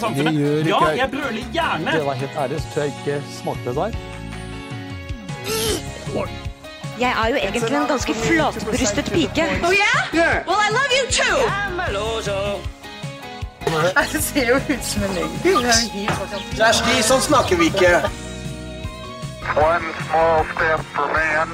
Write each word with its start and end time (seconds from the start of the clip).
norske 0.00 0.24
samfunnet. 0.24 0.34
Det 0.34 0.40
gjør 0.40 0.56
Ja, 0.56 0.78
ikke 0.78 0.88
jeg. 0.88 0.98
jeg 0.98 1.10
brøler 1.10 1.44
gjerne. 1.52 1.92
Det 1.98 2.06
var 2.06 2.12
helt 2.22 2.36
ærlig, 2.44 2.60
så 2.60 2.66
tror 2.74 2.82
jeg 2.82 2.92
ikke 2.98 3.22
smakte 3.40 3.68
det 3.68 3.76
der. 3.76 3.90
Jeg 7.00 7.10
er 7.22 7.28
jo 7.28 7.36
egentlig 7.36 7.76
en 7.76 7.86
ganske 7.88 8.14
flatbrystet 8.14 9.04
pike. 9.14 9.44
Oh 9.66 9.72
yeah? 9.72 10.46
Well, 10.48 10.58
I 10.66 10.70
love 10.78 10.92
you 10.98 11.04
too. 11.20 11.38
Det 14.12 14.22
ser 14.22 14.48
jo 14.48 14.54
ut 14.56 14.84
som 14.84 15.02
en 15.02 15.10
løgn. 15.14 15.32
Kjersti, 16.56 17.02
sånn 17.04 17.20
snakker 17.20 17.58
vi 17.60 17.66
ikke. 17.68 17.90
One 19.60 19.92
small 20.08 20.46
step 20.54 20.80
for 20.94 21.12
man. 21.12 21.52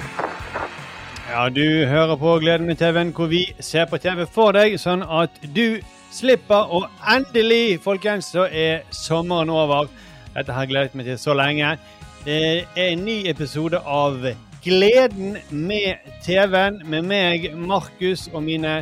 Ja, 1.30 1.48
du 1.51 1.65
hører 1.91 2.16
på 2.20 2.37
Gleden 2.38 2.66
min 2.70 2.77
TV-en, 2.79 3.11
hvor 3.16 3.27
vi 3.27 3.42
ser 3.61 3.84
på 3.91 3.98
TV 3.98 4.27
for 4.30 4.55
deg, 4.55 4.77
sånn 4.80 5.02
at 5.02 5.30
du 5.56 5.80
slipper. 6.14 6.70
Og 6.74 6.86
endelig, 7.10 7.80
folkens, 7.84 8.24
så 8.34 8.48
er 8.50 8.82
sommeren 8.95 9.50
over. 9.50 9.88
Dette 10.34 10.52
har 10.54 10.64
jeg 10.64 10.73
gledet 10.73 10.95
meg 10.98 11.04
til 11.10 11.18
så 11.20 11.34
lenge. 11.37 11.77
Det 12.24 12.64
er 12.64 12.88
en 12.88 13.04
ny 13.04 13.18
episode 13.30 13.78
av 13.84 14.24
Gleden 14.64 15.37
med 15.52 16.00
TV-en 16.24 16.80
med 16.88 17.02
meg, 17.04 17.50
Markus, 17.52 18.30
og 18.32 18.40
mine 18.46 18.78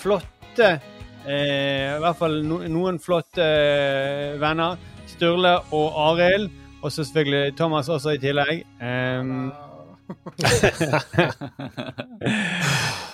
flotte 0.00 0.80
eh, 1.28 1.92
I 1.92 2.00
hvert 2.00 2.16
fall 2.16 2.38
no, 2.48 2.62
noen 2.64 2.96
flotte 3.02 3.44
eh, 3.44 4.40
venner. 4.40 4.80
Sturle 5.12 5.58
og 5.76 5.92
Arild. 6.08 6.48
Og 6.82 6.90
så 6.90 7.04
selvfølgelig 7.04 7.52
Thomas 7.58 7.88
også 7.92 8.10
i 8.16 8.22
tillegg. 8.22 8.64
Um, 8.80 9.52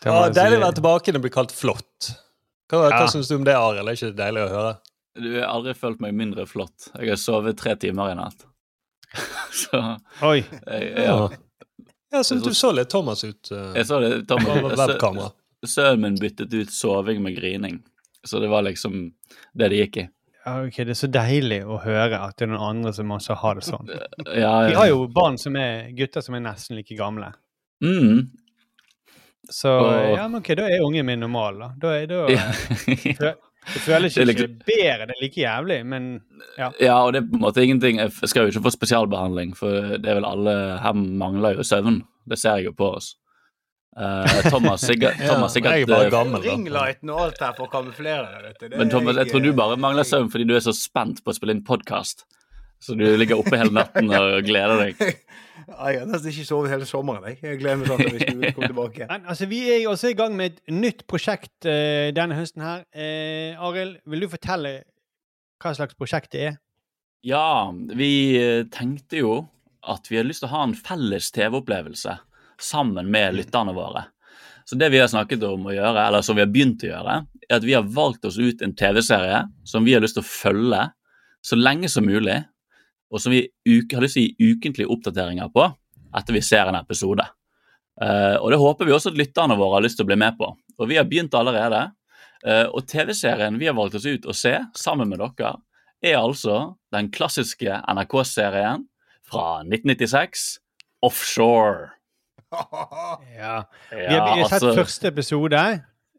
Ja, 0.00 0.30
deilig 0.32 0.56
å 0.56 0.62
være 0.62 0.76
tilbake 0.78 1.12
når 1.12 1.18
det 1.18 1.24
blir 1.26 1.32
kalt 1.34 1.50
flott. 1.52 2.06
Hva, 2.70 2.84
hva 2.86 3.00
Ja. 3.02 3.06
syns 3.10 3.28
du 3.28 3.34
om 3.36 3.44
det, 3.44 3.54
Arild? 3.58 3.88
Er 3.88 3.96
ikke 3.98 4.10
det 4.12 4.20
deilig 4.22 4.44
å 4.46 4.50
høre? 4.54 4.72
Du 5.20 5.28
har 5.40 5.48
aldri 5.50 5.74
følt 5.74 6.00
meg 6.00 6.14
mindre 6.14 6.46
flott. 6.46 6.90
Jeg 6.94 7.08
har 7.10 7.18
sovet 7.18 7.56
tre 7.58 7.74
timer 7.76 8.12
i 8.12 8.14
natt. 8.18 8.44
Så 9.50 9.80
Oi. 10.22 10.44
jeg, 10.44 10.92
ja. 11.02 11.16
Jeg 12.12 12.26
syns 12.26 12.42
du 12.46 12.52
så 12.54 12.70
litt 12.74 12.88
Thomas 12.90 13.22
ut 13.24 13.50
uh, 13.54 13.72
Jeg 13.74 13.86
så 13.86 13.98
det, 14.02 14.10
Thomas. 14.30 14.78
webkamera. 14.78 15.32
Sønnen 15.66 16.00
min 16.00 16.16
byttet 16.18 16.54
ut 16.54 16.70
soving 16.72 17.20
med 17.22 17.36
grining. 17.36 17.80
Så 18.26 18.40
det 18.42 18.48
var 18.50 18.62
liksom 18.66 19.12
det 19.54 19.68
det 19.72 19.78
gikk 19.84 19.96
i. 20.04 20.06
Ja, 20.46 20.54
ok, 20.64 20.76
Det 20.88 20.94
er 20.94 20.98
så 20.98 21.10
deilig 21.12 21.60
å 21.68 21.76
høre 21.82 22.18
at 22.24 22.36
det 22.38 22.46
er 22.46 22.52
noen 22.54 22.64
andre 22.78 22.92
som 22.96 23.10
også 23.12 23.36
har 23.42 23.58
det 23.58 23.66
sånn. 23.66 23.90
Ja, 24.32 24.54
Vi 24.70 24.74
har 24.78 24.88
jo 24.88 25.04
barn 25.12 25.36
som 25.38 25.56
er 25.60 25.90
gutter 25.98 26.24
som 26.24 26.34
er 26.38 26.40
nesten 26.46 26.78
like 26.80 26.96
gamle. 26.98 27.32
Mm. 27.84 28.30
Så 29.48 29.70
Og- 29.80 30.16
ja, 30.16 30.26
men 30.28 30.40
ok, 30.40 30.50
da 30.58 30.66
er 30.68 30.82
ungen 30.84 31.06
min 31.06 31.20
normal, 31.20 31.58
da. 31.58 31.70
Da, 31.80 31.94
er, 31.96 32.06
da 32.06 32.26
Ja. 32.28 32.50
fø- 32.52 33.36
Det 33.70 33.80
føles 33.84 34.14
Det 34.14 34.22
er 34.22 34.30
ikke 34.32 34.40
liksom- 34.48 34.58
bedre, 34.66 35.06
det 35.06 35.14
er 35.16 35.20
like 35.22 35.40
jævlig, 35.40 35.86
men 35.86 36.20
ja. 36.58 36.70
ja, 36.80 36.94
og 37.04 37.12
det 37.12 37.22
er 37.22 37.26
på 37.28 37.34
en 37.36 37.42
måte 37.44 37.62
ingenting 37.62 37.96
Jeg 37.98 38.10
skal 38.28 38.46
jo 38.46 38.48
ikke 38.52 38.62
få 38.64 38.72
spesialbehandling, 38.72 39.54
for 39.56 39.98
det 39.98 40.06
er 40.08 40.14
vel 40.16 40.24
alle 40.24 40.54
Her 40.80 40.92
mangler 40.94 41.54
jo 41.56 41.62
søvn. 41.62 42.02
Det 42.28 42.38
ser 42.38 42.56
jeg 42.56 42.64
jo 42.66 42.72
på 42.72 42.96
oss. 42.96 43.16
Uh, 43.96 44.24
Thomas 44.48 44.80
sikkert, 44.86 45.16
Thomas, 45.28 45.54
jeg 45.56 45.64
er 45.66 45.86
bare 45.86 46.06
eh, 46.06 46.10
gammel, 46.10 46.40
da. 46.42 46.48
Ringlighten 46.50 47.10
og 47.10 47.20
alt 47.26 47.40
her 47.40 47.52
for 47.56 47.66
å 47.66 47.70
kamuflere 47.70 48.28
deg. 48.32 48.42
vet 48.60 48.70
du. 48.70 48.76
Men 48.78 48.88
Thomas, 48.88 49.16
jeg 49.16 49.28
tror 49.32 49.42
du 49.42 49.52
bare 49.52 49.76
mangler 49.76 50.04
søvn 50.08 50.30
fordi 50.30 50.46
du 50.46 50.54
er 50.56 50.60
så 50.64 50.72
spent 50.72 51.22
på 51.24 51.32
å 51.32 51.34
spille 51.36 51.50
inn 51.56 51.64
podkast. 51.66 52.24
Så 52.80 52.96
du 52.96 53.04
ligger 53.18 53.36
oppe 53.42 53.58
hele 53.58 53.74
natten 53.76 54.08
og 54.14 54.44
gleder 54.46 54.86
deg. 54.86 54.96
Ja, 55.68 55.90
Jeg 55.90 56.00
har 56.02 56.08
nesten 56.10 56.32
ikke 56.32 56.46
sovet 56.48 56.72
hele 56.72 56.88
sommeren. 56.88 57.26
Jeg, 57.30 57.38
jeg 57.44 57.60
gleder 57.60 57.80
meg 57.80 57.90
sånn 57.90 58.02
til 58.02 58.14
vi 58.16 58.22
skulle 58.24 58.52
komme 58.56 58.70
tilbake. 58.72 59.08
Men 59.10 59.28
altså, 59.34 59.48
vi 59.50 59.60
er 59.72 59.82
jo 59.82 59.92
også 59.94 60.12
i 60.12 60.16
gang 60.18 60.34
med 60.38 60.56
et 60.56 60.74
nytt 60.74 61.04
prosjekt 61.10 61.68
uh, 61.68 62.08
denne 62.16 62.38
høsten 62.38 62.64
her. 62.64 62.82
Uh, 62.96 63.68
Arild, 63.68 64.00
vil 64.10 64.26
du 64.26 64.30
fortelle 64.32 64.74
hva 65.60 65.74
slags 65.76 65.98
prosjekt 65.98 66.32
det 66.34 66.44
er? 66.52 66.58
Ja, 67.26 67.68
vi 67.68 68.12
eh, 68.40 68.62
tenkte 68.72 69.18
jo 69.18 69.32
at 69.84 70.08
vi 70.08 70.16
hadde 70.16 70.30
lyst 70.30 70.40
til 70.40 70.48
å 70.48 70.54
ha 70.54 70.62
en 70.64 70.76
felles 70.76 71.28
TV-opplevelse 71.36 72.14
sammen 72.60 73.10
med 73.12 73.36
lytterne 73.36 73.74
våre. 73.76 74.06
Så 74.64 74.78
det 74.80 74.88
vi 74.92 75.00
har 75.02 75.10
snakket 75.10 75.44
om 75.44 75.66
å 75.68 75.74
gjøre, 75.74 76.06
eller 76.06 76.24
som 76.24 76.38
vi 76.38 76.44
har 76.44 76.52
begynt 76.52 76.84
å 76.86 76.90
gjøre, 76.90 77.16
er 77.44 77.56
at 77.58 77.66
vi 77.66 77.74
har 77.76 77.84
valgt 77.92 78.24
oss 78.28 78.38
ut 78.40 78.62
en 78.64 78.72
TV-serie 78.76 79.42
som 79.68 79.84
vi 79.84 79.96
har 79.96 80.04
lyst 80.04 80.16
til 80.16 80.24
å 80.24 80.30
følge 80.30 80.86
så 81.44 81.56
lenge 81.56 81.88
som 81.92 82.08
mulig, 82.08 82.38
og 83.10 83.20
som 83.20 83.32
vi 83.32 83.42
har 83.92 84.00
lyst 84.04 84.14
til 84.14 84.24
å 84.24 84.26
gi 84.30 84.54
ukentlige 84.54 84.90
oppdateringer 84.90 85.48
på 85.54 85.64
etter 86.16 86.32
vi 86.36 86.40
ser 86.42 86.66
en 86.70 86.78
episode. 86.78 87.24
Uh, 88.00 88.36
og 88.40 88.50
det 88.50 88.58
håper 88.58 88.86
vi 88.88 88.92
også 88.96 89.10
at 89.12 89.18
lytterne 89.18 89.56
våre 89.58 89.76
har 89.78 89.82
lyst 89.84 89.98
til 89.98 90.06
å 90.06 90.10
bli 90.10 90.16
med 90.16 90.38
på. 90.38 90.48
Og 90.78 90.88
vi 90.88 90.96
har 90.96 91.04
begynt 91.04 91.34
allerede. 91.34 91.90
Uh, 92.46 92.66
og 92.72 92.86
TV-serien 92.88 93.58
vi 93.60 93.66
har 93.68 93.74
valgt 93.76 93.94
oss 93.98 94.06
ut 94.06 94.24
å 94.26 94.32
se 94.34 94.54
sammen 94.74 95.10
med 95.10 95.20
dere, 95.20 95.56
er 96.02 96.16
altså 96.16 96.76
den 96.94 97.10
klassiske 97.12 97.68
NRK-serien 97.92 98.86
fra 99.28 99.60
1996, 99.66 100.58
Offshore. 101.02 101.90
Ja. 103.36 103.64
Vi 103.90 104.06
har, 104.06 104.34
vi 104.34 104.40
har 104.42 104.48
sett 104.48 104.62
altså- 104.62 104.74
første 104.74 105.06
episode 105.12 105.60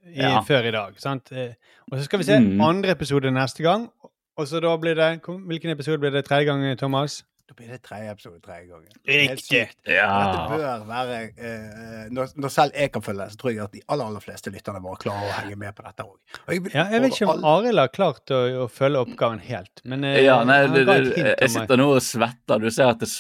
i, 0.06 0.22
Ja. 0.22 0.42
før 0.48 0.68
i 0.68 0.72
dag. 0.72 1.00
sant? 1.00 1.32
Eh, 1.32 1.54
Og 1.92 1.98
så 2.00 2.04
skal 2.06 2.20
vi 2.20 2.24
se 2.24 2.40
Mm. 2.40 2.62
andre 2.62 2.92
episode 2.92 3.32
neste 3.32 3.64
gang. 3.64 3.90
Og 4.40 4.48
så 4.48 4.62
da 4.64 4.72
blir 4.80 4.96
det 4.96 5.10
Hvilken 5.26 5.74
episode 5.76 6.00
blir 6.02 6.14
det 6.16 6.26
tredje 6.30 6.48
gang, 6.48 6.64
Thomas? 6.80 7.22
Da 7.52 7.56
blir 7.58 7.68
det 7.68 7.82
tredje 7.84 8.12
episode 8.14 8.38
tredje 8.40 8.70
gangen. 8.70 8.88
Det 9.04 9.16
Riktig. 9.28 9.64
Ja. 9.92 10.06
Dette 10.24 10.44
bør 10.56 10.86
være 10.88 11.16
eh, 11.36 12.06
når, 12.16 12.30
når 12.40 12.54
selv 12.54 12.78
jeg 12.80 12.92
kan 12.94 13.04
følge 13.04 13.26
det, 13.26 13.34
så 13.34 13.42
tror 13.42 13.52
jeg 13.52 13.64
at 13.66 13.74
de 13.76 13.82
aller 13.92 14.08
aller 14.08 14.24
fleste 14.24 14.54
lytterne 14.54 14.80
våre 14.86 15.02
klarer 15.04 15.28
å 15.28 15.34
henge 15.42 15.58
med 15.60 15.76
på 15.76 15.84
dette 15.84 16.06
òg. 16.06 16.70
Ja, 16.72 16.86
jeg 16.94 17.04
vet 17.04 17.18
ikke 17.18 17.28
om 17.34 17.44
Arild 17.52 17.82
har 17.84 17.92
klart 17.92 18.32
å, 18.32 18.40
å 18.64 18.70
følge 18.72 19.02
oppgaven 19.04 19.44
helt, 19.50 19.84
men 19.84 20.08
eh, 20.08 20.22
Ja, 20.24 20.38
nei, 20.48 20.62
du, 20.72 20.78
det, 20.80 20.86
det, 20.88 21.26
om 21.26 21.28
jeg 21.44 21.54
sitter 21.58 21.82
nå 21.84 21.90
og 21.98 22.00
svetter. 22.08 22.64
Du 22.64 22.70
ser 22.72 22.94
at 22.94 23.04
det, 23.04 23.12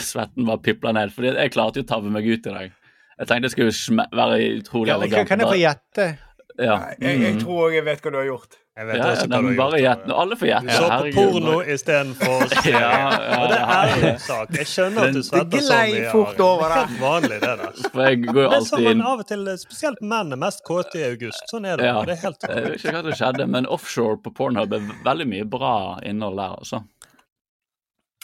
svetten 0.00 0.48
bare 0.48 0.62
pipler 0.64 0.96
ned. 0.96 1.12
Fordi 1.12 1.34
jeg 1.36 1.52
klarte 1.58 1.82
jo 1.82 1.84
å 1.84 1.90
tabbe 1.92 2.12
meg 2.16 2.24
ut 2.24 2.48
i 2.48 2.56
dag. 2.56 2.72
Jeg 3.20 3.28
tenkte 3.28 3.52
jeg 3.52 3.76
skulle 3.76 4.08
være 4.16 4.40
utrolig 4.62 4.94
ja, 4.94 4.96
elegant. 4.96 5.28
Kan 5.28 5.44
jeg 5.44 5.52
få 5.52 5.60
gjette? 5.60 6.08
Ja. 6.56 6.80
Nei, 6.86 6.94
jeg, 7.04 7.20
jeg 7.26 7.34
Mm. 7.36 7.44
tror 7.44 7.66
òg 7.68 7.74
jeg 7.76 7.84
vet 7.84 8.00
hva 8.04 8.10
du 8.12 8.18
har 8.22 8.28
gjort. 8.32 8.56
Jeg 8.80 8.86
vet 8.88 8.96
Ja, 8.96 9.06
også 9.10 9.26
hva 9.26 9.30
nei, 9.30 9.40
du 9.52 9.56
bare 9.58 9.78
gjort. 9.80 9.82
gjett. 9.84 10.12
Alle 10.22 10.36
får 10.40 10.48
gjette. 10.48 10.66
Du 10.66 10.72
så 10.72 10.86
på 10.90 11.10
porno 11.16 11.56
istedenfor. 11.74 12.44
Ja, 12.70 12.80
ja, 12.80 13.08
Og 13.36 13.48
det 13.50 13.58
er 13.58 13.64
jo 13.64 13.96
ærlig 14.00 14.12
sak. 14.24 14.54
Jeg 14.56 14.68
skjønner 14.70 15.02
at 15.04 15.12
du 15.12 15.18
Det 15.20 15.24
svetter 15.26 15.64
så 15.66 15.80
mye. 15.80 16.04
fort 16.14 16.40
over 16.46 16.74
Det 16.76 17.00
vanlig, 17.02 17.40
det 17.42 17.50
der. 17.60 17.74
For 17.92 18.02
jeg 18.06 18.22
går 18.24 18.40
jo 18.40 18.46
Det 18.46 18.46
er 18.46 18.64
sånn 18.70 18.78
alltid 18.78 18.86
man 18.88 18.94
inn 18.96 19.02
av 19.10 19.20
og 19.24 19.28
til, 19.32 19.44
spesielt 19.60 20.00
menn 20.14 20.32
er 20.32 20.40
mest 20.46 20.64
kåte 20.64 20.96
i 20.96 21.04
august. 21.10 21.44
Sånn 21.52 21.68
er 21.68 21.76
det. 21.82 21.90
Ja. 21.90 21.98
Det 22.08 22.16
er 22.16 22.22
helt 22.24 22.48
Jeg 22.48 22.64
vet 22.70 22.78
ikke 22.80 22.94
hva 22.96 23.02
som 23.10 23.18
skjedde, 23.20 23.48
men 23.58 23.68
offshore 23.76 24.16
på 24.24 24.32
Pornhub 24.40 24.72
er 24.80 24.88
veldig 25.04 25.28
mye 25.34 25.50
bra 25.58 25.74
innhold 26.08 26.40
der, 26.40 26.56
altså. 26.62 26.80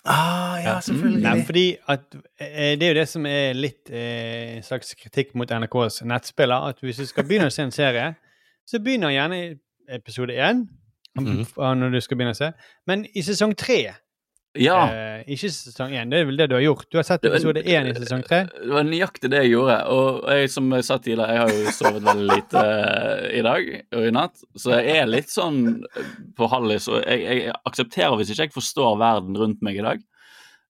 Ah, 0.08 0.56
ja, 0.62 0.72
Nei, 0.76 0.82
selvfølgelig. 0.86 1.44
fordi 1.48 1.64
at 1.90 2.04
eh, 2.38 2.76
Det 2.78 2.86
er 2.86 2.92
jo 2.92 2.98
det 3.00 3.08
som 3.10 3.24
er 3.26 3.56
litt 3.58 3.90
eh, 3.90 4.56
en 4.60 4.62
slags 4.62 4.94
kritikk 4.94 5.32
mot 5.34 5.50
NRKs 5.50 6.00
nettspiller. 6.06 6.68
At 6.70 6.78
hvis 6.84 7.00
du 7.02 7.06
skal 7.10 7.26
begynne 7.26 7.48
å 7.50 7.54
se 7.54 7.64
en 7.66 7.74
serie, 7.74 8.12
så 8.66 8.78
begynner 8.82 9.10
gjerne 9.16 9.40
i 9.42 9.48
episode 9.88 10.30
én. 10.36 10.66
Mhm. 11.16 11.46
Når 11.56 11.92
du 11.94 12.00
skal 12.04 12.16
begynne 12.18 12.34
å 12.34 12.36
se. 12.36 12.50
Men 12.86 13.06
i 13.16 13.22
sesong 13.24 13.54
tre 13.56 13.94
Ja. 14.56 14.86
eh, 14.88 15.24
Ikke 15.28 15.48
sesong 15.52 15.92
én, 15.92 16.08
det 16.10 16.20
er 16.20 16.24
vel 16.24 16.36
det 16.36 16.48
du 16.48 16.54
har 16.56 16.62
gjort. 16.62 16.86
Du 16.90 16.96
har 16.98 17.04
sett 17.04 17.24
episode 17.24 17.62
én 17.64 17.86
i 17.88 17.92
sesong 17.96 18.22
tre. 18.24 18.44
Det 18.52 18.68
var 18.72 18.84
nøyaktig 18.84 19.28
det 19.30 19.42
jeg 19.44 19.50
gjorde. 19.52 19.76
Og 19.92 20.24
jeg, 20.32 20.50
som 20.50 20.70
jeg 20.72 20.84
sa 20.84 20.96
tidligere, 20.98 21.28
jeg 21.28 21.38
har 21.38 21.48
jo 21.48 21.72
sovet 21.76 22.02
veldig 22.02 22.28
lite 22.30 22.62
eh, 22.64 23.38
i 23.38 23.42
dag 23.42 23.70
og 23.92 24.06
i 24.06 24.10
natt. 24.16 24.44
Så 24.56 24.72
jeg 24.76 24.96
er 24.96 25.06
litt 25.06 25.28
sånn 25.28 25.84
på 26.36 26.48
hallis, 26.48 26.88
og 26.88 27.02
jeg, 27.04 27.20
jeg 27.44 27.52
aksepterer 27.66 28.16
hvis 28.16 28.30
ikke 28.32 28.46
jeg 28.48 28.52
forstår 28.56 28.96
verden 28.98 29.36
rundt 29.36 29.60
meg 29.62 29.76
i 29.80 29.84
dag. 29.88 30.00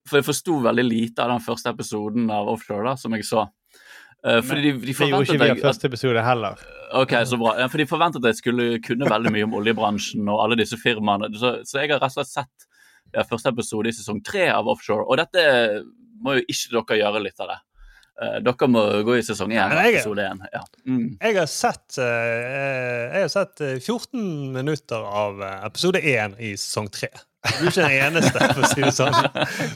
For 0.06 0.18
jeg 0.20 0.24
forsto 0.30 0.60
veldig 0.62 0.84
lite 0.86 1.18
av 1.22 1.30
den 1.34 1.40
første 1.46 1.70
episoden 1.74 2.30
av 2.30 2.46
Offshore 2.48 2.84
da, 2.86 2.94
som 2.96 3.12
jeg 3.14 3.24
så. 3.26 3.48
Eh, 4.26 4.40
fordi 4.42 4.62
de, 4.66 4.72
de 4.82 4.92
Det 4.92 5.08
gjorde 5.10 5.26
ikke 5.28 5.38
vi 5.44 5.50
i 5.54 5.62
første 5.62 5.86
episode 5.90 6.22
heller. 6.26 6.62
Ok, 6.98 7.12
så 7.26 7.38
bra. 7.38 7.52
For 7.70 7.78
de 7.82 7.86
forventet 7.90 8.24
at 8.24 8.32
jeg 8.32 8.40
skulle 8.40 8.66
kunne 8.82 9.08
veldig 9.10 9.32
mye 9.34 9.46
om 9.46 9.54
oljebransjen 9.60 10.26
og 10.32 10.40
alle 10.44 10.58
disse 10.58 10.78
firmaene. 10.80 11.30
Så, 11.38 11.52
så 11.66 11.82
jeg 11.82 11.92
har 11.94 12.00
rett 12.02 12.10
og 12.10 12.18
slett 12.24 12.32
sett 12.32 12.66
ja, 13.14 13.22
første 13.26 13.52
episode 13.54 13.90
i 13.90 13.94
sesong 13.94 14.18
tre 14.26 14.48
av 14.50 14.66
Offshore, 14.68 15.06
og 15.06 15.16
dette 15.20 15.46
må 16.24 16.38
jo 16.38 16.44
ikke 16.50 16.74
dere 16.74 16.98
gjøre 17.04 17.22
litt 17.22 17.42
av 17.44 17.52
det. 17.52 17.58
Eh, 18.16 18.36
dere 18.46 18.68
må 18.72 18.82
gå 19.06 19.18
i 19.18 19.22
sesong 19.26 19.52
én, 19.52 19.74
jeg- 19.92 20.02
én. 20.24 20.42
Ja. 20.52 20.62
Mm. 20.88 21.06
Jeg 21.20 21.36
har 21.36 21.46
sett, 21.52 21.98
eh, 21.98 23.12
jeg 23.12 23.26
har 23.26 23.28
sett 23.28 23.60
eh, 23.60 23.76
14 23.78 24.52
minutter 24.56 24.96
av 25.06 25.42
eh, 25.42 25.66
episode 25.68 26.00
1 26.02 26.38
i 26.40 26.54
sesong 26.56 26.88
3. 26.90 27.10
Du 27.46 27.64
er 27.64 27.70
ikke 27.70 27.82
den 27.82 27.96
eneste, 28.06 28.48
for 28.52 28.66
å 28.66 28.70
si 28.70 28.82
det 28.84 28.92
sånn. 28.96 29.16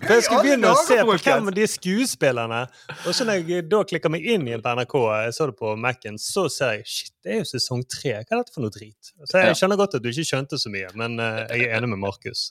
For 0.04 0.14
jeg 0.14 0.26
skulle 0.26 0.42
begynne 0.46 0.72
å 0.72 0.78
se 0.84 0.98
på 1.06 1.16
hvem 1.24 1.50
de 1.56 1.66
skuespillerne 1.70 2.60
Og 3.06 3.16
så 3.16 3.26
når 3.28 3.42
jeg 3.48 3.66
da 3.70 3.82
klikker 3.92 4.12
meg 4.12 4.26
inn 4.34 4.46
igjen 4.48 4.64
på 4.64 4.74
NRK, 4.78 4.96
jeg 5.26 5.36
så 5.36 5.50
det 5.50 5.56
på 5.60 5.74
Mac-en, 5.80 6.18
så 6.20 6.46
ser 6.52 6.78
jeg 6.78 6.88
shit, 6.90 7.14
det 7.24 7.34
er 7.34 7.42
jo 7.42 7.50
sesong 7.52 7.84
3. 7.86 8.16
Hva 8.20 8.24
er 8.24 8.42
dette 8.42 8.54
for 8.54 8.64
noe 8.64 8.74
drit? 8.74 9.12
Så 9.24 9.44
jeg 9.44 9.58
skjønner 9.60 9.80
godt 9.80 9.98
at 9.98 10.04
du 10.04 10.10
ikke 10.12 10.26
skjønte 10.32 10.60
så 10.60 10.72
mye, 10.72 10.90
men 10.98 11.18
eh, 11.22 11.42
jeg 11.54 11.68
er 11.68 11.78
enig 11.78 11.92
med 11.94 12.02
Markus. 12.02 12.50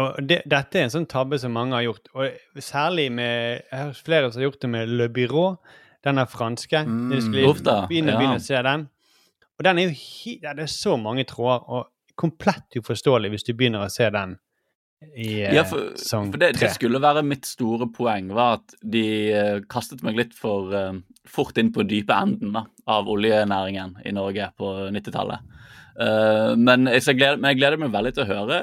Og 0.00 0.22
det, 0.24 0.40
dette 0.48 0.80
er 0.80 0.86
en 0.86 0.94
sånn 0.94 1.08
tabbe 1.10 1.36
som 1.40 1.52
mange 1.52 1.76
har 1.76 1.84
gjort, 1.84 2.08
og 2.16 2.62
særlig 2.64 3.10
med 3.12 3.60
Jeg 3.60 3.76
har 3.76 3.98
flere 3.98 4.30
som 4.30 4.40
har 4.40 4.48
gjort 4.48 4.62
det 4.64 4.70
med 4.72 4.92
Le 5.00 5.08
Byrå, 5.12 5.46
den 6.02 6.18
er 6.18 6.30
franske. 6.30 6.84
Mm, 6.88 7.10
de 7.12 7.20
skulle 7.22 7.52
begynne, 7.90 8.14
ja. 8.14 8.20
begynne 8.20 8.40
å 8.40 8.44
se 8.44 8.62
den. 8.66 8.86
Og 9.58 9.66
den 9.66 9.78
er 9.78 9.90
jo 9.90 9.92
hi 9.94 10.38
ja, 10.42 10.54
Det 10.56 10.64
er 10.64 10.72
så 10.72 10.96
mange 10.98 11.26
tråder, 11.28 11.66
og 11.68 12.18
komplett 12.18 12.80
uforståelig 12.80 13.32
hvis 13.32 13.46
du 13.46 13.52
begynner 13.56 13.86
å 13.86 13.92
se 13.92 14.08
den 14.12 14.34
i 15.16 15.42
eh, 15.42 15.54
Ja, 15.54 15.64
for, 15.68 15.92
sesong 15.98 16.30
for 16.32 16.40
det, 16.42 16.52
det 16.60 16.70
skulle 16.74 17.00
være 17.02 17.22
mitt 17.26 17.46
store 17.48 17.88
poeng, 17.92 18.30
var 18.34 18.58
at 18.60 18.74
de 18.82 19.04
uh, 19.34 19.58
kastet 19.70 20.02
meg 20.06 20.16
litt 20.18 20.34
for 20.38 20.72
uh, 20.72 20.92
fort 21.28 21.58
inn 21.60 21.72
på 21.74 21.84
dype 21.88 22.14
enden 22.16 22.52
da, 22.56 22.64
av 22.92 23.08
oljenæringen 23.12 23.96
i 24.06 24.12
Norge 24.16 24.48
på 24.58 24.70
90-tallet. 24.94 25.44
Uh, 25.92 26.54
men, 26.56 26.86
jeg, 26.88 27.02
jeg 27.04 27.18
gleder, 27.20 27.36
men 27.42 27.52
jeg 27.52 27.60
gleder 27.60 27.80
meg 27.82 27.92
veldig 27.92 28.14
til 28.16 28.24
å 28.24 28.30
høre 28.30 28.60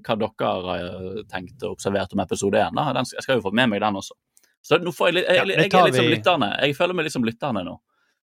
hva 0.00 0.16
dere 0.22 0.62
har 0.70 1.20
tenkt 1.28 1.62
og 1.66 1.74
observert 1.76 2.14
om 2.16 2.22
episode 2.24 2.60
1. 2.62 2.76
Da. 2.78 2.86
Den, 2.96 3.10
jeg 3.18 3.26
skal 3.26 3.36
jo 3.40 3.44
få 3.48 3.52
med 3.56 3.72
meg 3.74 3.82
den 3.84 4.00
også. 4.00 4.16
Så 4.64 4.78
nå 4.80 4.92
får 4.92 5.10
jeg, 5.10 5.18
litt- 5.20 5.28
jeg, 5.28 5.36
jeg, 5.40 5.46
jeg 5.66 5.74
er 5.80 5.86
litt 5.90 6.00
som 6.00 6.08
lytterne. 6.14 6.48
Jeg 6.64 6.76
føler 6.76 6.96
meg 6.96 7.06
litt 7.08 7.14
som 7.16 7.24
lytterne 7.24 7.64
nå. 7.68 7.76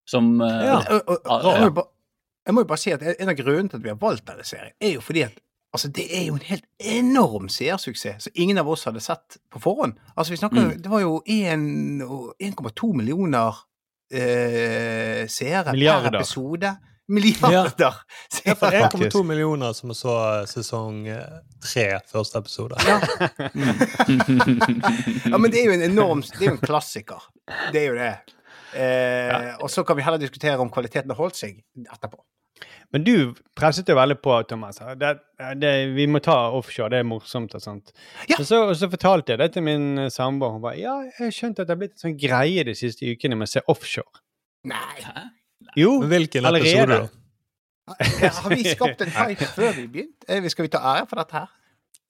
Som 0.08 0.34
Ja. 0.40 0.78
Og- 0.80 1.08
og- 1.14 1.20
og- 1.26 1.44
Ja, 1.44 1.52
jeg, 1.54 1.60
må 1.60 1.66
jo 1.70 1.76
bare, 1.78 1.90
jeg 2.46 2.54
må 2.54 2.62
jo 2.62 2.68
bare 2.72 2.82
si 2.82 2.92
at 2.94 3.02
en 3.08 3.28
av 3.32 3.36
grunnene 3.38 3.70
til 3.70 3.78
at 3.78 3.84
vi 3.84 3.90
har 3.92 3.98
valgt 4.00 4.26
denne 4.26 4.46
serien, 4.46 4.74
er 4.80 4.92
jo 4.94 5.00
fordi 5.04 5.24
at 5.26 5.38
altså, 5.78 5.88
det 5.94 6.04
er 6.18 6.24
jo 6.26 6.34
en 6.34 6.44
helt 6.48 6.66
enorm 6.82 7.46
seersuksess 7.48 8.26
som 8.26 8.32
ingen 8.34 8.58
av 8.58 8.68
oss 8.68 8.82
hadde 8.88 9.00
sett 9.04 9.38
på 9.54 9.62
forhånd. 9.62 9.94
Altså, 10.16 10.34
vi 10.34 10.40
snakker, 10.42 10.66
Mm. 10.72 10.82
Det 10.82 10.90
var 10.90 11.00
jo 11.06 11.22
1,2 11.24 12.92
millioner 12.98 13.54
eh, 14.12 15.26
seere 15.30 15.72
Milliarder. 15.72 16.10
per 16.10 16.18
episode. 16.20 16.74
Milliarder 17.08 17.94
Ja, 18.44 18.52
for 18.54 18.68
1,2 18.74 19.22
millioner 19.24 19.72
som 19.72 19.94
så 19.96 20.12
sesong 20.50 21.06
eh, 21.08 21.38
tre, 21.64 21.86
første 22.10 22.38
episode. 22.42 22.76
Ja, 25.30 25.38
men 25.38 25.50
det 25.50 25.60
er 25.62 25.66
jo 25.70 25.76
en 25.76 25.82
enorm 25.90 26.20
Det 26.22 26.40
er 26.42 26.50
jo 26.50 26.56
en 26.56 26.62
klassiker. 26.66 27.22
Det 27.72 27.82
er 27.82 27.86
jo 27.88 27.96
det. 27.98 28.10
Eh, 28.78 29.54
Og 29.64 29.70
så 29.72 29.84
kan 29.88 29.96
vi 29.96 30.02
heller 30.04 30.20
diskutere 30.20 30.58
om 30.60 30.70
kvaliteten 30.70 31.10
har 31.10 31.16
holdt 31.20 31.36
seg 31.40 31.62
etterpå. 31.86 32.20
Men 32.94 33.04
du 33.04 33.34
presset 33.58 33.88
jo 33.90 33.96
veldig 33.98 34.16
på, 34.24 34.32
Thomas. 34.48 34.78
Det, 35.00 35.10
det, 35.60 35.72
vi 35.96 36.06
må 36.08 36.22
ta 36.24 36.36
offshore, 36.56 36.88
det 36.94 37.02
er 37.02 37.08
morsomt 37.08 37.52
og 37.58 37.62
sånt. 37.62 37.92
Ja. 38.30 38.38
Og, 38.38 38.46
så, 38.48 38.62
og 38.70 38.74
så 38.80 38.88
fortalte 38.92 39.34
jeg 39.34 39.42
det 39.42 39.50
til 39.56 39.66
min 39.66 40.06
eh, 40.06 40.10
samboer. 40.12 40.54
Hun 40.56 40.64
bare 40.64 40.78
ja, 40.80 40.94
jeg 41.18 41.36
skjønte 41.36 41.62
at 41.64 41.68
det 41.68 41.76
har 41.76 41.82
blitt 41.82 41.98
en 41.98 42.04
sånn 42.06 42.16
greie 42.20 42.64
de 42.64 42.74
siste 42.78 43.04
ukene 43.10 43.36
med 43.36 43.50
å 43.50 43.52
se 43.52 43.64
offshore. 43.68 44.24
Nei. 44.68 45.04
Jo, 45.76 45.98
hvilken 46.08 46.48
Allerede. 46.48 46.70
episode, 46.72 46.98
da? 47.04 47.14
Har 48.42 48.52
vi 48.52 48.64
skapt 48.68 49.04
en 49.04 49.12
hype 49.16 49.46
før 49.58 49.76
vi 49.76 49.86
begynte? 49.92 50.28
Eh, 50.32 50.48
Skal 50.52 50.68
vi 50.68 50.72
ta 50.72 50.80
ære 50.96 51.06
for 51.10 51.20
dette 51.20 51.42
her? 51.42 51.52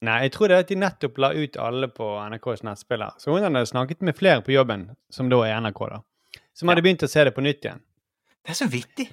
Nei, 0.07 0.21
jeg 0.29 0.33
tror 0.37 0.51
det 0.51 0.55
er 0.57 0.63
at 0.63 0.71
de 0.71 0.77
nettopp 0.79 1.17
la 1.19 1.33
ut 1.35 1.57
alle 1.59 1.89
på 1.91 2.07
NRKs 2.31 2.63
nettspiller. 2.67 3.17
Så 3.19 3.35
hun 3.35 3.43
hadde 3.43 3.65
snakket 3.67 4.05
med 4.07 4.15
flere 4.15 4.45
på 4.47 4.55
jobben, 4.55 4.93
som 5.11 5.27
da 5.31 5.41
er 5.43 5.59
NRK, 5.59 5.81
da. 5.91 5.99
Som 6.55 6.71
hadde 6.71 6.85
begynt 6.87 7.03
å 7.03 7.11
se 7.11 7.25
det 7.27 7.33
på 7.35 7.43
nytt 7.43 7.67
igjen. 7.67 7.83
Det 8.47 8.55
er 8.55 8.59
så 8.61 8.69
vittig. 8.71 9.09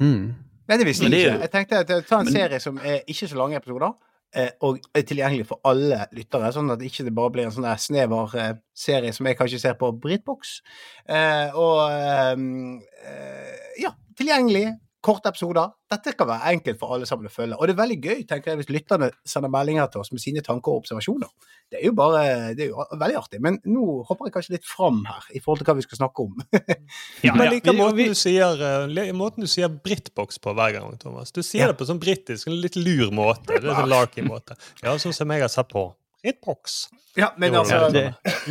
Mm. 0.00 0.34
Nei, 0.68 0.76
det 0.76 0.86
visste 0.86 1.08
jeg 1.08 1.24
ikke. 1.24 1.40
Jeg 1.40 1.50
tenkte 1.50 1.78
at 1.80 1.88
jeg 1.88 2.04
tar 2.06 2.20
en 2.20 2.24
Men- 2.28 2.34
serie 2.34 2.60
som 2.60 2.78
er 2.78 3.00
ikke 3.08 3.28
så 3.28 3.36
lange 3.36 3.56
episoder, 3.56 3.94
eh, 4.34 4.50
og 4.60 4.78
er 4.94 5.02
tilgjengelig 5.02 5.46
for 5.46 5.60
alle 5.64 6.06
lyttere, 6.12 6.52
sånn 6.52 6.70
at 6.72 6.78
det 6.78 6.90
ikke 6.90 7.10
bare 7.14 7.30
blir 7.30 7.44
en 7.46 7.50
sånn 7.54 7.64
der 7.64 7.76
snever 7.80 8.34
eh, 8.36 8.52
serie 8.76 9.12
som 9.12 9.26
jeg 9.26 9.38
kanskje 9.38 9.60
ser 9.60 9.74
på 9.80 9.90
Britbox. 10.00 10.60
Eh, 11.08 11.50
og 11.56 11.90
eh, 11.90 12.36
eh, 13.08 13.56
ja, 13.80 13.94
tilgjengelig. 14.18 14.78
Korte 15.00 15.30
episoder. 15.30 15.68
Dette 15.88 16.12
kan 16.18 16.26
være 16.26 16.50
enkelt 16.56 16.78
for 16.80 16.90
alle 16.96 17.06
sammen 17.06 17.28
å 17.28 17.30
følge. 17.30 17.54
Og 17.54 17.68
det 17.68 17.74
er 17.76 17.78
veldig 17.78 17.96
gøy 18.02 18.22
tenker 18.26 18.50
jeg, 18.50 18.58
hvis 18.58 18.70
lytterne 18.74 19.08
sender 19.24 19.48
meldinger 19.54 19.86
til 19.92 20.00
oss 20.02 20.10
med 20.10 20.20
sine 20.20 20.42
tanker 20.42 20.72
og 20.74 20.80
observasjoner. 20.82 21.28
Det 21.70 21.78
er 21.78 21.84
jo 21.86 21.92
bare, 21.94 22.22
det 22.58 22.64
er 22.66 22.72
jo 22.72 22.84
veldig 22.98 23.16
artig. 23.20 23.38
Men 23.44 23.60
nå 23.70 23.84
hopper 24.08 24.26
jeg 24.26 24.34
kanskje 24.34 24.56
litt 24.56 24.66
fram 24.66 25.04
her 25.06 25.28
i 25.38 25.38
forhold 25.44 25.62
til 25.62 25.68
hva 25.70 25.76
vi 25.78 25.86
skal 25.86 26.00
snakke 26.02 26.26
om. 26.26 26.34
Ja, 27.26 27.34
Men 27.38 27.46
ja. 27.52 27.60
Vi- 27.62 27.76
måten, 27.78 27.96
vi- 27.96 28.08
du 28.10 28.14
sier, 28.18 28.58
eh, 28.72 29.12
måten 29.14 29.46
du 29.46 29.46
sier 29.50 29.68
Britbox 29.70 30.38
på 30.42 30.54
hver 30.58 30.72
gang, 30.80 30.98
Thomas. 30.98 31.30
Du 31.32 31.42
sier 31.42 31.66
Ja. 31.68 31.70
det 31.72 31.78
på 31.78 31.86
sånn 31.86 32.00
britisk, 32.02 32.46
en 32.50 32.60
litt 32.60 32.76
lur 32.76 33.10
måte. 33.14 33.46
Det 33.54 33.64
er 33.64 33.74
sånn 33.78 33.88
larky-måte. 33.94 34.58
Ja, 34.82 34.96
sånn 34.98 35.14
som 35.14 35.30
jeg 35.30 35.40
har 35.46 35.48
sett 35.48 35.68
på 35.70 35.92
Britbox. 36.28 36.76
ja, 37.16 37.30
men 37.40 37.52
Jo, 37.56 37.60
altså 37.64 37.76
Ja, 37.78 37.88
det, 37.94 38.02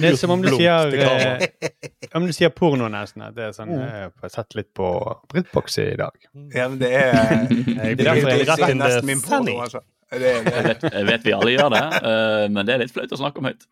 det 0.01 0.09
er 0.11 0.15
som 0.17 0.33
om 0.33 0.41
du 0.41 0.49
sier 0.55 0.93
eh, 0.97 1.45
Om 2.17 2.25
du 2.27 2.33
sier 2.33 2.49
porno, 2.55 2.87
nesten. 2.91 3.21
At 3.27 3.35
det 3.37 3.45
er 3.49 3.53
sånn 3.55 3.69
Mm. 3.69 3.83
Jeg 3.85 4.11
har 4.23 4.33
sett 4.33 4.55
litt 4.57 4.73
på 4.77 4.87
Britbox 5.29 5.77
i 5.83 5.87
dag. 5.99 6.15
Ja, 6.55 6.67
men 6.71 6.79
det 6.83 6.89
er 6.95 7.45
Det 7.51 7.91
er 7.91 8.01
derfor 8.01 8.31
jeg- 8.33 8.47
rett 8.49 8.65
in 8.71 8.81
nesten 8.81 9.05
min 9.13 9.21
porno, 9.21 9.57
altså. 9.67 9.83
Det, 10.11 10.19
det, 10.23 10.33
jeg, 10.55 10.63
vet, 10.63 10.83
jeg 10.93 11.05
vet 11.09 11.23
vi 11.27 11.33
alle 11.35 11.51
gjør 11.51 11.73
det, 11.73 11.81
uh, 11.99 12.43
men 12.55 12.65
det 12.65 12.73
er 12.77 12.79
litt 12.85 12.93
flaut 12.95 13.11
å 13.11 13.17
snakke 13.19 13.41
om 13.41 13.49
høyt. 13.49 13.65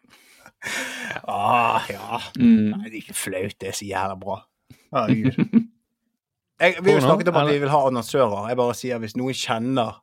Ah, 1.32 1.86
ja. 1.90 2.20
Mm. 2.40 2.74
Nei, 2.74 2.90
det 2.90 2.92
er 2.98 3.02
ikke 3.06 3.16
flaut. 3.18 3.56
Det 3.62 3.70
er 3.72 3.78
så 3.78 3.88
jævla 3.88 4.18
bra. 4.20 4.36
Herregud. 4.96 5.38
Jeg, 6.60 6.76
vi 6.84 6.92
har 6.92 7.00
jo 7.00 7.06
snakket 7.06 7.30
om 7.32 7.40
at 7.42 7.50
vi 7.52 7.58
vil 7.64 7.72
ha 7.72 7.80
annonsører. 7.90 8.50
Jeg 8.52 8.60
bare 8.60 8.76
sier 8.80 9.00
hvis 9.04 9.16
noen 9.20 9.36
kjenner 9.38 10.02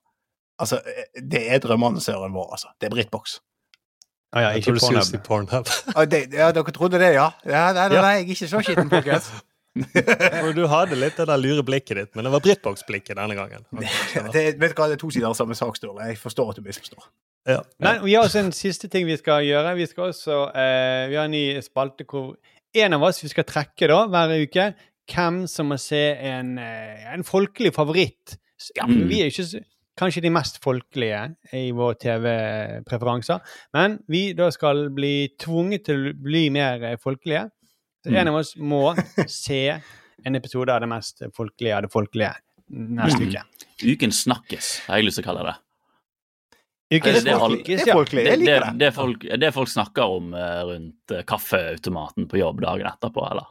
Altså, 0.62 0.78
det 1.16 1.40
er 1.50 1.58
drømmeannonsøren 1.64 2.34
vår, 2.37 2.50
altså. 2.55 2.69
Det 2.78 2.87
er 2.87 2.93
Britbox. 2.93 3.38
Ah, 4.32 4.40
ja, 4.40 4.49
Jeg 4.55 4.62
ikke 4.62 4.70
tror 4.70 4.75
du 4.75 4.84
skulle 4.87 5.05
si 5.05 5.19
Pornhub. 5.26 5.67
Ah, 5.94 6.05
det, 6.12 6.20
ja, 6.32 6.50
dere 6.56 6.73
trodde 6.73 7.00
det, 7.00 7.14
ja? 7.14 7.31
ja 7.44 7.64
nei, 7.76 7.88
nei, 7.93 7.99
nei, 8.00 8.12
jeg 8.17 8.23
er 8.23 8.37
ikke 8.37 8.49
så 8.49 8.62
skitten, 8.64 8.93
folkens. 8.93 9.32
Du 10.52 10.67
hadde 10.69 10.96
litt 11.00 11.17
det 11.17 11.25
der 11.31 11.40
lure 11.40 11.62
blikket 11.64 11.96
ditt, 11.96 12.11
men 12.12 12.26
det 12.26 12.32
var 12.34 12.43
Britbox-blikket 12.44 13.17
denne 13.17 13.37
gangen. 13.38 13.62
Det, 14.34 14.43
vet 14.61 14.75
du 14.75 14.76
hva, 14.76 14.88
det 14.90 14.99
er 14.99 15.00
to 15.00 15.08
sider 15.14 15.31
av 15.31 15.37
samme 15.38 15.56
sak, 15.56 15.79
Sturle. 15.79 16.11
Jeg 16.11 16.19
forstår 16.20 16.50
at 16.52 16.58
du 16.61 16.67
misforstår. 16.67 17.06
Ja. 17.49 17.62
Nei, 17.82 17.94
vi 18.05 18.12
har 18.14 18.29
også 18.29 18.43
en 18.43 18.52
siste 18.52 18.90
ting 18.93 19.06
vi 19.08 19.17
skal 19.17 19.46
gjøre. 19.46 19.73
Vi 19.81 19.87
skal 19.90 20.12
også 20.12 20.43
eh, 20.52 21.08
Vi 21.11 21.17
har 21.19 21.25
en 21.26 21.32
ny 21.34 21.44
spalte 21.64 22.05
hvor 22.06 22.34
en 22.84 22.96
av 22.99 23.06
oss 23.08 23.23
vi 23.25 23.32
skal 23.32 23.49
trekke 23.49 23.88
da, 23.90 24.02
hver 24.12 24.37
uke 24.44 24.69
hvem 25.12 25.43
som 25.50 25.73
må 25.73 25.81
se 25.81 26.02
en, 26.31 26.55
eh, 26.62 27.08
en 27.14 27.25
folkelig 27.26 27.73
favoritt. 27.75 28.37
Ja, 28.76 28.87
Mm. 28.87 29.08
Vi 29.11 29.23
er 29.23 29.31
jo 29.31 29.32
ikke 29.32 29.64
kanskje 30.02 30.25
de 30.26 30.34
mest 30.34 30.58
folkelige 30.64 31.22
i 31.56 31.70
våre 31.78 31.94
TV-preferanser, 32.02 33.40
men 33.76 33.99
vi 34.10 34.32
da 34.37 34.50
skal 34.54 34.88
bli 34.94 35.14
tvunget 35.40 35.87
til 35.88 36.10
å 36.10 36.14
bli 36.26 36.49
mer 36.54 36.82
eh, 36.93 36.96
folkelige. 37.00 37.49
Så 38.02 38.10
Mm. 38.10 38.16
en 38.20 38.28
av 38.32 38.34
oss 38.43 38.56
må 38.58 38.82
se 39.31 39.81
en 40.26 40.34
episode 40.37 40.75
av 40.75 40.81
det 40.82 40.88
mest 40.90 41.22
folkelige 41.37 41.76
av 41.76 41.82
det 41.87 41.93
folkelige 41.93 42.34
neste 42.72 43.20
Mm. 43.22 43.28
uke. 43.28 43.43
Uken 43.82 44.10
snakkes, 44.14 44.87
har 44.88 44.96
jeg 44.99 45.04
lyst 45.06 45.19
til 45.20 45.25
å 45.25 45.28
kalle 45.32 45.44
det. 45.52 45.54
Det 46.93 47.00
Det. 47.00 47.14
Det, 47.16 48.37
det, 48.44 48.46
det. 48.60 48.78
det, 48.78 48.90
folk, 48.94 49.22
det 49.40 49.52
folk 49.55 49.69
snakker 49.69 50.02
om 50.19 50.34
eh, 50.34 50.62
rundt 50.69 51.10
eh, 51.16 51.22
kaffeautomaten 51.25 52.26
på 52.28 52.37
jobb 52.43 52.60
dagen 52.60 52.87
etterpå, 52.87 53.31
eller 53.31 53.46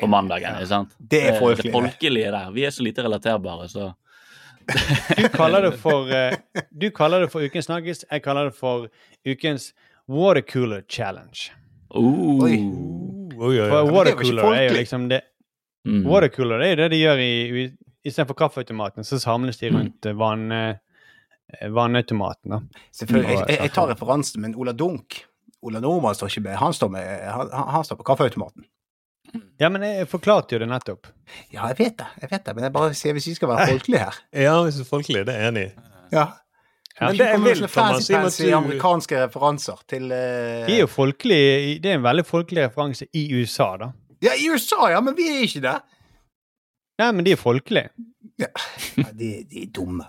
på 0.00 0.08
mandagen. 0.10 0.56
ikke 0.58 0.66
sant? 0.66 0.96
Det 0.98 1.20
er 1.22 1.32
Det 1.32 1.40
folkelig. 1.40 1.72
folkelige 1.72 2.32
der. 2.34 2.50
Vi 2.56 2.64
er 2.66 2.70
så 2.74 2.82
lite 2.82 3.04
relaterbare, 3.06 3.68
så 3.70 3.92
Du 5.16 5.28
kaller 5.34 5.66
det 5.66 5.72
for, 5.80 6.10
uh, 6.10 6.64
du 6.70 6.90
kaller 6.94 7.24
det 7.24 7.30
for 7.32 7.44
ukens 7.44 7.68
snakkis. 7.68 8.04
Jeg 8.10 8.22
kaller 8.24 8.50
det 8.50 8.56
for 8.58 8.88
ukens 9.26 9.70
watercooler 10.10 10.84
challenge. 10.88 11.50
Oi. 11.90 12.58
Oi, 13.40 13.54
oi, 13.56 13.68
For 13.70 13.78
jo 13.78 13.84
ikke 13.84 13.94
watercooler 13.96 14.52
er 14.54 14.66
jo 14.68 14.74
liksom 14.76 15.08
det 15.10 15.22
mm. 15.88 16.02
Watercooler 16.06 16.62
er 16.62 16.74
jo 16.74 16.78
det 16.82 16.90
de 16.92 17.00
gjør 17.00 17.22
i, 17.24 17.64
Istedenfor 18.06 18.36
kaffeautomaten, 18.38 19.04
så 19.04 19.18
samles 19.20 19.58
de 19.60 19.68
rundt 19.74 20.06
mm. 20.06 20.16
vann, 20.16 20.52
eh, 20.56 21.66
vannautomaten. 21.68 22.54
da. 22.54 22.84
Selvfølgelig. 22.96 23.34
Jeg, 23.34 23.44
jeg, 23.48 23.58
jeg 23.66 23.72
tar 23.76 23.90
referansen, 23.90 24.40
men 24.40 24.54
Ola 24.56 24.72
Dunk 24.72 25.18
Ola 25.60 25.80
Nordmann 25.80 26.16
står 26.16 26.30
ikke 26.32 26.46
med. 26.48 26.56
Han 26.56 26.72
står, 26.72 26.88
med, 26.88 27.08
han, 27.28 27.50
han 27.52 27.84
står 27.84 27.98
på 28.00 28.06
kaffeautomaten. 28.08 28.64
Ja, 29.60 29.68
men 29.68 29.82
jeg 29.84 30.08
forklarte 30.08 30.54
jo 30.56 30.60
det 30.62 30.68
nettopp. 30.70 31.06
Ja, 31.52 31.66
jeg 31.70 31.78
vet 31.78 31.96
det, 32.00 32.06
jeg 32.22 32.30
vet 32.30 32.44
det, 32.46 32.54
men 32.56 32.64
jeg 32.66 32.72
bare 32.74 32.94
sier 32.96 33.12
hvis 33.16 33.26
vi 33.30 33.34
skal 33.36 33.50
være 33.52 33.66
folkelige 33.74 34.04
her. 34.04 34.20
Ja, 34.46 34.54
hvis 34.64 34.78
du 34.80 34.84
er 34.84 34.88
folkelig, 34.88 35.24
det 35.28 35.34
er 35.36 35.48
enig. 35.50 35.66
Ja. 36.12 36.26
Men 37.00 37.16
det 37.16 37.24
er 37.26 37.32
kommer 37.32 37.46
med 37.46 37.54
vil, 37.56 37.62
sånne 37.62 37.72
Thomas, 37.72 38.08
fancy, 38.12 38.42
du- 38.44 38.56
amerikanske 38.58 39.20
referanser 39.22 39.78
til 39.88 40.02
uh... 40.12 40.66
De 40.68 40.74
er 40.74 40.80
jo 40.82 40.88
folkelige, 40.90 41.78
Det 41.80 41.92
er 41.92 41.94
en 42.00 42.04
veldig 42.04 42.26
folkelig 42.28 42.64
referanse 42.66 43.06
i 43.16 43.22
USA, 43.38 43.70
da. 43.80 43.90
Ja, 44.22 44.34
i 44.36 44.50
USA, 44.52 44.90
ja, 44.92 45.00
men 45.00 45.16
vi 45.16 45.28
er 45.32 45.44
ikke 45.46 45.62
det. 45.64 45.76
Nei, 47.00 47.10
men 47.16 47.24
de 47.24 47.32
er 47.32 47.40
folkelige. 47.40 47.88
Ja, 48.40 48.50
de, 49.16 49.30
de 49.48 49.62
er 49.62 49.70
dumme. 49.76 50.04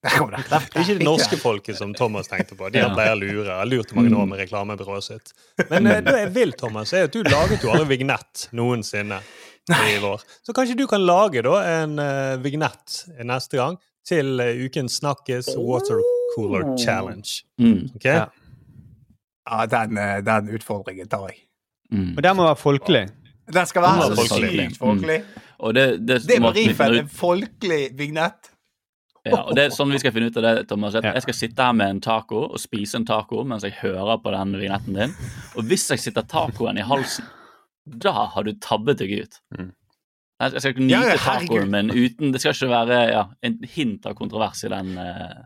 Det. 0.00 0.12
Der, 0.48 0.62
Ikke 0.80 0.94
det 0.96 1.04
norske 1.04 1.36
folket 1.36 1.76
som 1.76 1.90
Thomas 1.94 2.30
tenkte 2.30 2.56
på. 2.56 2.70
De 2.72 2.80
har 2.80 2.94
pleier 2.94 3.12
å 3.12 3.20
lure. 3.20 3.52
Har 3.58 3.68
lurt 3.68 3.92
i 3.92 3.98
mange 3.98 4.16
år 4.16 4.30
med 4.30 4.40
reklamebyrået 4.40 5.04
sitt. 5.04 5.34
Men 5.68 5.90
eh, 5.90 6.00
det 6.06 6.14
jeg 6.22 6.30
vil, 6.38 6.54
Thomas, 6.56 6.94
er 6.96 7.10
at 7.10 7.12
du 7.12 7.20
laget 7.26 7.66
jo 7.66 7.74
aldri 7.74 7.98
vignett 7.98 8.46
noensinne 8.56 9.20
i 9.68 9.98
vår. 10.00 10.24
Så 10.46 10.56
kanskje 10.56 10.78
du 10.78 10.86
kan 10.88 11.04
lage 11.04 11.44
da 11.44 11.60
en 11.68 12.00
uh, 12.00 12.40
vignett 12.40 13.02
neste 13.28 13.60
gang 13.60 13.76
til 14.08 14.40
eh, 14.40 14.64
ukens 14.64 14.96
Snakkes 15.02 15.52
Watercooler 15.56 16.76
Challenge. 16.80 17.42
Mm. 17.60 17.90
Ok? 17.94 18.04
Ja. 18.08 18.26
Ja, 19.50 19.66
den, 19.66 19.98
eh, 19.98 20.18
den 20.24 20.48
utfordringen 20.54 21.08
tar 21.08 21.28
jeg. 21.30 21.42
Mm. 21.92 22.14
Og 22.16 22.22
den 22.22 22.36
må 22.38 22.46
være 22.46 22.60
folkelig. 22.60 23.04
Den 23.50 23.66
skal 23.66 23.82
være 23.82 24.02
så 24.02 24.12
er 24.12 24.20
folkelig. 24.20 24.66
sykt 24.70 24.78
folkelig. 24.78 25.20
Og 25.58 25.74
det, 25.74 25.86
det, 26.06 26.20
Det 26.26 26.36
er 26.36 26.44
måten 26.44 26.66
Marifen, 26.70 26.98
en 27.00 27.08
folkelig 27.08 27.80
vignett. 27.98 28.52
Ja, 29.26 29.42
og 29.44 29.52
det 29.56 29.66
er 29.66 29.74
sånn 29.74 29.90
vi 29.92 29.98
skal 30.00 30.14
finne 30.14 30.30
ut 30.30 30.36
av 30.40 30.44
det, 30.46 30.68
Thomas. 30.70 30.94
At 30.96 31.04
Jeg 31.04 31.22
skal 31.26 31.36
sitte 31.36 31.66
her 31.66 31.74
med 31.76 31.90
en 31.96 32.00
taco 32.00 32.46
og 32.46 32.60
spise 32.62 32.96
en 32.96 33.04
taco 33.08 33.42
mens 33.44 33.66
jeg 33.66 33.74
hører 33.82 34.16
på 34.22 34.32
den 34.32 34.54
vignetten 34.56 34.96
din. 34.96 35.12
Og 35.56 35.66
hvis 35.68 35.90
jeg 35.92 36.00
sitter 36.00 36.24
tacoen 36.24 36.78
i 36.80 36.86
halsen, 36.88 37.26
da 37.84 38.14
har 38.32 38.46
du 38.46 38.54
tabbet 38.62 38.98
deg 39.02 39.12
ut. 39.20 39.38
Mm. 39.58 39.70
Jeg 40.40 40.52
jeg 40.56 40.62
skal 40.64 40.72
ikke 40.72 40.86
nyte 40.86 41.12
ja, 41.12 41.16
tacoen, 41.20 41.70
min 41.70 41.90
uten 41.92 42.32
Det 42.32 42.40
skal 42.40 42.54
ikke 42.56 42.70
være 42.72 43.00
ja, 43.12 43.24
en 43.44 43.58
hint 43.74 44.06
av 44.08 44.14
kontrovers 44.16 44.64
i 44.64 44.70
den. 44.72 44.94
uh, 45.04 45.42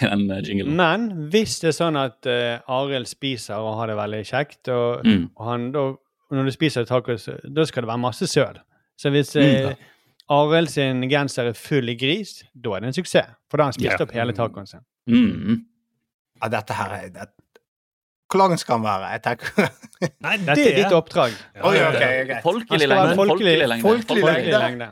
den 0.00 0.28
eh, 0.30 0.42
jinglen. 0.46 0.76
Men 0.78 1.08
hvis 1.32 1.58
det 1.58 1.72
er 1.72 1.74
sånn 1.80 1.98
at 1.98 2.28
uh, 2.30 2.60
Arild 2.70 3.10
spiser 3.10 3.58
og 3.58 3.80
har 3.80 3.90
det 3.90 3.96
veldig 3.98 4.22
kjekt, 4.28 4.68
og, 4.70 5.02
Mm. 5.04 5.24
og 5.36 5.48
han, 5.48 5.64
da, 5.74 5.82
når 6.30 6.44
du 6.46 6.52
spiser 6.54 6.86
tacos, 6.86 7.26
da 7.26 7.64
skal 7.66 7.82
det 7.82 7.90
være 7.90 8.04
masse 8.04 8.28
søl. 8.30 8.60
Så 8.96 9.10
hvis 9.10 9.34
Mm. 9.34 9.74
Arild 10.32 10.70
sin 10.72 11.04
genser 11.10 11.50
er 11.50 11.58
full 11.58 11.92
i 11.92 11.96
gris, 11.98 12.38
da 12.54 12.76
er 12.76 12.84
det 12.84 12.92
en 12.92 12.96
suksess. 12.96 13.36
For 13.50 13.60
da 13.60 13.66
har 13.66 13.72
han 13.72 13.76
spist 13.76 13.90
yeah. 13.92 14.02
opp 14.04 14.14
hele 14.16 14.34
tacoen 14.36 14.68
sin. 14.70 14.82
Mm. 15.10 15.62
Ja, 16.42 16.48
dette 16.56 16.76
her 16.78 16.94
er 16.98 17.08
det, 17.12 17.28
Hvor 18.30 18.40
lang 18.40 18.54
skal 18.60 18.78
han 18.78 18.84
være? 18.86 19.10
Jeg 19.12 19.22
tenker 19.26 19.68
Nei, 20.24 20.36
Dette 20.46 20.64
er 20.70 20.78
ditt 20.78 20.94
oppdrag. 20.96 21.34
Ja, 21.54 21.62
Oi, 21.68 21.74
okay, 21.76 21.86
ok, 21.90 22.00
ja. 22.00 22.24
greit. 22.30 22.42
Folkelig 22.46 22.88
lengde. 22.88 23.16
folkelig- 23.18 23.28
Folkelig 23.28 23.68
lengde. 23.68 23.88
folkelig 23.88 24.24
Folkelig 24.26 24.56
lengde. 24.56 24.64
lengde. 24.64 24.90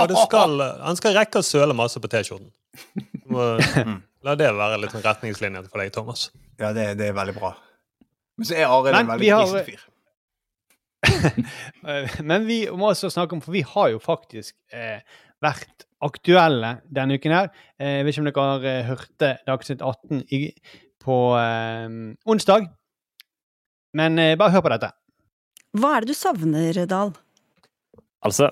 Og 0.00 0.08
det 0.10 0.18
skal, 0.26 0.60
han 0.84 0.98
skal 1.00 1.16
rekke 1.16 1.40
å 1.40 1.46
søle 1.46 1.76
masse 1.76 2.02
på 2.02 2.10
T-skjorten. 2.12 2.50
La 4.26 4.34
det 4.36 4.50
være 4.52 4.76
litt 4.82 4.92
retningslinjen 5.00 5.68
for 5.70 5.80
deg, 5.80 5.92
Thomas. 5.94 6.26
Ja, 6.60 6.74
det, 6.76 6.90
det 7.00 7.08
er 7.08 7.16
veldig 7.16 7.38
bra. 7.38 7.54
Men 8.36 8.48
så 8.48 8.58
er 8.58 8.66
Arild 8.68 8.98
en 8.98 9.08
veldig 9.14 9.30
grisete 9.30 9.64
fyr. 9.70 9.86
Eh, 11.04 12.20
Men 12.22 12.44
vi 12.46 12.62
må 12.76 12.90
også 12.92 13.08
snakke 13.12 13.32
om, 13.36 13.40
for 13.44 13.54
vi 13.56 13.62
har 13.66 13.88
jo 13.94 14.00
faktisk 14.02 14.52
eh, 14.76 15.00
vært 15.42 15.86
aktuelle 16.04 16.74
denne 16.92 17.16
uken 17.16 17.32
her. 17.34 17.48
Eh, 17.80 17.98
jeg 18.00 18.04
vet 18.06 18.14
ikke 18.14 18.22
om 18.22 18.28
dere 18.28 18.44
har 18.50 18.66
eh, 18.68 18.84
hørt 18.90 19.10
det 19.22 19.30
Dagsnytt 19.48 19.82
18 19.84 20.22
i, 20.36 20.40
på 21.00 21.16
eh, 21.40 21.88
onsdag. 22.28 22.68
Men 23.96 24.18
eh, 24.20 24.36
bare 24.40 24.52
hør 24.54 24.64
på 24.68 24.72
dette. 24.74 24.92
Hva 25.80 25.94
er 25.96 26.04
det 26.04 26.12
du 26.12 26.18
savner, 26.18 26.82
Dahl? 26.90 27.14
Altså, 28.26 28.50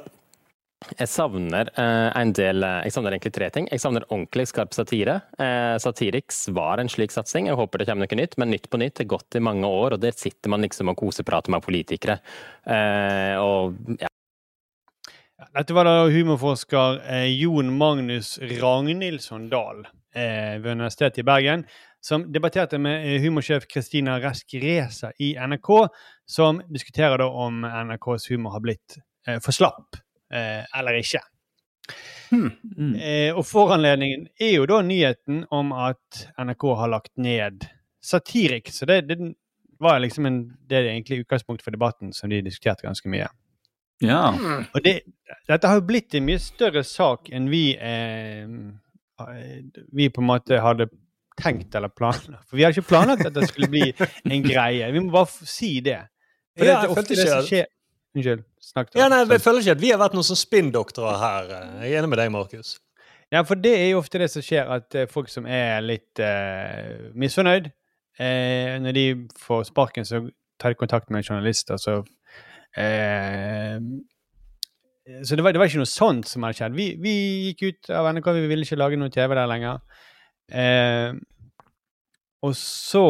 jeg 0.79 1.11
savner 1.11 1.69
eh, 1.75 2.09
en 2.21 2.33
del 2.37 2.63
eh, 2.63 2.85
Jeg 2.87 2.95
savner 2.95 3.17
egentlig 3.17 3.35
tre 3.35 3.49
ting. 3.55 3.67
Jeg 3.73 3.83
savner 3.83 4.05
ordentlig 4.07 4.47
skarp 4.51 4.77
satire. 4.77 5.17
Eh, 5.43 5.75
Satiriks 5.83 6.45
var 6.55 6.79
en 6.79 6.91
slik 6.91 7.15
satsing. 7.15 7.49
Jeg 7.51 7.59
håper 7.59 7.83
det 7.83 7.89
kommer 7.89 8.07
noe 8.07 8.21
nytt, 8.21 8.37
men 8.39 8.53
Nytt 8.55 8.69
på 8.71 8.79
Nytt 8.79 9.03
er 9.03 9.11
gått 9.11 9.39
i 9.39 9.43
mange 9.43 9.67
år, 9.67 9.97
og 9.97 10.05
der 10.05 10.15
sitter 10.15 10.55
man 10.55 10.63
liksom 10.63 10.93
og 10.93 11.01
koseprater 11.01 11.51
med 11.55 11.67
politikere. 11.67 12.21
Eh, 12.63 13.35
og 13.43 13.99
ja. 13.99 14.13
Dette 15.59 15.75
var 15.75 15.87
da 15.87 16.07
humorforsker 16.15 17.03
eh, 17.11 17.27
Jon 17.35 17.75
Magnus 17.79 18.37
Ragnhildsson 18.39 19.51
Dahl 19.51 19.83
eh, 20.15 20.57
ved 20.63 20.73
Universitetet 20.79 21.25
i 21.25 21.27
Bergen, 21.27 21.67
som 21.99 22.29
debatterte 22.31 22.79
med 22.79 23.19
humorsjef 23.25 23.67
Kristina 23.67 24.21
Resk 24.23 24.55
Reza 24.63 25.11
i 25.19 25.35
NRK, 25.35 25.73
som 26.31 26.63
diskuterer 26.71 27.19
da 27.19 27.33
om 27.35 27.65
NRKs 27.67 28.31
humor 28.31 28.55
har 28.55 28.63
blitt 28.63 29.03
for 29.43 29.53
slapp 29.53 29.99
eller 30.31 30.99
ikke. 30.99 31.23
Mm. 32.31 32.95
Eh, 32.95 33.37
og 33.37 33.47
foranledningen 33.49 34.27
er 34.41 34.55
jo 34.59 34.67
da 34.69 34.83
nyheten 34.85 35.45
om 35.55 35.73
at 35.73 36.27
NRK 36.37 36.67
har 36.81 36.93
lagt 36.93 37.15
ned 37.17 37.65
Satirik. 38.05 38.71
Så 38.73 38.87
det, 38.87 39.01
det 39.09 39.19
var 39.81 40.01
liksom 40.03 40.27
en, 40.27 40.41
det 40.69 40.77
er 40.77 40.91
egentlig 40.93 41.23
utgangspunktet 41.25 41.65
for 41.65 41.75
debatten 41.75 42.13
som 42.13 42.31
de 42.31 42.43
diskuterte 42.45 42.87
ganske 42.87 43.09
mye. 43.11 43.29
Ja. 44.05 44.29
Og 44.75 44.85
det, 44.85 45.01
dette 45.49 45.71
har 45.71 45.81
jo 45.81 45.89
blitt 45.89 46.15
en 46.15 46.29
mye 46.29 46.43
større 46.43 46.85
sak 46.87 47.33
enn 47.35 47.49
vi 47.51 47.73
eh, 47.75 48.45
vi 49.91 50.07
på 50.15 50.23
en 50.23 50.29
måte 50.29 50.61
hadde 50.63 50.87
tenkt 51.39 51.75
eller 51.75 51.91
planlagt. 51.91 52.45
For 52.47 52.59
vi 52.59 52.67
hadde 52.67 52.79
ikke 52.79 52.93
planlagt 52.93 53.27
at 53.27 53.35
det 53.35 53.49
skulle 53.51 53.71
bli 53.73 53.91
en 53.91 54.45
greie. 54.47 54.93
Vi 54.95 55.03
må 55.03 55.11
bare 55.15 55.49
si 55.49 55.79
det. 55.83 56.05
For 56.59 56.67
Ja, 56.67 56.79
det 56.83 56.91
er 56.91 56.95
ofte 56.95 57.15
det 57.15 57.27
som 57.27 57.45
skjer 57.47 57.67
Unnskyld. 58.17 58.45
Snakk 58.69 58.93
Ja, 58.99 59.09
nei. 59.09 59.23
Jeg 59.25 59.41
føler 59.45 59.65
ikke 59.65 59.77
at 59.77 59.81
vi 59.81 59.93
har 59.95 60.01
vært 60.01 60.17
noen 60.17 60.27
sånn 60.27 60.39
spinndoktorer 60.39 61.19
her. 61.23 61.51
Jeg 61.85 61.95
er 61.95 62.03
enig 62.03 62.11
med 62.13 62.21
deg, 62.21 62.33
Markus. 62.35 62.75
Ja, 63.33 63.43
for 63.45 63.61
det 63.61 63.75
er 63.77 63.91
jo 63.91 64.01
ofte 64.01 64.21
det 64.23 64.31
som 64.33 64.45
skjer, 64.45 64.69
at 64.79 64.97
eh, 64.97 65.09
folk 65.11 65.29
som 65.33 65.49
er 65.49 65.83
litt 65.85 66.21
eh, 66.25 67.09
misfornøyd, 67.19 67.69
eh, 68.25 68.77
når 68.81 68.97
de 68.97 69.07
får 69.41 69.67
sparken, 69.69 70.07
så 70.09 70.23
tar 70.61 70.73
de 70.73 70.81
kontakt 70.81 71.11
med 71.13 71.21
en 71.21 71.29
journalist, 71.29 71.71
og 71.75 71.81
så 71.83 71.99
eh, 72.81 73.77
Så 75.23 75.37
det 75.37 75.45
var, 75.45 75.53
det 75.53 75.61
var 75.61 75.69
ikke 75.69 75.81
noe 75.81 75.89
sånt 75.89 76.29
som 76.29 76.45
hadde 76.45 76.59
skjedd. 76.61 76.77
Vi, 76.77 76.89
vi 77.01 77.15
gikk 77.49 77.67
ut 77.69 77.93
av 77.97 78.09
NRK, 78.13 78.33
vi 78.37 78.49
ville 78.51 78.65
ikke 78.69 78.81
lage 78.81 79.01
noe 79.01 79.13
TV 79.13 79.37
der 79.37 79.49
lenger. 79.49 79.81
Eh, 80.49 81.13
og 82.45 82.57
så 82.57 83.07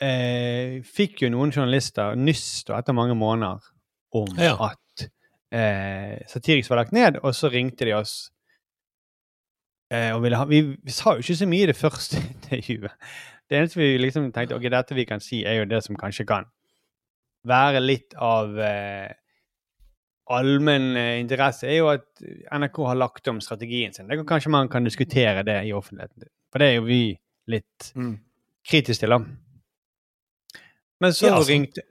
eh, 0.00 0.80
fikk 0.88 1.24
jo 1.24 1.32
noen 1.32 1.52
journalister 1.52 2.16
nyss 2.16 2.64
da, 2.68 2.80
etter 2.80 2.96
mange 2.96 3.16
måneder 3.18 3.60
om 4.12 4.28
Ja. 4.38 4.54
at 4.70 5.08
eh, 5.52 6.18
Satiriks 6.28 6.70
var 6.70 6.76
lagt 6.82 6.92
ned, 6.92 7.18
og 7.22 7.34
så 7.34 7.50
ringte 7.52 7.84
de 7.88 7.92
oss 7.96 8.30
eh, 9.92 10.10
og 10.14 10.22
ville 10.22 10.36
ha, 10.36 10.44
vi, 10.48 10.62
vi 10.84 10.90
sa 10.94 11.14
jo 11.16 11.24
ikke 11.24 11.36
så 11.40 11.48
mye 11.48 11.62
i 11.66 11.70
det 11.72 11.76
første 11.78 12.20
intervjuet. 12.34 12.92
Det 13.48 13.56
eneste 13.58 13.80
vi 13.80 13.94
liksom 13.98 14.30
tenkte 14.32 14.56
ok, 14.58 14.66
dette 14.72 14.94
vi 14.96 15.04
kan 15.08 15.20
si, 15.24 15.42
er 15.48 15.62
jo 15.62 15.68
det 15.70 15.82
som 15.86 15.96
kanskje 15.96 16.26
kan 16.28 16.44
være 17.48 17.80
litt 17.80 18.12
av 18.20 18.58
eh, 18.60 19.12
allmenn 20.28 20.90
eh, 21.00 21.14
interesse, 21.22 21.64
er 21.70 21.78
jo 21.78 21.88
at 21.94 22.04
NRK 22.52 22.82
har 22.90 22.98
lagt 23.00 23.28
om 23.32 23.38
strategien 23.40 23.94
sin. 23.96 24.08
Det 24.10 24.18
kan, 24.20 24.26
kanskje 24.34 24.52
man 24.52 24.68
kan 24.68 24.84
diskutere 24.84 25.44
det 25.48 25.62
i 25.64 25.72
offentligheten. 25.72 26.28
For 26.52 26.60
det 26.60 26.68
er 26.68 26.76
jo 26.80 26.84
vi 26.88 27.02
litt 27.48 27.92
Mm. 27.96 28.18
kritiske 28.68 29.06
til, 29.06 29.14
da. 29.14 29.18
Men 31.00 31.12
så 31.16 31.26
Ja, 31.30 31.36
altså. 31.38 31.48
ringte, 31.52 31.82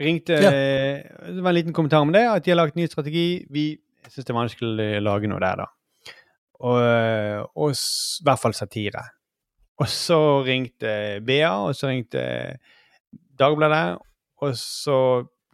ringte 0.00 0.36
Ja. 0.40 0.50
eh, 0.50 1.02
Det 1.34 1.42
var 1.42 1.50
en 1.52 1.58
liten 1.58 1.72
kommentar 1.76 2.00
om 2.04 2.12
det, 2.12 2.24
at 2.26 2.44
de 2.44 2.50
har 2.54 2.56
lagt 2.62 2.76
ny 2.76 2.86
strategi. 2.88 3.44
Vi 3.50 3.78
syns 4.08 4.24
det 4.26 4.30
er 4.32 4.38
vanskelig 4.40 4.88
å 4.98 5.02
lage 5.04 5.28
noe 5.30 5.40
der, 5.40 5.56
da. 5.56 5.66
Og, 6.60 6.78
eh, 6.82 7.40
og 7.56 7.70
i 7.72 8.24
hvert 8.26 8.40
fall 8.42 8.52
satire. 8.56 9.02
Og 9.80 9.86
så 9.88 10.18
ringte 10.44 11.20
BA, 11.24 11.50
og 11.68 11.74
så 11.74 11.88
ringte 11.88 12.58
Dagbladet, 13.40 13.98
og 14.42 14.52
så 14.60 14.96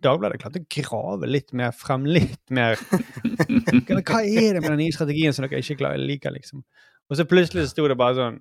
Dagbladet 0.03 0.41
klarte 0.43 0.61
å 0.61 0.67
grave 0.69 1.27
litt 1.31 1.53
mer 1.57 1.71
frem, 1.73 2.05
litt 2.05 2.51
mer 2.51 2.77
Hva 2.77 4.21
er 4.23 4.55
det 4.59 4.61
med 4.63 4.71
den 4.75 4.81
nye 4.83 4.93
strategien 4.95 5.33
som 5.35 5.47
dere 5.47 5.63
ikke 5.63 5.93
liker, 5.99 6.35
liksom? 6.35 6.65
Og 7.09 7.17
så 7.17 7.25
plutselig 7.25 7.69
sto 7.71 7.87
det 7.89 7.97
bare 7.97 8.15
sånn 8.19 8.37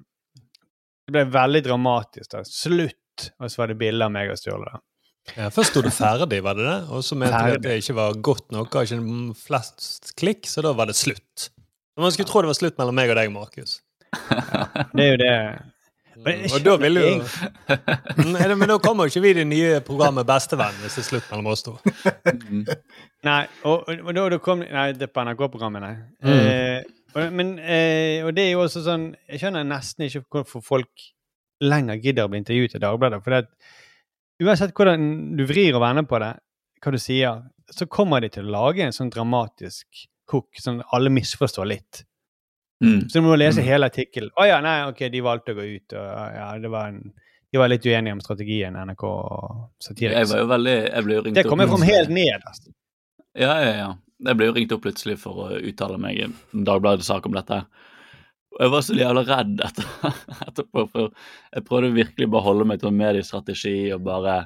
Det 1.05 1.13
ble 1.13 1.23
veldig 1.31 1.61
dramatisk. 1.67 2.31
da. 2.33 2.41
Slutt! 2.43 3.29
Og 3.39 3.47
så 3.49 3.61
var 3.61 3.67
det 3.71 3.77
bilde 3.79 4.03
av 4.03 4.11
meg 4.11 4.31
og 4.33 4.37
Sturle. 4.41 4.65
da. 4.73 4.79
Ja, 5.33 5.49
først 5.49 5.73
sto 5.73 5.81
det 5.81 5.91
ferdig, 5.95 6.37
var 6.45 6.53
det 6.57 6.65
det? 6.67 6.77
Og 6.93 7.01
så 7.03 7.17
mente 7.17 7.33
de 7.33 7.41
Ferdig. 7.55 7.57
at 7.57 7.63
det 7.65 7.77
ikke 7.81 7.95
var 7.97 8.17
godt 8.21 8.51
nok, 8.53 8.75
og 8.77 8.85
ikke 8.85 9.35
flest 9.39 10.11
klikk, 10.19 10.45
så 10.47 10.61
da 10.61 10.73
var 10.77 10.85
det 10.91 10.95
slutt. 10.95 11.49
Men 11.97 12.05
Man 12.05 12.13
skulle 12.13 12.29
tro 12.29 12.43
det 12.45 12.51
var 12.51 12.59
slutt 12.59 12.77
mellom 12.77 12.95
meg 12.95 13.09
og 13.09 13.17
deg, 13.17 13.31
Markus. 13.33 13.79
Det 14.93 15.01
er 15.03 15.09
jo 15.09 15.17
det 15.19 15.31
Men 16.23 16.45
Og 16.55 16.61
da 16.63 16.75
ville 16.79 17.01
jo 17.01 17.07
skjønner 17.27 18.29
Nei, 18.31 18.45
Men 18.55 18.69
da 18.71 18.77
kommer 18.79 19.03
jo 19.03 19.11
ikke 19.11 19.23
vi 19.25 19.31
i 19.33 19.37
det 19.41 19.43
nye 19.49 19.81
programmet 19.83 20.23
Bestevenn 20.29 20.77
hvis 20.79 20.95
det 20.95 21.01
er 21.01 21.07
slutt 21.09 21.25
mellom 21.33 21.49
oss 21.51 21.65
to. 21.65 21.73
Nei, 23.27 23.41
og, 23.67 23.81
og, 23.89 23.89
og 24.05 24.11
da, 24.15 24.23
da 24.35 24.39
kom 24.45 24.63
Nei, 24.63 24.85
det 24.95 25.09
er 25.09 25.11
på 25.11 25.25
NRK-programmet, 25.27 25.83
nei. 25.83 25.95
Mm. 26.23 26.37
Eh, 26.37 27.09
og, 27.15 27.33
men, 27.35 27.51
eh, 27.59 28.23
og 28.23 28.31
det 28.37 28.45
er 28.45 28.53
jo 28.53 28.63
også 28.63 28.85
sånn 28.85 29.09
Jeg 29.31 29.41
skjønner 29.43 29.67
nesten 29.67 30.07
ikke 30.07 30.23
hvorfor 30.37 30.63
folk 30.63 31.09
lenger 31.63 31.99
gidder 32.03 32.27
å 32.27 32.31
bli 32.31 32.41
intervjuet 32.41 32.73
i 32.75 32.81
Dagbladet. 32.83 33.21
For 33.23 33.31
det, 33.31 33.45
at 33.45 33.84
uansett 34.43 34.73
hvordan 34.75 35.35
du 35.37 35.45
vrir 35.47 35.75
og 35.77 35.83
vender 35.85 36.07
på 36.09 36.19
det, 36.23 36.33
hva 36.83 36.93
du 36.93 36.99
sier, 37.01 37.45
så 37.71 37.87
kommer 37.89 38.21
de 38.21 38.29
til 38.33 38.47
å 38.47 38.53
lage 38.57 38.83
en 38.85 38.95
sånn 38.95 39.11
dramatisk 39.13 40.05
hook, 40.31 40.49
sånn 40.61 40.81
alle 40.93 41.11
misforstår 41.13 41.69
litt. 41.69 42.03
Mm. 42.83 43.05
Så 43.09 43.21
du 43.21 43.25
må 43.25 43.37
lese 43.39 43.63
hele 43.65 43.87
artikkelen. 43.87 44.33
Å 44.35 44.47
ja, 44.47 44.57
nei, 44.63 44.81
ok, 44.89 45.05
de 45.13 45.21
valgte 45.23 45.55
å 45.55 45.57
gå 45.57 45.67
ut, 45.77 45.95
og 45.95 46.35
ja, 46.35 46.49
det 46.61 46.71
var 46.73 46.91
en 46.91 47.05
de 47.55 47.59
var 47.61 47.69
litt 47.71 47.85
uenige 47.87 48.11
om 48.11 48.19
strategien 48.19 48.75
NRK 48.75 49.03
og 49.07 49.93
Jeg 49.95 50.27
var 50.27 50.41
jo 50.41 50.47
veldig 50.49 50.73
Jeg 50.75 51.03
ble 51.05 51.15
jo 51.15 51.21
ringt 51.23 51.37
Det 51.37 51.45
kommer 51.47 51.69
fram 51.71 51.85
helt 51.87 52.09
ned. 52.11 52.41
Altså. 52.43 52.73
Ja, 53.31 53.53
ja, 53.63 53.69
ja. 53.77 53.85
Jeg 54.27 54.39
ble 54.39 54.49
jo 54.49 54.55
ringt 54.57 54.73
opp 54.75 54.81
plutselig 54.83 55.15
for 55.21 55.45
å 55.45 55.59
uttale 55.59 55.99
meg 56.01 56.19
i 56.19 56.25
en 56.25 56.35
Dagbladet-sak 56.67 57.29
om 57.29 57.37
dette. 57.37 57.61
Og 58.55 58.61
jeg 58.63 58.71
var 58.71 58.83
så 58.87 58.95
jævla 58.95 59.23
redd 59.27 59.63
etter, 59.65 59.87
etterpå, 60.47 60.85
for 60.93 61.09
jeg 61.51 61.65
prøvde 61.67 61.95
virkelig 61.97 62.29
bare 62.31 62.43
å 62.43 62.47
holde 62.49 62.67
meg 62.69 62.79
til 62.79 62.91
en 62.91 63.01
mediestrategi 63.01 63.75
og 63.95 64.05
bare 64.05 64.45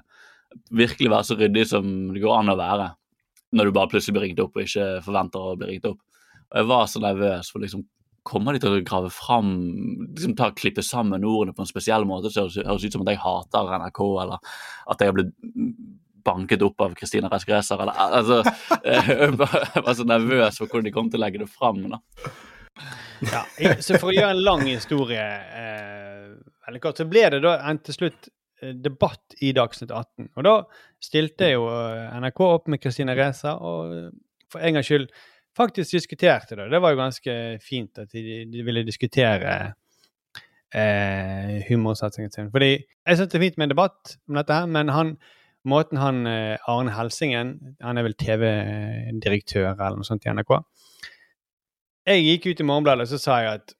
virkelig 0.73 1.11
være 1.13 1.27
så 1.27 1.37
ryddig 1.37 1.67
som 1.69 1.91
det 2.15 2.23
går 2.23 2.39
an 2.39 2.53
å 2.55 2.57
være 2.57 2.89
når 3.53 3.69
du 3.69 3.75
bare 3.75 3.89
plutselig 3.91 4.15
blir 4.15 4.27
ringt 4.27 4.41
opp 4.41 4.57
og 4.57 4.65
ikke 4.65 4.87
forventer 5.05 5.45
å 5.45 5.55
bli 5.57 5.71
ringt 5.71 5.87
opp. 5.89 6.01
Og 6.49 6.59
jeg 6.59 6.69
var 6.69 6.89
så 6.89 7.05
nervøs 7.05 7.53
for 7.53 7.65
liksom 7.65 7.87
Kommer 8.29 8.53
de 8.53 8.59
til 8.61 8.73
å 8.75 8.81
grave 8.83 9.07
fram 9.15 9.47
liksom 10.11 10.33
ta 10.37 10.49
Klippe 10.53 10.83
sammen 10.85 11.23
ordene 11.25 11.55
på 11.55 11.63
en 11.63 11.69
spesiell 11.69 12.03
måte 12.05 12.29
så 12.29 12.43
det 12.51 12.65
høres 12.67 12.83
ut 12.83 12.93
som 12.93 13.05
at 13.05 13.13
jeg 13.13 13.21
hater 13.23 13.71
NRK, 13.79 14.01
eller 14.21 14.51
at 14.91 15.01
jeg 15.01 15.09
har 15.09 15.15
blitt 15.15 15.31
banket 16.27 16.65
opp 16.67 16.83
av 16.83 16.97
Kristina 16.99 17.31
Resk 17.31 17.49
eller 17.49 17.93
altså 17.95 18.41
Jeg 18.83 19.39
var 19.39 19.95
så 19.95 20.05
nervøs 20.05 20.59
for 20.59 20.67
hvordan 20.67 20.89
de 20.89 20.93
kom 20.93 21.09
til 21.09 21.21
å 21.21 21.23
legge 21.23 21.41
det 21.41 21.49
fram. 21.49 21.79
da. 21.95 22.03
Ja, 23.27 23.43
så 23.83 23.97
for 23.99 24.11
å 24.11 24.15
gjøre 24.15 24.33
en 24.35 24.43
lang 24.43 24.65
historie 24.67 25.23
eh, 25.23 25.79
veldig 26.67 26.83
kort, 26.83 26.99
så 26.99 27.07
ble 27.09 27.25
det 27.33 27.41
da 27.43 27.57
en 27.69 27.81
til 27.83 27.97
slutt 27.97 28.29
eh, 28.61 28.75
debatt 28.77 29.35
i 29.45 29.51
Dagsnytt 29.55 29.91
18. 29.91 30.31
Og 30.37 30.45
da 30.47 30.55
stilte 31.03 31.51
jo 31.53 31.67
eh, 31.71 32.15
NRK 32.21 32.45
opp 32.45 32.69
med 32.71 32.81
Kristine 32.83 33.15
Reza, 33.17 33.57
og 33.57 33.95
eh, 33.95 34.07
for 34.51 34.63
en 34.65 34.77
gangs 34.77 34.89
skyld 34.89 35.09
faktisk 35.57 35.97
diskuterte 35.97 36.57
det. 36.57 36.69
Det 36.71 36.81
var 36.81 36.93
jo 36.93 37.01
ganske 37.01 37.35
fint 37.63 37.99
at 38.01 38.13
de, 38.13 38.43
de 38.49 38.63
ville 38.65 38.85
diskutere 38.87 39.57
eh, 40.73 41.57
humorsatsingen 41.67 42.31
sin. 42.33 42.53
Fordi 42.53 42.71
jeg 42.77 43.19
syns 43.19 43.33
det 43.33 43.39
er 43.39 43.45
fint 43.47 43.59
med 43.59 43.69
en 43.69 43.75
debatt 43.75 44.15
om 44.29 44.39
dette, 44.39 44.55
her, 44.61 44.69
men 44.71 44.93
han, 44.93 45.15
måten 45.67 45.99
han 45.99 46.21
Arne 46.29 46.93
Helsingen 46.95 47.57
Han 47.83 47.99
er 47.99 48.05
vel 48.05 48.15
TV-direktør 48.15 49.73
eller 49.73 49.99
noe 49.99 50.07
sånt 50.07 50.23
i 50.23 50.31
NRK. 50.31 50.53
Jeg 52.09 52.25
gikk 52.25 52.47
ut 52.49 52.61
i 52.63 52.65
Morgenbladet 52.65 53.05
og 53.05 53.11
så 53.11 53.19
sa 53.21 53.35
jeg 53.43 53.59
at 53.59 53.73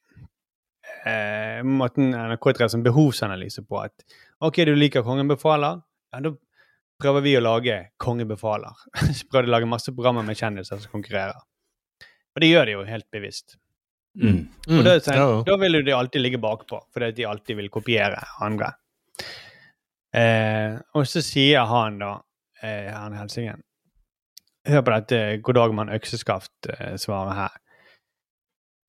eh, 1.10 1.62
måten 1.66 2.12
NRK 2.14 2.52
drev 2.60 2.70
som 2.70 2.84
behovsanalyse 2.86 3.64
på 3.66 3.80
at 3.82 4.06
OK, 4.46 4.62
du 4.68 4.76
liker 4.78 5.06
Kongen 5.06 5.32
befaler, 5.32 5.82
ja, 6.14 6.22
da 6.24 6.34
prøver 7.02 7.26
vi 7.26 7.34
å 7.40 7.42
lage 7.44 7.80
Kongen 8.02 8.30
befaler. 8.30 8.76
Så 9.18 9.26
prøver 9.32 9.48
de 9.48 9.52
å 9.52 9.56
lage 9.58 9.72
masse 9.72 9.94
programmer 9.96 10.26
med 10.28 10.38
kjendiser 10.40 10.82
som 10.82 10.94
konkurrerer. 10.94 11.40
Og 12.36 12.44
det 12.44 12.52
gjør 12.52 12.70
de 12.70 12.76
jo 12.76 12.86
helt 12.88 13.08
bevisst. 13.12 13.58
Mm. 14.20 14.44
Og 14.70 14.84
da, 14.86 14.98
ja. 15.00 15.28
da 15.48 15.56
vil 15.62 15.80
jo 15.80 15.86
de 15.86 15.96
alltid 15.96 16.24
ligge 16.24 16.42
bakpå, 16.42 16.82
fordi 16.94 17.12
de 17.18 17.28
alltid 17.30 17.60
vil 17.60 17.70
kopiere 17.74 18.20
andre. 18.46 18.74
Eh, 20.16 20.78
og 20.98 21.08
så 21.08 21.22
sier 21.24 21.70
han 21.70 22.00
da, 22.02 22.14
eh, 22.64 22.90
han 22.94 23.18
Helsingen 23.18 23.62
Hør 24.70 24.82
på 24.86 24.92
dette 24.92 25.20
God 25.46 25.56
dag 25.56 25.74
mann 25.74 25.92
økseskaft-svaret 25.94 27.38
her. 27.38 27.54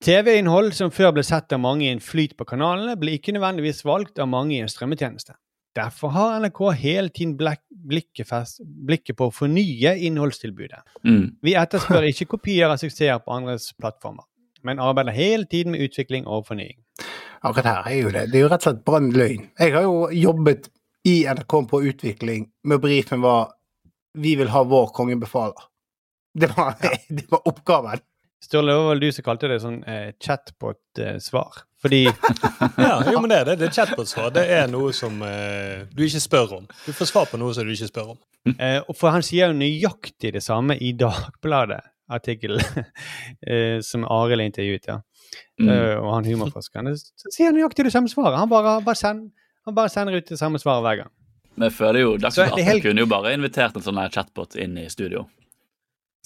TV-innhold 0.01 0.73
som 0.73 0.89
før 0.89 1.13
ble 1.13 1.23
sett 1.27 1.53
av 1.53 1.61
mange 1.61 1.85
i 1.85 1.93
en 1.93 2.01
flyt 2.01 2.33
på 2.39 2.47
kanalene, 2.49 2.95
ble 2.97 3.19
ikke 3.19 3.35
nødvendigvis 3.37 3.83
valgt 3.85 4.21
av 4.23 4.31
mange 4.33 4.57
i 4.57 4.63
en 4.65 4.71
strømmetjeneste. 4.73 5.35
Derfor 5.77 6.15
har 6.15 6.39
NRK 6.41 6.61
hele 6.81 7.13
tiden 7.15 7.37
blikket, 7.37 8.25
fest, 8.27 8.63
blikket 8.65 9.19
på 9.19 9.29
å 9.29 9.35
fornye 9.35 9.93
innholdstilbudet. 10.09 10.81
Mm. 11.05 11.37
Vi 11.45 11.55
etterspør 11.55 12.09
ikke 12.09 12.31
kopier 12.33 12.73
av 12.73 12.81
suksesser 12.81 13.21
på 13.23 13.37
andres 13.37 13.69
plattformer, 13.77 14.25
men 14.67 14.81
arbeider 14.83 15.15
hele 15.15 15.45
tiden 15.45 15.77
med 15.77 15.85
utvikling 15.85 16.27
og 16.27 16.49
fornying. 16.49 16.81
Akkurat 17.45 17.71
her 17.71 17.93
er 17.93 18.01
jo 18.01 18.17
det. 18.17 18.27
Det 18.33 18.41
er 18.41 18.47
jo 18.47 18.51
rett 18.51 18.65
og 18.65 18.71
slett 18.71 18.85
brann 18.89 19.13
løgn. 19.15 19.47
Jeg 19.61 19.77
har 19.77 19.85
jo 19.85 19.97
jobbet 20.17 20.73
i 21.09 21.17
NRK 21.29 21.57
på 21.71 21.85
utvikling 21.93 22.49
med 22.69 22.81
brifen 22.81 23.21
var 23.21 23.53
vi 24.17 24.35
vil 24.41 24.51
ha 24.51 24.65
vår 24.65 24.91
kongebefaler'. 24.97 25.69
Det 26.41 26.51
var, 26.57 26.75
det 27.17 27.29
var 27.31 27.47
oppgaven. 27.49 28.01
Sturle, 28.41 28.73
det 28.73 28.79
var 28.79 28.89
vel 28.95 29.03
du 29.03 29.11
som 29.13 29.25
kalte 29.27 29.49
det 29.51 29.59
sånn 29.61 29.83
eh, 29.85 30.13
chatbot-svar. 30.25 31.59
Fordi 31.81 32.01
Ja, 32.81 32.95
jo, 33.13 33.21
men 33.21 33.29
det 33.33 33.39
er 33.41 33.49
det. 33.51 33.57
Det 33.61 33.69
er 33.69 33.75
chatbot-svar. 33.77 34.31
Det 34.33 34.47
er 34.57 34.71
noe 34.73 34.95
som 34.97 35.21
eh, 35.27 35.85
du 35.93 36.03
ikke 36.07 36.23
spør 36.25 36.55
om. 36.61 36.67
Du 36.87 36.93
får 36.97 37.11
svar 37.13 37.29
på 37.29 37.41
noe 37.41 37.53
som 37.57 37.69
du 37.69 37.75
ikke 37.75 37.91
spør 37.91 38.15
om. 38.15 38.19
eh, 38.57 38.79
og 38.81 38.97
For 38.97 39.13
han 39.13 39.25
sier 39.27 39.53
jo 39.53 39.59
nøyaktig 39.61 40.33
det 40.37 40.43
samme 40.45 40.79
i 40.81 40.95
Dagbladet-artikkelen 41.01 42.65
eh, 43.51 43.79
som 43.85 44.09
Arild 44.09 44.49
intervjuet, 44.49 44.89
ja. 44.89 45.01
Mm. 45.61 45.69
Uh, 45.69 45.97
og 46.01 46.09
han 46.17 46.27
humorforskeren. 46.27 46.89
Så 46.97 47.31
sier 47.31 47.53
han 47.53 47.59
nøyaktig 47.61 47.85
det 47.87 47.93
samme 47.95 48.11
svaret. 48.11 48.39
Han 48.41 48.49
bare, 48.51 48.79
bare, 48.83 48.99
send, 48.99 49.29
han 49.69 49.77
bare 49.77 49.93
sender 49.93 50.17
ut 50.17 50.33
det 50.33 50.41
samme 50.41 50.59
svaret 50.59 50.83
hver 50.87 51.03
gang. 51.05 51.13
Men 51.55 51.69
jeg 51.69 51.77
føler 51.77 52.03
jo 52.03 52.17
Dagsnytt 52.17 52.57
det 52.57 52.65
er 52.65 52.65
18 52.65 52.67
helt- 52.71 52.83
kunne 52.87 53.05
jo 53.05 53.11
bare 53.11 53.35
invitert 53.37 53.77
en 53.77 53.85
sånn 53.85 54.01
chatbot 54.11 54.57
inn 54.59 54.79
i 54.81 54.89
studio. 54.91 55.27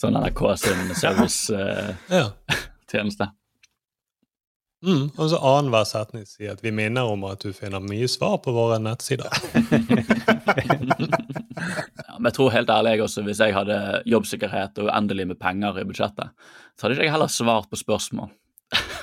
Sånn 0.00 0.16
NRK 0.18 0.40
sin 0.58 0.94
servicetjeneste. 0.98 3.30
Uh, 3.30 3.32
Mm, 4.84 5.06
og 5.16 5.30
så 5.32 5.38
annenhver 5.40 5.86
setning 5.88 6.26
sier 6.28 6.52
at 6.52 6.60
vi 6.60 6.68
minner 6.74 7.08
om 7.08 7.22
at 7.24 7.40
du 7.40 7.54
finner 7.56 7.80
mye 7.80 8.04
svar 8.10 8.36
på 8.44 8.52
våre 8.52 8.76
nettsider. 8.82 9.32
Ja, 12.04 12.18
men 12.18 12.28
jeg 12.28 12.36
tror 12.36 12.50
helt 12.52 12.70
ærlig 12.70 12.90
jeg 12.92 13.02
også, 13.04 13.22
hvis 13.24 13.40
jeg 13.40 13.54
hadde 13.56 13.76
jobbsikkerhet 14.10 14.78
og 14.82 14.88
uendelig 14.90 15.24
med 15.30 15.38
penger 15.40 15.78
i 15.80 15.84
budsjettet, 15.86 16.32
så 16.76 16.84
hadde 16.84 16.96
ikke 16.96 17.06
jeg 17.06 17.14
heller 17.14 17.32
svart 17.32 17.70
på 17.70 17.78
spørsmål. 17.78 18.28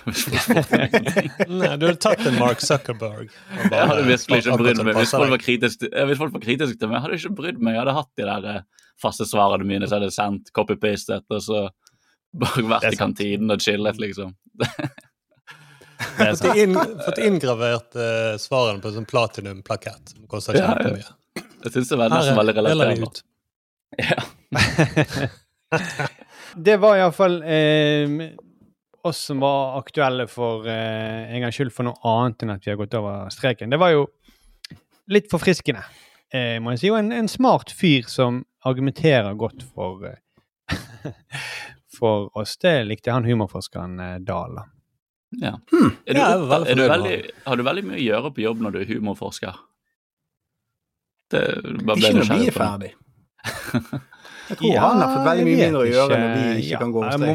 Nei, 1.61 1.75
du 1.77 1.85
hadde 1.85 1.97
tatt 2.01 2.23
en 2.25 2.37
Mark 2.39 2.63
Zuckerberg. 2.63 3.29
bare 3.69 3.69
Jeg 3.69 3.89
hadde 3.91 4.05
virkelig 4.07 4.39
ikke 4.41 4.57
brydd 4.61 4.81
meg. 4.85 4.97
Hvis 4.97 5.13
folk 5.15 5.33
var 5.33 5.43
kritiske 5.43 5.85
til, 5.85 5.93
hvis 6.09 6.21
folk 6.21 6.33
var 6.35 6.43
kritiske 6.45 6.79
til 6.81 6.89
meg, 6.89 6.97
jeg 6.97 7.05
hadde 7.05 7.19
ikke 7.21 7.35
brydd 7.37 7.61
meg. 7.61 7.75
Jeg 7.75 7.83
hadde 7.83 7.95
hatt 7.99 8.11
de 8.17 8.27
der 8.29 8.49
eh, 8.51 8.89
faste 9.01 9.27
svarene 9.29 9.67
mine 9.67 9.87
jeg 9.87 9.93
hadde 9.93 10.11
sendt, 10.15 10.51
copy-pastet, 10.57 11.25
og 11.29 11.45
så 11.45 11.63
bare 12.41 12.65
vært 12.75 12.91
i 12.93 12.99
kantinen 12.99 13.53
og 13.53 13.63
chillet, 13.63 14.01
liksom. 14.01 14.35
Fått 16.01 16.57
inn, 16.57 16.73
fått 17.05 17.19
inngravert 17.21 17.93
uh, 17.93 18.33
svarene 18.41 18.81
på 18.81 18.89
en 18.89 18.95
sånn 18.95 19.05
platinum-plakett. 19.09 20.15
Som 20.15 20.25
koster 20.31 20.57
Ja, 20.57 20.71
ja. 20.71 20.77
kjempemye. 20.79 21.43
Jeg 21.61 21.73
syns 21.75 21.91
det 21.91 21.99
var 21.99 22.09
nesten 22.09 22.39
veldig 22.39 22.55
relaterende. 22.57 23.11
Ja. 24.01 24.17
det 26.67 26.77
var 26.81 26.97
iallfall 26.97 27.37
eh, 27.45 28.15
oss 29.07 29.19
som 29.29 29.39
var 29.43 29.77
aktuelle 29.79 30.27
for 30.29 30.67
eh, 30.69 31.31
en 31.33 31.41
gangs 31.43 31.57
skyld 31.57 31.73
for 31.73 31.87
noe 31.87 31.97
annet 32.07 32.43
enn 32.45 32.53
at 32.55 32.65
vi 32.65 32.71
har 32.73 32.79
gått 32.79 32.95
over 32.97 33.29
streken. 33.33 33.71
Det 33.73 33.79
var 33.81 33.93
jo 33.95 34.05
litt 35.11 35.29
forfriskende, 35.31 35.83
eh, 36.33 36.57
må 36.63 36.75
jeg 36.75 36.83
si. 36.83 36.91
Og 36.93 36.99
en, 37.01 37.11
en 37.15 37.31
smart 37.31 37.73
fyr 37.75 38.07
som 38.11 38.43
argumenterer 38.67 39.33
godt 39.39 39.65
for 39.73 40.05
eh, 40.09 40.19
for 41.97 42.29
oss. 42.37 42.57
Det 42.61 42.75
likte 42.87 43.13
han 43.15 43.25
humorforskeren 43.27 43.99
eh, 43.99 44.15
Dahl. 44.25 44.61
Ja. 44.61 44.67
Ja. 45.41 45.55
Er 46.05 46.13
du, 46.13 46.19
Ja, 46.19 46.29
er 46.59 46.75
du 46.75 46.85
veldig, 46.91 47.17
har 47.45 47.59
du 47.59 47.63
veldig 47.63 47.83
mye 47.87 47.99
å 47.99 48.03
gjøre 48.03 48.31
på 48.35 48.43
jobb 48.43 48.63
når 48.65 48.73
du 48.75 48.79
er 48.81 48.89
humorforsker? 48.91 49.59
Det 51.31 51.43
bare 51.87 51.95
ble 51.95 52.09
Ikke 52.09 52.17
når 52.19 52.31
vi 52.35 52.47
er 52.49 52.55
ferdig. 52.55 52.93
Jeg 54.51 54.57
tror 54.59 54.79
han 54.83 54.99
har 54.99 55.13
fått 55.13 55.27
veldig 55.29 55.45
mye 55.47 55.59
mindre 55.61 55.81
å 55.81 55.87
gjøre 55.87 56.17
når 56.19 56.33
vi 56.35 56.47
ikke 56.65 56.73
Ja, 56.73 56.79
kan 56.81 56.91
gå 56.91 56.99
over 56.99 57.13
streken. 57.15 57.29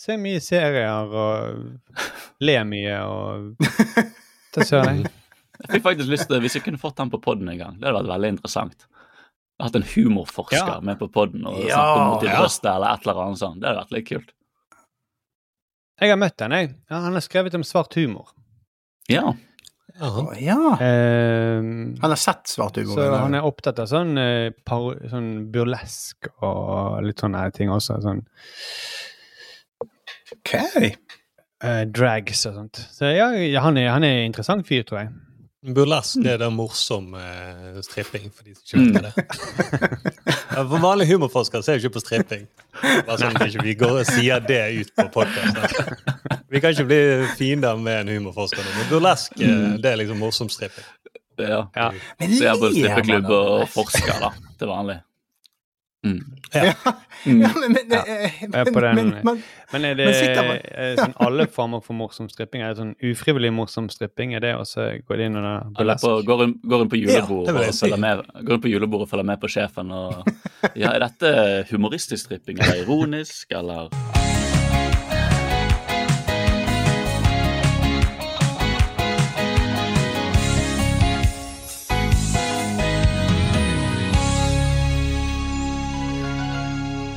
Se 0.00 0.16
mye 0.20 0.40
serier 0.40 1.12
og 1.12 2.44
le 2.46 2.54
mye 2.64 2.96
og 3.04 3.50
Det 4.54 4.66
søren 4.66 5.02
jeg. 5.04 5.10
Jeg 5.60 5.74
fikk 5.74 5.82
faktisk 5.84 6.08
lyst 6.08 6.24
til, 6.30 6.40
Hvis 6.40 6.54
jeg 6.56 6.62
kunne 6.64 6.80
fått 6.80 6.98
han 7.02 7.10
på 7.12 7.18
podden 7.20 7.50
en 7.52 7.58
gang, 7.60 7.74
det 7.76 7.84
hadde 7.90 7.98
vært 8.00 8.08
veldig 8.14 8.28
interessant. 8.32 8.86
Hatt 9.60 9.74
en 9.76 9.84
humorforsker 9.84 10.56
Ja. 10.56 10.78
med 10.80 10.96
på 11.02 11.10
podden 11.12 11.44
og 11.44 11.58
Ja, 11.66 11.74
snakket 11.76 12.00
om 12.00 12.06
mot 12.14 12.22
i 12.24 12.30
ja. 12.30 12.38
eller 12.72 12.94
et 12.94 13.04
eller 13.04 13.20
annet 13.26 13.38
sånt. 13.42 13.60
Det 13.60 13.68
hadde 13.68 13.82
vært 13.82 13.92
litt 13.98 14.06
kult. 14.08 14.30
Jeg 16.00 16.14
har 16.14 16.16
møtt 16.16 16.40
han, 16.40 16.54
jeg. 16.56 16.70
Ja, 16.88 17.02
han 17.04 17.12
har 17.18 17.20
skrevet 17.26 17.58
om 17.60 17.66
svart 17.68 17.92
humor. 18.00 18.30
Ja. 19.12 19.34
Jaha. 20.00 20.24
Ja. 20.40 20.56
Ehm, 20.80 21.98
Han 22.00 22.14
har 22.14 22.16
sett 22.16 22.48
svart 22.48 22.80
humor. 22.80 22.96
så 22.96 23.10
han 23.20 23.34
er 23.36 23.44
opptatt 23.44 23.78
av 23.84 23.90
sånn, 23.90 24.16
eh, 24.16 24.48
sånn 25.12 25.50
burlesk 25.52 26.30
og 26.40 27.02
litt 27.04 27.20
sånne 27.20 27.44
ting 27.52 27.68
også. 27.68 28.00
Sånn 28.00 28.24
Ok. 30.40 30.54
Uh, 31.60 31.82
drags 31.92 32.46
og 32.48 32.54
sånt. 32.56 32.84
Så 32.92 33.10
ja, 33.12 33.28
han, 33.60 33.76
er, 33.76 33.90
han 33.92 34.04
er 34.04 34.22
en 34.22 34.30
interessant 34.30 34.64
fyr, 34.68 34.82
tror 34.88 35.04
jeg. 35.04 35.10
Burlesk 35.60 36.22
det 36.24 36.30
er 36.32 36.38
det 36.40 36.48
morsomme 36.56 37.20
uh, 37.20 37.80
stripping, 37.84 38.30
for 38.32 38.48
de 38.48 38.54
som 38.56 38.80
ikke 38.80 39.02
vet 39.04 39.18
det. 39.18 40.14
For 40.50 40.80
vanlige 40.80 41.12
humorforskere 41.12 41.60
ser 41.62 41.76
jo 41.76 41.84
ikke 41.84 41.98
på 41.98 42.02
stripping. 42.02 42.46
Bare 42.80 43.18
sånn 43.20 43.36
at 43.36 43.44
ikke 43.44 43.66
vi 43.66 43.74
går 43.82 43.98
og 44.00 44.08
sier 44.08 44.40
det 44.40 44.62
ut 44.80 44.94
på 44.96 45.06
podcast. 45.20 45.76
Vi 46.50 46.62
kan 46.64 46.72
ikke 46.72 46.88
bli 46.88 47.02
fiender 47.36 47.76
med 47.76 48.06
en 48.06 48.14
humorforsker 48.16 48.64
men 48.64 48.88
burlesk 48.90 49.36
eh, 49.44 49.76
det 49.78 49.92
er 49.92 50.00
liksom 50.00 50.18
morsom 50.24 50.48
stripping. 50.50 50.88
ja. 51.38 51.60
Ja. 51.76 51.90
Men 52.18 52.34
jeg 52.34 52.48
er 52.48 52.56
både 52.58 52.72
strippeklubber 52.74 52.96
strippeklubb 52.96 53.30
og 53.36 53.60
det? 53.60 53.70
forsker, 53.76 54.16
da, 54.24 54.32
til 54.58 54.72
vanlig. 54.72 54.98
Mm. 56.06 56.20
Ja. 56.54 56.72
Mm. 57.26 57.42
Ja, 57.42 57.48
men, 57.60 57.72
men, 57.72 57.90
Ja. 57.92 57.98
eh, 58.08 58.36
er 58.48 58.64
men, 58.64 58.72
den- 58.96 59.10
men, 59.10 59.24
men, 59.24 59.42
Men 59.72 59.84
er 59.84 59.94
det 59.94 60.06
Men 60.06 60.14
eh, 60.72 60.94
sånn 60.96 61.12
alle 61.20 61.44
former 61.52 61.82
for 61.84 61.92
morsom 61.92 62.30
stripping? 62.32 62.62
Er 62.64 62.72
det 62.72 62.78
sånn 62.80 62.94
ufrivillig 63.04 63.50
morsom 63.52 63.90
stripping? 63.92 64.32
Er 64.34 64.40
det 64.40 64.54
også 64.56 64.86
går 65.04 65.16
det 65.20 65.26
inn 65.28 65.36
under 65.36 65.66
burlesk? 65.76 66.00
går, 66.24 66.46
inn 66.86 66.88
på 66.88 66.96
Ja, 66.96 67.10
julebord 67.20 67.44
det 67.50 67.54
vil 67.58 67.66
jeg 67.66 67.74
og 67.74 67.80
følger 67.82 68.00
med, 68.00 68.24
julebord 68.72 69.02
og 69.04 69.10
følger 69.12 69.28
med 69.34 69.40
på 69.44 69.52
sjefen 69.52 69.92
og 69.92 70.24
Ja, 70.80 70.94
er 70.96 71.04
dette 71.04 71.34
humoristisk 71.74 72.24
stripping 72.30 72.56
eller 72.64 72.86
ironisk, 72.86 73.52
eller 73.52 73.92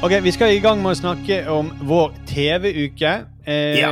Ok, 0.03 0.11
Vi 0.23 0.31
skal 0.31 0.51
i 0.51 0.59
gang 0.59 0.81
med 0.83 0.91
å 0.91 0.99
snakke 0.99 1.35
om 1.47 1.69
vår 1.87 2.09
TV-uke. 2.27 3.11
Eh, 3.47 3.79
Ja. 3.79 3.91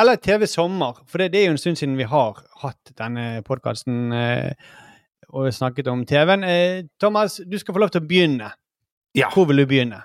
Eller 0.00 0.16
TV-sommer, 0.16 0.98
for 1.06 1.18
det, 1.18 1.30
det 1.32 1.40
er 1.40 1.46
jo 1.46 1.54
en 1.54 1.58
stund 1.58 1.78
siden 1.80 1.96
vi 1.96 2.04
har 2.04 2.42
hatt 2.60 2.90
denne 2.98 3.40
podkasten 3.42 4.12
eh, 4.12 4.52
og 5.32 5.48
snakket 5.52 5.88
om 5.88 6.02
TV-en. 6.04 6.44
Eh, 6.44 6.82
Thomas, 7.00 7.40
du 7.40 7.56
skal 7.58 7.72
få 7.72 7.80
lov 7.80 7.88
til 7.94 8.02
å 8.04 8.08
begynne. 8.08 8.50
Ja. 9.16 9.30
Hvor 9.32 9.46
vil 9.48 9.62
du 9.62 9.66
begynne? 9.70 10.02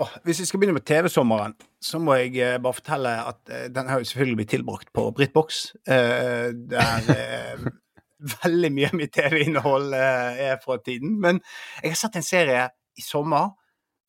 Oh, 0.00 0.08
hvis 0.24 0.40
vi 0.40 0.46
skal 0.48 0.62
begynne 0.62 0.78
med 0.78 0.86
TV-sommeren, 0.88 1.52
så 1.84 2.00
må 2.00 2.16
jeg 2.22 2.38
eh, 2.40 2.56
bare 2.64 2.78
fortelle 2.78 3.12
at 3.28 3.52
eh, 3.52 3.66
den 3.74 3.90
har 3.90 4.00
jo 4.00 4.08
selvfølgelig 4.08 4.38
blitt 4.40 4.52
tilbrakt 4.56 4.88
på 4.96 5.04
BritBox. 5.18 5.58
Eh, 5.84 6.48
der 6.72 7.68
veldig 8.40 8.72
mye 8.72 8.88
av 8.88 8.96
mitt 9.02 9.12
TV-innhold 9.12 9.92
er 10.00 10.56
fra 10.64 10.78
tiden. 10.80 11.20
Men 11.20 11.42
jeg 11.82 11.92
har 11.92 12.00
sett 12.06 12.16
en 12.16 12.24
serie 12.24 12.64
i 12.96 13.04
sommer 13.04 13.52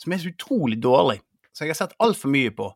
som 0.02 0.14
er 0.14 0.22
så 0.22 0.32
utrolig 0.32 0.80
dårlig. 0.84 1.20
som 1.54 1.66
jeg 1.66 1.76
har 1.76 1.86
sett 1.86 2.00
altfor 2.04 2.30
mye 2.30 2.52
på. 2.52 2.70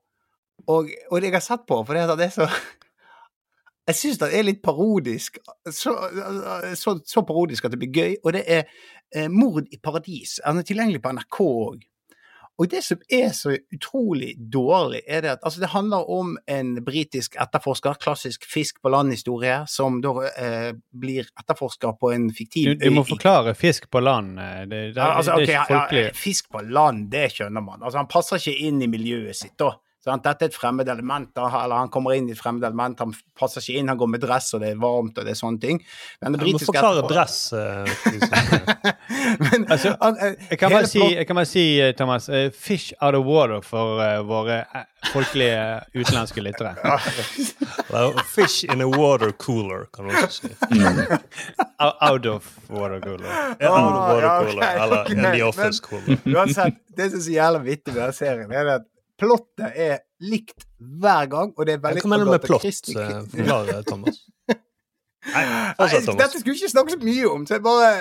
Og, 0.67 0.91
og 1.11 1.21
det 1.21 1.29
jeg 1.29 1.35
har 1.35 1.43
sett 1.43 1.65
på, 1.67 1.83
for 1.83 1.93
det, 1.93 2.05
at 2.07 2.19
det 2.19 2.29
er 2.29 2.35
så 2.35 2.49
Jeg 3.89 3.97
syns 3.97 4.19
det 4.21 4.27
er 4.37 4.43
litt 4.45 4.59
parodisk. 4.61 5.39
Så, 5.65 5.95
så, 6.77 6.91
så, 7.05 7.21
parodisk 7.25 7.65
at 7.65 7.73
det 7.73 7.79
blir 7.81 7.95
gøy. 7.95 8.11
Og 8.21 8.35
det 8.35 8.43
er 8.45 8.67
eh, 9.15 9.25
Mord 9.33 9.65
i 9.73 9.79
paradis. 9.81 10.35
Den 10.45 10.61
er 10.61 10.67
tilgjengelig 10.67 11.01
på 11.01 11.13
NRK 11.17 11.39
òg. 11.41 11.87
Og 12.59 12.67
det 12.67 12.81
som 12.83 12.99
er 13.07 13.29
så 13.35 13.53
utrolig 13.71 14.33
dårlig, 14.51 14.99
er 15.07 15.23
det 15.23 15.31
at 15.37 15.45
altså 15.47 15.61
det 15.61 15.71
handler 15.71 16.09
om 16.11 16.33
en 16.51 16.73
britisk 16.83 17.37
etterforsker, 17.39 17.95
klassisk 18.03 18.43
fisk 18.51 18.81
på 18.83 18.91
land-historie, 18.91 19.61
som 19.71 20.01
da 20.03 20.11
eh, 20.27 20.71
blir 20.91 21.29
etterforsker 21.39 21.95
på 22.01 22.11
en 22.11 22.27
fiktiv 22.35 22.73
øy. 22.73 22.75
Du, 22.75 22.89
du, 22.89 22.95
må 22.97 23.05
forklare 23.07 23.55
fisk 23.55 23.87
på 23.91 24.03
land. 24.03 24.35
Eh, 24.39 24.65
det, 24.67 24.81
det, 24.97 25.05
altså, 25.05 25.37
det 25.39 25.47
er 25.47 25.61
ikke 25.61 25.69
folkelig. 25.71 26.03
Ja, 26.09 26.17
fisk 26.19 26.49
på 26.51 26.65
land, 26.67 27.07
det 27.13 27.29
skjønner 27.37 27.63
man. 27.63 27.79
Altså 27.79 28.01
Han 28.01 28.11
passer 28.11 28.43
ikke 28.43 28.67
inn 28.67 28.83
i 28.83 28.91
miljøet 28.91 29.39
sitt 29.39 29.55
da. 29.59 29.77
Sant? 29.99 30.23
Dette 30.23 30.45
er 30.45 30.51
et 30.53 30.55
fremmed 30.55 30.87
element, 30.87 31.27
eller 31.35 31.75
han 31.75 31.89
kommer 31.91 32.15
inn 32.15 32.29
i 32.29 32.31
et 32.31 32.39
fremmed 32.39 32.63
element, 32.63 33.01
han 33.03 33.11
passer 33.35 33.59
ikke 33.59 33.81
inn, 33.81 33.89
han 33.91 33.99
går 33.99 34.07
med 34.13 34.21
dress, 34.23 34.53
og 34.55 34.61
det 34.63 34.69
er 34.71 34.77
varmt, 34.79 35.17
og 35.19 35.25
det 35.27 35.33
er 35.33 35.39
sånne 35.39 35.59
ting. 35.59 35.81
Men 36.23 36.37
det 36.37 36.39
britiske 36.39 36.71
forklare 36.71 37.03
dress. 37.09 37.39
Uh, 37.51 37.83
Men, 39.43 39.65
altså, 39.67 39.97
uh, 39.99 40.21
jeg, 40.23 40.59
kan 40.61 40.71
bare 40.71 40.87
si, 40.87 41.01
jeg 41.03 41.27
kan 41.27 41.39
bare 41.41 41.49
si, 41.49 41.63
eh, 41.83 41.91
Thomas, 41.99 42.29
uh, 42.31 42.47
'fish 42.55 42.93
out 43.01 43.17
of 43.19 43.27
water' 43.27 43.59
for 43.65 43.99
våre 44.29 44.61
folkelige 45.11 45.81
utenlandske 45.95 46.41
lyttere. 46.47 46.75
well, 47.91 48.13
'Fish 48.23 48.63
in 48.71 48.81
a 48.81 48.87
water 48.87 49.31
cooler', 49.31 49.83
kan 49.91 50.07
du 50.07 50.15
også 50.15 50.47
si. 50.47 50.53
Out 52.09 52.25
of 52.25 52.47
water 52.69 52.99
cooler. 52.99 53.27
Oh, 53.61 53.79
out 53.79 53.93
of 53.93 54.15
water 54.15 54.29
cooler, 54.39 54.63
okay, 54.63 54.83
eller 54.83 55.01
okay. 55.01 55.13
in 55.15 55.19
the 55.23 55.41
office 55.41 55.79
cooler. 55.79 56.17
Uansett, 56.25 56.79
det 56.97 57.11
som 57.11 57.19
er 57.19 57.23
så 57.23 57.31
jævlig 57.31 57.63
vittig 57.65 57.93
med 57.93 58.01
den 58.03 58.13
serien, 58.13 58.51
er 58.51 58.71
at 58.75 58.87
plottet 59.19 59.75
er 59.75 59.99
likt 60.23 60.65
hver 60.77 61.29
gang, 61.31 61.53
og 61.55 61.67
det 61.67 61.77
er 61.77 61.83
veldig 61.83 62.03
Hva 62.03 62.11
mener 62.13 62.29
du 62.29 62.33
med 62.33 62.45
plott? 62.45 62.65
Eh, 62.65 63.15
forklar, 63.33 63.83
Thomas. 63.87 64.21
Nei, 65.33 65.43
fortsatt, 65.77 66.07
Thomas. 66.07 66.21
Dette 66.23 66.41
skulle 66.41 66.55
vi 66.55 66.63
ikke 66.63 66.73
snakke 66.73 66.95
så 66.95 67.01
mye 67.03 67.31
om, 67.31 67.47
så 67.47 67.57
jeg 67.57 67.65
bare 67.65 67.91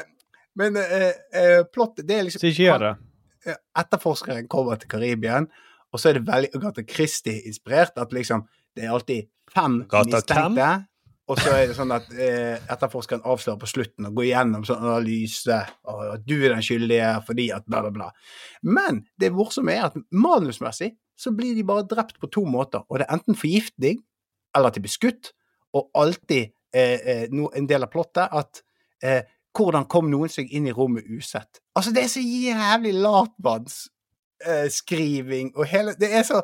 Men 0.59 0.79
uh, 0.81 1.09
uh, 1.39 1.63
plottet, 1.75 2.07
det 2.09 2.17
er 2.17 2.27
liksom 2.27 2.43
Så 2.43 2.53
ikke 2.53 2.69
gjør 2.69 2.85
det. 2.87 2.95
Etterforskeren 3.79 4.49
kommer 4.51 4.79
til 4.81 4.91
Karibia, 4.91 5.43
og 5.93 6.01
så 6.01 6.11
er 6.11 6.19
det 6.19 6.27
veldig 6.27 6.51
Agatha 6.59 6.83
Christie-inspirert. 6.85 7.95
At 7.97 8.13
liksom 8.13 8.43
Det 8.77 8.85
er 8.85 8.93
alltid 8.93 9.29
fem 9.55 9.83
mistenkte. 9.87 10.71
Og 11.29 11.37
så 11.37 11.53
er 11.53 11.67
det 11.69 11.77
sånn 11.77 11.93
at 11.93 12.07
eh, 12.17 12.57
etterforskeren 12.73 13.25
avslører 13.29 13.61
på 13.61 13.69
slutten 13.69 14.09
og 14.09 14.17
går 14.17 14.31
gjennom 14.31 14.63
sånn 14.65 14.81
analyse, 14.81 15.59
og 15.85 16.15
at 16.15 16.23
du 16.25 16.39
er 16.39 16.55
den 16.55 16.65
skyldige 16.65 17.11
fordi 17.27 17.51
at 17.53 17.67
bla, 17.69 17.83
bla, 17.85 17.93
bla. 17.93 18.07
Men 18.65 19.03
det 19.21 19.29
morsomme 19.37 19.75
er 19.75 19.91
at 19.91 19.99
manusmessig 20.09 20.95
så 21.19 21.31
blir 21.35 21.57
de 21.57 21.65
bare 21.67 21.89
drept 21.91 22.21
på 22.23 22.27
to 22.31 22.45
måter. 22.47 22.81
Og 22.89 22.99
det 22.99 23.07
er 23.09 23.15
enten 23.17 23.37
forgiftning, 23.39 23.97
eller 24.57 24.69
at 24.71 24.77
de 24.77 24.85
blir 24.85 24.95
skutt, 24.95 25.25
og 25.77 25.83
alltid 25.99 26.45
eh, 26.75 26.99
eh, 26.99 27.27
no, 27.35 27.45
en 27.57 27.69
del 27.69 27.83
av 27.85 27.91
plottet 27.93 28.27
at 28.33 28.53
eh, 29.05 29.23
hvordan 29.59 29.85
kom 29.91 30.07
noen 30.11 30.29
seg 30.31 30.47
inn 30.55 30.67
i 30.71 30.75
rommet 30.75 31.05
usett? 31.11 31.61
Altså, 31.77 31.91
det 31.95 32.03
er 32.05 32.11
så 32.13 32.21
jævlig 32.23 32.95
latmannsskriving, 33.03 35.47
og 35.57 35.67
hele 35.67 35.95
Det 35.99 36.15
er 36.15 36.23
så 36.27 36.43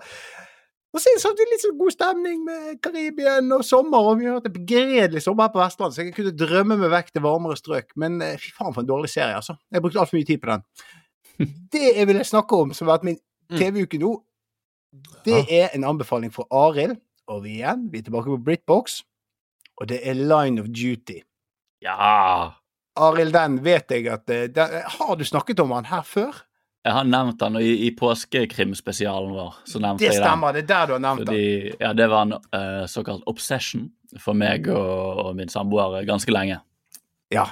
og 0.95 1.01
så 1.03 1.11
er 1.11 1.17
det 1.17 1.25
samtidig 1.25 1.51
litt 1.51 1.65
sånn 1.65 1.79
god 1.79 1.91
stemning 1.91 2.43
med 2.47 2.79
Karibien 2.83 3.53
og 3.57 3.65
sommer, 3.67 3.99
og 3.99 4.21
vi 4.21 4.27
har 4.29 4.37
hatt 4.37 4.45
en 4.47 4.53
begredelig 4.55 5.23
sommer 5.25 5.49
her 5.49 5.55
på 5.57 5.59
Vestlandet, 5.59 5.97
så 5.97 6.05
jeg 6.05 6.15
kunne 6.15 6.39
drømme 6.39 6.77
meg 6.79 6.93
vekk 6.93 7.09
til 7.11 7.25
varmere 7.25 7.59
strøk. 7.59 7.89
Men 7.99 8.23
eh, 8.23 8.39
fy 8.39 8.55
faen 8.55 8.71
for 8.77 8.83
en 8.85 8.91
dårlig 8.93 9.11
serie, 9.11 9.35
altså. 9.35 9.59
Jeg 9.75 9.83
brukte 9.83 9.99
brukt 9.99 10.05
altfor 10.05 10.19
mye 10.21 10.29
tid 10.29 10.39
på 10.45 10.51
den. 10.53 10.63
Det 11.75 11.83
jeg 11.89 12.07
ville 12.07 12.23
snakke 12.29 12.61
om, 12.63 12.71
som 12.79 12.87
har 12.87 13.01
vært 13.01 13.09
min 13.11 13.19
mm. 13.19 13.59
TV-uke 13.59 13.99
nå, 14.05 14.13
det 15.25 15.45
er 15.49 15.73
en 15.75 15.85
anbefaling 15.85 16.33
fra 16.35 16.47
Arild. 16.51 16.99
Og 17.33 17.45
vi 17.47 17.59
igjen, 17.59 17.87
vi 17.93 18.03
er 18.03 18.05
tilbake 18.05 18.29
på 18.29 18.43
Britbox, 18.45 18.99
og 19.81 19.89
det 19.89 20.03
er 20.05 20.19
Line 20.19 20.61
of 20.61 20.67
Duty. 20.69 21.23
Ja! 21.85 22.51
Arild, 23.01 23.33
den 23.33 23.57
vet 23.65 23.91
jeg 23.91 24.11
at 24.13 24.29
eh, 24.31 24.45
den, 24.53 24.75
Har 24.99 25.17
du 25.17 25.25
snakket 25.25 25.61
om 25.65 25.73
han 25.75 25.89
her 25.89 26.05
før? 26.07 26.45
Jeg 26.85 26.93
har 26.93 27.07
nevnt 27.09 27.41
den 27.41 27.57
i, 27.63 27.71
i 27.87 27.91
påskekrimspesialen 27.97 29.33
vår. 29.33 29.57
så 29.65 29.81
nevnte 29.81 30.05
det 30.05 30.11
jeg 30.11 30.19
den. 30.19 30.27
stemmer, 30.29 30.53
det 30.53 30.63
er 30.67 30.69
der 30.69 30.87
du 30.87 30.93
har 30.93 31.01
nevnt 31.01 31.25
Fordi, 31.25 31.45
den. 31.71 31.77
Ja, 31.81 31.93
Det 31.97 32.09
var 32.13 32.27
en 32.29 32.35
uh, 32.37 32.85
såkalt 32.93 33.25
obsession 33.27 33.89
for 34.21 34.37
meg 34.37 34.69
og, 34.69 35.25
og 35.25 35.31
min 35.39 35.49
samboer 35.49 36.05
ganske 36.05 36.33
lenge. 36.33 36.61
Ja, 37.33 37.49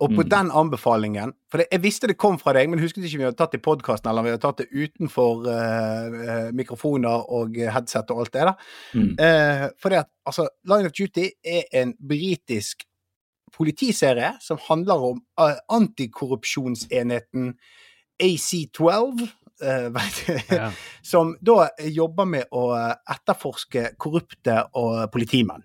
og 0.00 0.10
på 0.10 0.24
mm. 0.24 0.30
den 0.30 0.48
anbefalingen 0.50 1.32
For 1.50 1.62
det, 1.62 1.68
jeg 1.70 1.82
visste 1.84 2.08
det 2.10 2.16
kom 2.18 2.38
fra 2.40 2.54
deg, 2.56 2.66
men 2.70 2.80
husket 2.82 3.04
ikke 3.06 3.20
om 3.20 3.22
vi 3.22 3.28
hadde 3.28 3.38
tatt 3.38 3.52
det 3.54 3.60
i 3.60 3.66
podkasten, 3.66 4.10
eller 4.10 4.24
om 4.24 4.26
vi 4.26 4.32
hadde 4.32 4.42
tatt 4.42 4.62
det 4.64 4.72
utenfor 4.72 5.44
uh, 5.46 6.48
mikrofoner 6.56 7.28
og 7.38 7.60
headset 7.76 8.10
og 8.10 8.24
alt 8.24 8.34
det 8.34 8.48
der. 8.48 8.66
Mm. 8.98 9.12
Uh, 9.20 9.68
for 9.78 9.94
det 9.94 10.02
at 10.02 10.10
altså, 10.26 10.48
Line 10.66 10.90
of 10.90 10.96
Duty 10.98 11.28
er 11.46 11.70
en 11.82 11.94
britisk 12.08 12.82
politiserie 13.54 14.32
som 14.42 14.58
handler 14.66 15.06
om 15.12 15.22
uh, 15.40 15.54
antikorrupsjonsenheten 15.78 17.54
AC12. 18.22 19.28
Ja. 20.50 20.72
som 21.02 21.36
da 21.40 21.68
jobber 21.78 22.26
med 22.26 22.50
å 22.50 22.64
etterforske 22.74 23.92
korrupte 24.02 24.56
og 24.76 25.06
politimenn. 25.14 25.62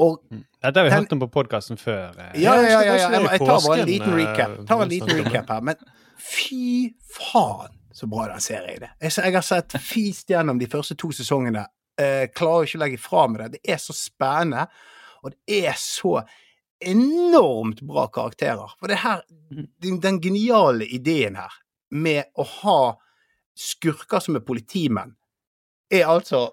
Og 0.00 0.22
mm. 0.30 0.44
Dette 0.62 0.80
har 0.80 0.86
vi 0.86 0.90
den, 0.90 0.98
hørt 0.98 1.12
om 1.12 1.20
på 1.20 1.28
podkasten 1.34 1.80
før. 1.80 2.14
Eh. 2.16 2.40
Ja, 2.42 2.54
ja, 2.56 2.68
ja. 2.70 2.80
ja, 2.84 2.94
Jeg, 3.12 3.26
jeg, 3.26 3.40
tar 3.44 3.66
bare 3.66 3.82
en 3.82 3.90
liten 3.90 4.14
recap, 4.16 4.56
tar 4.68 4.84
en 4.84 4.92
liten 4.92 5.12
recap 5.20 5.52
her. 5.52 5.66
Men 5.70 5.82
fy 6.20 6.94
faen 7.16 7.76
så 7.92 8.08
bra 8.08 8.28
den 8.30 8.40
serien 8.44 8.86
er. 8.86 8.94
Jeg, 9.02 9.12
jeg 9.18 9.36
har 9.36 9.44
sett 9.44 9.76
fist 9.84 10.32
gjennom 10.32 10.60
de 10.60 10.68
første 10.70 10.96
to 11.00 11.10
sesongene. 11.16 11.66
Uh, 12.00 12.24
klarer 12.32 12.68
ikke 12.68 12.78
å 12.78 12.84
legge 12.84 13.02
fra 13.02 13.26
meg 13.28 13.42
det. 13.42 13.58
Det 13.58 13.74
er 13.74 13.82
så 13.82 13.96
spennende, 13.96 14.68
og 15.20 15.34
det 15.34 15.60
er 15.66 15.76
så 15.76 16.20
enormt 16.80 17.82
bra 17.84 18.06
karakterer. 18.12 18.72
For 18.80 18.88
det 18.88 19.02
her, 19.02 19.20
mm. 19.52 19.66
den, 19.84 20.00
den 20.00 20.20
geniale 20.24 20.88
ideen 20.88 21.36
her 21.36 21.60
med 21.90 22.30
å 22.40 22.46
ha 22.62 22.80
skurker 23.58 24.22
som 24.24 24.38
er 24.38 24.46
politimenn, 24.46 25.12
er 25.90 26.06
altså 26.08 26.46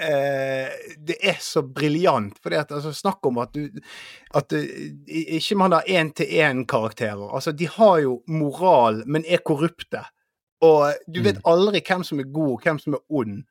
Eh, 0.00 0.68
det 0.98 1.16
er 1.22 1.38
så 1.40 1.62
briljant. 1.62 2.38
For 2.42 2.54
altså, 2.58 2.92
snakk 2.92 3.26
om 3.26 3.38
at 3.38 3.54
du 3.54 3.68
At 4.34 4.52
uh, 4.52 4.62
ikke 5.06 5.56
man 5.56 5.72
har 5.72 5.86
én-til-én-karakterer. 5.86 7.28
Altså, 7.34 7.52
de 7.52 7.68
har 7.70 7.98
jo 8.02 8.22
moral, 8.26 9.04
men 9.06 9.24
er 9.28 9.44
korrupte. 9.46 10.02
Og 10.64 10.94
du 11.06 11.20
vet 11.22 11.38
mm. 11.38 11.44
aldri 11.44 11.82
hvem 11.84 12.04
som 12.04 12.20
er 12.20 12.30
god, 12.32 12.52
og 12.52 12.64
hvem 12.64 12.78
som 12.82 12.96
er 12.96 13.04
ond. 13.08 13.42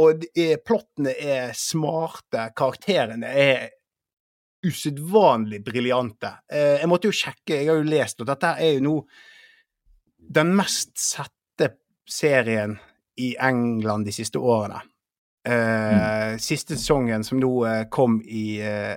Og 0.00 0.24
er, 0.34 0.56
plottene 0.64 1.12
er 1.14 1.52
smarte, 1.54 2.48
karakterene 2.56 3.30
er 3.30 3.68
usedvanlig 4.66 5.62
briljante. 5.64 6.32
Eh, 6.52 6.80
jeg 6.80 6.88
måtte 6.90 7.10
jo 7.10 7.16
sjekke, 7.16 7.56
jeg 7.56 7.68
har 7.70 7.80
jo 7.80 7.88
lest, 7.88 8.20
og 8.20 8.28
dette 8.28 8.54
er 8.60 8.74
jo 8.76 8.84
nå 8.84 8.94
den 10.40 10.54
mest 10.56 10.92
sette 11.00 11.70
serien 12.08 12.76
i 13.20 13.34
England 13.40 14.08
de 14.08 14.14
siste 14.14 14.40
årene. 14.40 14.82
Uh, 15.48 15.52
mm. 15.54 16.38
Siste 16.38 16.76
sesongen 16.76 17.24
som 17.24 17.40
nå 17.40 17.50
uh, 17.64 17.84
kom 17.88 18.18
i 18.28 18.60
uh, 18.60 18.96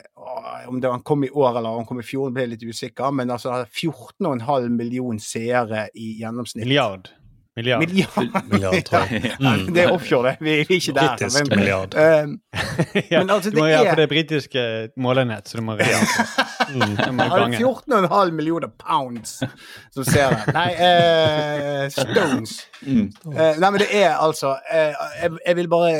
Om 0.67 0.81
det 0.81 0.89
han 0.91 1.01
kom 1.01 1.23
i 1.23 1.29
år 1.29 1.57
eller 1.57 1.69
om 1.69 1.85
kom 1.87 2.01
i 2.01 2.03
fjor, 2.03 2.33
ble 2.35 2.43
jeg 2.43 2.55
litt 2.57 2.63
usikker. 2.67 3.11
Men 3.15 3.31
altså 3.31 3.61
14,5 3.63 4.71
million 4.75 5.19
seere 5.23 5.87
i 5.95 6.17
gjennomsnitt. 6.19 6.65
Milliard. 6.65 7.07
Milliard. 7.55 7.79
Milliard, 7.79 8.43
milliard 8.51 8.85
tror 8.87 9.05
jeg. 9.07 9.35
ja, 9.39 9.53
det 9.69 9.83
er 9.83 9.93
offshore, 9.93 10.33
det. 10.33 10.37
Vi, 10.41 10.53
er 10.57 10.73
ikke 10.73 10.95
der. 10.97 11.13
Britisk 11.13 11.39
men, 11.39 11.59
milliard. 11.59 11.95
ja, 13.11 13.21
men 13.21 13.29
altså, 13.37 13.53
du 13.53 13.61
må 13.61 13.69
gjøre 13.69 13.85
er... 13.85 13.89
for 13.93 14.01
det 14.01 14.09
britiske 14.09 14.65
målenett, 14.97 15.47
så 15.47 15.61
du 15.61 15.63
må 15.63 15.77
regne. 15.79 16.27
mm, 16.73 17.23
14,5 17.55 18.35
millioner 18.35 18.73
pounds 18.83 19.39
som 19.93 20.03
ser 20.03 20.33
det. 20.33 20.57
Nei, 20.59 20.69
stones. 21.93 22.59
Mm. 22.81 23.07
nei, 23.31 23.69
men 23.69 23.79
det 23.79 23.91
er 24.01 24.17
altså 24.17 24.57
jeg, 24.67 25.37
jeg 25.45 25.59
vil 25.61 25.71
bare 25.71 25.93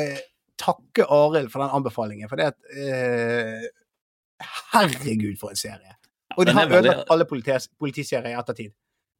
takke 0.60 1.06
Arild 1.10 1.50
for 1.52 1.64
den 1.64 1.74
anbefalingen, 1.76 2.30
for 2.30 2.40
det 2.40 2.52
at 2.52 2.78
eh, 2.78 3.66
Herregud, 4.74 5.36
for 5.40 5.54
en 5.54 5.58
serie! 5.58 5.96
Og 6.34 6.46
det 6.48 6.54
har 6.56 6.70
ødelagt 6.70 7.10
alle 7.12 7.26
politis 7.30 7.68
politiserier 7.78 8.32
i 8.32 8.38
ettertid. 8.38 8.72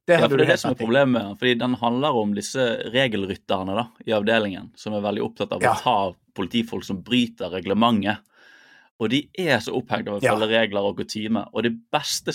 Det 0.04 0.18
ja, 0.18 0.26
for 0.28 0.36
det 0.36 0.44
er 0.44 0.52
det 0.52 0.60
som 0.60 0.74
er 0.74 0.78
problemet. 0.78 1.38
fordi 1.38 1.54
Den 1.60 1.76
handler 1.80 2.16
om 2.18 2.34
disse 2.36 2.64
regelrytterne 2.92 3.76
da, 3.78 3.84
i 4.04 4.12
avdelingen, 4.12 4.72
som 4.76 4.96
er 4.96 5.04
veldig 5.04 5.22
opptatt 5.24 5.54
av 5.56 5.64
å 5.64 5.74
ta 5.80 5.96
politifolk 6.36 6.84
som 6.84 7.00
bryter 7.06 7.54
reglementet. 7.54 8.20
Og 9.00 9.10
de 9.10 9.24
er 9.38 9.62
så 9.62 9.72
opphengt 9.74 10.10
av 10.10 10.18
å 10.18 10.22
følge 10.22 10.50
ja. 10.50 10.60
regler 10.60 10.90
og 10.90 10.98
kutyme. 10.98 11.46
Og 11.54 11.64
det 11.66 11.72
beste, 11.94 12.34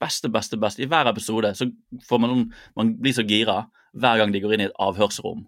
beste, 0.00 0.30
beste, 0.32 0.58
beste 0.58 0.82
I 0.82 0.88
hver 0.90 1.10
episode 1.10 1.52
så 1.58 1.68
får 2.06 2.22
man, 2.22 2.46
man 2.78 2.94
blir 3.02 3.14
så 3.14 3.26
gira 3.26 3.64
hver 3.92 4.22
gang 4.22 4.32
de 4.32 4.40
går 4.42 4.56
inn 4.56 4.64
i 4.64 4.70
et 4.70 4.80
avhørsrom 4.80 5.44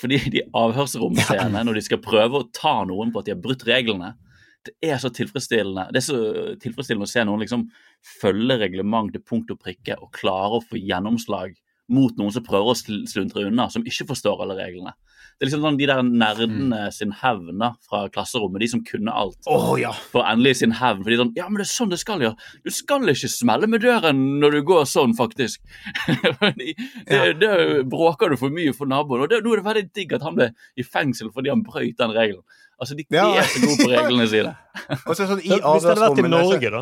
fordi 0.00 0.18
de 0.32 0.42
avhørsromscenene, 0.56 1.64
når 1.66 1.78
de 1.78 1.84
skal 1.86 2.00
prøve 2.04 2.40
å 2.40 2.48
ta 2.54 2.80
noen 2.88 3.12
på 3.12 3.20
at 3.20 3.28
de 3.28 3.34
har 3.34 3.42
brutt 3.42 3.64
reglene, 3.68 4.14
det 4.62 4.92
er 4.92 4.98
så 5.02 5.10
tilfredsstillende 5.10 5.88
Det 5.90 5.98
er 5.98 6.04
så 6.06 6.18
tilfredsstillende 6.62 7.08
å 7.08 7.10
se 7.10 7.24
noen 7.26 7.40
liksom 7.42 7.64
følge 8.20 8.60
reglement 8.60 9.10
til 9.10 9.24
punkt 9.26 9.50
og 9.50 9.58
prikke 9.58 9.96
og 9.98 10.12
klare 10.14 10.60
å 10.60 10.62
få 10.62 10.78
gjennomslag 10.78 11.56
mot 11.92 12.14
noen 12.16 12.30
som 12.34 12.44
prøver 12.46 12.70
å 12.70 12.76
sluntre 13.10 13.48
unna, 13.48 13.66
som 13.70 13.82
ikke 13.82 14.06
forstår 14.12 14.44
alle 14.44 14.56
reglene. 14.60 14.94
Det 15.42 15.48
er 15.48 15.50
liksom 15.50 15.64
sånn 15.66 15.78
de 15.80 15.86
der 15.90 16.00
nerdene 16.06 16.80
sin 16.94 17.10
hevn 17.18 17.64
fra 17.82 18.04
klasserommet, 18.14 18.62
de 18.62 18.68
som 18.70 18.84
kunne 18.86 19.10
alt. 19.10 19.40
Oh, 19.50 19.72
ja. 19.74 19.90
For 20.12 20.22
endelig 20.22 20.60
sin 20.60 20.76
hevn. 20.78 21.00
For 21.02 21.10
de 21.10 21.16
er 21.16 21.22
sånn 21.24 21.32
Ja, 21.34 21.48
men 21.48 21.58
det 21.58 21.64
er 21.64 21.70
sånn 21.72 21.90
det 21.90 21.98
skal 21.98 22.22
gjøre. 22.22 22.38
Du 22.62 22.70
skal 22.70 23.10
ikke 23.10 23.30
smelle 23.32 23.66
med 23.66 23.82
døren 23.82 24.20
når 24.38 24.54
du 24.54 24.60
går 24.70 24.86
sånn, 24.86 25.16
faktisk. 25.18 25.58
Det, 27.02 27.18
det 27.40 27.52
bråker 27.90 28.30
du 28.30 28.36
for 28.38 28.54
mye 28.54 28.70
for 28.76 28.86
naboen. 28.86 29.24
Og 29.24 29.32
nå 29.32 29.56
er 29.56 29.58
det 29.58 29.66
veldig 29.66 29.82
digg 29.98 30.14
at 30.14 30.22
han 30.22 30.36
ble 30.38 30.52
i 30.78 30.84
fengsel 30.86 31.32
fordi 31.34 31.50
han 31.50 31.64
brøyt 31.66 31.98
den 31.98 32.14
regelen. 32.14 32.44
Altså, 32.82 32.96
de, 32.98 33.04
de 33.06 33.14
Ja. 33.16 33.28
er 33.38 33.46
så 33.46 33.60
gode 33.62 33.76
på 33.84 33.90
reglene 33.92 34.24
sine. 34.32 34.52
Og 35.06 35.14
så 35.14 35.26
sånn 35.28 35.38
i 35.44 35.50
Så 35.52 35.58
Hvis 35.62 35.84
det 35.84 35.90
hadde 35.92 36.02
vært 36.02 36.18
i 36.18 36.28
Norge, 36.32 36.70
da 36.74 36.80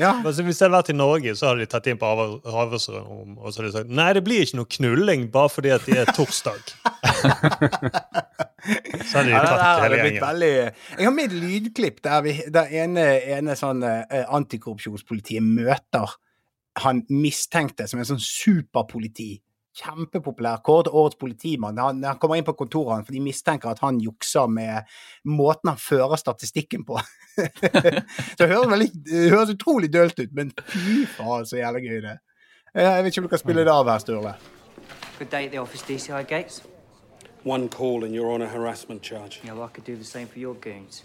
Ja. 0.00 0.12
Altså, 0.24 0.44
Hvis 0.46 0.58
det 0.58 0.64
hadde 0.64 0.76
vært 0.78 0.90
i 0.94 0.96
Norge, 0.96 1.34
så 1.36 1.50
hadde 1.50 1.60
de 1.64 1.66
tatt 1.74 1.88
inn 1.92 1.98
på 2.00 2.08
avhør- 2.08 2.40
avhørsrom 2.62 3.34
og 3.36 3.48
så 3.52 3.60
hadde 3.60 3.68
de 3.68 3.74
sagt 3.76 3.90
nei, 3.98 4.08
det 4.16 4.22
blir 4.24 4.40
ikke 4.46 4.58
noe 4.62 4.70
knulling 4.78 5.26
bare 5.34 5.50
fordi 5.52 5.74
at 5.74 5.84
det 5.90 5.98
er 6.06 6.12
torsdag. 6.16 6.62
så 7.82 9.18
hadde 9.18 9.28
de 9.28 9.34
Ja, 9.34 9.40
det 9.42 9.52
tatt 9.52 9.82
hele 9.84 9.96
gjengen. 10.00 10.22
veldig 10.22 10.50
Jeg 10.98 11.04
har 11.08 11.14
med 11.16 11.24
et 11.28 11.36
lydklipp 11.42 12.02
der, 12.04 12.20
vi, 12.24 12.34
der 12.54 12.66
ene, 12.82 13.06
ene 13.36 13.56
sånn 13.58 13.82
uh, 13.84 14.04
antikorrupsjonspolitiet 14.38 15.42
møter 15.44 16.14
han 16.82 17.02
mistenkte 17.12 17.84
som 17.90 18.00
en 18.00 18.06
sånn 18.08 18.22
superpoliti. 18.22 19.34
Kjempepopulær. 19.78 20.60
Kåret 20.64 20.88
til 20.88 20.96
årets 21.00 21.16
politimann. 21.16 21.78
Han, 21.80 22.02
han 22.04 22.18
kommer 22.20 22.36
inn 22.36 22.44
på 22.46 22.54
kontoret 22.58 23.06
for 23.06 23.14
de 23.16 23.22
mistenker 23.24 23.72
at 23.72 23.80
han 23.80 24.00
jukser 24.00 24.50
med 24.52 24.88
måten 25.24 25.72
han 25.72 25.80
fører 25.80 26.20
statistikken 26.20 26.84
på. 26.88 26.98
så 28.36 28.44
det 28.44 28.50
høres, 28.50 28.68
veldig, 28.74 28.90
det 29.08 29.30
høres 29.32 29.54
utrolig 29.54 29.88
dølt 29.92 30.18
ut, 30.20 30.32
men 30.36 30.52
fy 30.68 31.06
faen, 31.16 31.46
så 31.48 31.56
jævlig 31.62 31.86
gøy 31.88 32.00
det 32.04 32.10
er. 32.16 32.20
Eh, 32.74 32.84
Jeg 32.84 33.04
vet 33.04 33.12
ikke 33.12 33.24
om 33.24 33.30
du 33.30 33.32
kan 33.32 33.44
spille 33.44 33.64
det 33.64 33.72
av 33.72 33.88
her, 33.88 33.98
Sturle. 34.04 34.34
Good 35.18 35.30
day 35.30 35.46
at 35.46 35.52
the 35.52 35.58
office, 35.60 35.84
DCI 35.88 36.22
Gates. 36.28 36.62
One 37.44 37.68
call 37.68 38.04
and 38.04 38.14
you're 38.14 38.30
on 38.30 38.42
a 38.42 38.46
harassment 38.48 39.02
charge. 39.02 39.40
Yeah, 39.44 39.54
well, 39.54 39.64
I 39.64 39.68
could 39.74 39.84
do 39.84 39.96
the 39.96 40.04
same 40.04 40.26
for 40.28 40.38
your 40.38 40.54
goons. 40.54 41.02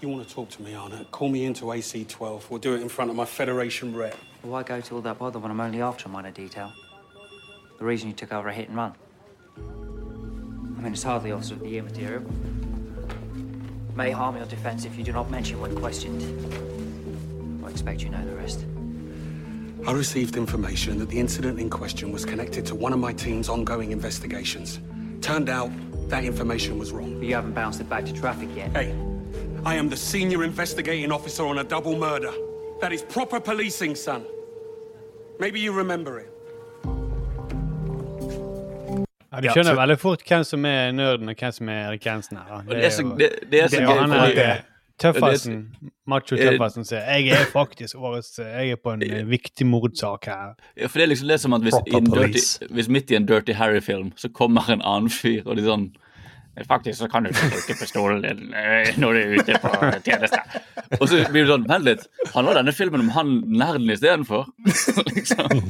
You 0.00 0.08
want 0.08 0.26
to 0.26 0.34
talk 0.34 0.50
to 0.50 0.62
me, 0.62 0.74
Arna? 0.74 1.04
Call 1.12 1.28
me 1.28 1.44
into 1.44 1.66
AC12. 1.66 2.50
We'll 2.50 2.58
do 2.58 2.74
it 2.74 2.82
in 2.82 2.88
front 2.88 3.10
of 3.10 3.16
my 3.16 3.24
Federation 3.24 3.94
rep. 3.94 4.16
Why 4.42 4.62
go 4.62 4.80
to 4.80 4.94
all 4.96 5.02
that 5.02 5.18
bother 5.18 5.38
when 5.38 5.50
I'm 5.52 5.60
only 5.60 5.80
after 5.82 6.08
a 6.08 6.12
minor 6.12 6.32
detail? 6.32 6.72
The 7.82 7.88
reason 7.88 8.06
you 8.06 8.14
took 8.14 8.32
over 8.32 8.48
a 8.48 8.52
hit 8.52 8.68
and 8.68 8.76
run. 8.76 8.94
I 9.58 10.82
mean, 10.82 10.92
it's 10.92 11.02
hardly 11.02 11.32
officer 11.32 11.54
of 11.54 11.60
the 11.62 11.68
year 11.68 11.82
material. 11.82 12.22
May 13.96 14.12
harm 14.12 14.36
your 14.36 14.46
defense 14.46 14.84
if 14.84 14.96
you 14.96 15.02
do 15.02 15.12
not 15.12 15.32
mention 15.32 15.60
when 15.60 15.74
questioned. 15.74 16.22
I 17.66 17.70
expect 17.70 18.04
you 18.04 18.10
know 18.10 18.24
the 18.24 18.36
rest. 18.36 18.64
I 19.84 19.90
received 19.90 20.36
information 20.36 20.96
that 21.00 21.08
the 21.08 21.18
incident 21.18 21.58
in 21.58 21.68
question 21.68 22.12
was 22.12 22.24
connected 22.24 22.64
to 22.66 22.76
one 22.76 22.92
of 22.92 23.00
my 23.00 23.12
team's 23.12 23.48
ongoing 23.48 23.90
investigations. 23.90 24.78
Turned 25.20 25.48
out 25.48 25.72
that 26.08 26.22
information 26.22 26.78
was 26.78 26.92
wrong. 26.92 27.18
But 27.18 27.26
you 27.26 27.34
haven't 27.34 27.54
bounced 27.54 27.80
it 27.80 27.88
back 27.88 28.04
to 28.04 28.12
traffic 28.12 28.48
yet. 28.54 28.70
Hey, 28.70 28.94
I 29.64 29.74
am 29.74 29.88
the 29.88 29.96
senior 29.96 30.44
investigating 30.44 31.10
officer 31.10 31.44
on 31.44 31.58
a 31.58 31.64
double 31.64 31.98
murder. 31.98 32.32
That 32.80 32.92
is 32.92 33.02
proper 33.02 33.40
policing, 33.40 33.96
son. 33.96 34.24
Maybe 35.40 35.58
you 35.58 35.72
remember 35.72 36.20
it. 36.20 36.31
Ja, 39.32 39.40
du 39.40 39.46
Ja, 39.46 39.52
skjønner 39.54 39.74
så- 39.74 39.80
veldig 39.80 39.98
fort 39.98 40.22
hvem 40.28 40.44
som 40.44 40.64
er 40.66 40.92
nerden, 40.92 41.28
og 41.28 41.36
hvem 41.36 41.52
som 41.52 41.68
er 41.68 41.88
Erik 41.88 42.04
Jensen 42.06 42.36
her. 42.36 42.62
Det 42.68 42.84
er 42.84 42.88
så- 42.90 43.16
det- 43.18 43.50
det 43.50 43.62
er 43.62 43.68
gøy, 43.68 43.98
han 43.98 44.12
er 44.12 44.60
tøffasen, 44.98 45.52
Eh, 45.82 45.88
macho-tøffasen, 46.06 46.84
sier 46.84 47.00
jeg 47.00 47.28
er 47.28 47.44
faktisk 47.50 47.96
årets 47.96 48.38
Jeg 48.38 48.70
er 48.70 48.76
på 48.76 48.92
en 48.92 49.02
eh, 49.02 49.24
viktig 49.24 49.66
mordsak 49.66 50.24
her. 50.26 50.54
Ja, 50.76 50.86
for 50.86 50.98
det 50.98 51.04
er 51.04 51.14
liksom 51.14 51.28
det 51.28 51.40
som 51.40 51.52
at 51.54 51.62
hvis, 51.62 51.74
i 51.86 51.96
en 51.96 52.04
dirty, 52.04 52.66
hvis 52.70 52.88
midt 52.88 53.10
i 53.10 53.14
en 53.16 53.26
Dirty 53.26 53.52
Harry-film 53.52 54.12
så 54.16 54.28
kommer 54.32 54.68
en 54.70 54.82
annen 54.82 55.08
fyr, 55.10 55.42
og 55.46 55.56
de 55.56 55.62
sånn 55.62 55.92
Faktisk 56.68 56.98
så 57.00 57.06
kan 57.08 57.24
du 57.24 57.30
ikke 57.32 57.48
bruke 57.48 57.74
pistolen 57.80 58.18
din 58.20 58.50
eh, 58.52 58.90
når 59.00 59.14
du 59.16 59.20
er 59.20 59.30
ute 59.40 59.58
på 59.62 59.70
tjeneste. 60.04 60.40
Og 60.98 61.06
så 61.08 61.22
blir 61.32 61.46
det 61.46 61.48
sånn 61.48 61.62
Vent 61.70 61.86
litt, 61.86 62.02
handler 62.34 62.58
denne 62.60 62.74
filmen 62.76 63.00
om 63.06 63.08
han 63.14 63.30
nerden 63.48 63.88
istedenfor? 63.94 64.50
liksom. 65.14 65.62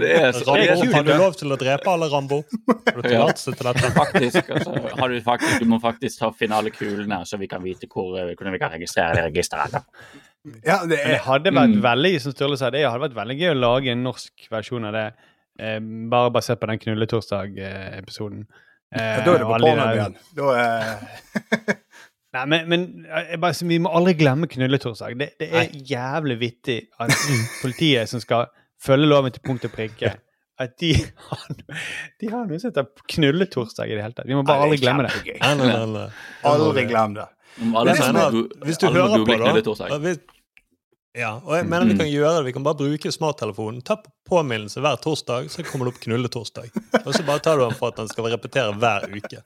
Det 0.00 0.08
er 0.14 0.32
så 0.32 0.54
det 0.56 0.68
er 0.70 0.78
Rambo, 0.78 0.92
har 0.94 1.04
du 1.04 1.12
lov 1.18 1.36
til 1.36 1.52
å 1.52 1.58
drepe 1.60 1.90
alle 1.92 2.08
Rambo? 2.12 2.38
Har 2.68 2.96
du 2.96 3.02
tillatelse 3.10 3.52
til 3.58 3.68
dette? 3.68 3.90
Faktisk, 3.96 4.50
altså, 4.54 4.72
har 5.02 5.12
du, 5.12 5.18
faktisk, 5.26 5.60
du 5.60 5.68
må 5.68 5.80
faktisk 5.82 6.22
ta 6.22 6.30
finalekulene, 6.32 7.18
så 7.28 7.36
vi 7.40 7.48
kan 7.50 7.60
vite 7.64 7.88
hvor, 7.92 8.14
eh, 8.16 8.30
hvordan 8.38 8.54
vi 8.56 8.60
kan 8.62 8.72
registrere 8.72 9.18
det 9.18 9.26
registeret. 9.28 9.82
Ja, 10.64 10.78
det 10.88 11.00
er, 11.02 11.10
det 11.16 11.20
hadde 11.26 11.52
vært 11.52 11.74
Mm. 11.76 11.82
veldig 11.84 12.14
som 12.24 12.32
Sturle 12.32 12.56
sa, 12.56 12.70
det 12.72 12.86
hadde 12.86 13.04
vært 13.04 13.18
veldig 13.18 13.36
gøy 13.42 13.50
å 13.52 13.58
lage 13.58 13.92
en 13.92 14.06
norsk 14.06 14.48
versjon 14.54 14.88
av 14.88 14.96
det. 14.96 15.04
Eh, 15.60 15.76
bare 16.08 16.32
basert 16.32 16.60
på 16.62 16.70
den 16.70 16.80
Knulletorsdag-episoden. 16.86 18.46
Eh, 18.48 18.64
ja, 18.94 19.20
Da 19.24 19.34
er 19.34 19.42
det 19.42 19.46
på 19.46 19.54
og 19.54 19.60
porno 19.64 19.88
igjen. 19.92 20.14
Da 20.38 20.52
er 20.58 21.76
Nei, 22.36 22.44
men, 22.52 22.66
men 22.68 22.82
jeg 23.08 23.38
bare, 23.40 23.66
vi 23.70 23.78
må 23.80 23.90
aldri 23.96 24.12
glemme 24.20 24.46
Knulletorsdag. 24.52 25.14
Det, 25.18 25.28
det 25.40 25.48
er 25.48 25.70
jævlig 25.88 26.36
vittig 26.42 26.78
at 27.00 27.14
politiet 27.62 28.10
som 28.10 28.20
skal 28.20 28.50
følge 28.84 29.08
loven 29.08 29.32
til 29.32 29.40
punkt 29.46 29.64
og 29.64 29.72
prikke, 29.72 30.12
at 30.60 30.74
de 30.82 30.90
har, 30.98 31.46
de 32.20 32.28
har 32.30 32.44
noe 32.50 32.60
som 32.60 32.68
heter 32.68 32.84
Knulletorsdag 33.14 33.88
i 33.88 33.96
det 33.96 34.04
hele 34.04 34.14
tatt. 34.18 34.28
Vi 34.28 34.36
må 34.36 34.44
bare 34.46 34.66
aldri 34.68 34.80
glemme 34.82 35.08
det. 35.08 35.14
Nei, 35.40 35.54
nei, 35.56 35.70
nei, 35.72 35.86
nei. 35.94 36.04
Aldri 36.52 36.84
glem 36.90 37.16
det. 37.16 37.26
Hvis 37.58 38.78
du 38.82 38.86
hører 38.92 39.08
på 39.08 39.22
google 39.22 39.32
det 39.32 39.40
Knulletorsdag. 39.46 39.96
og 39.96 40.04
hvis- 40.04 40.20
Ja, 41.18 41.32
og 41.42 41.56
jeg 41.56 41.66
mener 41.66 41.88
vi 41.88 41.96
kan 41.98 42.06
gjøre 42.10 42.36
det. 42.36 42.44
Vi 42.46 42.54
kan 42.54 42.64
bare 42.66 42.78
bruke 42.78 43.10
smarttelefonen. 43.10 43.80
Ta 43.86 43.96
på 43.98 44.12
påminnelse 44.28 44.82
hver 44.84 45.00
torsdag, 45.02 45.48
så 45.50 45.64
kommer 45.66 45.88
det 45.88 45.96
opp 45.96 46.02
Knulletorsdag. 46.04 46.68
Og 47.04 47.08
så 47.16 47.24
bare 47.26 47.42
tar 47.42 47.58
du 47.58 47.64
den 47.64 47.78
for 47.78 47.90
at 47.90 47.98
den 47.98 48.10
skal 48.12 48.28
repetere 48.30 48.76
hver 48.78 49.08
uke. 49.10 49.42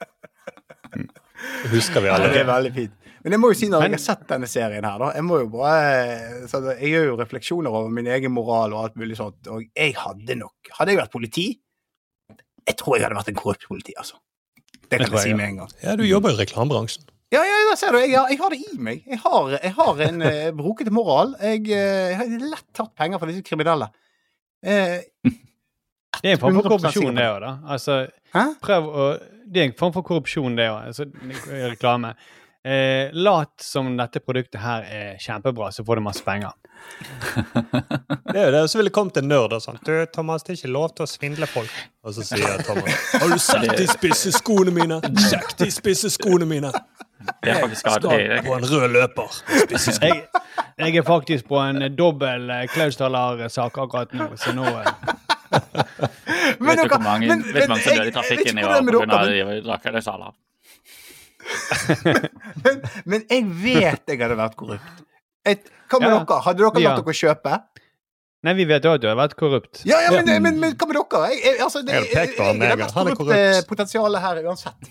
Det 1.63 1.71
husker 1.73 2.03
vi 2.03 2.11
Ja, 2.11 2.19
det 2.21 2.43
er 2.43 2.49
veldig 2.49 2.73
fint. 2.75 2.99
Men 3.23 3.35
jeg 3.37 3.39
må 3.41 3.49
jo 3.53 3.57
si 3.57 3.69
når 3.71 3.85
jeg 3.87 3.95
har 3.95 4.03
sett 4.03 4.25
denne 4.29 4.49
serien 4.51 4.83
her, 4.83 4.99
da 4.99 5.09
Jeg 5.15 5.23
må 5.23 5.37
jo 5.39 5.45
bare 5.53 6.43
så 6.51 6.59
Jeg 6.73 6.91
gjør 6.91 7.05
jo 7.07 7.13
refleksjoner 7.21 7.71
over 7.71 7.93
min 7.95 8.09
egen 8.11 8.33
moral 8.35 8.75
og 8.75 8.81
alt 8.83 8.97
mulig 8.99 9.15
sånt, 9.15 9.47
og 9.47 9.63
jeg 9.63 9.95
hadde 9.95 10.35
nok 10.41 10.73
Hadde 10.75 10.93
jeg 10.93 10.99
vært 10.99 11.13
politi, 11.13 11.45
jeg 12.67 12.77
tror 12.79 12.97
jeg 12.97 13.07
hadde 13.07 13.17
vært 13.17 13.31
en 13.31 13.39
korrupt 13.39 13.65
politi, 13.67 13.95
altså. 13.99 14.19
Det 14.91 14.99
kan 14.99 15.07
jeg, 15.07 15.15
jeg 15.15 15.23
si 15.31 15.33
med 15.39 15.49
en 15.49 15.61
gang. 15.63 15.71
Ja, 15.83 15.95
du 15.99 16.03
jobber 16.05 16.35
i 16.35 16.39
reklamebransjen. 16.43 17.07
Ja, 17.33 17.41
ja, 17.47 17.55
da 17.69 17.75
ser 17.79 17.95
du. 17.95 17.97
Jeg, 18.03 18.13
har- 18.19 18.29
jeg 18.29 18.37
har 18.43 18.53
det 18.53 18.59
i 18.61 18.77
meg. 18.77 19.03
Jeg 19.09 19.19
har, 19.23 19.47
jeg 19.57 19.73
har 19.79 20.01
en 20.07 20.21
uh, 20.27 20.51
brokete 20.59 20.93
moral. 20.93 21.33
Jeg, 21.41 21.63
uh, 21.73 22.13
har 22.19 22.33
lett 22.53 22.67
tatt 22.77 22.93
penger 22.99 23.21
fra 23.21 23.29
disse 23.31 23.45
kriminelle. 23.47 23.89
Uh, 24.63 24.99
Det 26.21 26.29
er 26.29 26.35
en 26.37 26.39
form 26.43 26.59
for 26.59 26.69
korrupsjon, 26.69 27.15
det 27.17 27.23
òg, 27.25 27.39
da. 27.41 27.51
Altså, 27.73 27.95
prøv 28.61 28.85
å 28.87 29.05
Det 29.49 29.63
er 29.63 29.65
en 29.71 29.73
form 29.79 29.93
for 29.95 30.05
korrupsjon, 30.05 30.53
det 30.59 30.67
òg. 30.69 30.91
Altså, 30.91 31.07
reklame. 31.73 32.11
Eh, 32.63 33.09
lat 33.13 33.51
som 33.59 33.89
dette 33.97 34.21
produktet 34.23 34.61
her 34.63 34.85
er 34.87 35.17
kjempebra, 35.19 35.67
så 35.75 35.83
får 35.83 35.99
du 35.99 36.01
masse 36.05 36.23
penger. 36.23 36.53
Det 38.31 38.39
er 38.39 38.45
jo 38.45 38.51
det. 38.55 38.61
Så 38.71 38.77
ville 38.79 38.87
det 38.89 38.93
kommet 38.95 39.17
en 39.19 39.27
nerd 39.31 39.53
og 39.55 39.61
sånn 39.63 39.77
Du, 39.83 39.91
Thomas, 40.11 40.43
det 40.43 40.53
er 40.53 40.57
ikke 40.61 40.71
lov 40.71 40.93
til 40.95 41.03
å 41.05 41.07
svindle 41.11 41.47
folk. 41.47 41.71
Og 42.03 42.15
så 42.15 42.23
sier 42.27 42.63
Thomas 42.67 42.97
Har 43.21 43.31
du 43.31 43.39
sett 43.39 43.77
de 43.79 43.87
spisse 43.87 44.31
skoene 44.35 44.71
mine? 44.75 44.97
Sjekk 45.27 45.53
de 45.59 45.67
spisse 45.71 46.11
skoene 46.15 46.47
mine! 46.49 46.71
Faktisk 47.43 47.83
Skal 47.87 48.01
på 48.47 48.55
en 48.57 48.65
rød 48.67 48.89
løper. 48.91 49.37
Jeg, 50.03 50.23
jeg 50.79 50.97
er 50.99 51.05
faktisk 51.07 51.47
på 51.47 51.59
en 51.63 51.83
dobbel 51.95 52.49
eh, 52.51 52.65
Klaus 52.73 52.99
Talar-sak 52.99 53.77
akkurat 53.79 54.11
nå, 54.15 54.27
så 54.39 54.51
nå 54.55 54.65
eh, 54.67 54.91
Vet 56.59 56.83
du 56.83 56.89
hvor 56.91 56.99
mange, 57.03 57.27
men- 57.31 57.45
vet 57.47 57.63
du 57.63 57.67
hvor 57.67 57.75
mange 57.75 57.83
som 57.83 57.95
døde 57.95 58.09
i 58.11 58.15
trafikken 58.17 58.59
i 58.59 58.65
år 58.67 58.81
pga. 58.81 58.81
med 58.87 60.33
men, 62.65 62.81
men 63.05 63.25
jeg 63.29 63.45
vet 63.63 64.09
jeg 64.13 64.19
hadde 64.21 64.37
vært 64.39 64.55
korrupt. 64.59 65.03
Et, 65.45 65.65
hva 65.91 65.99
med 65.99 66.09
Ja. 66.13 66.19
dere? 66.23 66.41
Hadde 66.47 66.63
dere 66.63 66.81
Ja. 66.83 66.93
latt 66.95 67.05
dere 67.05 67.17
kjøpe? 67.19 67.59
Nei, 68.43 68.53
vi 68.59 68.65
vet 68.67 68.83
jo 68.83 68.91
at 68.97 69.01
du 69.03 69.07
har 69.07 69.15
vært 69.15 69.35
korrupt. 69.39 69.83
Ja, 69.87 70.01
ja, 70.03 70.09
men, 70.21 70.27
men, 70.43 70.57
men 70.59 70.73
hva 70.75 70.87
med 70.89 70.97
dere? 70.99 71.27
Jeg, 71.31 71.43
jeg, 71.45 71.59
altså, 71.63 71.81
det, 71.87 71.93
Jeg 71.93 72.09
jeg, 72.13 72.33
han, 72.39 72.59
jeg, 72.59 72.69
jeg. 72.69 72.69
har 72.69 72.77
mest 72.79 72.95
korrupt 72.95 73.17
korrupt. 73.21 73.37
eh, 73.39 73.61
potensial 73.69 74.17
her 74.25 74.41
uansett. 74.43 74.89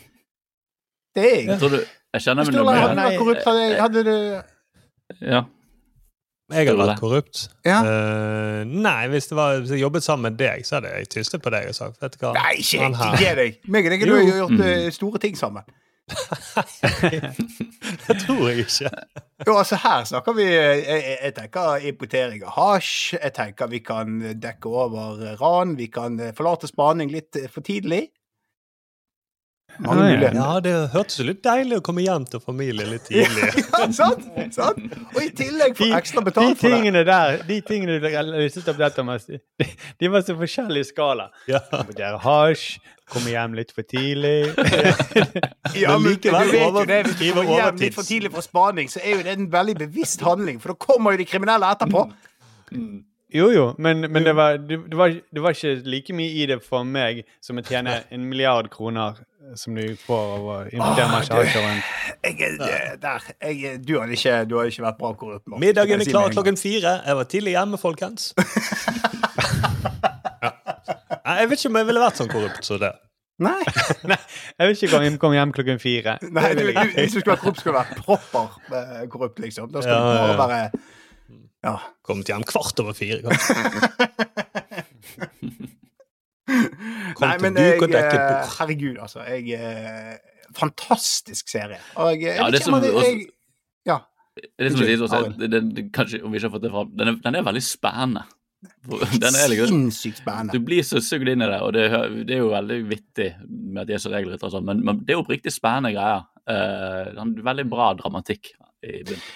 Det 1.17 1.25
er 1.29 1.41
jeg. 1.51 1.59
Tror 1.61 1.75
du 1.77 1.81
Jeg 2.13 2.23
kjenner 2.27 2.45
meg 2.49 2.55
noe 2.57 2.77
hadde 2.77 2.95
du 2.95 3.03
vært 3.03 3.19
korrupt, 3.21 3.45
hadde, 3.49 3.67
hadde 3.81 4.05
du 4.09 4.15
Ja. 5.33 5.43
Jeg 6.53 6.67
hadde 6.69 6.85
vært 6.85 7.01
korrupt. 7.01 7.43
Ja. 7.65 7.79
Uh, 7.81 8.65
nei, 8.69 9.07
hvis, 9.09 9.29
det 9.31 9.37
var, 9.39 9.55
hvis 9.63 9.71
jeg 9.73 9.81
jobbet 9.81 10.05
sammen 10.05 10.27
med 10.33 10.37
deg, 10.41 10.65
så 10.69 10.77
hadde 10.77 10.91
jeg 10.99 11.09
tystet 11.15 11.41
på 11.45 11.49
deg 11.55 11.71
og 11.71 11.77
sagt 11.79 12.01
Vet 12.03 12.17
du 12.19 12.27
hva? 12.27 12.33
Nei, 12.37 12.59
ikke, 12.61 12.91
gi 13.23 13.31
deg! 13.39 13.57
Meg 13.73 13.89
og 13.89 13.95
deg 13.95 14.05
har 14.05 14.27
gjort 14.43 14.53
Mm. 14.59 14.65
eh, 14.69 14.91
store 14.93 15.21
ting 15.23 15.37
sammen. 15.39 15.65
Det 18.07 18.17
tror 18.23 18.49
jeg 18.49 18.65
ikke. 18.65 18.91
Jo, 19.47 19.57
altså 19.57 19.79
Her 19.83 20.05
snakker 20.09 20.37
vi 20.37 20.47
eh, 20.47 20.83
Jeg, 20.83 21.19
jeg 21.25 21.35
tenker 21.37 21.87
importering 21.91 22.45
av 22.47 22.57
hasj. 22.57 23.19
Jeg 23.19 23.35
tenker 23.37 23.71
vi 23.73 23.83
kan 23.85 24.19
dekke 24.43 24.75
over 24.85 25.23
ran. 25.41 25.77
Vi 25.79 25.89
kan 25.93 26.19
eh, 26.21 26.35
forlate 26.37 26.71
spaning 26.71 27.13
litt 27.13 27.37
eh, 27.41 27.49
for 27.51 27.65
tidlig. 27.67 28.09
Mange 29.81 30.05
ja. 30.21 30.61
det 30.61 30.73
hørtes 30.93 31.23
litt 31.25 31.41
deilig 31.45 31.79
å 31.81 31.85
komme 31.85 32.03
hjem 32.05 32.27
til 32.29 32.43
familien 32.45 32.91
litt 32.93 33.07
tidlig. 33.09 33.49
Ja, 33.73 33.87
sant? 33.91 34.27
sant? 34.55 34.83
Og 35.15 35.17
i 35.19 35.31
tillegg 35.35 35.73
få 35.79 35.89
ekstra 35.89 35.99
ekstra 35.99 36.21
de 36.21 36.29
betalt 36.29 36.61
for 36.61 36.69
det. 36.69 36.77
tingene 36.77 37.05
der, 37.09 37.39
de 37.49 37.57
tingene 37.67 37.97
du 37.99 38.05
listet 38.37 38.69
opp 38.71 38.79
der, 38.79 38.93
Thomas, 38.95 39.25
de, 39.27 39.41
de 39.99 40.11
var 40.13 40.23
så 40.27 40.37
forskjellige 40.39 40.91
skala. 40.93 41.31
Ja. 41.51 41.63
Hasj, 42.23 42.77
komme 43.13 43.33
hjem 43.35 43.53
litt 43.59 43.73
for 43.77 43.85
tidlig. 43.89 44.39
Ja, 45.73 45.95
Men 45.95 46.03
men 46.03 46.11
likevel 46.13 46.51
du 46.51 46.53
vet 46.53 46.75
jo 46.77 46.83
det, 46.89 46.97
Hvis 47.07 47.15
du 47.17 47.23
kommer 47.33 47.47
hjem 47.47 47.55
overtids. 47.55 47.81
litt 47.81 47.95
for 47.97 48.05
tidlig 48.09 48.31
fra 48.35 48.43
spaning, 48.45 48.91
så 48.93 49.01
er 49.01 49.15
jo 49.17 49.23
det 49.25 49.33
en 49.39 49.47
veldig 49.53 49.77
bevisst 49.87 50.21
handling, 50.27 50.59
for 50.61 50.75
da 50.75 50.85
kommer 50.85 51.15
jo 51.15 51.23
de 51.23 51.27
kriminelle 51.31 51.71
etterpå. 51.73 52.03
Jo, 53.33 53.51
jo, 53.51 53.75
men, 53.79 54.01
men 54.13 54.25
det, 54.25 54.37
var, 54.37 54.57
det, 54.61 54.91
det, 54.91 54.97
var, 54.97 55.09
det 55.09 55.43
var 55.43 55.51
ikke 55.57 55.75
like 55.89 56.13
mye 56.13 56.29
i 56.43 56.47
det 56.51 56.59
for 56.65 56.85
meg 56.85 57.23
som 57.41 57.57
å 57.57 57.63
tjene 57.65 58.03
en 58.13 58.27
milliard 58.29 58.69
kroner 58.73 59.17
eh, 59.23 59.55
som 59.57 59.75
du 59.79 59.97
får 59.97 60.35
over 60.37 60.69
en 60.69 60.81
er 60.85 60.97
der, 63.01 63.21
jeg, 63.41 63.81
du, 63.89 63.97
har 64.01 64.13
ikke, 64.13 64.45
ikke 64.69 64.85
vært 64.85 65.01
bra 65.01 65.15
korrupt. 65.17 65.47
Morten. 65.47 65.61
Middagen 65.65 66.01
er 66.05 66.13
klar 66.13 66.29
klokken 66.35 66.61
fire. 66.61 66.99
Jeg 67.07 67.17
var 67.23 67.27
tidlig 67.33 67.57
hjemme, 67.57 67.81
folkens. 67.81 68.35
Jeg 71.41 71.51
vet 71.51 71.59
ikke 71.63 71.73
om 71.73 71.81
jeg 71.81 71.89
ville 71.89 72.03
vært 72.03 72.21
sånn 72.21 72.31
korrupt 72.33 72.65
som 72.67 72.81
det. 72.83 72.93
Nei. 73.43 73.63
Nei, 74.11 74.19
jeg 74.59 74.69
vil 74.69 74.77
ikke 74.77 74.91
komme 74.93 75.19
kom 75.23 75.37
hjem 75.37 75.53
klokken 75.57 75.79
fire. 75.83 76.17
Nei, 76.23 76.51
du, 76.59 76.65
du, 76.69 76.81
hvis 76.97 77.15
du 77.15 77.21
skulle 77.21 77.35
være 77.35 77.43
korrupt, 77.43 77.63
skulle 77.63 77.75
du 77.75 77.79
være 77.81 77.97
proper 78.03 78.45
eh, 78.79 79.07
korrupt, 79.13 79.39
liksom. 79.43 79.71
Da 79.73 79.79
skal 79.85 79.95
Ja, 79.95 80.01
du 80.03 80.37
bare 80.41 80.51
være 80.53 80.69
Ja. 81.63 81.75
Kommet 82.07 82.31
hjem 82.31 82.45
kvart 82.47 82.77
over 82.83 82.95
fire. 82.99 83.23
Kom 87.17 87.25
Nei, 87.25 87.37
men 87.41 87.57
jeg, 87.57 87.79
eh, 87.83 88.49
herregud, 88.59 88.99
altså. 89.01 89.23
Jeg, 89.27 89.43
eh, 89.57 90.17
fantastisk 90.59 91.49
serie. 91.49 91.79
Og 91.97 92.13
jeg, 92.13 92.23
jeg 92.27 92.37
Ja, 92.41 92.51
det 92.53 92.63
som 92.65 92.77
jeg, 92.83 92.93
jeg 92.93 93.27
Ja. 93.89 93.99
Det 94.59 94.73
som 94.73 94.81
sies 94.81 95.01
også, 95.05 95.35
det, 95.39 95.51
det, 95.53 95.61
det, 95.77 95.83
kanskje, 95.93 96.23
om 96.25 96.33
vi 96.33 96.41
ikke 96.41 96.49
har 96.49 96.55
fått 96.55 96.65
det 96.65 96.73
fram, 96.73 96.93
den 96.99 97.09
er, 97.11 97.19
den 97.25 97.35
er 97.37 97.45
veldig 97.47 97.63
spennende. 97.65 98.23
Den 99.23 99.35
er 99.39 99.49
liksom, 99.51 99.69
Sinnssykt 99.73 100.21
spennende. 100.23 100.55
du 100.55 100.65
blir 100.67 100.83
så 100.87 101.01
sugd 101.03 101.29
inn 101.33 101.43
i 101.43 101.49
det, 101.51 101.61
og 101.65 101.73
det, 101.77 101.87
det 102.29 102.37
er 102.37 102.43
jo 102.45 102.51
veldig 102.53 102.79
vittig 102.91 103.31
med 103.49 103.83
at 103.83 103.89
de 103.91 103.97
er 103.97 104.03
så 104.03 104.13
regelryttere 104.13 104.51
og 104.51 104.55
sånn, 104.57 104.67
men, 104.69 104.83
men 104.87 105.01
det 105.07 105.15
er 105.17 105.23
oppriktig 105.23 105.55
spennende 105.55 105.95
greier. 105.97 106.25
Uh, 106.43 107.13
han- 107.19 107.37
veldig 107.47 107.65
bra 107.71 107.93
dramatikk 107.99 108.53
i 108.83 109.03
bunnen. 109.07 109.29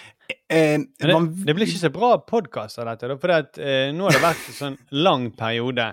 Eh, 0.51 0.79
Men 1.07 1.29
det, 1.31 1.45
det 1.47 1.55
blir 1.55 1.69
ikke 1.69 1.85
så 1.85 1.91
bra 1.95 2.17
podkast 2.19 2.81
av 2.83 2.89
dette. 2.91 3.15
For 3.23 3.31
at, 3.31 3.59
eh, 3.63 3.93
nå 3.95 4.09
har 4.09 4.17
det 4.17 4.23
vært 4.25 4.49
en 4.51 4.57
sånn 4.57 4.79
lang 4.91 5.29
periode 5.39 5.85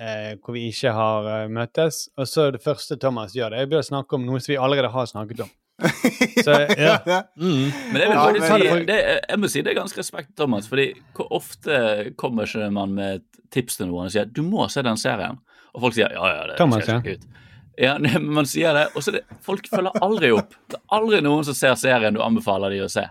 eh, 0.00 0.32
hvor 0.40 0.56
vi 0.56 0.62
ikke 0.70 0.94
har 0.96 1.28
eh, 1.32 1.50
møttes. 1.52 2.06
Og 2.16 2.28
så 2.30 2.46
er 2.46 2.56
det 2.56 2.62
første 2.64 2.96
Thomas 3.00 3.36
gjør, 3.36 3.52
det 3.52 3.66
er 3.66 3.76
å 3.76 3.82
å 3.84 3.88
snakke 3.90 4.16
om 4.16 4.24
noe 4.24 4.40
som 4.40 4.54
vi 4.54 4.58
allerede 4.60 4.92
har 4.94 5.08
snakket 5.12 5.44
om. 5.44 5.52
Så, 6.44 6.52
Ja. 6.78 6.98
ja. 7.06 7.22
Mm. 7.36 7.72
Men 7.92 8.00
jeg, 8.00 8.10
vil 8.10 8.42
Ja, 8.42 8.48
si, 8.48 8.84
det, 8.88 8.98
jeg 9.28 9.40
må 9.42 9.50
si 9.52 9.62
det 9.62 9.72
er 9.74 9.78
ganske 9.80 10.00
respekt 10.00 10.30
Thomas, 10.38 10.68
fordi 10.70 10.86
hvor 11.16 11.28
ofte 11.36 11.80
kommer 12.16 12.48
ikke 12.48 12.70
man 12.72 12.94
med 12.96 13.20
et 13.20 13.42
tips 13.52 13.76
til 13.80 13.90
noen 13.90 14.08
og 14.08 14.14
sier 14.14 14.28
du 14.28 14.42
må 14.46 14.66
se 14.72 14.82
den 14.84 14.96
serien, 15.00 15.36
og 15.76 15.84
folk 15.84 15.96
sier 15.98 16.14
ja, 16.16 16.24
ja, 16.32 16.46
det 16.50 16.56
Thomas, 16.60 16.86
skal 16.86 17.04
jeg 17.04 17.20
ut. 17.20 17.28
Ja, 17.76 17.98
men 18.02 18.30
Man 18.32 18.48
sier 18.48 18.72
det, 18.76 18.86
og 18.96 19.04
så 19.04 19.12
det, 19.18 19.22
folk 19.44 19.68
følger 19.68 20.00
aldri 20.02 20.32
opp. 20.32 20.56
Det 20.72 20.80
er 20.80 20.96
aldri 20.96 21.20
noen 21.24 21.44
som 21.44 21.56
ser 21.56 21.76
serien 21.80 22.16
du 22.16 22.22
anbefaler 22.24 22.72
de 22.72 22.82
å 22.86 22.90
se. 22.90 23.04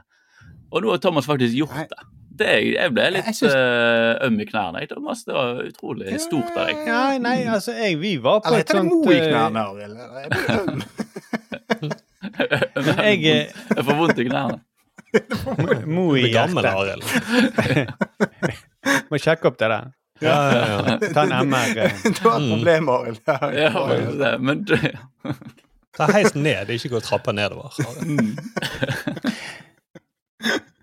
Og 0.73 0.81
nå 0.83 0.89
har 0.95 1.01
Thomas 1.03 1.29
faktisk 1.29 1.53
gjort 1.55 1.77
det. 1.91 2.01
det 2.41 2.53
jeg 2.73 2.91
ble 2.91 3.03
litt 3.15 3.27
Jeg 3.29 3.37
synes... 3.37 3.53
uh, 3.55 4.25
øm 4.25 4.39
i 4.41 4.47
knærne. 4.49 4.81
jeg, 4.81 4.89
Thomas, 4.91 5.21
Det 5.23 5.35
var 5.37 5.61
utrolig 5.69 6.17
stort 6.19 6.49
av 6.57 6.65
deg. 6.65 6.81
ja, 6.89 7.03
nei, 7.21 7.37
altså, 7.45 7.77
jeg, 7.77 7.99
vi 8.01 8.15
var 8.17 8.41
på 8.41 8.49
Eller 8.49 8.65
et 8.65 8.73
heter 8.73 8.81
det 8.81 8.89
sånt 8.89 9.05
Mo 9.05 9.13
i 9.13 9.19
eh, 9.21 9.27
knærne, 9.29 9.67
Arild? 9.69 11.04
Jeg. 12.39 13.17
Jeg, 13.25 13.51
eh, 13.75 13.83
får 13.83 13.99
vondt 13.99 14.19
i 14.19 14.27
knærne. 14.29 14.61
Mo 15.87 16.09
i 16.15 16.25
er 16.27 16.31
hjertet. 16.33 17.05
Må 19.11 19.19
sjekke 19.21 19.51
opp 19.51 19.59
det 19.61 19.69
der. 19.71 19.93
Ja, 20.23 20.35
ja, 20.55 20.63
ja. 20.63 21.13
Ta 21.13 21.25
en 21.27 21.49
MR. 21.49 21.79
Du 22.17 22.29
har 22.29 22.39
problemer, 22.39 22.51
problem, 22.55 22.89
Arild. 22.89 24.21
Ja, 24.21 24.37
men 24.39 24.65
Ta 25.95 26.07
heisen 26.11 26.43
ned, 26.43 26.71
ikke 26.75 26.91
gå 26.95 27.01
trappa 27.03 27.31
nedover. 27.35 27.75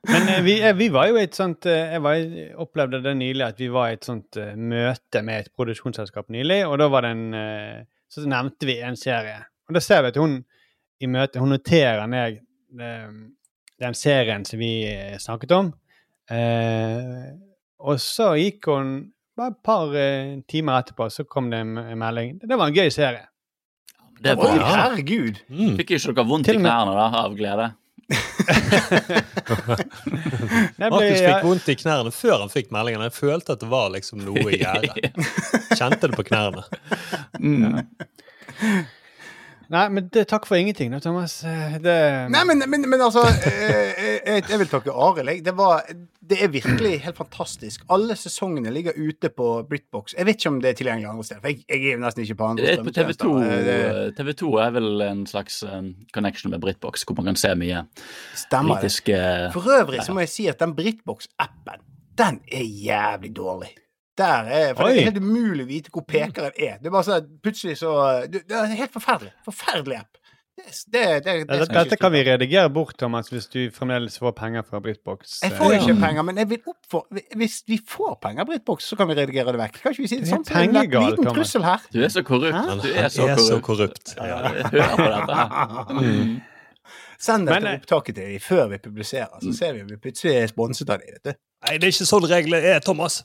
Men 0.08 0.28
eh, 0.28 0.42
vi, 0.42 0.54
eh, 0.62 0.74
vi 0.74 0.88
var 0.92 1.08
jo 1.12 1.18
et 1.20 1.36
sånt 1.36 1.66
eh, 1.70 1.92
Jeg 1.94 2.02
var, 2.02 2.22
opplevde 2.64 2.98
det 3.04 3.12
nylig 3.20 3.44
at 3.46 3.60
vi 3.62 3.68
var 3.70 3.92
i 3.92 3.98
et 3.98 4.06
sånt 4.08 4.38
eh, 4.40 4.56
møte 4.58 5.22
med 5.22 5.44
et 5.44 5.52
produksjonsselskap 5.54 6.32
nylig, 6.34 6.64
og 6.66 6.80
da 6.82 6.88
var 6.90 7.06
det 7.06 7.12
en 7.14 7.36
eh, 7.38 7.84
Så 8.10 8.24
nevnte 8.28 8.68
vi 8.68 8.80
en 8.84 8.98
serie. 8.98 9.38
Og 9.68 9.76
da 9.76 9.80
ser 9.84 10.02
vi 10.02 10.10
at 10.12 10.18
hun 10.20 10.40
i 11.02 11.10
møtet 11.10 11.40
Hun 11.42 11.52
noterer 11.52 12.06
ned 12.10 12.40
eh, 12.80 13.08
den 13.82 13.94
serien 13.98 14.44
som 14.46 14.60
vi 14.60 14.72
eh, 14.88 15.18
snakket 15.18 15.54
om. 15.56 15.72
Eh, 16.30 17.32
og 17.82 18.00
så 18.00 18.34
gikk 18.38 18.70
hun 18.70 18.94
Bare 19.32 19.54
et 19.54 19.62
par 19.64 19.94
eh, 19.96 20.40
timer 20.44 20.82
etterpå 20.82 21.06
så 21.08 21.24
kom 21.24 21.46
det 21.48 21.62
en, 21.64 21.78
melding. 21.96 22.34
Det 22.44 22.52
var 22.52 22.68
en 22.68 22.74
gøy 22.76 22.90
serie. 22.92 23.22
det 24.20 24.34
Oi, 24.36 24.58
var, 24.58 24.66
herregud. 24.68 25.40
Mm. 25.48 25.78
Fikk 25.78 25.94
ikke 25.96 26.12
dere 26.12 26.26
vondt 26.28 26.50
i 26.52 26.56
knærne 26.58 26.92
da, 26.98 27.06
av 27.22 27.32
glede? 27.38 27.70
Ble, 30.76 30.90
Markus 30.90 31.22
fikk 31.22 31.46
vondt 31.46 31.70
i 31.72 31.76
knærne 31.80 32.12
før 32.12 32.42
han 32.44 32.52
fikk 32.52 32.68
meldingen. 32.76 33.06
Jeg 33.08 33.16
følte 33.16 33.56
at 33.56 33.64
det 33.64 33.70
var 33.72 33.88
liksom 33.96 34.20
noe 34.26 34.44
i 34.52 34.60
gjære. 34.60 35.12
Kjente 35.78 36.12
det 36.12 36.18
på 36.18 36.26
knærne. 36.28 36.66
Mm. 37.40 37.80
Nei, 39.72 39.82
men 39.92 40.08
det, 40.12 40.26
takk 40.30 40.44
for 40.48 40.58
ingenting 40.60 40.92
da, 40.92 41.00
Thomas. 41.02 41.38
Eh, 41.48 41.76
Det, 41.82 41.94
Nei, 42.32 42.42
men, 42.48 42.62
men, 42.70 42.84
men 42.92 43.02
altså 43.02 43.24
jeg, 43.26 44.20
jeg, 44.26 44.44
jeg 44.50 44.58
vil 44.60 44.70
takke 44.70 44.92
Arild. 44.92 45.30
jeg. 45.32 45.44
Det, 45.46 45.54
var, 45.58 45.82
det 46.32 46.38
er 46.44 46.52
virkelig 46.52 46.92
helt 47.06 47.18
fantastisk. 47.18 47.84
Alle 47.92 48.16
sesongene 48.20 48.72
ligger 48.74 48.96
ute 48.96 49.30
på 49.32 49.48
Britbox. 49.68 50.14
Jeg 50.18 50.28
vet 50.28 50.38
ikke 50.40 50.52
om 50.54 50.60
det 50.62 50.72
er 50.72 50.78
tilgjengelig 50.80 51.10
andre 51.10 51.26
steder. 51.28 51.42
For 51.44 51.52
jeg, 51.52 51.64
jeg 51.68 51.94
er 51.96 52.02
nesten 52.04 52.24
ikke 52.26 52.38
på 52.42 52.50
andre 52.52 52.66
Det 52.68 52.78
er 52.78 52.86
på 52.86 52.94
TV2. 53.00 53.32
Eh, 53.48 54.00
TV 54.18 54.32
2 54.44 54.52
er 54.66 54.74
vel 54.78 55.06
en 55.08 55.22
slags 55.30 55.62
connection 56.14 56.52
med 56.52 56.60
Britbox, 56.62 57.06
hvor 57.08 57.18
man 57.20 57.32
kan 57.32 57.40
se 57.40 57.54
mye 57.58 57.84
stemmer. 58.38 58.82
det. 58.84 58.92
For 59.56 59.72
øvrig 59.80 60.04
så 60.04 60.14
må 60.16 60.24
jeg 60.26 60.32
si 60.32 60.48
at 60.52 60.60
den 60.62 60.76
Britbox-appen, 60.78 61.80
den 62.18 62.42
er 62.52 62.66
jævlig 62.66 63.32
dårlig. 63.36 63.72
Der 64.18 64.44
er, 64.44 64.74
for 64.76 64.88
Det 64.88 64.98
er 65.00 65.06
helt 65.08 65.22
umulig 65.24 65.64
å 65.64 65.68
vite 65.70 65.92
hvor 65.92 66.04
pekeren 66.04 66.52
er. 66.52 66.80
Det 66.82 66.90
er 66.90 66.92
bare 66.92 67.06
sånn, 67.06 67.30
Plutselig 67.42 67.78
så 67.80 67.92
Det 68.28 68.42
det 68.48 68.58
er 68.58 68.74
helt 68.76 68.92
forferdelig. 68.92 69.32
Forferdelig 69.46 70.02
app. 70.02 70.18
Det, 70.52 70.74
det, 70.92 71.22
det, 71.24 71.32
det, 71.48 71.66
Dette, 71.72 71.96
kan 71.96 72.12
vi 72.12 72.20
redigere 72.24 72.68
bort, 72.70 72.92
Thomas, 73.00 73.30
hvis 73.32 73.46
du 73.50 73.70
fremdeles 73.72 74.18
får 74.20 74.34
penger 74.36 74.62
fra 74.68 74.80
Britbox. 74.84 75.38
Jeg 75.42 75.56
får 75.56 75.78
ikke 75.78 75.94
penger, 76.02 76.26
men 76.28 76.38
jeg 76.38 76.50
vil 76.50 76.68
oppfordre 76.68 77.22
Hvis 77.40 77.62
vi 77.66 77.78
får 77.88 78.18
penger 78.22 78.44
av 78.44 78.50
Britbox, 78.50 78.90
så 78.92 78.98
kan 79.00 79.08
vi 79.08 79.16
redigere 79.16 79.56
det 79.56 79.62
vekk. 79.62 79.80
Kan 79.80 79.96
ikke 79.96 80.04
vi 80.04 80.10
si 80.12 80.20
det 80.20 80.28
sånn? 80.28 80.44
Så 80.44 80.60
en 80.60 80.76
liten 80.76 81.16
Thomas. 81.16 81.38
trussel 81.40 81.66
her. 81.66 81.88
Du 81.94 81.98
er 82.04 82.12
så 82.12 82.22
korrupt. 82.28 82.54
Hæ? 82.54 82.76
Du 82.84 82.88
er 82.92 83.00
er 83.06 83.08
så 83.16 83.28
så 83.40 83.58
korrupt. 83.64 83.64
korrupt. 83.64 84.14
Ja, 84.20 84.38
jeg 84.52 84.70
på 84.92 85.10
dette 85.16 85.42
her. 85.42 85.68
Mm. 86.02 86.40
Send 87.22 87.46
dette 87.46 87.68
eh, 87.70 87.78
opptaket 87.78 88.16
til 88.16 88.30
dem 88.32 88.40
før 88.42 88.64
vi 88.72 88.78
publiserer, 88.82 89.36
så 89.42 89.52
ser 89.54 89.76
vi 89.76 89.82
om 89.84 89.90
vi 89.92 89.98
plutselig 90.02 90.32
er 90.40 90.48
sponset 90.50 90.90
av 90.90 91.02
dem. 91.04 91.36
Nei, 91.62 91.76
det 91.78 91.86
er 91.86 91.92
ikke 91.94 92.08
sånn 92.08 92.26
reglene 92.26 92.72
er, 92.74 92.80
Thomas. 92.82 93.20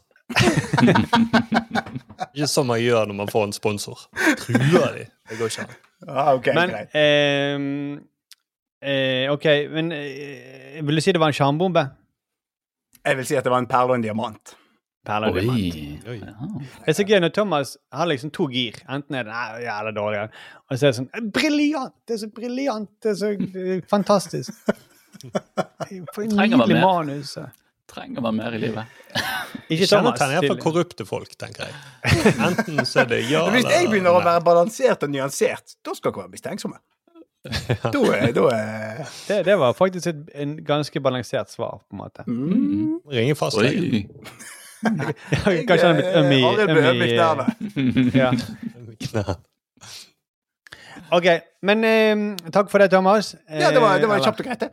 Ikke 2.36 2.50
sånn 2.52 2.68
man 2.70 2.82
gjør 2.82 3.10
når 3.10 3.18
man 3.22 3.32
får 3.32 3.48
en 3.48 3.56
sponsor. 3.56 4.06
Truer 4.42 4.92
de. 4.98 5.06
Det 5.30 5.40
går 5.40 5.52
ikke 5.54 5.66
an. 5.66 5.76
Ah, 6.08 6.30
ok, 6.38 6.48
Men 6.54 6.74
ehm, 6.94 7.98
eh, 8.86 9.26
OK, 9.34 9.48
men 9.74 9.90
eh, 9.96 10.78
vil 10.86 11.00
du 11.00 11.02
si 11.02 11.14
det 11.16 11.22
var 11.24 11.34
en 11.34 11.38
sjarmbombe? 11.38 11.84
Jeg 13.08 13.18
vil 13.18 13.28
si 13.30 13.38
at 13.40 13.46
det 13.48 13.54
var 13.54 13.64
en 13.64 13.70
perle 13.72 13.96
og 13.96 13.98
en 13.98 14.06
diamant. 14.06 14.54
Perle 15.08 15.32
og 15.32 15.40
diamant. 15.40 15.58
Oi. 15.58 15.88
Oi. 16.12 16.18
Ja. 16.22 16.36
Det 16.84 16.92
er 16.94 16.98
så 17.00 17.06
gøy 17.08 17.22
når 17.24 17.34
Thomas 17.34 17.74
har 17.96 18.10
liksom 18.12 18.34
to 18.36 18.50
gir. 18.52 18.78
Enten 18.92 19.18
er 19.18 19.26
det 19.26 19.34
nei, 19.34 19.64
jævla 19.64 19.94
dårlig, 19.96 20.26
og 20.68 20.76
så 20.76 20.82
er 20.82 20.92
det 20.92 20.98
sånn 21.00 21.10
«Eh, 21.16 21.30
Briljant! 21.40 21.96
Det 22.06 22.18
er 22.18 22.22
så 22.26 22.30
briljant! 22.36 22.92
Det 23.04 23.14
er 23.14 23.18
så 23.24 23.32
eh, 23.34 23.80
fantastisk. 23.90 24.54
For 26.14 26.22
en 26.28 26.36
nydelig 26.36 26.76
mer? 26.76 26.84
manus. 26.84 27.38
Trenger 27.88 28.22
man 28.22 28.36
mer 28.36 28.52
i 28.56 28.60
livet? 28.60 28.86
Ikke. 29.72 29.88
Kjennetegn 29.88 30.44
for 30.50 30.60
korrupte 30.60 31.06
folk, 31.08 31.32
tenker 31.40 31.70
jeg. 31.70 31.74
Enten 32.48 32.84
så 32.88 33.06
er 33.06 33.10
det 33.14 33.22
ja 33.30 33.46
eller 33.46 33.56
hvis 33.58 33.70
jeg 33.72 33.88
begynner 33.92 34.16
å 34.18 34.22
være 34.26 34.44
balansert 34.46 35.04
og 35.08 35.14
nyansert, 35.14 35.78
da 35.86 35.96
skal 35.96 36.12
dere 36.12 36.26
være 36.26 36.34
mistenksomme. 36.36 36.80
Da 37.48 38.00
er, 38.12 38.32
da 38.36 38.44
er 38.52 39.04
Det, 39.30 39.38
det 39.48 39.56
var 39.62 39.72
faktisk 39.78 40.10
et 40.12 40.32
en 40.36 40.58
ganske 40.68 41.00
balansert 41.00 41.52
svar, 41.54 41.80
på 41.88 41.96
en 41.96 42.02
måte. 42.04 42.26
mm. 42.28 42.98
Ringe 43.14 43.36
fastlegen. 43.40 44.10
Oi. 45.48 45.62
Kanskje 45.68 45.86
han 45.88 45.96
er 45.96 46.02
blitt 46.02 46.18
øm 46.20 46.32
i, 46.36 46.42
Arild 46.46 46.74
ble 46.76 46.82
øm 46.92 47.02
i 47.02 47.10
knærne. 47.16 47.46
OK. 51.18 51.28
Men 51.64 51.84
eh, 51.88 52.52
takk 52.54 52.70
for 52.72 52.84
det, 52.84 52.90
Thomas. 52.92 53.32
Ja, 53.48 53.72
det 53.72 53.82
var, 53.82 53.98
det 54.02 54.10
var 54.12 54.20
Eh, 54.20 54.26
kjapt 54.28 54.44
og 54.44 54.48
greit, 54.50 54.60
det. 54.66 54.72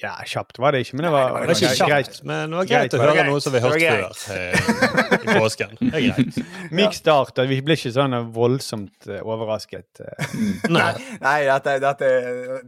Ja, 0.00 0.14
kjapt 0.24 0.56
var 0.58 0.72
det 0.72 0.78
ikke, 0.86 0.96
men 0.96 1.04
det 1.04 1.10
var, 1.12 1.34
Det 1.44 1.48
var 1.50 1.58
ikke 1.60 1.86
greit. 1.90 2.06
kjapt, 2.08 2.22
men 2.24 2.50
det 2.54 2.56
var 2.56 2.68
greit 2.70 2.94
å 2.96 3.00
høre 3.02 3.14
greit. 3.18 3.26
noe 3.28 3.40
som 3.44 3.52
vi 3.52 3.60
har 3.60 3.74
hørt 3.74 4.16
før 4.16 4.36
eh, 4.36 5.18
i 5.20 5.34
påsken. 5.42 5.74
Det 5.80 5.90
er 5.98 6.06
greit. 6.06 6.38
Myk 6.78 6.96
start, 6.96 7.38
og 7.42 7.50
vi 7.52 7.58
ble 7.66 7.76
ikke 7.76 7.92
sånn 7.92 8.16
voldsomt 8.32 9.08
eh, 9.10 9.20
overrasket. 9.20 10.00
eh. 10.00 10.32
Nei. 10.76 10.88
Nei, 11.20 11.36
dette, 11.50 11.74
dette 11.84 12.10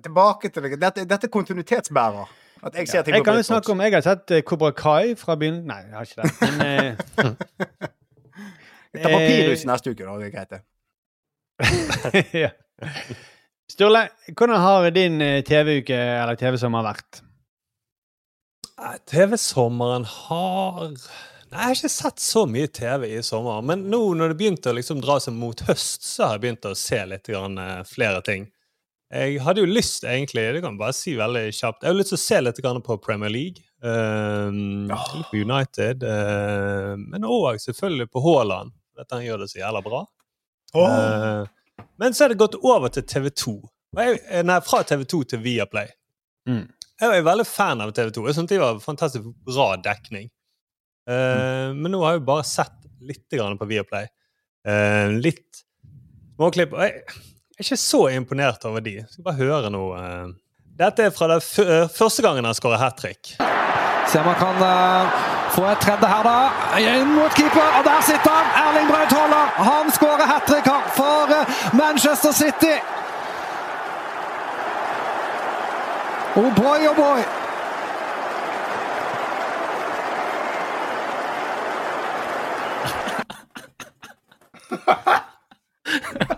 Tilbake 0.05 0.53
til 0.53 0.67
det. 0.69 0.77
Dette, 0.83 1.07
dette 1.09 1.31
er 1.31 1.33
kontinuitetsbærer. 1.39 2.37
At 2.63 2.77
jeg 2.79 2.87
ser 2.93 3.03
ting 3.09 3.17
Jeg 3.17 3.25
kan 3.27 3.35
jo 3.41 3.43
snakke 3.49 3.73
om 3.73 3.81
Jeg 3.83 3.97
har 3.97 4.05
sett 4.07 4.31
Kobra 4.47 4.69
Kai 4.77 5.17
fra 5.19 5.35
begynnelsen 5.35 5.67
Nei, 5.73 5.81
jeg 5.89 5.97
har 5.97 6.05
ikke 6.07 6.21
det. 6.23 6.31
Men 6.45 6.61
eh, 6.69 7.89
Ta 8.93 9.09
papirhus 9.09 9.65
neste 9.73 9.91
uke, 9.97 10.05
da. 10.05 10.21
Det 10.21 10.29
er 10.29 10.35
greit, 10.37 10.51
det. 10.53 10.61
ja. 12.45 12.51
Sturle, 13.73 14.07
hvordan 14.37 14.61
har 14.61 14.91
din 14.93 15.21
eh, 15.25 15.41
TV-uke 15.49 15.97
eller 15.97 16.37
TV-sommer 16.37 16.85
vært? 16.85 17.23
TV-sommeren 19.09 20.05
har 20.09 20.91
Nei, 21.53 21.61
Jeg 21.61 21.69
har 21.69 21.77
ikke 21.77 21.93
sett 21.93 22.21
så 22.25 22.43
mye 22.49 22.69
TV 22.73 23.07
i 23.13 23.23
sommer. 23.25 23.61
Men 23.65 23.85
nå 23.93 24.01
når 24.17 24.33
det 24.33 24.39
begynte 24.41 24.73
å 24.73 24.77
liksom 24.77 25.03
dra 25.05 25.19
seg 25.21 25.37
mot 25.37 25.61
høst, 25.69 26.05
så 26.05 26.25
har 26.25 26.39
jeg 26.39 26.45
begynt 26.47 26.69
å 26.69 26.73
se 26.77 27.01
litt 27.09 27.29
grann, 27.29 27.59
eh, 27.61 27.83
flere 27.89 28.23
ting. 28.25 28.47
Jeg 29.13 29.43
hadde 29.45 29.61
jo 29.61 29.69
lyst, 29.69 30.07
egentlig, 30.09 30.47
det 30.55 30.63
kan 30.65 30.73
jeg 30.73 30.81
bare 30.81 30.97
si 30.97 31.13
veldig 31.19 31.45
kjapt, 31.53 31.83
jeg 31.85 31.93
har 31.93 31.99
lyst 31.99 32.15
til 32.15 32.17
å 32.17 32.23
se 32.23 32.39
litt 32.41 32.61
grann 32.65 32.81
på 32.81 32.97
Premier 33.05 33.33
League. 33.33 33.61
Um, 33.85 34.89
på 34.89 35.43
United. 35.43 36.05
eh, 36.05 36.95
men 36.97 37.29
òg 37.29 37.61
selvfølgelig 37.61 38.09
på 38.09 38.25
Haaland. 38.25 38.73
Dette 38.97 39.17
han 39.17 39.25
gjør 39.27 39.45
det 39.45 39.51
så 39.53 39.61
jævla 39.61 39.85
bra. 39.85 40.07
Eh, 40.73 41.45
men 42.01 42.15
så 42.15 42.25
er 42.27 42.33
det 42.33 42.41
gått 42.41 42.59
over 42.61 42.93
til 42.93 43.05
TV2. 43.09 43.55
Og 43.93 44.01
jeg, 44.01 44.21
eh, 44.29 44.45
nei, 44.47 44.61
fra 44.65 44.83
TV2 44.89 45.23
til 45.33 45.43
Viaplay. 45.45 45.91
Mm. 46.49 46.65
Jeg 47.03 47.19
er 47.19 47.27
veldig 47.27 47.47
fan 47.49 47.83
av 47.83 47.93
TV2. 47.97 48.27
Jeg 48.29 48.37
syntes 48.39 48.55
de 48.55 48.63
var 48.63 48.81
fantastisk 48.83 49.27
bra 49.47 49.73
dekning. 49.83 50.31
Eh, 51.11 51.73
Men 51.75 51.93
nå 51.93 52.03
har 52.05 52.15
jeg 52.15 52.23
jo 52.23 52.29
bare 52.31 52.47
sett 52.47 52.79
litt 53.03 53.27
grann 53.33 53.59
på 53.59 53.67
Viaplay. 53.67 54.07
Uh, 54.63 55.11
litt 55.19 55.65
småklipp. 56.37 56.77
Og 56.77 56.85
jeg 56.87 57.03
er 57.03 57.65
ikke 57.67 57.81
så 57.83 58.05
imponert 58.15 58.63
over 58.69 58.85
de. 58.85 59.01
Jeg 59.01 59.11
skal 59.11 59.27
bare 59.27 59.41
høre 59.41 59.73
noe. 59.75 59.99
Dette 60.79 61.09
er 61.09 61.15
fra 61.15 61.41
første 61.43 62.23
gangen 62.23 62.47
han 62.47 62.55
skårer 62.55 62.79
hat 62.79 63.03
trick. 63.03 63.35
Se 64.07 64.23
om 64.23 64.31
han 64.31 64.39
kan 64.39 65.32
få 65.55 65.65
et 65.71 65.79
tredje 65.85 66.09
her, 66.15 66.23
da. 66.23 66.37
Inn 66.81 67.13
mot 67.17 67.35
keeper, 67.39 67.69
og 67.79 67.85
der 67.85 68.01
sitter 68.09 68.31
han! 68.39 68.47
Erling 68.63 68.89
Braut 68.91 69.13
Haaland. 69.13 69.51
Han 69.71 69.93
skårer 69.97 70.27
hat 70.33 70.43
trick 70.49 70.69
for 70.97 71.33
eh, 71.39 71.45
Manchester 71.83 72.33
City. 72.33 72.75
Oh 76.37 76.55
boy, 76.55 76.81
oh 76.91 76.97
boy. 76.97 77.21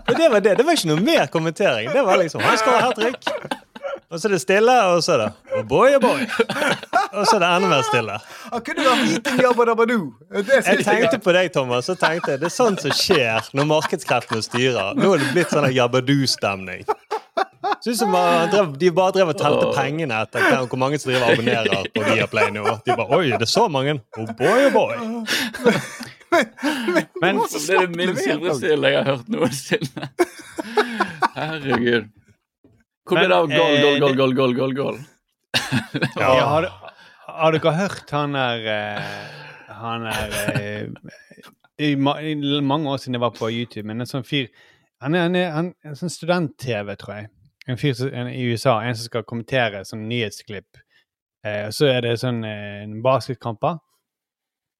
Det 0.07 0.29
var 0.31 0.39
det. 0.39 0.55
Det 0.57 0.65
var 0.65 0.71
ikke 0.71 0.87
noe 0.87 1.01
mer 1.03 1.25
kommentering. 1.31 1.89
Det 1.93 2.01
var 2.05 2.17
liksom 2.17 2.41
Han 2.41 2.57
skårer 2.57 2.81
hat 2.81 2.95
trick. 2.95 3.29
Og 4.09 4.19
så 4.19 4.27
er 4.27 4.31
det 4.31 4.41
stille, 4.41 4.83
og 4.83 5.03
så 5.03 5.13
er 5.13 5.17
det 5.17 5.31
oh 5.55 5.63
boy, 5.63 5.95
oh 5.95 6.01
boy. 6.03 6.21
Og 7.15 7.25
så 7.27 7.37
er 7.37 7.43
det 7.43 7.49
enda 7.49 7.69
mer 7.71 7.83
stille. 7.87 8.17
Han 8.51 8.63
kunne 8.67 8.85
vært 8.85 9.03
Viking 9.09 9.41
Jabba 9.45 9.65
Dabba 9.69 9.85
Doo. 9.89 10.07
Jeg 10.35 10.83
tenkte 10.83 11.19
på 11.23 11.35
deg, 11.35 11.51
Thomas. 11.55 11.89
og 11.89 11.99
tenkte 12.01 12.35
jeg, 12.35 12.41
Det 12.43 12.49
er 12.49 12.55
sånt 12.55 12.83
som 12.83 12.91
skjer 12.95 13.51
når 13.55 13.69
markedskreftene 13.71 14.43
styrer. 14.45 14.95
Nå 14.99 15.13
er 15.15 15.23
det 15.23 15.29
blitt 15.35 15.53
sånn 15.53 15.69
Jabba-Do-stemning. 15.75 16.83
Synes 17.83 17.99
som 17.99 18.13
drev, 18.51 18.75
De 18.79 18.91
bare 18.93 19.15
drev 19.15 19.31
og 19.33 19.39
telte 19.39 19.71
pengene 19.75 20.19
etter 20.25 20.43
hvor 20.69 20.79
mange 20.81 20.99
som 21.01 21.11
driver 21.11 21.33
abonnerer 21.33 21.87
på 21.95 22.03
Viaplay 22.05 22.51
nå. 22.53 22.65
De 22.85 22.97
bare 22.97 23.17
Oi, 23.19 23.31
det 23.33 23.47
er 23.47 23.51
så 23.51 23.65
mange. 23.71 23.97
Oh 24.19 24.27
boy, 24.37 24.67
oh 24.67 24.75
boy. 24.75 24.95
Men 27.23 27.39
Det 27.39 27.63
er 27.71 27.87
det 27.87 27.95
minst 27.95 28.23
tilfredsstillende 28.25 28.91
jeg 28.91 29.01
har 29.01 29.09
hørt 29.13 29.29
noensinne. 29.31 30.09
Herregud. 31.35 32.07
Hvor 33.05 33.19
ble 33.19 33.27
det 33.29 33.35
av 33.37 33.47
Men, 33.49 33.57
goal, 33.59 33.73
eh, 33.75 33.81
goal, 33.83 33.99
goal, 34.01 34.15
goal, 34.15 34.33
goal, 34.35 34.53
goal, 34.57 34.73
goal? 34.79 34.97
Ja, 36.21 36.31
har, 36.49 36.69
har 37.27 37.55
dere 37.55 37.75
hørt 37.77 38.11
han 38.15 38.35
der 38.37 38.67
eh, 38.71 39.75
Han 39.81 40.07
er 40.09 40.35
eh, 40.55 40.87
i, 41.77 41.91
I 41.91 42.61
mange 42.61 42.89
år 42.89 42.97
siden 42.97 43.17
jeg 43.17 43.23
var 43.25 43.35
på 43.35 43.51
YouTube, 43.51 43.87
men 43.87 44.01
en 44.01 44.09
sånn 44.09 44.27
fyr 44.27 44.47
Han 45.03 45.15
er, 45.15 45.27
han 45.27 45.35
er, 45.35 45.49
han 45.51 45.71
er 45.83 45.91
en 45.91 45.99
sånn 45.99 46.13
student-TV, 46.13 46.93
tror 46.99 47.17
jeg. 47.17 47.31
En 47.67 47.77
fyr 47.77 47.99
en, 48.07 48.29
i 48.31 48.45
USA. 48.47 48.77
En 48.81 48.95
som 48.95 49.09
skal 49.09 49.25
kommentere 49.27 49.83
sånn 49.85 50.05
nyhetsklipp. 50.07 50.79
Eh, 51.45 51.67
så 51.75 51.89
er 51.91 52.05
det 52.05 52.15
sånn 52.21 52.39
eh, 52.47 52.85
en 52.85 53.01
basketkamper. 53.05 53.81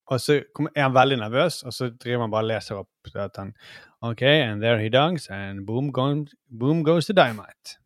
Og 0.05 0.21
så 0.21 0.39
er 0.39 0.81
han 0.83 0.95
veldig 0.95 1.17
nervøs, 1.19 1.63
og 1.65 1.73
så 1.73 1.89
driver 1.89 2.25
han 2.25 2.33
bare 2.33 2.45
og 2.45 2.51
leser 2.51 2.81
opp 2.81 3.17
at 3.21 3.39
han 3.41 3.55
OK, 4.05 4.21
and 4.21 4.61
there 4.61 4.77
he 4.77 4.89
dunks, 4.89 5.29
and 5.33 5.65
boom, 5.65 5.91
goes, 5.91 6.35
boom 6.49 6.83
goes 6.83 7.07
the 7.07 7.13
dynamite. 7.13 7.77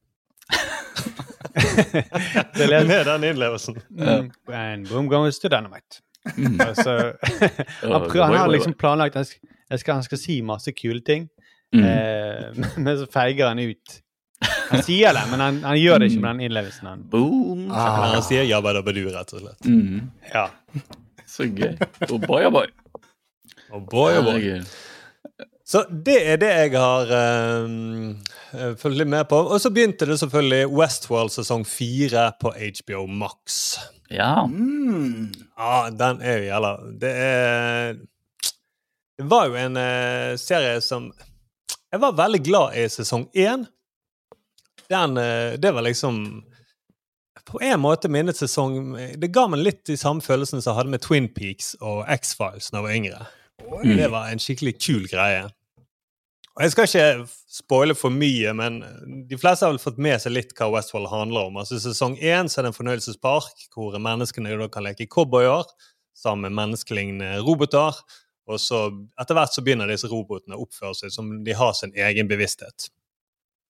Med 2.87 3.05
den 3.05 3.23
innlevelsen. 3.23 3.77
Mm. 3.89 4.31
And 4.53 4.87
boom 4.89 5.07
goes 5.07 5.39
to 5.39 5.47
dynamite. 5.49 6.01
Mm. 6.37 6.59
Altså, 6.61 7.13
han, 7.81 8.09
prøver, 8.09 8.25
han 8.25 8.35
har 8.37 8.47
liksom 8.51 8.73
planlagt 8.73 9.15
han 9.15 9.25
skal, 9.25 9.39
jeg 9.69 9.79
skal, 9.79 9.93
han 9.93 10.03
skal 10.03 10.17
si 10.17 10.41
masse 10.41 10.71
kule 10.71 11.01
ting, 11.05 11.29
Mm. 11.69 11.83
eh, 11.85 12.69
men 12.81 12.95
så 12.97 13.05
feiger 13.13 13.45
han 13.51 13.59
ut. 13.61 13.99
Han 14.71 14.81
sier 14.81 15.13
det, 15.13 15.21
men 15.29 15.39
han, 15.43 15.59
han 15.61 15.77
gjør 15.77 15.99
det 16.01 16.07
ikke 16.09 16.21
med 16.23 16.29
den 16.31 16.39
innlevelsen. 16.47 16.87
Han. 16.89 17.03
Boom. 17.11 17.67
Ah. 17.69 18.07
Han 18.15 18.23
sier 18.25 18.47
Jabba 18.49 18.73
Dabba 18.73 18.93
du', 18.95 19.03
rett 19.13 19.33
og 19.37 19.43
slett. 19.43 19.67
Mm. 19.69 20.07
Ja. 20.33 20.47
Så 21.29 21.45
gøy. 21.45 21.75
Oh 22.09 22.17
boy, 22.17 22.47
oh 22.47 22.51
boy. 22.55 22.65
Oh 23.69 23.83
boy, 23.85 24.17
oh 24.17 24.23
boy. 24.25 24.47
Så 25.69 25.83
det 26.05 26.17
er 26.25 26.39
det 26.41 26.49
jeg 26.49 26.71
har 26.81 27.11
um, 27.69 28.15
fulgt 28.81 28.97
litt 28.97 29.09
med 29.11 29.27
på. 29.29 29.37
Og 29.37 29.61
så 29.61 29.69
begynte 29.69 30.07
det 30.09 30.17
selvfølgelig 30.17 30.71
Westworld 30.73 31.29
sesong 31.35 31.65
fire 31.69 32.31
på 32.41 32.55
HBO 32.57 33.03
Max. 33.05 33.77
Ja. 34.09 34.47
Mm. 34.49 35.29
Ja, 35.53 35.91
den 35.93 36.23
er 36.25 36.39
jo 36.39 36.47
jævla 36.47 36.71
Det 37.01 37.11
er 37.13 37.99
Det 39.19 39.25
var 39.29 39.51
jo 39.51 39.59
en 39.61 39.77
uh, 39.77 40.33
serie 40.41 40.79
som 40.81 41.11
Jeg 41.91 42.01
var 42.01 42.17
veldig 42.17 42.41
glad 42.41 42.73
i 42.73 42.87
sesong 42.89 43.27
én. 43.37 43.67
Den 44.89 45.17
uh, 45.21 45.53
Det 45.61 45.73
var 45.75 45.85
liksom 45.85 46.41
På 47.45 47.61
en 47.61 47.79
måte 47.85 48.09
minnet 48.09 48.41
sesong 48.41 48.97
Det 49.21 49.29
ga 49.29 49.45
meg 49.53 49.61
litt 49.61 49.85
de 49.85 49.97
samme 49.97 50.25
følelsene 50.25 50.65
som 50.65 50.73
jeg 50.73 50.79
hadde 50.81 50.95
med 50.97 51.05
Twin 51.05 51.29
Peaks 51.29 51.75
og 51.77 52.01
X-Files 52.09 52.73
da 52.73 52.81
jeg 52.81 52.87
var 52.87 52.97
yngre. 52.97 53.21
Det 53.85 54.09
var 54.09 54.33
en 54.33 54.41
skikkelig 54.41 54.79
kul 54.81 55.05
greie. 55.11 55.45
Jeg 56.59 56.73
skal 56.73 56.87
ikke 56.89 57.27
spoile 57.47 57.95
for 57.95 58.11
mye, 58.11 58.51
men 58.57 58.81
de 59.29 59.37
fleste 59.39 59.63
har 59.63 59.71
vel 59.71 59.79
fått 59.79 59.99
med 60.01 60.19
seg 60.19 60.33
litt 60.35 60.49
hva 60.57 60.67
Westfold 60.73 61.07
handler 61.07 61.47
om. 61.47 61.59
Altså 61.61 61.79
Sesong 61.79 62.17
én 62.19 62.49
er 62.51 62.65
det 62.65 62.71
en 62.73 62.75
fornøyelsespark 62.75 63.69
hvor 63.71 63.95
menneskene 63.95 64.67
kan 64.73 64.83
leke 64.83 65.07
cowboyer 65.07 65.63
sammen 66.19 66.49
med 66.49 66.57
menneskelignende 66.59 67.39
roboter. 67.47 67.95
Og 68.49 68.59
så 68.59 68.89
etter 69.21 69.37
hvert 69.37 69.55
så 69.55 69.63
begynner 69.63 69.87
disse 69.87 70.09
robotene 70.11 70.57
å 70.57 70.65
oppføre 70.65 70.97
seg 70.97 71.13
som 71.15 71.31
de 71.45 71.55
har 71.55 71.71
sin 71.77 71.95
egen 71.95 72.27
bevissthet. 72.27 72.89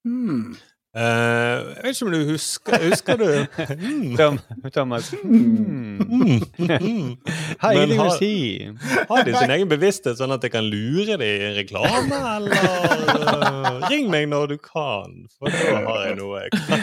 Hmm. 0.08 0.56
Eh, 0.96 1.04
jeg 1.04 1.84
vet 1.84 1.92
ikke 1.94 2.06
om 2.08 2.12
du 2.16 2.22
husker 2.32 2.78
Husker 2.90 3.16
du 3.20 3.28
Mm. 3.90 4.16
Tom, 4.18 4.40
Thomas 4.74 5.12
mm. 5.24 6.00
Mm. 6.58 7.18
Har 7.60 7.74
Men 7.78 7.92
har- 8.00 8.10
si. 8.18 8.68
Har 9.10 9.24
de 9.24 9.34
sin 9.38 9.52
egen 9.54 9.70
bevissthet, 9.70 10.18
sånn 10.18 10.32
at 10.34 10.42
jeg 10.44 10.52
kan 10.56 10.64
lure 10.66 11.06
dem 11.14 11.22
i 11.22 11.30
en 11.52 11.56
reklame, 11.60 12.18
eller 12.38 12.54
uh, 12.58 13.90
Ring 13.92 14.10
meg 14.10 14.26
når 14.32 14.46
du 14.56 14.58
kan, 14.58 15.14
for 15.38 15.46
da 15.54 15.58
har 15.86 16.00
jeg 16.08 16.16
noe 16.20 16.42
jeg 16.42 16.50
kan. 16.58 16.80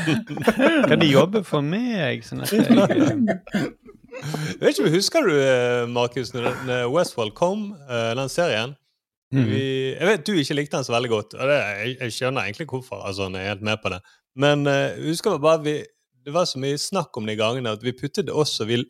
Kan 0.93 0.99
de 1.03 1.09
jobbe 1.11 1.43
for 1.47 1.61
meg? 1.67 2.23
Sånn 2.27 2.41
at 2.47 2.51
jeg, 2.55 2.63
Jeg 2.63 2.69
vet 4.63 4.79
ikke, 4.79 4.95
Husker 4.95 5.21
du, 5.27 5.35
eh, 5.43 5.83
Markus, 5.91 6.31
når 6.37 6.47
Westfold 6.95 7.33
kom, 7.39 7.73
uh, 7.91 8.15
den 8.17 8.29
serien? 8.33 8.77
Mhm. 9.35 9.49
Vi, 9.51 9.63
jeg 9.97 10.07
vet 10.07 10.27
du 10.27 10.37
ikke 10.39 10.55
likte 10.55 10.79
den 10.79 10.87
så 10.87 10.95
veldig 10.95 11.11
godt, 11.11 11.35
og 11.35 11.49
det, 11.51 11.57
jeg, 11.59 11.97
jeg 12.01 12.15
skjønner 12.15 12.47
egentlig 12.47 12.69
hvorfor. 12.71 13.03
altså 13.03 13.27
Jeg 13.33 13.43
er 13.43 13.55
helt 13.55 13.67
med 13.67 13.81
på 13.83 13.91
det. 13.91 14.01
Men 14.37 14.67
uh, 14.71 14.95
husker 15.09 15.39
bare 15.43 15.63
vi, 15.65 15.75
det 16.25 16.35
var 16.35 16.47
så 16.47 16.61
mye 16.63 16.79
snakk 16.79 17.17
om 17.17 17.27
de 17.27 17.37
gangene 17.39 17.73
at 17.75 17.83
vi 17.83 17.95
puttet 17.97 18.29
det 18.29 18.35
også 18.35 18.69
vi, 18.69 18.85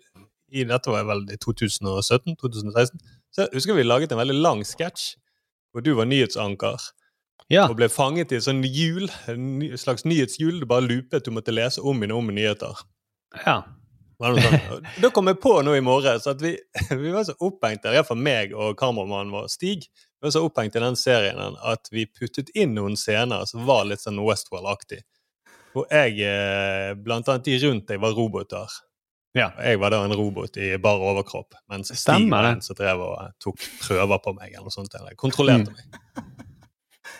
i 0.52 0.64
Dette 0.64 0.92
var 0.92 1.06
vel 1.08 1.24
i 1.32 1.38
2017-2016. 1.42 3.00
Så 3.34 3.48
husker 3.52 3.74
vi 3.74 3.86
laget 3.86 4.12
en 4.12 4.20
veldig 4.20 4.36
lang 4.36 4.62
sketsj 4.66 5.16
hvor 5.72 5.84
du 5.84 5.92
var 5.98 6.08
nyhetsanker. 6.08 6.84
Ja. 7.52 7.66
Og 7.68 7.76
ble 7.78 7.88
fanget 7.92 8.32
i 8.32 8.38
et 8.38 8.46
sånn 8.46 8.64
hjul, 8.64 9.10
en 9.30 9.60
slags 9.78 10.06
nyhetshjul. 10.08 10.62
Du 10.62 10.66
bare 10.68 10.86
loopet, 10.86 11.26
du 11.26 11.34
måtte 11.34 11.54
lese 11.54 11.84
om 11.84 12.00
og 12.08 12.14
om 12.18 12.30
nyheter. 12.34 12.84
ja. 13.44 13.62
Sånt? 14.16 14.86
Da 15.02 15.10
kom 15.12 15.28
jeg 15.28 15.36
på 15.42 15.50
nå 15.60 15.74
i 15.76 15.82
morges 15.84 16.24
at 16.30 16.40
vi, 16.40 16.54
vi 17.02 17.12
var 17.12 17.26
så 17.28 17.34
opphengt 17.44 17.82
der, 17.84 17.98
iallfall 17.98 18.16
meg 18.16 18.54
og 18.56 18.76
kameramannen 18.80 19.34
vår 19.34 19.50
Stig, 19.52 19.84
vi 20.20 20.26
var 20.26 20.30
så 20.34 20.44
opphengt 20.46 20.76
i 20.76 20.80
den 20.80 20.96
serien 20.96 21.56
at 21.62 21.88
vi 21.92 22.06
puttet 22.06 22.48
inn 22.56 22.74
noen 22.74 22.96
scener 22.96 23.44
som 23.46 23.66
var 23.68 23.84
litt 23.84 24.00
sånn 24.00 24.18
Westworld-aktig. 24.24 25.02
hvor 25.76 25.84
jeg 25.92 26.20
eh, 26.24 26.94
blant 26.94 27.28
annet 27.28 27.44
de 27.44 27.58
rundt 27.66 27.86
deg 27.88 28.00
var 28.00 28.14
roboter. 28.16 28.66
Ja. 29.36 29.50
Og 29.58 29.64
Jeg 29.68 29.78
var 29.82 29.90
da 29.92 29.98
en 30.06 30.14
robot 30.16 30.56
i 30.56 30.70
bar 30.80 30.96
overkropp, 31.04 31.52
mens 31.68 31.92
Stemmer 32.00 32.38
var 32.38 32.42
det. 32.46 32.52
en 32.56 32.62
som 32.64 32.76
drev 32.78 33.00
og 33.04 33.18
eh, 33.20 33.30
tok 33.44 33.58
prøver 33.82 34.18
på 34.24 34.32
meg. 34.38 34.54
eller 34.54 34.64
noe 34.64 34.72
sånt, 34.72 34.94
eller 34.96 35.14
kontrollerte 35.14 35.68
Mm. 35.68 35.76
meg. 35.76 36.24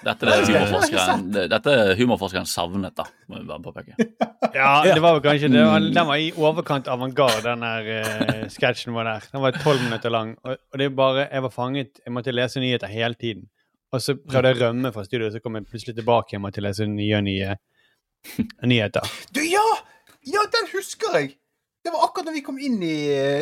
Dette 0.05 0.27
er 0.29 0.43
humorforskeren, 0.47 1.23
dette 1.51 1.73
er 1.73 1.95
humorforskeren 1.99 2.47
savnet, 2.47 2.95
da. 2.99 3.05
Må 3.29 3.41
vi 3.41 3.47
bare 3.49 3.63
påpeke. 3.65 3.97
Ja, 4.55 4.83
det 4.85 5.01
var 5.03 5.17
jo 5.17 5.23
kanskje 5.25 5.49
det. 5.53 5.65
var- 5.65 5.81
Mm. 5.81 5.93
Den 5.95 6.07
var 6.07 6.17
i 6.17 6.33
overkant 6.37 6.89
avantgarde, 6.89 7.43
den 7.43 7.61
der 7.61 7.89
uh, 8.43 8.49
sketsjen 8.53 8.95
var 8.95 9.05
der. 9.05 9.25
Den 9.33 9.43
var 9.43 9.53
tolv 9.53 9.81
minutter 9.83 10.11
lang. 10.11 10.37
Og, 10.45 10.57
og 10.73 10.79
det 10.79 10.85
er 10.87 10.95
bare, 10.97 11.29
jeg 11.33 11.43
var 11.43 11.51
fanget, 11.55 12.01
jeg 12.05 12.13
måtte 12.13 12.33
lese 12.35 12.61
nyheter 12.61 12.87
hele 12.93 13.15
tiden. 13.15 13.49
Og 13.93 14.03
så 14.03 14.15
prøvde 14.17 14.49
jeg 14.53 14.57
å 14.61 14.65
rømme 14.67 14.93
fra 14.93 15.05
studio, 15.05 15.31
så 15.31 15.41
kom 15.41 15.55
jeg 15.57 15.67
plutselig 15.71 15.95
tilbake 15.97 16.33
igjen 16.35 16.43
og 16.43 16.49
måtte 16.49 16.61
lese 16.65 16.87
nye 16.91 17.17
og 17.17 17.25
nye 17.25 17.57
nyheter. 18.67 19.11
Du, 19.35 19.41
ja! 19.47 19.65
Ja, 20.27 20.43
den 20.51 20.67
husker 20.75 21.15
jeg! 21.19 21.37
Det 21.87 21.93
var 21.95 22.03
akkurat 22.09 22.27
når 22.27 22.35
vi 22.35 22.41
kom 22.43 22.57
inn 22.59 22.81
i 22.83 22.95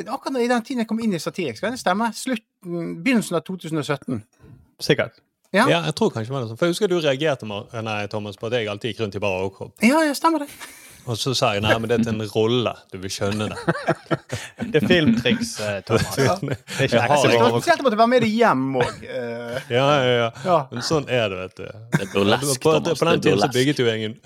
Akkurat 0.04 0.36
i 0.42 0.48
den 0.50 0.62
tiden 0.66 0.82
jeg 0.82 0.88
kom 0.90 0.98
inn 1.00 1.14
i 1.16 1.20
Satiriks. 1.22 1.62
Kan 1.64 1.72
det 1.72 1.80
stemme? 1.80 2.10
Slutten, 2.12 2.98
Begynnelsen 3.04 3.38
av 3.38 3.44
2017. 3.46 4.18
Sikkert. 4.84 5.16
Ja. 5.54 5.66
Ja, 5.70 5.82
jeg 5.86 5.94
tror 5.98 6.10
kanskje 6.10 6.32
det 6.32 6.34
var 6.34 6.42
det 6.44 6.50
sånn. 6.50 6.58
For 6.58 6.66
jeg 6.66 6.74
husker 6.74 6.90
du 6.90 6.96
reagerte 6.98 7.46
nei, 7.46 8.00
Thomas, 8.10 8.38
på 8.40 8.48
at 8.50 8.56
jeg 8.58 8.70
alltid 8.72 8.90
gikk 8.92 9.04
rundt 9.04 9.18
i 9.18 9.22
bar 9.22 9.36
overkropp. 9.44 9.76
Ja, 9.86 10.00
ja, 10.02 10.16
stemmer 10.18 10.42
det. 10.42 10.48
Og 11.04 11.18
så 11.20 11.34
sa 11.36 11.50
jeg 11.52 11.62
nei, 11.62 11.74
men 11.76 11.90
det 11.90 11.98
er 11.98 12.04
til 12.06 12.14
en 12.14 12.28
rolle. 12.32 12.72
Du 12.90 12.96
vil 13.02 13.12
skjønne 13.12 13.50
det. 13.52 13.58
Det 14.74 14.80
er 14.80 14.86
filmtriks, 14.88 15.50
eh, 15.60 15.74
Thomas. 15.86 16.16
Ja. 16.18 16.34
Det 16.40 16.56
er 16.56 16.86
ikke 16.88 16.96
Det 16.96 17.02
var 17.02 17.18
overkropp. 17.18 17.58
spesielt 17.60 17.82
å 17.82 17.86
måtte 17.86 17.98
være 18.00 18.10
med 18.10 18.24
det 18.24 18.30
hjem 18.32 18.62
òg. 18.80 19.02
Ja, 19.04 19.58
ja, 19.70 19.90
ja. 20.08 20.30
Ja. 20.46 20.56
Men 20.72 20.86
sånn 20.86 21.06
er 21.12 21.28
det, 21.30 21.42
vet 21.42 21.60
du. 21.60 21.66
Det 21.92 22.00
er 22.06 22.10
burlesk, 22.14 22.56
på, 22.64 22.72
Thomas. 22.78 22.98
på 23.02 23.10
den 23.10 23.22
tiden 23.26 23.42
så 23.44 23.50
bygget 23.54 23.82
jo 23.84 23.90
ingen 23.92 24.16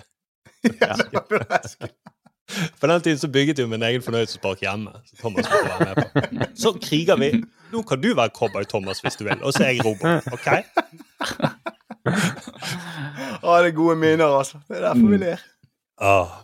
ja, 0.63 0.95
jeg 0.97 1.23
en 1.23 1.91
På 2.81 2.87
den 2.87 3.01
tiden 3.05 3.19
så 3.19 3.29
bygget 3.29 3.59
jo 3.61 3.67
min 3.69 3.83
egen 3.85 4.03
fornøyelsespark 4.03 4.63
hjemme. 4.65 4.95
Så 5.11 5.19
Thomas 5.21 5.51
måtte 5.51 5.69
være 5.69 5.89
med 5.91 6.39
på. 6.39 6.47
Så 6.57 6.73
kriger 6.81 7.19
vi. 7.21 7.33
Nå 7.73 7.83
kan 7.89 8.01
du 8.01 8.11
være 8.17 8.33
cowboy 8.37 8.65
Thomas 8.69 9.01
hvis 9.05 9.17
du 9.21 9.25
vil, 9.27 9.39
og 9.43 9.53
så 9.53 9.65
er 9.69 9.75
jeg 9.77 9.85
robot. 9.85 10.29
OK? 10.33 10.49
Å, 13.43 13.55
det 13.61 13.71
er 13.71 13.75
gode 13.77 13.97
minner, 14.01 14.29
altså. 14.39 14.61
Det 14.69 14.79
er 14.79 14.87
derfor 14.89 15.11
vi 15.13 15.19
ler. 15.23 15.43
Ah. 16.01 16.37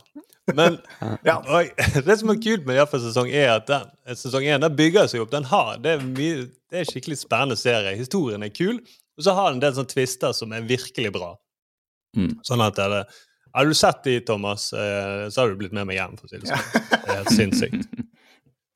Men 0.54 0.76
Ja. 1.24 1.38
og, 1.40 1.70
det 2.04 2.18
som 2.20 2.32
er 2.34 2.40
kult 2.44 2.66
med 2.68 2.76
iallfall 2.76 3.00
sesong 3.00 3.30
er 3.32 3.54
at 3.54 3.68
den, 3.70 3.86
sesong 4.20 4.44
1 4.44 4.60
den 4.66 4.76
bygger 4.76 5.08
seg 5.10 5.24
opp. 5.24 5.32
Den 5.32 5.46
har, 5.48 5.78
det, 5.80 5.96
er 5.96 6.04
mye, 6.04 6.44
det 6.70 6.80
er 6.80 6.84
en 6.84 6.90
skikkelig 6.90 7.18
spennende 7.22 7.56
serie. 7.60 7.94
Historien 7.98 8.44
er 8.44 8.52
kul, 8.54 8.80
og 9.16 9.24
så 9.24 9.34
har 9.38 9.50
den 9.52 9.60
en 9.60 9.64
del 9.64 9.76
sånne 9.78 9.92
twister 9.94 10.34
som 10.36 10.52
er 10.52 10.66
virkelig 10.68 11.14
bra. 11.16 11.32
Mm. 12.18 12.34
Sånn 12.46 12.62
at 12.62 12.76
det, 12.78 13.04
Har 13.54 13.66
du 13.66 13.74
sett 13.74 14.02
de, 14.04 14.18
Thomas, 14.26 14.68
eh, 14.74 15.24
så 15.30 15.40
har 15.44 15.48
du 15.50 15.56
blitt 15.58 15.72
med 15.74 15.86
meg 15.88 15.96
hjem. 16.00 16.16
for 16.18 16.26
å 16.26 16.30
si 16.30 16.38
Det 16.42 16.50
sånn. 16.50 16.82
Det 16.92 17.08
er 17.08 17.20
helt 17.22 17.34
sinnssykt. 17.40 17.88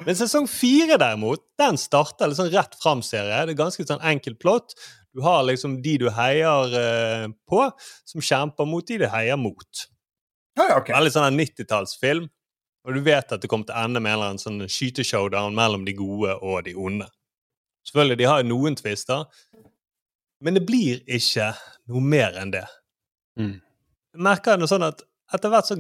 Men 0.07 0.15
sesong 0.15 0.47
fire, 0.47 0.97
derimot, 1.01 1.43
den 1.59 1.79
starter 1.81 2.31
litt 2.31 2.39
sånn 2.39 2.53
rett 2.53 2.77
fram-serie. 2.79 3.43
Det 3.49 3.57
er 3.57 3.59
ganske 3.59 3.87
sånn 3.87 4.05
enkelt 4.07 4.39
plott. 4.43 4.77
Du 5.15 5.25
har 5.25 5.43
liksom 5.43 5.81
de 5.83 5.97
du 6.05 6.07
heier 6.15 6.75
eh, 6.79 7.25
på, 7.51 7.65
som 8.07 8.23
kjemper 8.23 8.69
mot 8.69 8.87
de 8.87 9.01
du 9.03 9.09
heier 9.11 9.41
mot. 9.41 9.87
Ja, 10.59 10.69
ja, 10.69 10.77
ok. 10.79 10.93
Veldig 10.95 11.15
sånn 11.15 11.27
en 11.33 11.41
90-tallsfilm. 11.41 12.29
Og 12.87 12.95
du 12.95 13.03
vet 13.05 13.35
at 13.35 13.43
det 13.43 13.51
kommer 13.51 13.67
til 13.69 13.75
å 13.75 13.85
ende 13.89 14.01
med 14.01 14.13
en 14.13 14.17
eller 14.17 14.33
annen 14.33 14.43
sånn 14.43 14.63
skyteshowdown 14.71 15.57
mellom 15.57 15.85
de 15.85 15.97
gode 15.99 16.39
og 16.39 16.63
de 16.69 16.77
onde. 16.79 17.09
Selvfølgelig, 17.89 18.21
de 18.21 18.29
har 18.31 18.43
jo 18.43 18.49
noen 18.53 18.77
tvister, 18.79 19.27
men 20.45 20.57
det 20.57 20.65
blir 20.69 21.03
ikke 21.05 21.51
noe 21.91 22.03
mer 22.05 22.39
enn 22.39 22.53
det. 22.55 22.65
Mm. 23.41 23.57
Jeg 24.15 24.25
merker 24.25 24.61
det 24.61 24.71
sånn 24.71 24.87
at 24.87 25.03
etter 25.35 25.53
hvert 25.53 25.69
så 25.69 25.79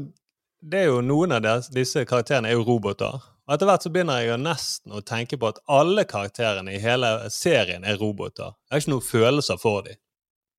det 0.59 0.81
er 0.83 0.89
jo 0.89 1.03
Noen 1.07 1.37
av 1.37 1.45
disse 1.71 2.03
karakterene 2.09 2.51
er 2.51 2.57
jo 2.59 2.65
roboter. 2.67 3.21
Og 3.49 3.55
etter 3.55 3.69
hvert 3.71 3.85
så 3.87 3.91
begynner 3.93 4.21
jeg 4.21 4.29
jo 4.29 4.39
nesten 4.43 4.93
å 4.93 5.01
tenke 5.09 5.39
på 5.41 5.49
at 5.49 5.59
alle 5.73 6.05
karakterene 6.09 6.75
i 6.77 6.81
hele 6.83 7.09
serien 7.33 7.87
er 7.89 7.97
roboter. 7.97 8.53
Jeg 8.69 8.75
har 8.75 8.83
ikke 8.83 8.93
noen 8.93 9.07
følelser 9.09 9.61
for 9.63 9.87
dem. 9.87 9.97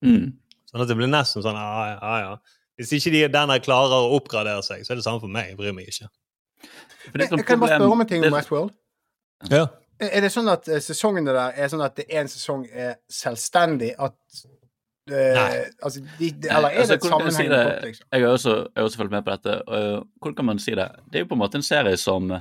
Mm. 0.06 0.32
Sånn 0.72 0.82
at 0.82 0.90
det 0.90 0.98
blir 0.98 1.12
nesten 1.12 1.44
sånn 1.46 1.58
ja, 1.60 1.84
ja, 1.94 2.16
ja. 2.24 2.32
Hvis 2.80 2.94
ikke 2.98 3.12
de, 3.14 3.22
den 3.30 3.54
her 3.54 3.62
klarer 3.62 4.08
å 4.08 4.16
oppgradere 4.18 4.64
seg, 4.66 4.82
så 4.88 4.96
er 4.96 5.02
det 5.02 5.06
samme 5.06 5.22
for 5.22 5.30
meg. 5.30 5.52
Jeg 5.52 5.60
bryr 5.60 5.76
meg 5.76 5.92
ikke. 5.92 6.10
For 6.64 7.14
det 7.14 7.22
er 7.22 7.26
Jeg 7.28 7.32
sånn 7.36 7.46
kan 7.46 7.62
bare 7.62 7.78
spørre 7.78 7.94
om 7.94 8.04
en 8.06 8.10
ting 8.10 8.26
om 8.26 8.34
Westworld. 8.34 8.74
Ja. 9.52 9.66
Er 10.00 10.24
det 10.24 10.30
sånn 10.34 10.50
at 10.50 10.70
eh, 10.72 10.80
sesongene 10.82 11.34
der 11.36 11.60
er 11.60 11.70
sånn 11.72 11.84
at 11.84 11.98
det 12.00 12.08
en 12.16 12.30
sesong 12.32 12.64
er 12.72 12.96
selvstendig? 13.12 13.92
At 14.00 14.16
eh, 15.12 15.36
Nei. 15.36 15.50
Altså, 15.84 16.02
de, 16.18 16.30
de, 16.32 16.50
eller 16.50 16.72
er 16.72 16.80
Altså, 16.86 16.96
det 16.96 17.02
et 17.04 17.10
sammenheng? 17.12 17.28
jeg 17.28 17.38
si 17.38 17.50
det? 17.54 17.90
liksom? 17.90 18.08
Jeg 18.16 18.26
har 18.26 18.38
også, 18.38 18.56
jeg 18.72 18.90
også 18.90 19.02
fulgt 19.04 19.14
med 19.18 19.28
på 19.28 19.36
dette. 19.36 19.58
og, 19.68 20.08
hvordan 20.22 20.38
kan 20.40 20.50
man 20.50 20.64
si 20.64 20.76
det? 20.80 20.88
Det 21.12 21.20
er 21.20 21.26
jo 21.28 21.30
på 21.34 21.38
en 21.38 21.44
måte 21.44 21.60
en 21.60 21.68
serie 21.70 22.00
som 22.00 22.32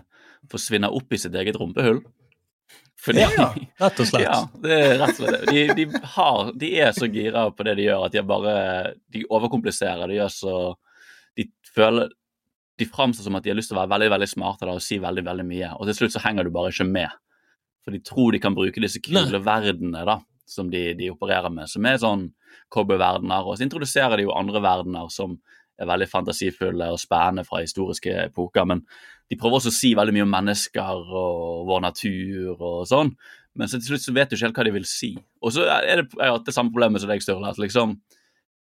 forsvinner 0.52 0.94
opp 0.94 1.12
i 1.12 1.18
sitt 1.20 1.34
eget 1.34 1.58
rumpehull. 1.60 2.02
Fordi, 2.98 3.22
Ja, 3.22 3.52
rett 3.78 4.00
og 4.02 4.08
slett. 4.10 4.24
Ja, 4.26 4.38
det 4.62 4.74
er 4.74 4.96
rett 4.98 5.20
og 5.20 5.28
slett. 5.28 5.44
De, 5.48 5.64
de, 5.78 5.84
har, 6.16 6.52
de 6.58 6.70
er 6.82 6.94
så 6.96 7.06
gira 7.06 7.44
på 7.54 7.66
det 7.66 7.76
de 7.78 7.86
gjør, 7.86 8.06
at 8.08 8.14
de 8.16 8.22
bare 8.26 8.54
De 9.14 9.22
overkompliserer. 9.30 10.10
De 10.10 10.18
gjør 10.18 10.32
så 10.34 10.54
De 11.38 11.46
føler 11.74 12.10
De 12.78 12.88
framstår 12.90 13.28
som 13.28 13.38
at 13.38 13.46
de 13.46 13.52
har 13.52 13.58
lyst 13.58 13.70
til 13.70 13.78
å 13.78 13.82
være 13.84 13.92
veldig 13.94 14.10
veldig 14.16 14.28
smarte 14.30 14.66
da, 14.66 14.74
og 14.78 14.82
si 14.82 14.98
veldig 15.02 15.24
veldig 15.26 15.46
mye, 15.46 15.70
og 15.78 15.88
til 15.88 15.96
slutt 15.98 16.14
så 16.14 16.22
henger 16.22 16.46
du 16.46 16.52
bare 16.54 16.70
ikke 16.70 16.86
med. 16.86 17.14
For 17.82 17.94
de 17.94 17.98
tror 18.06 18.34
de 18.34 18.40
kan 18.42 18.54
bruke 18.54 18.82
disse 18.82 19.00
kule 19.02 19.40
verdenene 19.42 20.04
da, 20.06 20.18
som 20.46 20.70
de, 20.70 20.84
de 20.94 21.08
opererer 21.10 21.50
med, 21.50 21.66
som 21.70 21.86
er 21.90 21.98
sånn 21.98 22.28
cowboyverdener. 22.74 23.46
Og 23.46 23.58
så 23.58 23.66
introduserer 23.66 24.20
de 24.20 24.28
jo 24.28 24.34
andre 24.36 24.62
verdener 24.62 25.10
som 25.10 25.34
er 25.78 25.88
veldig 25.88 26.08
fantasifulle 26.10 26.90
og 26.92 27.00
spennende 27.00 27.44
fra 27.46 27.62
historiske 27.62 28.14
epoker. 28.26 28.66
Men 28.68 28.82
de 29.30 29.38
prøver 29.38 29.60
også 29.60 29.72
å 29.72 29.78
si 29.78 29.92
veldig 29.98 30.14
mye 30.16 30.26
om 30.26 30.32
mennesker 30.34 31.02
og 31.22 31.66
vår 31.68 31.84
natur 31.84 32.54
og 32.56 32.86
sånn. 32.90 33.12
Men 33.58 33.70
så 33.70 33.80
til 33.80 33.92
slutt 33.92 34.06
så 34.06 34.14
vet 34.14 34.30
du 34.30 34.36
ikke 34.36 34.46
helt 34.46 34.60
hva 34.60 34.68
de 34.68 34.76
vil 34.76 34.86
si. 34.88 35.12
Og 35.42 35.54
så 35.54 35.66
er 35.66 36.02
det, 36.02 36.06
jeg 36.14 36.24
har 36.24 36.36
hatt 36.36 36.46
det 36.46 36.54
samme 36.54 36.74
problemet 36.74 37.02
som 37.02 37.10
deg, 37.10 37.24
Sturle. 37.24 37.50
At 37.50 37.58
liksom 37.62 37.96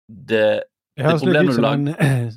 det, 0.08 0.64
Det 0.98 1.06
det 1.06 1.20
problemet 1.22 1.58
du 1.58 1.62
lager 1.62 2.36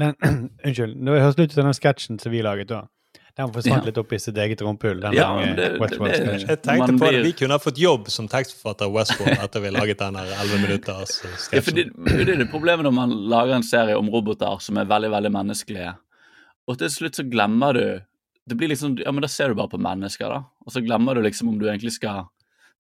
Unnskyld. 0.64 0.94
Det 0.96 1.20
høres 1.20 1.36
litt 1.36 1.52
ut 1.52 1.58
som 1.58 1.66
den 1.68 1.76
sketsjen 1.76 2.20
som 2.22 2.32
vi 2.32 2.40
laget 2.44 2.70
da. 2.70 2.86
Den 3.40 3.52
forsvant 3.54 3.82
Ja. 3.82 3.86
litt 3.88 3.98
opp 4.02 4.12
i 4.12 4.18
sitt 4.20 4.36
eget 4.36 4.60
rumpehull. 4.64 5.00
Ja, 5.16 5.28
lange 5.30 5.56
det- 5.56 5.78
det- 5.78 6.48
Jeg 6.48 6.62
tenkte 6.62 6.98
på 6.98 7.10
det. 7.10 7.22
Vi 7.24 7.32
kunne 7.32 7.56
ha 7.56 7.58
fått 7.58 7.78
jobb 7.78 8.08
som 8.08 8.28
tekstforfatter 8.28 8.90
Westworld 8.92 9.38
etter 9.38 9.60
vi 9.64 9.70
laget 9.70 9.98
den 9.98 10.14
her 10.20 10.26
11 10.44 10.60
minutters 10.66 11.24
eh, 11.24 11.56
Ja, 11.56 11.60
for 11.60 11.70
det, 11.72 11.88
det 12.04 12.28
er 12.28 12.36
det 12.44 12.50
problemet 12.50 12.84
når 12.84 12.92
man 12.94 13.10
lager 13.10 13.54
en 13.56 13.62
serie 13.66 13.96
om 13.96 14.08
roboter 14.12 14.60
som 14.60 14.76
er 14.78 14.84
veldig 14.84 15.10
veldig 15.10 15.32
menneskelige. 15.32 15.94
Og 16.68 16.78
til 16.78 16.88
slutt 16.92 17.16
så 17.16 17.24
glemmer 17.28 17.72
du 17.74 18.00
det 18.48 18.56
blir 18.58 18.68
liksom, 18.72 18.98
ja, 18.98 19.12
men 19.12 19.22
Da 19.22 19.28
ser 19.28 19.48
du 19.48 19.54
bare 19.54 19.68
på 19.68 19.78
mennesker, 19.78 20.28
da. 20.28 20.38
Og 20.66 20.72
så 20.72 20.80
glemmer 20.84 21.14
du 21.14 21.22
liksom 21.22 21.48
om 21.48 21.58
du 21.58 21.66
egentlig 21.66 21.92
skal 21.92 22.24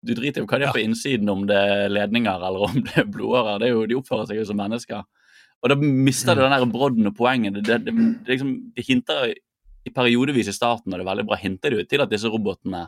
Du 0.02 0.14
driter 0.14 0.40
jo 0.40 0.46
hva 0.46 0.58
de 0.58 0.64
er 0.64 0.72
på 0.72 0.80
innsiden, 0.80 1.28
om 1.28 1.42
det 1.46 1.56
er 1.56 1.88
ledninger 1.92 2.36
eller 2.48 2.62
om 2.70 2.78
det 2.86 2.96
er 2.96 3.04
blodårer. 3.04 3.58
Det 3.60 3.66
er 3.68 3.72
jo, 3.74 3.82
de 3.86 3.94
oppfører 3.98 4.26
seg 4.30 4.38
jo 4.38 4.44
som 4.48 4.56
mennesker. 4.56 5.02
Og 5.62 5.68
da 5.68 5.74
mister 5.76 6.34
du 6.34 6.40
den 6.40 6.50
der 6.54 6.64
brodden 6.72 7.06
og 7.10 7.14
poenget. 7.18 7.52
Det, 7.58 7.64
det, 7.66 7.84
det, 7.84 7.92
det, 8.24 8.28
liksom, 8.32 8.72
det 8.74 8.86
hinter 8.86 9.34
i- 9.86 9.92
periodevis 9.94 10.48
i 10.48 10.56
starten, 10.56 10.92
og 10.92 10.98
det 10.98 11.04
er 11.06 11.10
veldig 11.10 11.26
bra, 11.30 11.36
hinter 11.40 11.70
de 11.70 11.76
jo 11.82 11.84
til 11.88 12.00
at 12.04 12.10
disse 12.10 12.28
robotene 12.30 12.86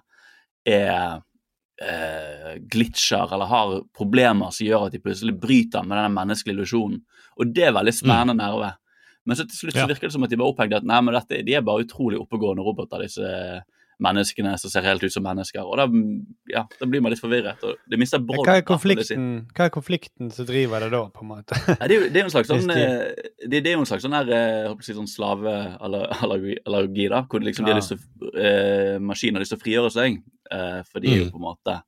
er 0.66 1.22
eh, 1.82 2.58
glitcher 2.70 3.32
eller 3.32 3.48
har 3.50 3.72
problemer 3.96 4.52
som 4.54 4.66
gjør 4.66 4.86
at 4.86 4.92
de 4.92 5.00
plutselig 5.02 5.34
bryter 5.40 5.82
med 5.86 5.98
den 5.98 6.14
menneskelige 6.14 6.54
illusjonen. 6.58 7.00
Og 7.40 7.52
det 7.54 7.64
er 7.68 7.72
veldig 7.74 7.94
spennende 7.96 8.36
nerve. 8.38 8.74
Men 9.24 9.36
så 9.38 9.46
til 9.48 9.56
slutt 9.56 9.74
så 9.74 9.88
virker 9.88 10.08
det 10.08 10.12
som 10.12 10.22
at 10.26 10.30
de 10.30 10.36
bare 10.36 10.52
opphengte 10.52 10.76
at 10.82 10.84
nei, 10.86 11.00
men 11.00 11.14
dette, 11.14 11.42
de 11.46 11.54
er 11.54 11.62
bare 11.66 11.84
utrolig 11.86 12.18
oppegående 12.20 12.62
roboter, 12.66 13.02
disse 13.06 13.62
menneskene 14.02 14.52
som 14.60 14.70
ser 14.72 14.84
helt 14.86 15.02
ut 15.06 15.12
som 15.14 15.24
mennesker. 15.24 15.62
Og 15.64 15.78
da, 15.78 15.86
ja, 16.52 16.64
da 16.80 16.88
blir 16.90 17.02
man 17.04 17.14
litt 17.14 17.22
forvirret. 17.22 17.62
og 17.64 17.78
Det 17.90 17.98
mister 18.00 18.22
brodd. 18.22 18.46
Hva 18.48 18.56
hva 19.54 19.68
er 19.68 19.72
konflikten 19.74 20.30
som 20.34 20.48
driver 20.48 20.84
det 20.86 20.90
da, 20.94 21.02
på 21.14 21.24
en 21.24 21.30
måte? 21.32 21.58
Det, 21.68 21.78
er 21.88 21.94
jo, 21.96 22.08
det 22.08 22.20
er 22.20 22.24
jo 22.26 22.28
en 22.30 22.34
slags 22.34 22.50
sånn 22.52 22.66
de- 22.72 23.48
det, 23.48 23.62
det 23.62 23.70
er 23.72 23.76
jo 23.76 23.84
en 23.84 23.90
slags 23.90 24.04
sånn 24.06 24.16
her 24.18 24.32
si 24.82 24.96
sånn 24.96 25.10
slaveallergi, 25.10 27.08
da, 27.12 27.22
hvor 27.28 27.42
liksom 27.44 27.66
de 27.66 27.72
har 27.74 27.80
lyst 27.80 27.94
til 27.94 28.30
eh, 28.38 28.96
maskiner 29.02 29.38
har 29.40 29.44
lyst 29.46 29.54
til 29.54 29.60
å 29.60 29.64
frigjøre 29.64 29.92
seg. 29.94 30.20
Eh, 30.52 30.80
for 30.88 31.00
de 31.02 31.12
er 31.12 31.20
jo 31.24 31.30
på 31.32 31.40
en 31.40 31.46
måte 31.46 31.78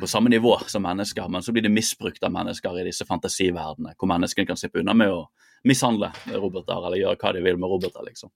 på 0.00 0.08
samme 0.08 0.30
nivå 0.32 0.54
som 0.70 0.84
mennesker, 0.86 1.26
men 1.28 1.42
så 1.44 1.52
blir 1.52 1.64
det 1.66 1.72
misbrukt 1.74 2.22
av 2.24 2.32
mennesker 2.34 2.78
i 2.80 2.86
disse 2.86 3.04
fantasiverdenene, 3.08 3.96
hvor 3.98 4.10
menneskene 4.10 4.46
kan 4.48 4.56
slippe 4.60 4.80
unna 4.80 4.94
med 4.96 5.10
å 5.12 5.24
mishandle 5.64 6.10
roboter 6.34 6.86
eller 6.86 7.00
gjøre 7.00 7.20
hva 7.20 7.32
de 7.36 7.42
vil 7.44 7.60
med 7.60 7.72
roboter, 7.72 8.04
liksom. 8.06 8.32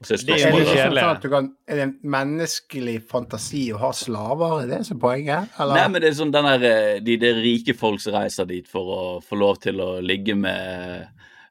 Er 0.00 0.16
Det 0.16 0.36
er 0.40 0.54
det 0.56 0.64
sånn 0.64 0.98
at 1.10 1.20
du 1.20 1.28
kan, 1.28 1.48
er 1.68 1.76
det 1.76 1.82
en 1.84 1.96
menneskelig 2.08 3.02
fantasi 3.10 3.66
å 3.74 3.80
ha 3.82 3.90
slaver? 3.92 4.62
Er 4.62 4.70
det 4.70 4.78
som 4.88 4.96
er 4.96 5.02
poenget? 5.02 5.50
Eller? 5.60 5.76
Nei, 5.76 5.88
men 5.92 6.00
det 6.00 6.08
er 6.08 6.16
sånn 6.16 6.32
den 6.32 6.48
der, 6.48 6.62
de, 7.04 7.16
de, 7.20 7.28
er 7.28 7.40
rike 7.44 7.74
folk 7.76 8.00
som 8.00 8.16
reiser 8.16 8.48
dit 8.48 8.68
for 8.68 8.94
å 8.94 9.02
få 9.20 9.36
lov 9.36 9.60
til 9.60 9.82
å 9.84 9.90
ligge 10.00 10.38
med 10.40 11.04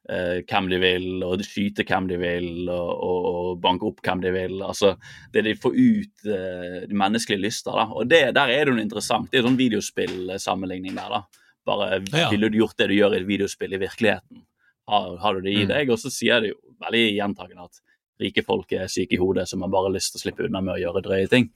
eh, 0.10 0.42
hvem 0.50 0.72
de 0.74 0.82
vil, 0.82 1.08
og 1.28 1.46
skyte 1.46 1.86
hvem 1.86 2.10
de 2.10 2.18
vil, 2.24 2.50
og, 2.74 2.90
og, 2.90 3.30
og 3.30 3.62
banke 3.62 3.86
opp 3.92 4.02
hvem 4.02 4.26
de 4.26 4.34
vil. 4.34 4.58
Altså, 4.66 4.96
det 5.30 5.46
de 5.46 5.54
får 5.54 5.78
ut 5.78 6.28
eh, 6.34 6.82
de 6.90 7.02
menneskelige 7.06 7.46
lyster, 7.46 7.78
da. 7.78 7.86
Og 7.94 8.10
det, 8.10 8.24
der 8.34 8.50
er 8.50 8.66
det 8.66 8.74
jo 8.74 8.80
noe 8.80 8.88
interessant. 8.88 9.30
Det 9.30 9.44
er 9.44 9.46
sånn 9.46 9.62
videospillsammenligning 9.62 10.98
der, 10.98 11.20
da. 11.20 11.46
Bare 11.70 12.02
Ja. 12.02 12.32
ville 12.34 12.50
du 12.50 12.64
gjort 12.64 12.82
det 12.82 12.90
du 12.90 12.98
gjør 12.98 13.14
i 13.14 13.22
et 13.22 13.30
videospill 13.30 13.78
i 13.78 13.86
virkeligheten? 13.86 14.42
Har, 14.90 15.18
har 15.24 15.36
du 15.38 15.42
det 15.46 15.54
i 15.54 15.64
Mm. 15.66 15.70
deg? 15.74 15.90
Og 15.94 16.00
så 16.02 16.12
sier 16.14 16.42
det 16.42 16.52
jo 16.54 16.60
veldig 16.82 17.04
gjentagende 17.18 17.66
at 17.70 17.82
rike 18.20 18.44
folk 18.46 18.72
er 18.76 18.88
syke 18.92 19.16
i 19.16 19.20
hodet, 19.22 19.48
så 19.48 19.58
man 19.58 19.72
bare 19.72 19.88
har 19.88 19.96
lyst 19.96 20.12
til 20.14 20.20
å 20.20 20.24
slippe 20.26 20.46
unna 20.48 20.62
med 20.62 20.76
å 20.76 20.82
gjøre 20.82 21.04
drøye 21.06 21.30
ting. 21.32 21.50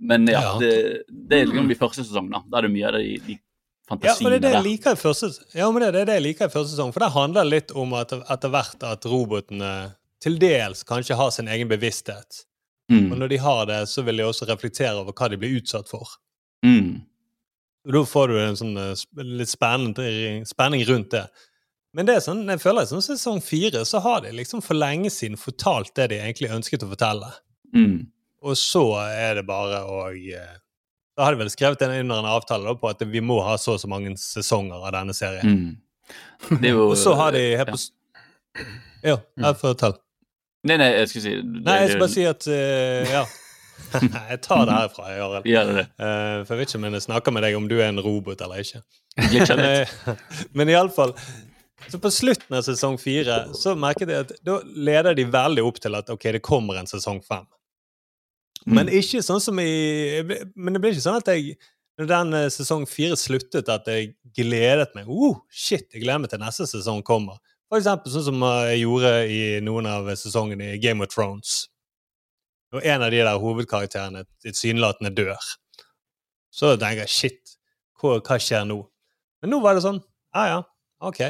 Men 0.00 0.26
ja, 0.28 0.40
Ja. 0.42 0.58
Det, 0.60 0.72
det 1.08 1.40
er 1.40 1.46
liksom 1.48 1.68
de 1.68 1.74
første 1.80 2.04
sesongene. 2.04 2.42
Da 2.50 2.58
er 2.58 2.68
det 2.68 2.72
mye 2.74 2.88
av 2.90 2.98
de, 3.00 3.16
de 3.26 3.32
Ja, 3.38 3.94
fantasiene 3.94 4.30
det 4.30 4.36
er 4.36 4.42
det 4.44 4.52
jeg 4.66 4.80
der. 4.84 4.94
første, 5.00 5.30
ja, 5.56 5.70
men 5.72 5.80
det, 5.82 5.92
det 5.94 6.00
er 6.02 6.04
det 6.10 6.16
jeg 6.18 6.26
liker 6.28 6.44
i 6.50 6.52
første 6.52 6.74
sesong. 6.76 6.92
For 6.92 7.00
det 7.00 7.12
handler 7.14 7.48
litt 7.48 7.72
om 7.72 7.94
at 7.96 8.12
etter 8.12 8.52
hvert 8.52 8.84
at 8.84 9.04
robotene 9.08 9.72
til 10.20 10.36
dels 10.38 10.84
kanskje 10.84 11.16
har 11.16 11.30
sin 11.32 11.48
egen 11.48 11.68
bevissthet. 11.70 12.44
Mm. 12.92 13.12
Og 13.12 13.18
når 13.20 13.28
de 13.32 13.36
har 13.38 13.66
det, 13.66 13.80
så 13.88 14.02
vil 14.04 14.16
de 14.20 14.24
også 14.28 14.46
reflektere 14.48 14.96
over 15.00 15.12
hva 15.16 15.28
de 15.32 15.36
blir 15.40 15.56
utsatt 15.60 15.88
for. 15.88 16.08
Mm. 16.64 17.00
Og 17.88 17.92
da 17.94 18.02
får 18.04 18.28
du 18.28 18.38
en 18.42 18.56
sånn 18.60 18.76
eh, 18.76 19.02
litt 19.24 19.48
spenning 19.52 20.84
rundt 20.88 21.10
det. 21.14 21.24
Men 21.98 22.06
det 22.06 22.14
er 22.14 22.22
sånn, 22.22 22.44
jeg 22.46 22.60
føler 22.62 22.86
at 22.86 22.92
sånn 22.92 23.02
sesong 23.02 23.40
fire 23.42 23.80
så 23.88 23.98
har 24.04 24.20
de 24.22 24.30
liksom 24.30 24.60
for 24.62 24.78
lenge 24.78 25.10
siden 25.10 25.34
fortalt 25.40 25.90
det 25.98 26.12
de 26.12 26.20
egentlig 26.22 26.52
ønsket 26.54 26.84
å 26.86 26.90
fortelle. 26.92 27.32
Mm. 27.74 28.06
Og 28.46 28.54
så 28.54 28.84
er 29.02 29.40
det 29.40 29.42
bare 29.48 29.80
å 29.82 30.04
eh, 30.14 30.52
Da 31.18 31.26
har 31.26 31.34
de 31.34 31.40
vel 31.42 31.50
skrevet 31.50 31.82
en, 31.82 31.96
under 32.04 32.20
en 32.22 32.28
avtale 32.30 32.68
da, 32.68 32.76
på 32.78 32.86
at 32.92 33.02
vi 33.02 33.18
må 33.18 33.40
ha 33.42 33.56
så 33.58 33.74
og 33.74 33.82
så 33.82 33.90
mange 33.90 34.12
sesonger 34.22 34.78
av 34.78 34.94
denne 34.94 35.16
serien. 35.16 35.56
Mm. 35.58 36.60
Det 36.62 36.70
jo 36.70 36.86
Og 36.92 36.94
så 37.00 37.16
har 37.18 37.34
de 37.34 37.42
helt 37.58 37.74
på 37.74 37.80
Ja, 39.02 39.18
jeg 39.18 39.58
får 39.58 39.74
telle. 39.82 39.98
Nei, 40.68 40.78
nei, 40.78 40.88
jeg 41.00 41.10
skulle 41.10 41.24
si 41.26 41.34
det- 41.34 41.64
Nei, 41.66 41.76
jeg 41.82 41.90
skal 41.90 42.04
bare 42.04 42.14
si 42.14 42.24
at 42.30 42.46
uh, 42.46 43.10
Ja. 43.10 43.24
jeg 44.30 44.40
tar 44.42 44.64
det 44.66 44.78
herfra, 44.78 45.10
jeg 45.10 45.42
Gjør 45.50 45.74
det. 45.76 45.84
uh, 45.98 46.46
for 46.46 46.54
jeg 46.54 46.62
vet 46.62 46.70
ikke 46.72 46.80
om 46.80 46.88
jeg 46.94 47.04
snakker 47.04 47.34
med 47.34 47.46
deg 47.46 47.58
om 47.58 47.68
du 47.70 47.76
er 47.80 47.90
en 47.90 48.00
robot 48.06 48.40
eller 48.46 48.62
ikke. 48.62 48.82
Men, 49.58 50.16
Men 50.54 50.72
iallfall 50.76 51.14
Så 51.86 52.00
på 52.02 52.10
slutten 52.10 52.58
av 52.58 52.64
sesong 52.66 52.98
fire 53.00 53.38
så 53.56 53.76
merket 53.78 54.10
jeg 54.10 54.26
at 54.26 54.34
da 54.44 54.58
leder 54.66 55.14
de 55.16 55.28
veldig 55.30 55.64
opp 55.64 55.78
til 55.80 55.94
at 55.96 56.10
ok, 56.10 56.26
det 56.36 56.42
kommer 56.44 56.80
en 56.80 56.90
sesong 56.90 57.22
fem. 57.24 57.46
Men 58.68 58.90
ikke 58.92 59.22
sånn 59.24 59.40
som 59.40 59.60
i 59.62 60.20
Men 60.26 60.74
det 60.74 60.82
ble 60.82 60.90
ikke 60.92 61.04
sånn 61.06 61.20
at 61.22 61.30
jeg 61.30 61.54
når 61.98 62.06
den 62.06 62.34
eh, 62.38 62.50
sesong 62.54 62.84
fire 62.86 63.16
sluttet, 63.18 63.66
at 63.66 63.88
jeg 63.90 64.12
gledet 64.36 64.92
meg. 64.94 65.08
Oh, 65.10 65.40
shit, 65.50 65.88
jeg 65.90 66.04
gleder 66.04 66.22
meg 66.22 66.30
til 66.30 66.38
neste 66.38 66.68
sesong 66.70 67.02
kommer. 67.02 67.40
For 67.66 67.80
eksempel 67.80 68.12
sånn 68.14 68.26
som 68.28 68.44
eh, 68.46 68.68
jeg 68.72 68.84
gjorde 68.84 69.10
i 69.34 69.40
noen 69.66 69.88
av 69.90 70.06
sesongene 70.20 70.76
i 70.76 70.78
Game 70.82 71.02
of 71.02 71.10
Thrones. 71.10 71.64
Når 72.70 72.86
en 72.92 73.02
av 73.02 73.10
de 73.10 73.24
der 73.24 73.42
hovedkarakterene 73.42 74.22
tilsynelatende 74.44 75.10
dør. 75.16 75.50
Så 76.54 76.76
tenker 76.78 77.02
jeg 77.02 77.14
shit, 77.16 77.56
hva, 77.98 78.20
hva 78.22 78.38
skjer 78.38 78.68
nå? 78.68 78.78
Men 79.42 79.54
nå 79.54 79.60
var 79.64 79.74
det 79.74 79.82
sånn 79.82 79.98
ja 80.36 80.44
ja, 80.52 80.58
ok. 81.02 81.22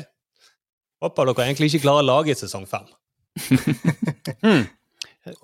Håper 1.03 1.30
dere 1.30 1.46
egentlig 1.46 1.68
ikke 1.72 1.84
klarer 1.86 2.03
å 2.03 2.09
lage 2.09 2.34
sesong 2.38 2.66
fem. 2.66 2.86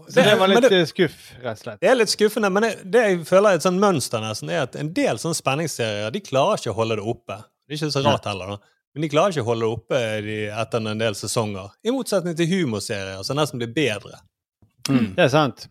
Så 0.08 0.20
det 0.20 0.34
var 0.40 0.48
litt 0.48 0.62
det- 0.64 0.78
eh, 0.80 0.86
skuff, 0.88 1.32
rett 1.42 1.58
og 1.58 1.62
slett. 1.62 1.80
Det 1.80 1.88
er 1.90 1.94
litt 1.98 2.08
skuffende, 2.12 2.48
men 2.50 2.62
det, 2.64 2.70
det 2.90 3.00
jeg 3.04 3.18
føler 3.28 3.50
er 3.52 3.58
et 3.58 3.66
sånn 3.66 3.80
mønster 3.82 4.22
nesten, 4.24 4.48
er 4.50 4.62
at 4.64 4.76
en 4.80 4.88
del 4.96 5.18
sånne 5.20 5.36
spenningsserier 5.36 6.14
de 6.14 6.22
klarer 6.24 6.56
ikke 6.62 6.72
å 6.72 6.78
holde 6.78 6.96
det 7.00 7.04
oppe. 7.04 7.36
Det 7.68 7.74
er 7.74 7.80
ikke 7.82 7.90
så 7.92 8.02
rart 8.06 8.24
heller, 8.30 8.54
da. 8.54 8.72
Men 8.94 9.04
de 9.04 9.10
klarer 9.12 9.34
ikke 9.34 9.44
å 9.44 9.48
holde 9.50 9.66
det 9.66 9.74
oppe 9.76 10.00
de, 10.24 10.38
etter 10.62 10.88
en 10.94 11.02
del 11.02 11.18
sesonger. 11.18 11.68
I 11.84 11.92
motsetning 11.92 12.36
til 12.38 12.48
humorserier, 12.52 13.20
som 13.26 13.36
nesten 13.36 13.60
blir 13.60 13.72
bedre. 13.76 14.22
Det 14.88 15.26
er 15.26 15.32
sant. 15.32 15.66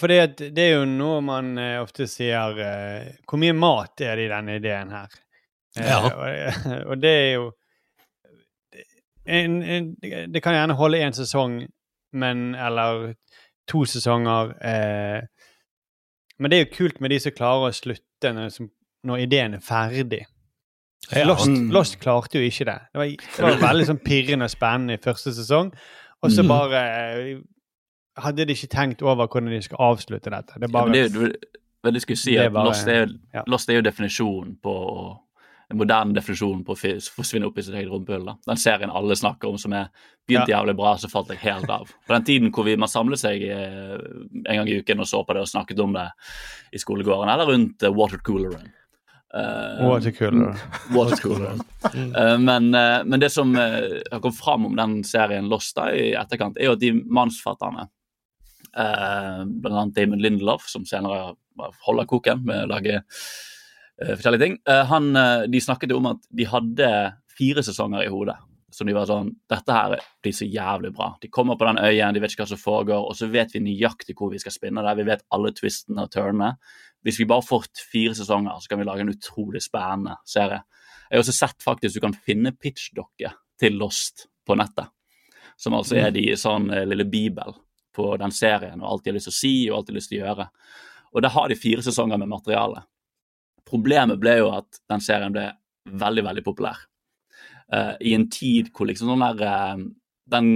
For 0.00 0.10
det 0.12 0.58
er 0.64 0.74
jo 0.74 0.84
noe 0.88 1.22
man 1.24 1.54
eh, 1.58 1.78
ofte 1.80 2.04
sier 2.10 2.58
eh, 2.60 3.06
Hvor 3.24 3.38
mye 3.40 3.54
mat 3.56 4.02
er 4.04 4.18
det 4.20 4.26
i 4.26 4.32
denne 4.32 4.58
ideen 4.58 4.90
her? 4.92 5.14
Eh, 5.78 5.86
Ja. 5.88 6.00
Og, 6.04 6.18
og 6.90 6.98
det 7.00 7.12
er 7.14 7.30
jo 7.38 7.46
en, 9.26 9.62
en, 9.62 9.96
Det 10.32 10.42
kan 10.42 10.54
gjerne 10.54 10.74
holde 10.78 10.98
én 10.98 11.12
sesong, 11.12 11.66
men 12.12 12.54
Eller 12.54 13.14
to 13.68 13.84
sesonger. 13.84 14.54
Eh, 14.64 15.20
men 16.38 16.50
det 16.50 16.56
er 16.58 16.64
jo 16.64 16.74
kult 16.76 17.00
med 17.00 17.10
de 17.10 17.18
som 17.20 17.32
klarer 17.36 17.68
å 17.68 17.74
slutte 17.76 18.32
når, 18.34 18.56
når 19.04 19.22
ideen 19.26 19.54
er 19.54 19.60
ferdig. 19.64 20.24
Ja. 21.12 21.24
Lost. 21.26 21.48
Lost 21.72 21.98
klarte 22.00 22.38
jo 22.40 22.44
ikke 22.48 22.64
det. 22.68 22.78
Det 22.92 22.98
var, 23.00 23.06
det 23.36 23.44
var 23.44 23.62
veldig 23.68 23.86
sånn 23.88 24.00
pirrende 24.04 24.44
og 24.48 24.52
spennende 24.52 24.96
i 24.98 25.02
første 25.04 25.32
sesong, 25.36 25.70
og 26.22 26.30
så 26.32 26.42
Mm. 26.44 26.48
bare 26.48 26.80
eh, 26.80 27.38
hadde 28.20 28.44
de 28.46 28.52
ikke 28.52 28.68
tenkt 28.72 29.02
over 29.02 29.26
hvordan 29.28 29.50
de 29.52 29.62
skulle 29.62 29.80
avslutte 29.80 30.30
dette. 30.30 30.58
Det 30.60 30.68
er 30.68 30.78
Ja, 30.78 30.84
men 30.84 30.92
det, 30.92 31.12
det, 31.12 31.32
det, 31.84 31.94
det 31.94 32.02
skulle 32.02 32.16
si 32.20 32.36
at 32.36 32.52
bare- 32.52 32.66
Lost, 32.68 32.88
er, 32.88 33.06
ja. 33.34 33.42
Lost 33.46 33.68
er 33.70 33.74
jo 33.74 33.82
definisjonen 33.82 34.56
på 34.62 34.74
en 35.70 35.78
moderne 35.78 36.14
definisjonen 36.16 36.64
på 36.66 36.74
å 36.74 36.78
forsvinne 37.14 37.46
opp 37.46 37.58
i 37.58 37.62
sitt 37.62 37.76
eget 37.76 37.92
rumpehull. 37.92 38.32
Den 38.46 38.58
serien 38.60 38.90
alle 38.90 39.16
snakker 39.16 39.50
om 39.50 39.58
som 39.58 39.72
er 39.76 39.90
begynte 40.26 40.50
Ja. 40.50 40.58
jævlig 40.58 40.76
bra, 40.76 40.96
så 40.98 41.10
falt 41.10 41.30
jeg 41.30 41.38
helt 41.38 41.70
av. 41.70 41.88
På 42.06 42.14
den 42.14 42.24
tiden 42.24 42.52
hvor 42.52 42.64
vi, 42.64 42.76
man 42.76 42.88
samlet 42.88 43.18
seg 43.18 43.42
eh, 43.42 43.98
en 44.46 44.56
gang 44.56 44.68
i 44.68 44.80
uken 44.80 45.00
og 45.00 45.06
så 45.06 45.24
på 45.24 45.34
det 45.34 45.42
og 45.42 45.48
snakket 45.48 45.80
om 45.80 45.92
det 45.92 46.10
i 46.72 46.78
skolegården, 46.78 47.30
eller 47.32 47.46
rundt 47.46 47.82
uh, 47.82 47.90
watercooleren. 47.90 48.70
Uh, 49.30 49.88
Watercooler. 49.88 50.58
Watercooler. 50.96 51.60
uh, 51.84 52.38
men, 52.38 52.74
uh, 52.74 53.04
men 53.06 53.20
det 53.20 53.30
som 53.30 53.54
eh, 53.54 54.02
har 54.10 54.20
kommet 54.20 54.38
fram 54.38 54.66
om 54.66 54.76
den 54.76 55.04
serien 55.04 55.46
Lost 55.48 55.76
da, 55.76 55.86
i 55.94 56.12
etterkant, 56.18 56.58
er 56.58 56.66
jo 56.66 56.74
at 56.74 56.82
de 56.82 56.90
mannsfatterne 57.06 57.86
uh, 58.74 59.46
annet 59.46 59.94
Damon 59.94 60.22
Lindelof, 60.22 60.66
som 60.66 60.86
senere 60.86 61.36
holder 61.86 62.08
koken 62.10 62.44
med 62.46 62.64
å 62.64 62.70
lage 62.70 62.96
eh, 62.98 63.04
forskjellige 64.06 64.44
ting. 64.44 64.58
Eh, 64.68 64.84
han, 64.86 65.16
eh, 65.16 65.46
de 65.50 65.60
snakket 65.60 65.92
om 65.92 66.06
at 66.12 66.22
de 66.30 66.46
hadde 66.48 66.88
fire 67.38 67.64
sesonger 67.64 68.06
i 68.06 68.12
hodet. 68.12 68.36
Som 68.70 68.86
de 68.86 68.94
var 68.94 69.08
sånn 69.10 69.32
Dette 69.50 69.74
her 69.74 69.96
blir 70.22 70.32
så 70.32 70.46
jævlig 70.46 70.92
bra. 70.94 71.16
De 71.20 71.28
kommer 71.28 71.56
på 71.58 71.66
den 71.66 71.80
øyen, 71.82 72.14
de 72.14 72.20
vet 72.22 72.30
ikke 72.30 72.44
hva 72.44 72.52
som 72.52 72.60
foregår, 72.60 73.08
og 73.08 73.16
så 73.18 73.26
vet 73.26 73.50
vi 73.52 73.64
nøyaktig 73.64 74.14
hvor 74.14 74.30
vi 74.30 74.38
skal 74.38 74.54
spinne 74.54 74.84
det. 74.86 74.96
Vi 75.00 75.08
vet 75.08 75.24
alle 75.34 75.50
twistene 75.52 76.04
og 76.06 76.12
turnene. 76.14 76.52
Hvis 77.02 77.18
vi 77.18 77.26
bare 77.26 77.42
får 77.42 77.66
fire 77.90 78.14
sesonger, 78.14 78.60
så 78.60 78.70
kan 78.70 78.78
vi 78.78 78.86
lage 78.86 79.00
en 79.00 79.10
utrolig 79.10 79.62
spennende 79.64 80.20
serie. 80.24 80.62
Jeg 81.10 81.18
har 81.18 81.24
også 81.24 81.34
sett 81.34 81.64
faktisk 81.64 81.96
du 81.96 82.04
kan 82.04 82.14
finne 82.14 82.52
pitchdokker 82.54 83.34
til 83.58 83.74
Lost 83.80 84.28
på 84.46 84.54
nettet. 84.54 84.92
Som 85.58 85.74
altså 85.74 85.98
er 85.98 86.14
de 86.14 86.28
sånn 86.38 86.70
eh, 86.70 86.86
lille 86.86 87.08
bibel 87.10 87.56
på 87.96 88.14
den 88.22 88.30
serien 88.32 88.80
og 88.80 88.92
alt 88.92 89.04
de 89.04 89.10
har 89.10 89.18
lyst 89.18 89.28
til 89.28 89.34
å 89.34 89.40
si 89.40 89.54
og 89.68 89.76
alt 89.76 89.88
de 89.88 89.92
har 89.92 89.98
lyst 89.98 90.12
til 90.12 90.22
å 90.22 90.24
gjøre. 90.28 90.46
Og 91.10 91.24
der 91.24 91.34
har 91.34 91.50
de 91.50 91.58
fire 91.58 91.82
sesonger 91.82 92.20
med 92.22 92.30
materiale. 92.30 92.84
Problemet 93.70 94.20
ble 94.22 94.40
jo 94.40 94.50
at 94.54 94.80
den 94.90 95.02
serien 95.04 95.34
ble 95.34 95.46
veldig, 95.90 96.24
veldig 96.26 96.44
populær. 96.46 96.80
Uh, 97.70 97.94
I 98.02 98.16
en 98.16 98.26
tid 98.32 98.72
hvor 98.74 98.88
liksom 98.90 99.12
sånn 99.12 99.22
der 99.22 99.46
uh, 99.46 99.82
Den 100.30 100.48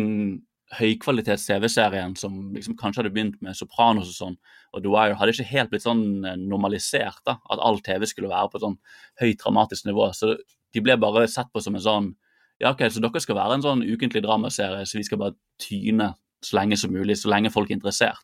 høykvalitets 0.75 1.47
TV-serien 1.47 2.15
som 2.19 2.55
liksom 2.55 2.77
kanskje 2.79 3.03
hadde 3.03 3.13
begynt 3.15 3.37
med 3.45 3.57
Sopranos 3.59 4.11
og 4.11 4.17
sånn, 4.17 4.37
og 4.75 4.83
The 4.83 4.91
Wire, 4.91 5.17
hadde 5.19 5.35
ikke 5.35 5.53
helt 5.53 5.71
blitt 5.71 5.85
sånn 5.85 6.25
eh, 6.27 6.37
normalisert. 6.41 7.21
da, 7.29 7.37
At 7.53 7.63
all 7.63 7.81
TV 7.85 8.07
skulle 8.11 8.33
være 8.33 8.51
på 8.51 8.59
et 8.59 8.65
sånn 8.65 8.77
høyt 9.23 9.43
dramatisk 9.43 9.87
nivå. 9.87 10.09
Så 10.17 10.35
de 10.75 10.83
ble 10.83 10.97
bare 10.99 11.29
sett 11.31 11.53
på 11.55 11.63
som 11.63 11.79
en 11.79 11.85
sånn 11.85 12.13
Ja, 12.63 12.71
OK, 12.71 12.85
så 12.91 13.03
dere 13.03 13.21
skal 13.23 13.35
være 13.35 13.57
en 13.59 13.65
sånn 13.65 13.81
ukentlig 13.83 14.23
dramaserie, 14.23 14.85
så 14.87 14.99
vi 15.01 15.07
skal 15.07 15.19
bare 15.19 15.35
tyne 15.59 16.13
så 16.45 16.55
lenge 16.61 16.79
som 16.79 16.93
mulig, 16.95 17.17
så 17.19 17.31
lenge 17.33 17.51
folk 17.51 17.71
er 17.71 17.79
interessert. 17.81 18.23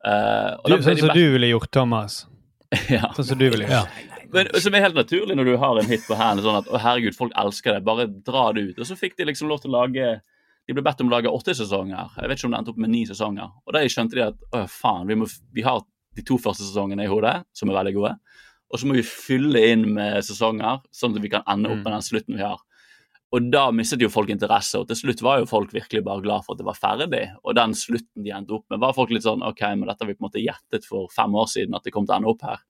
Uh, 0.00 0.56
og 0.62 0.70
du, 0.70 0.76
sånn 0.86 0.96
som 0.96 1.12
du 1.12 1.26
ville 1.34 1.50
gjort, 1.50 1.68
Thomas. 1.76 2.22
ja. 2.94 3.10
Sånn 3.18 3.28
som 3.32 3.40
du 3.40 3.50
ville 3.50 3.68
gjort. 3.68 4.00
Men, 4.34 4.50
som 4.62 4.74
er 4.74 4.84
helt 4.84 4.98
naturlig 4.98 5.36
når 5.38 5.48
du 5.48 5.54
har 5.62 5.78
en 5.80 5.88
hit 5.90 6.04
på 6.06 6.18
hælen. 6.18 6.42
Sånn 6.44 6.58
at 6.60 6.68
å 6.70 6.80
herregud, 6.80 7.16
folk 7.16 7.34
elsker 7.38 7.76
det. 7.76 7.84
Bare 7.86 8.08
dra 8.08 8.50
det 8.56 8.66
ut. 8.70 8.80
Og 8.80 8.88
så 8.88 8.98
fikk 8.98 9.16
de 9.18 9.28
liksom 9.30 9.50
lov 9.50 9.62
til 9.62 9.72
å 9.72 9.80
lage 9.80 10.12
De 10.68 10.74
ble 10.76 10.84
bedt 10.86 11.00
om 11.02 11.08
å 11.08 11.14
lage 11.16 11.30
åtte 11.34 11.54
sesonger. 11.56 12.12
Jeg 12.14 12.30
vet 12.30 12.38
ikke 12.38 12.46
om 12.46 12.52
det 12.54 12.58
endte 12.60 12.70
opp 12.70 12.82
med 12.84 12.92
ni 12.92 13.00
sesonger. 13.08 13.48
Og 13.66 13.74
da 13.74 13.80
skjønte 13.90 14.18
de 14.18 14.26
at 14.28 14.44
å 14.54 14.60
faen, 14.70 15.08
vi, 15.08 15.16
må, 15.18 15.26
vi 15.56 15.64
har 15.66 15.80
de 16.14 16.22
to 16.26 16.36
første 16.38 16.62
sesongene 16.62 17.06
i 17.06 17.10
hodet, 17.10 17.40
som 17.56 17.72
er 17.72 17.78
veldig 17.80 17.94
gode. 17.96 18.12
Og 18.70 18.78
så 18.78 18.86
må 18.86 18.94
vi 18.94 19.06
fylle 19.06 19.64
inn 19.72 19.88
med 19.96 20.20
sesonger, 20.22 20.78
sånn 20.94 21.16
at 21.16 21.24
vi 21.24 21.32
kan 21.32 21.46
ende 21.50 21.72
opp 21.72 21.80
med 21.82 21.90
den 21.90 22.06
slutten 22.06 22.38
vi 22.38 22.44
har. 22.44 22.60
Og 23.30 23.46
da 23.50 23.68
mistet 23.74 24.02
jo 24.02 24.10
folk 24.10 24.30
interesse, 24.32 24.78
og 24.78 24.88
til 24.90 24.98
slutt 24.98 25.20
var 25.22 25.38
jo 25.38 25.50
folk 25.50 25.74
virkelig 25.74 26.02
bare 26.06 26.22
glad 26.22 26.46
for 26.46 26.54
at 26.54 26.62
det 26.62 26.66
var 26.66 26.78
ferdig. 26.78 27.22
Og 27.44 27.54
den 27.58 27.76
slutten 27.78 28.24
de 28.26 28.32
endte 28.34 28.56
opp 28.56 28.66
med, 28.70 28.80
var 28.82 28.94
folk 28.96 29.12
litt 29.14 29.26
sånn 29.26 29.44
OK, 29.46 29.62
men 29.76 29.86
dette 29.86 30.02
har 30.02 30.10
vi 30.10 30.16
på 30.18 30.24
en 30.24 30.28
måte 30.28 30.42
gjettet 30.42 30.86
for 30.86 31.10
fem 31.14 31.34
år 31.38 31.50
siden 31.50 31.78
at 31.78 31.86
det 31.86 31.94
kom 31.94 32.08
til 32.08 32.16
å 32.16 32.18
ende 32.18 32.32
opp 32.32 32.42
her. 32.46 32.64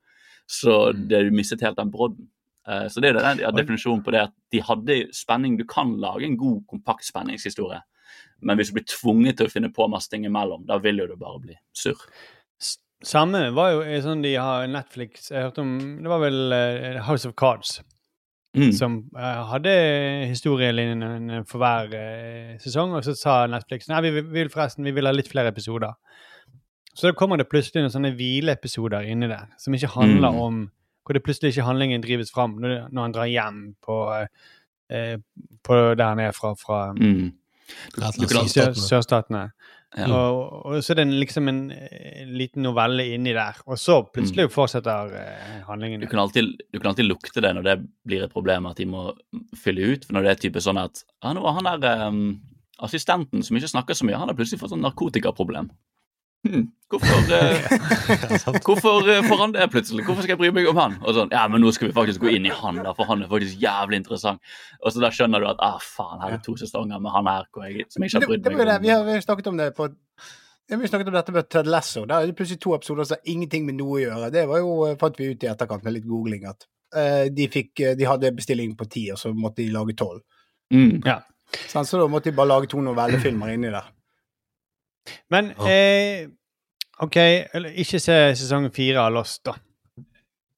Så 0.51 0.90
det, 0.92 1.22
du 1.28 1.34
mistet 1.34 1.62
helt 1.62 1.78
den 1.78 1.92
brodden. 1.94 2.26
Eh, 2.68 2.88
så 2.90 3.03
det 3.03 3.12
er 3.12 3.20
den 3.20 3.44
ja, 3.44 3.53
definisjonen 3.55 4.03
på 4.05 4.14
det 4.14 4.24
at 4.26 4.34
de 4.53 4.62
hadde 4.66 4.98
spenning. 5.16 5.57
Du 5.61 5.64
kan 5.68 5.94
lage 6.03 6.26
en 6.26 6.36
god, 6.40 6.64
kompakt 6.70 7.07
spenningshistorie, 7.07 7.80
men 8.42 8.59
hvis 8.59 8.72
du 8.72 8.78
blir 8.78 8.88
tvunget 8.90 9.38
til 9.38 9.48
å 9.48 9.53
finne 9.53 9.70
på 9.74 9.88
masse 9.92 10.11
ting 10.11 10.26
imellom, 10.26 10.66
da 10.68 10.80
vil 10.82 11.03
jo 11.03 11.09
det 11.11 11.20
bare 11.20 11.42
bli 11.44 11.57
surr. 11.76 12.03
Samme 13.07 13.46
var 13.57 13.72
jo 13.72 14.01
sånn 14.05 14.20
de 14.20 14.34
har 14.36 14.66
Netflix 14.68 15.30
Jeg 15.30 15.46
hørte 15.46 15.62
om 15.64 15.70
Det 16.05 16.11
var 16.12 16.18
vel 16.20 16.53
eh, 16.53 16.98
House 17.07 17.24
of 17.24 17.32
Cards. 17.32 17.78
Mm. 18.53 18.72
Som 18.74 18.96
uh, 19.14 19.46
hadde 19.53 19.72
historielinjen 20.26 21.46
for 21.46 21.62
hver 21.62 21.92
sesong, 22.59 22.96
og 22.98 23.07
så 23.07 23.14
sa 23.14 23.34
Netflix 23.46 23.86
nei, 23.88 24.03
vi, 24.03 24.11
vi 24.18 24.40
vil 24.40 24.51
forresten 24.51 24.88
vi 24.88 24.92
vil 24.96 25.07
ha 25.07 25.14
litt 25.14 25.30
flere 25.30 25.53
episoder. 25.55 25.94
Så 26.95 27.07
da 27.11 27.12
kommer 27.16 27.38
det 27.38 27.49
plutselig 27.49 27.84
noen 27.84 27.93
sånne 27.95 28.14
hvileepisoder 28.18 29.07
inni 29.09 29.28
der, 29.30 29.47
som 29.59 29.74
ikke 29.74 29.93
handler 29.95 30.32
Mm. 30.34 30.41
om 30.47 30.70
Hvor 31.07 31.14
det 31.14 31.22
plutselig 31.24 31.51
ikke 31.57 31.64
handlingen 31.66 32.03
drives 32.05 32.30
fram 32.30 32.59
når, 32.61 32.88
når 32.93 33.03
han 33.03 33.12
drar 33.12 33.26
hjem 33.26 33.61
på, 33.82 33.95
eh, 34.14 34.26
eh, 34.91 35.16
på 35.64 35.78
der 35.97 36.14
nede 36.14 36.32
fra, 36.36 36.55
fra 36.55 36.93
Mm. 36.95 37.32
Sør, 38.51 38.74
sørstatene. 38.74 39.51
Ja. 39.97 40.07
Og, 40.07 40.66
og 40.66 40.84
så 40.84 40.93
er 40.93 41.01
det 41.01 41.07
liksom 41.09 41.49
en, 41.51 41.70
en 41.72 42.30
liten 42.38 42.62
novelle 42.62 43.09
inni 43.14 43.32
der, 43.34 43.59
og 43.66 43.78
så 43.78 44.05
plutselig 44.07 44.51
fortsetter 44.55 45.11
eh, 45.18 45.62
handlingen. 45.66 46.01
du, 46.01 46.07
kan 46.07 46.20
alltid, 46.22 46.53
du 46.72 46.78
kan 46.78 46.93
alltid 46.93 47.09
lukte 47.09 47.41
det 47.43 47.55
når 47.57 47.62
det 47.66 47.76
blir 48.07 48.22
et 48.24 48.32
problem 48.32 48.66
at 48.70 48.76
de 48.78 48.86
må 48.86 49.09
fylle 49.59 49.93
ut. 49.95 50.05
For 50.07 50.14
når 50.14 50.22
det 50.22 50.30
er 50.30 50.43
type 50.45 50.62
sånn 50.62 50.78
at 50.78 51.03
ja, 51.24 51.32
nå 51.34 51.43
han 51.59 51.70
der 51.82 52.07
um, 52.07 52.41
assistenten 52.86 53.43
som 53.43 53.57
ikke 53.59 53.72
snakker 53.72 53.99
så 53.99 54.07
mye, 54.07 54.18
han 54.20 54.30
har 54.30 54.38
plutselig 54.38 54.61
fått 54.62 54.70
sånn 54.74 54.84
narkotikaproblem. 54.86 55.70
Hm, 56.49 56.62
hvorfor, 56.88 57.32
eh, 57.36 58.61
hvorfor 58.64 59.09
eh, 59.12 59.24
får 59.28 59.41
han 59.43 59.53
det 59.53 59.66
plutselig? 59.72 60.07
Hvorfor 60.07 60.24
skal 60.24 60.34
jeg 60.34 60.41
bry 60.41 60.51
meg 60.57 60.68
om 60.70 60.78
han? 60.80 60.97
Og 61.05 61.16
sånn, 61.16 61.32
ja, 61.34 61.43
men 61.53 61.61
nå 61.61 61.72
skal 61.76 61.91
vi 61.91 61.97
faktisk 61.97 62.24
gå 62.24 62.32
inn 62.32 62.49
i 62.49 62.55
han, 62.62 62.80
da, 62.80 62.95
for 62.97 63.11
han 63.11 63.24
er 63.24 63.30
faktisk 63.30 63.61
jævlig 63.61 64.01
interessant. 64.01 64.41
Og 64.80 64.95
så 64.95 65.05
da 65.05 65.12
skjønner 65.14 65.45
du 65.45 65.51
at 65.51 65.61
ah, 65.64 65.76
faen, 65.84 66.22
her 66.24 66.38
er 66.38 66.45
to 66.45 66.57
sesonger 66.61 67.03
med 67.03 67.12
han 67.12 67.28
her 67.28 67.51
hvor 67.53 67.68
jeg, 67.68 67.84
som 67.93 68.05
jeg 68.05 68.12
ikke 68.12 68.22
har 68.22 68.26
Det, 68.26 68.32
brydd 68.32 68.57
meg 68.57 68.70
det. 68.70 68.78
om. 68.78 68.86
Vi 68.86 68.95
har, 68.95 69.05
vi 69.05 69.18
har 69.18 69.26
snakket 69.26 69.53
om 69.53 69.61
det 69.61 69.68
på 69.76 69.91
ja, 70.70 70.76
vi 70.76 70.88
snakket 70.88 71.09
om 71.09 71.14
dette 71.14 71.32
med 71.34 71.49
Ted 71.51 71.66
Lasso. 71.66 72.05
Der 72.07 72.22
er 72.22 72.26
det 72.30 72.36
plutselig 72.38 72.61
to 72.62 72.76
episoder 72.76 73.05
som 73.05 73.18
har 73.18 73.32
ingenting 73.32 73.64
med 73.66 73.74
noe 73.74 73.97
å 73.97 74.03
gjøre. 74.05 74.28
Det 74.30 74.45
var 74.47 74.61
jo, 74.62 74.74
eh, 74.86 74.99
fant 75.01 75.16
vi 75.18 75.32
ut 75.32 75.43
i 75.43 75.49
etterkant 75.51 75.82
med 75.82 75.97
litt 75.97 76.07
googling 76.07 76.45
at 76.47 76.68
uh, 76.95 77.26
de, 77.26 77.49
fikk, 77.51 77.72
eh, 77.82 77.97
de 77.99 78.07
hadde 78.07 78.30
bestilling 78.36 78.76
på 78.78 78.86
ti, 78.86 79.09
og 79.11 79.18
så 79.18 79.32
måtte 79.34 79.64
de 79.64 79.72
lage 79.74 79.97
tolv. 79.99 80.22
Mm. 80.70 81.03
Ja. 81.05 81.20
Så 81.66 81.82
da 81.99 82.07
måtte 82.07 82.30
de 82.30 82.36
bare 82.38 82.53
lage 82.53 82.70
to 82.70 82.78
novellefilmer 82.86 83.51
inni 83.51 83.72
der. 83.74 83.91
Men 85.32 85.51
eh, 85.66 86.28
OK, 87.01 87.16
eller 87.16 87.76
ikke 87.80 88.01
se 88.03 88.16
sesong 88.36 88.68
fire 88.74 89.01
av 89.07 89.14
Lost, 89.16 89.42
da. 89.48 89.57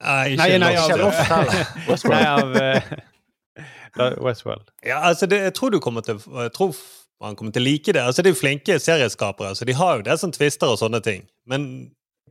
Nei, 0.03 0.32
ikke 0.34 0.43
Nei, 0.43 0.59
nei, 0.59 0.72
Lost. 0.74 1.30
av, 1.30 1.47
Lost 1.88 2.09
heller. 2.11 2.11
Nei, 2.11 2.24
av 2.26 2.57
eh, 2.59 4.18
Westworld. 4.24 4.70
Ja, 4.86 4.99
altså 5.11 5.26
det, 5.28 5.38
jeg 5.47 5.55
tror 5.55 5.70
du 5.70 5.78
kommer 5.84 6.05
til 6.07 6.18
jeg 6.18 6.53
tror 6.57 6.74
man 7.22 7.36
kommer 7.38 7.55
til 7.55 7.62
å 7.62 7.68
like 7.68 7.93
det. 7.95 8.03
Altså 8.03 8.24
De 8.24 8.32
er 8.32 8.38
flinke 8.38 8.78
serieskapere, 8.82 9.55
så 9.55 9.66
de 9.68 9.76
har 9.78 10.01
jo 10.01 10.07
det 10.09 10.16
som 10.18 10.32
twister 10.34 10.72
og 10.72 10.80
sånne 10.80 10.99
ting. 11.05 11.26
Men 11.47 11.68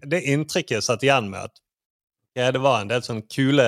det 0.03 0.23
inntrykket 0.33 0.79
jeg 0.79 0.83
satt 0.87 1.05
igjen 1.05 1.29
med 1.31 1.47
at 1.47 1.61
ja, 2.35 2.49
det 2.51 2.59
var 2.63 2.81
en 2.81 2.89
del 2.91 3.03
sånne 3.05 3.23
kule, 3.31 3.67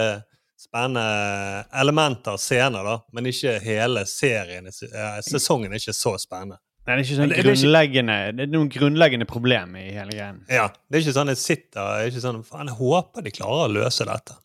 spennende 0.59 1.63
elementer, 1.75 2.37
scener, 2.39 2.83
da, 2.87 2.97
men 3.15 3.27
ikke 3.27 3.57
hele 3.63 4.05
serien. 4.07 4.67
eh, 4.67 5.17
Sesongen 5.27 5.71
er 5.71 5.79
ikke 5.81 5.95
så 5.95 6.15
spennende. 6.19 6.59
Nei, 6.83 6.95
det 6.97 6.99
er 6.99 7.05
ikke 7.07 7.15
sånn 7.21 7.29
Det- 7.31 7.43
grunnleggende 7.45 8.15
Det 8.35 8.43
er 8.43 8.51
noen 8.51 8.69
grunnleggende 8.69 9.25
problem 9.29 9.75
i 9.79 9.85
hele 9.95 10.11
greien. 10.11 10.41
Ja, 10.51 10.67
Det 10.89 10.97
er 10.97 11.03
ikke 11.05 11.15
sånn 11.15 11.31
jeg 11.31 11.37
sitter 11.37 11.79
det 11.79 12.01
er 12.01 12.11
ikke 12.11 12.23
sånn, 12.25 12.43
Faen, 12.43 12.67
jeg 12.67 12.75
håper 12.75 13.23
de 13.23 13.31
klarer 13.31 13.69
å 13.69 13.71
løse 13.71 14.05
dette. 14.05 14.35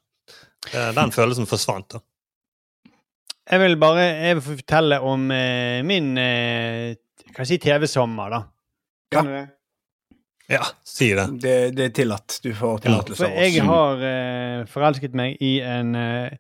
Eh, 0.74 0.93
Den 0.93 1.11
følelsen 1.11 1.47
forsvant, 1.51 1.89
da. 1.97 2.01
Jeg 3.51 3.61
vil 3.61 3.76
bare 3.80 4.05
jeg 4.22 4.34
vil 4.36 4.57
fortelle 4.57 5.01
om 5.03 5.30
eh, 5.32 5.82
min 5.82 6.16
eh, 6.18 6.95
kan 7.32 7.45
jeg 7.45 7.47
si 7.47 7.59
TV-sommer, 7.59 8.30
da. 8.30 8.43
Kan 9.12 9.24
du 9.24 9.30
det? 9.32 9.49
Ja, 10.51 10.62
si 10.84 11.11
det. 11.14 11.26
Det, 11.41 11.74
det 11.76 11.84
er 11.86 11.91
tillatt. 11.97 12.39
Du 12.43 12.53
får 12.57 12.80
tillatelse 12.86 13.26
av 13.26 13.32
oss. 13.32 13.39
jeg 13.55 13.62
har 13.66 14.05
eh, 14.09 14.64
forelsket 14.70 15.12
meg 15.14 15.36
i 15.45 15.59
en 15.61 15.95
eh, 15.95 16.30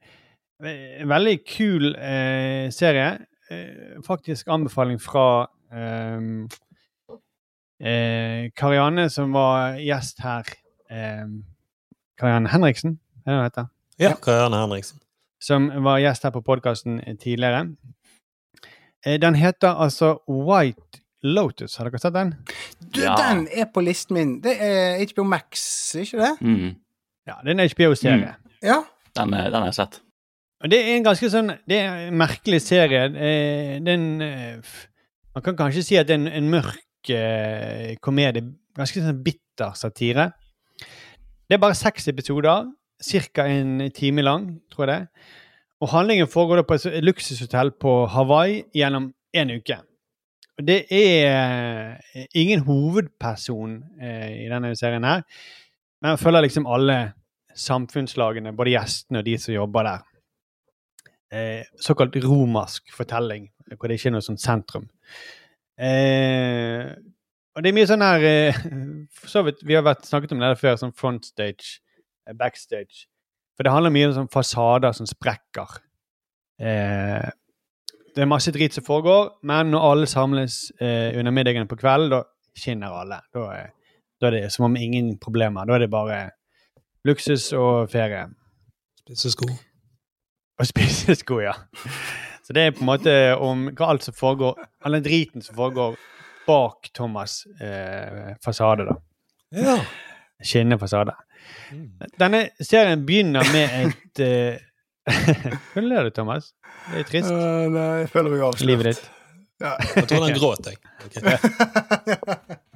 veldig 1.04 1.34
kul 1.48 1.90
eh, 1.96 2.68
serie. 2.70 3.18
Eh, 3.50 3.98
faktisk 4.06 4.48
anbefaling 4.48 5.00
fra 5.00 5.46
eh, 5.72 6.20
eh, 7.80 8.50
Karianne, 8.56 9.08
som 9.10 9.32
var 9.36 9.76
gjest 9.82 10.20
her. 10.24 10.48
Eh, 10.90 11.26
Karianne 12.18 12.48
Henriksen, 12.52 12.98
er 13.26 13.30
det 13.30 13.36
hun 13.38 13.44
heter? 13.48 13.68
Ja, 14.02 14.14
Karianne 14.22 14.62
Henriksen. 14.64 15.00
Som 15.40 15.68
var 15.84 16.00
gjest 16.02 16.24
her 16.26 16.32
på 16.34 16.42
podkasten 16.42 16.98
tidligere. 17.22 17.68
Eh, 19.06 19.18
den 19.22 19.34
heter 19.38 19.78
altså 19.78 20.16
White 20.28 21.00
Lotus. 21.22 21.76
Har 21.78 21.86
dere 21.88 21.98
sett 22.02 22.14
den? 22.14 22.32
Du, 22.94 23.00
Den 23.02 23.46
er 23.54 23.68
på 23.74 23.80
listen 23.82 24.14
min. 24.14 24.36
Det 24.42 24.56
er 24.62 24.98
HBO 25.12 25.24
Max, 25.24 25.94
ikke 25.98 26.18
det? 26.18 26.34
Mm. 26.40 26.74
Ja, 27.28 27.34
det 27.44 27.50
er 27.52 27.54
en 27.60 27.68
HBO-serie. 27.70 28.34
Ja. 28.62 28.80
Den, 29.18 29.30
den 29.34 29.54
har 29.54 29.64
jeg 29.70 29.74
sett. 29.74 30.00
Og 30.62 30.70
det 30.72 30.78
er 30.82 30.96
en 30.96 31.04
ganske 31.06 31.28
sånn 31.30 31.52
Det 31.70 31.76
er 31.78 32.08
en 32.08 32.16
merkelig 32.18 32.58
serie. 32.64 33.04
Eh, 33.14 33.76
Den 33.86 34.06
er 34.22 34.58
f- 34.58 34.88
Man 35.38 35.44
kan 35.46 35.54
kanskje 35.54 35.84
si 35.86 35.94
at 35.94 36.08
det 36.08 36.16
er 36.16 36.18
en, 36.18 36.30
en 36.34 36.48
mørk 36.50 37.10
eh, 37.14 37.92
komedie. 38.02 38.42
Ganske 38.74 38.98
sånn 38.98 39.20
bitter 39.22 39.76
satire. 39.78 40.32
Det 41.46 41.54
er 41.54 41.60
bare 41.62 41.76
seks 41.78 42.10
episoder. 42.10 42.66
Ca. 42.98 43.44
en 43.46 43.84
time 43.94 44.24
lang, 44.26 44.48
tror 44.72 44.88
jeg 44.88 44.90
det. 44.90 45.28
Og 45.78 45.92
handlingen 45.92 46.26
foregår 46.26 46.58
da 46.58 46.64
på 46.66 46.74
et 46.74 47.04
luksushotell 47.06 47.70
på 47.78 47.92
Hawaii 48.10 48.64
gjennom 48.74 49.12
en 49.38 49.54
uke. 49.54 49.78
Og 50.58 50.66
det 50.66 50.80
er 50.90 51.94
eh, 52.18 52.26
ingen 52.34 52.66
hovedperson 52.66 53.78
eh, 54.02 54.40
i 54.42 54.50
denne 54.50 54.74
serien 54.74 55.06
her. 55.06 55.22
Men 56.02 56.16
jeg 56.16 56.24
følger 56.24 56.48
liksom 56.48 56.66
alle 56.66 56.98
samfunnslagene, 57.54 58.56
både 58.58 58.74
gjestene 58.74 59.22
og 59.22 59.30
de 59.30 59.38
som 59.38 59.54
jobber 59.54 59.86
der. 59.86 60.02
Eh, 61.30 61.64
såkalt 61.84 62.16
romersk 62.24 62.92
fortelling, 62.96 63.50
hvor 63.76 63.88
det 63.90 63.98
ikke 63.98 64.08
er 64.08 64.14
noe 64.16 64.24
sånn 64.24 64.38
sentrum. 64.40 64.86
Eh, 65.78 66.88
og 67.56 67.62
det 67.64 67.70
er 67.70 67.76
mye 67.76 67.88
sånn 67.90 68.04
her 68.04 68.24
eh, 68.26 68.62
så 69.32 69.42
vidt, 69.46 69.60
vi 69.66 69.76
har 69.76 69.84
vært, 69.86 70.06
snakket 70.08 70.32
om 70.34 70.40
det 70.42 70.54
før, 70.60 70.78
sånn 70.80 70.94
frontstage, 70.96 71.78
eh, 72.26 72.34
backstage. 72.38 73.04
For 73.58 73.66
det 73.66 73.74
handler 73.74 73.92
mye 73.94 74.08
om 74.10 74.16
sånn 74.20 74.32
fasader 74.32 74.94
som 74.96 75.08
sprekker. 75.10 75.76
Eh, 76.62 77.28
det 78.14 78.24
er 78.24 78.30
masse 78.30 78.50
drit 78.54 78.74
som 78.74 78.86
foregår, 78.86 79.32
men 79.46 79.70
når 79.74 79.84
alle 79.92 80.08
samles 80.10 80.60
eh, 80.82 81.12
under 81.18 81.34
middagen 81.34 81.68
på 81.70 81.78
kvelden, 81.78 82.10
da 82.16 82.22
skinner 82.58 82.94
alle. 83.02 83.20
Da, 83.34 83.44
er- 83.54 83.74
da 84.18 84.26
er 84.30 84.34
det 84.34 84.46
som 84.50 84.64
om 84.66 84.74
ingen 84.80 85.12
problemer. 85.22 85.66
Da 85.68 85.76
er 85.76 85.84
det 85.84 85.92
bare 85.92 86.16
luksus 87.06 87.52
og 87.54 87.90
ferie. 87.92 88.24
Spisse 89.04 89.30
sko. 89.36 89.46
Og 90.58 90.66
spise 90.66 91.14
sko, 91.22 91.40
ja. 91.44 91.54
Så 92.42 92.54
det 92.56 92.64
er 92.64 92.76
på 92.76 92.82
en 92.84 92.90
måte 92.90 93.14
om 93.44 93.68
hva 93.76 93.90
alt 93.92 94.06
som 94.06 94.16
foregår, 94.16 94.56
all 94.84 94.96
den 94.96 95.04
driten 95.04 95.44
som 95.44 95.56
foregår 95.58 95.98
bak 96.48 96.88
Thomas' 96.96 97.42
eh, 97.60 98.34
fasade, 98.44 98.88
da. 98.88 98.96
Ja. 99.52 99.76
Skinnende 100.44 100.78
fasade. 100.80 101.12
Denne 102.20 102.48
serien 102.60 103.04
begynner 103.06 103.44
med 103.52 103.76
et 103.82 104.22
eh, 104.24 104.64
Hva 105.72 105.82
ler 105.84 106.08
du, 106.08 106.10
Thomas? 106.12 106.50
Det 106.90 107.02
er 107.02 107.06
trist. 107.08 107.30
Uh, 107.32 107.68
nei, 107.72 107.86
jeg 108.02 108.10
føler 108.12 108.32
meg 108.34 108.42
avslørt. 108.44 108.68
Livet 108.68 108.90
ditt. 108.90 109.06
Ja. 109.62 109.72
Jeg 109.96 110.08
tror 110.10 110.26
han 110.26 110.36
gråt, 110.36 110.68
jeg. 110.68 110.76
Okay. 111.08 111.38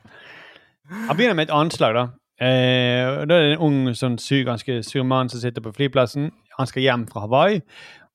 Han 0.93 1.17
begynner 1.17 1.37
med 1.39 1.49
et 1.49 1.55
anslag, 1.57 1.95
da. 1.97 2.03
Eh, 2.43 3.23
da 3.29 3.37
er 3.37 3.45
det 3.45 3.53
en 3.55 3.63
ung, 3.63 3.81
sånn 3.95 4.17
sur, 4.19 4.41
ganske 4.49 4.81
sur 4.87 5.05
mann 5.07 5.29
som 5.31 5.39
sitter 5.43 5.63
på 5.63 5.71
flyplassen. 5.77 6.31
Han 6.57 6.67
skal 6.71 6.83
hjem 6.83 7.05
fra 7.11 7.23
Hawaii. 7.27 7.61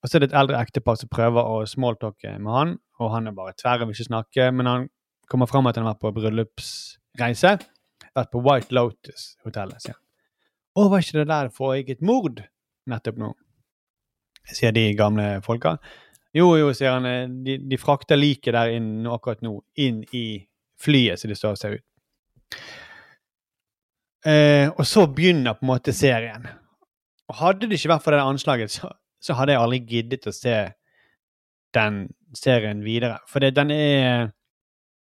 Og 0.03 0.09
så 0.09 0.17
er 0.17 0.25
det 0.25 0.29
et 0.31 0.37
eldre 0.41 0.59
ektepar 0.61 0.97
som 0.99 1.09
prøver 1.09 1.47
å 1.47 1.61
smalltalke 1.69 2.35
med 2.37 2.51
han, 2.53 2.73
og 3.01 3.09
han 3.15 3.29
er 3.29 3.33
bare 3.37 3.55
tverr 3.57 3.81
og 3.81 3.89
vil 3.89 3.95
ikke 3.97 4.09
snakke. 4.11 4.49
Men 4.53 4.69
han 4.69 4.85
kommer 5.31 5.49
fram 5.49 5.69
at 5.69 5.79
han 5.79 5.87
har 5.87 5.95
vært 5.95 6.03
på 6.03 6.11
bryllupsreise. 6.19 7.55
Vært 8.17 8.31
på 8.33 8.41
White 8.45 8.73
Lotus-hotellet, 8.75 9.81
sier 9.83 9.95
han. 9.95 10.03
Å, 10.77 10.87
var 10.91 11.01
ikke 11.01 11.17
det 11.21 11.27
der 11.31 11.49
foregikk 11.53 11.95
et 11.95 12.03
mord 12.05 12.43
nettopp 12.89 13.17
nå? 13.21 13.31
Sier 14.47 14.75
de 14.75 14.83
gamle 14.97 15.25
folka. 15.45 15.77
Jo, 16.37 16.51
jo, 16.59 16.69
sier 16.77 16.93
han. 16.97 17.07
eh, 17.09 17.25
De, 17.47 17.57
de 17.63 17.79
frakter 17.81 18.19
liket 18.19 18.53
der 18.55 18.75
inn 18.75 19.07
akkurat 19.09 19.41
nå, 19.45 19.55
inn 19.81 20.03
i 20.13 20.25
flyet 20.77 21.19
som 21.19 21.31
de 21.31 21.37
står 21.39 21.55
og 21.55 21.61
ser 21.61 21.79
ut. 21.79 21.85
Eh, 24.25 24.69
og 24.73 24.85
så 24.87 25.05
begynner 25.05 25.57
på 25.57 25.65
en 25.65 25.71
måte 25.71 25.93
serien. 25.93 26.47
Og 27.27 27.37
hadde 27.41 27.67
det 27.67 27.77
ikke 27.77 27.93
vært 27.93 28.05
for 28.05 28.15
det 28.15 28.23
anslaget, 28.23 28.73
så, 28.73 28.89
så 29.21 29.35
hadde 29.37 29.53
jeg 29.53 29.61
aldri 29.61 29.81
giddet 29.91 30.27
å 30.29 30.35
se 30.35 30.57
den 31.75 32.07
serien 32.37 32.81
videre. 32.85 33.19
For 33.29 33.43
det, 33.43 33.53
den 33.57 33.73
er 33.73 34.31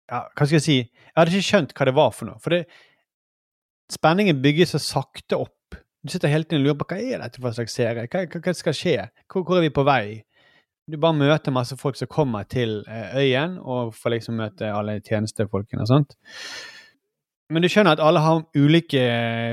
ja, 0.07 0.23
Hva 0.35 0.45
skal 0.45 0.57
jeg 0.59 0.65
si? 0.65 0.77
Jeg 0.83 1.17
hadde 1.17 1.33
ikke 1.33 1.49
skjønt 1.49 1.73
hva 1.75 1.87
det 1.89 1.95
var 1.97 2.13
for 2.15 2.29
noe. 2.29 2.39
For 2.43 2.55
det, 2.55 2.65
spenningen 3.91 4.41
bygges 4.43 4.75
så 4.75 4.83
sakte 4.83 5.39
opp. 5.47 5.79
Du 6.03 6.13
sitter 6.13 6.31
hele 6.31 6.45
tiden 6.45 6.61
og 6.61 6.69
lurer 6.69 6.79
på 6.79 6.87
hva 6.91 7.01
er 7.01 7.23
dette 7.23 7.41
for 7.41 7.49
en 7.49 7.57
slags 7.57 7.75
serie. 7.75 8.07
Hva, 8.07 8.23
hva, 8.29 8.41
hva 8.45 8.55
skal 8.55 8.77
skje? 8.77 8.97
Hvor, 9.27 9.43
hvor 9.47 9.59
er 9.59 9.67
vi 9.67 9.73
på 9.75 9.85
vei? 9.87 10.03
Du 10.87 10.95
bare 11.03 11.19
møter 11.19 11.51
masse 11.51 11.75
folk 11.75 11.97
som 11.99 12.07
kommer 12.07 12.45
til 12.47 12.79
eh, 12.87 13.17
øyen, 13.19 13.57
og 13.59 13.95
får 13.97 14.13
liksom 14.13 14.37
møte 14.39 14.69
alle 14.71 15.01
tjenestefolkene 15.03 15.83
og 15.83 15.89
sånt. 15.89 16.15
Men 17.49 17.63
du 17.63 17.69
skjønner 17.71 17.95
at 17.95 18.03
alle 18.03 18.19
har 18.19 18.41
ulike 18.59 19.03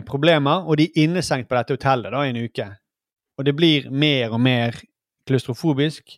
problemer, 0.08 0.64
og 0.66 0.78
de 0.80 0.88
er 0.88 1.04
innestengt 1.04 1.48
på 1.48 1.54
dette 1.54 1.76
hotellet 1.76 2.10
da, 2.10 2.24
i 2.24 2.32
en 2.32 2.40
uke. 2.42 2.66
Og 3.38 3.46
det 3.46 3.54
blir 3.54 3.86
mer 3.90 4.34
og 4.34 4.40
mer 4.42 4.80
klaustrofobisk, 5.28 6.16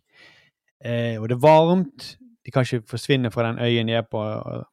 eh, 0.85 1.21
og 1.21 1.29
det 1.29 1.37
er 1.37 1.43
varmt. 1.43 2.09
De 2.45 2.55
kan 2.55 2.65
ikke 2.65 2.89
forsvinne 2.89 3.31
fra 3.35 3.51
den 3.51 3.61
øyen 3.61 3.91
de 3.91 3.99
er 3.99 4.07
på. 4.09 4.23
Og, 4.23 4.65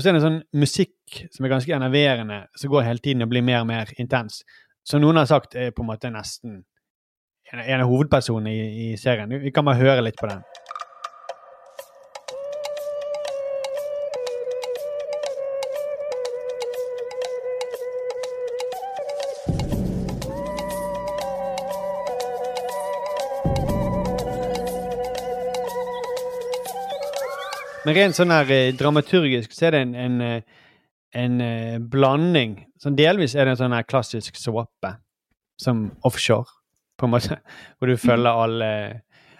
så 0.00 0.08
er 0.08 0.16
det 0.16 0.20
en 0.22 0.26
sånn 0.26 0.42
musikk 0.56 1.22
som 1.34 1.44
er 1.44 1.52
ganske 1.52 1.74
enerverende, 1.76 2.42
som 2.56 2.72
går 2.72 2.86
hele 2.86 3.04
tiden 3.04 3.22
og 3.22 3.30
blir 3.30 3.44
mer 3.46 3.62
og 3.62 3.70
mer 3.70 3.90
intens. 4.00 4.42
Som 4.86 5.02
noen 5.04 5.20
har 5.20 5.28
sagt 5.28 5.54
er 5.54 5.74
på 5.76 5.84
en 5.84 5.90
måte 5.90 6.10
nesten 6.10 6.62
en, 7.52 7.60
en 7.60 7.82
av 7.82 7.90
hovedpersonene 7.90 8.54
i, 8.54 8.68
i 8.86 8.96
serien. 8.98 9.30
Vi 9.42 9.52
kan 9.54 9.66
bare 9.66 9.82
høre 9.82 10.06
litt 10.06 10.18
på 10.18 10.30
den. 10.30 10.42
Men 27.86 27.96
rent 27.96 28.16
sånn 28.16 28.32
her 28.34 28.50
eh, 28.52 28.72
dramaturgisk 28.76 29.54
så 29.56 29.68
er 29.68 29.76
det 29.76 29.82
en, 29.86 29.94
en, 29.96 30.16
eh, 30.24 30.66
en 31.16 31.38
eh, 31.44 31.76
blanding. 31.80 32.58
Sånn 32.80 32.98
delvis 32.98 33.34
er 33.34 33.48
det 33.48 33.54
en 33.54 33.60
sånn 33.62 33.76
her 33.76 33.86
klassisk 33.88 34.36
såpe, 34.36 34.94
som 35.60 35.86
offshore, 36.06 36.48
på 37.00 37.08
en 37.08 37.14
måte. 37.14 37.38
Hvor 37.78 37.88
du 37.88 37.96
følger 38.00 38.44
alle, 38.44 38.72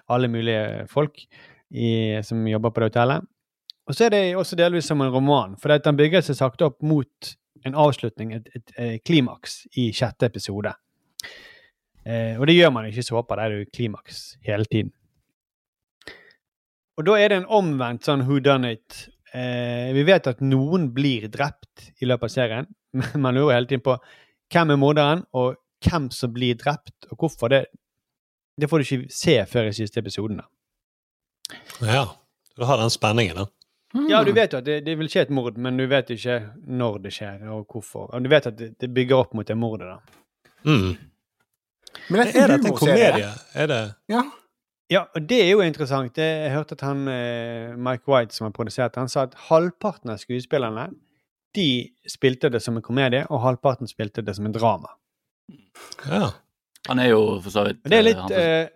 alle 0.09 0.30
mulige 0.32 0.86
folk 0.93 1.20
i, 1.20 1.91
som 2.24 2.47
jobber 2.49 2.72
på 2.72 2.82
det 2.82 2.91
hotellet. 2.95 3.28
Og 3.91 3.97
så 3.97 4.07
er 4.07 4.14
det 4.14 4.22
også 4.38 4.57
delvis 4.57 4.88
som 4.88 5.03
en 5.03 5.12
roman, 5.12 5.57
for 5.61 5.72
den 5.74 5.99
bygger 5.99 6.22
seg 6.24 6.38
sakte 6.38 6.68
opp 6.70 6.78
mot 6.86 7.34
en 7.66 7.76
avslutning, 7.76 8.32
et, 8.38 8.47
et, 8.57 8.72
et 8.78 9.05
klimaks, 9.05 9.64
i 9.76 9.91
sjette 9.93 10.28
episode. 10.30 10.72
Eh, 12.07 12.38
og 12.38 12.47
det 12.49 12.57
gjør 12.57 12.72
man 12.72 12.88
ikke 12.88 13.03
i 13.03 13.09
såper, 13.11 13.36
der 13.36 13.43
er 13.45 13.53
det 13.53 13.64
jo 13.64 13.72
klimaks 13.76 14.22
hele 14.47 14.64
tiden. 14.64 14.95
Og 16.99 17.07
da 17.07 17.16
er 17.18 17.32
det 17.32 17.41
en 17.41 17.51
omvendt 17.61 18.07
sånn 18.09 18.24
who 18.26 18.41
done 18.45 18.72
it. 18.74 19.07
Eh, 19.32 19.91
vi 19.95 20.03
vet 20.09 20.26
at 20.26 20.41
noen 20.43 20.88
blir 20.95 21.28
drept 21.32 21.93
i 22.03 22.09
løpet 22.09 22.26
av 22.28 22.34
serien, 22.34 22.70
men 22.99 23.22
man 23.22 23.36
lurer 23.38 23.59
hele 23.59 23.70
tiden 23.70 23.84
på 23.86 23.97
hvem 24.51 24.74
er 24.74 24.80
morderen, 24.80 25.22
og 25.38 25.55
hvem 25.86 26.11
som 26.12 26.32
blir 26.34 26.59
drept, 26.61 26.97
og 27.11 27.22
hvorfor. 27.22 27.53
Det, 27.53 27.64
det 28.61 28.68
får 28.68 28.82
du 28.82 28.88
ikke 28.88 29.14
se 29.14 29.36
før 29.49 29.70
i 29.70 29.76
siste 29.76 30.03
episoden. 30.03 30.43
da. 30.43 31.57
Ja. 31.86 32.05
Du 32.59 32.66
har 32.66 32.76
den 32.76 32.91
spenningen, 32.93 33.38
da. 33.38 33.47
Ja, 34.11 34.20
du 34.24 34.32
vet 34.32 34.53
jo 34.53 34.59
at 34.61 34.66
det, 34.66 34.80
det 34.86 34.95
vil 35.01 35.09
skje 35.11 35.24
et 35.24 35.30
mord, 35.34 35.57
men 35.59 35.78
du 35.78 35.86
vet 35.91 36.11
ikke 36.14 36.36
når 36.66 36.99
det 37.07 37.12
skjer, 37.14 37.41
og 37.51 37.64
hvorfor. 37.72 38.11
Og 38.14 38.22
du 38.22 38.28
vet 38.30 38.47
at 38.47 38.59
det, 38.59 38.68
det 38.78 38.91
bygger 38.95 39.22
opp 39.24 39.32
mot 39.34 39.47
det 39.49 39.57
mordet, 39.59 39.88
da. 39.88 40.45
Mm. 40.68 40.93
Men 42.11 42.20
er 42.22 42.36
er 42.36 42.53
dette 42.53 42.70
en 42.70 42.76
komedie? 42.76 43.30
Er 43.55 43.70
det 43.70 43.80
Ja. 44.12 44.22
Ja, 44.91 45.05
og 45.14 45.22
det 45.30 45.38
er 45.45 45.53
jo 45.53 45.62
interessant. 45.62 46.18
Jeg 46.18 46.51
hørte 46.51 46.74
at 46.74 46.82
han, 46.82 47.07
eh, 47.09 47.76
Mike 47.78 48.11
White, 48.11 48.34
som 48.34 48.49
har 48.49 48.55
produsert 48.57 48.99
han 48.99 49.09
sa 49.09 49.28
at 49.28 49.36
halvparten 49.49 50.11
av 50.11 50.18
skuespillerne 50.18 50.88
de 51.55 51.91
spilte 52.07 52.51
det 52.51 52.62
som 52.62 52.76
en 52.78 52.82
komedie, 52.82 53.24
og 53.30 53.43
halvparten 53.45 53.91
spilte 53.91 54.22
det 54.22 54.36
som 54.36 54.47
en 54.47 54.55
drama. 54.55 54.93
Ja. 56.07 56.30
Han 56.88 56.99
er 56.99 57.11
jo 57.12 57.22
for 57.45 57.53
så 57.53 57.64
vidt 57.66 57.82
det 57.84 57.97
er 57.99 58.01
eh, 58.01 58.07
litt 58.07 58.20
han, 58.22 58.32
eh, 58.32 58.68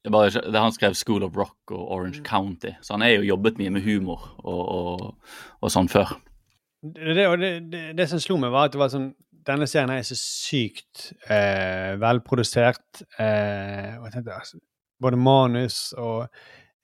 det 0.00 0.12
bare, 0.14 0.30
det, 0.30 0.56
Han 0.56 0.72
skrev 0.72 0.94
School 0.96 1.26
of 1.26 1.36
Rock 1.36 1.74
og 1.74 1.82
Orange 1.92 2.22
County, 2.24 2.72
så 2.80 2.96
han 2.96 3.04
er 3.04 3.18
jo 3.18 3.28
jobbet 3.34 3.58
mye 3.60 3.74
med 3.74 3.84
humor 3.84 4.22
og, 4.38 4.62
og, 4.62 5.34
og 5.60 5.72
sånn 5.72 5.90
før. 5.92 6.14
det, 6.82 7.14
det, 7.14 7.26
det, 7.42 7.50
det, 7.72 7.82
det 7.98 8.08
som 8.08 8.22
slo 8.22 8.38
meg, 8.40 8.54
var 8.54 8.70
at 8.70 8.76
det 8.76 8.82
var 8.82 8.94
sånn 8.94 9.12
Denne 9.40 9.64
serien 9.64 9.88
er 9.88 10.02
så 10.04 10.14
sykt 10.20 11.14
eh, 11.32 11.94
velprodusert. 11.96 13.00
Eh, 13.16 13.94
og 13.96 14.04
jeg 14.04 14.12
tenkte, 14.12 14.34
altså, 14.36 14.58
både 15.02 15.20
manus 15.20 15.90
og 15.98 16.26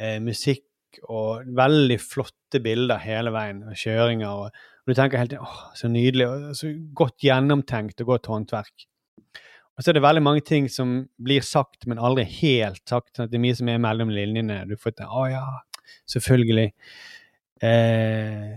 eh, 0.01 0.19
musikk 0.23 0.65
og 1.13 1.49
veldig 1.57 1.99
flotte 2.01 2.61
bilder 2.65 3.01
hele 3.03 3.33
veien. 3.35 3.63
Og 3.69 3.79
kjøringer. 3.79 4.29
Og, 4.29 4.67
og 4.83 4.91
du 4.91 4.97
tenker 4.97 5.25
tiden 5.25 5.45
åh, 5.45 5.59
så 5.77 5.91
nydelig. 5.93 6.29
og 6.29 6.57
Så 6.57 6.73
godt 6.97 7.19
gjennomtenkt 7.25 8.01
og 8.05 8.15
godt 8.15 8.31
håndverk. 8.33 8.87
Og 9.77 9.85
så 9.85 9.93
er 9.93 9.99
det 9.99 10.07
veldig 10.07 10.23
mange 10.25 10.41
ting 10.41 10.71
som 10.73 11.03
blir 11.21 11.45
sagt, 11.45 11.85
men 11.85 12.01
aldri 12.01 12.25
helt 12.39 12.81
sagt. 12.89 13.13
sånn 13.17 13.27
at 13.27 13.33
Det 13.33 13.37
er 13.37 13.45
mye 13.45 13.59
som 13.59 13.69
er 13.69 13.83
mellom 13.83 14.13
linjene. 14.15 14.63
Du 14.69 14.77
får 14.81 14.97
til 14.97 15.13
Å 15.13 15.27
ja, 15.29 15.45
selvfølgelig. 16.09 16.71
Eh, 17.67 18.57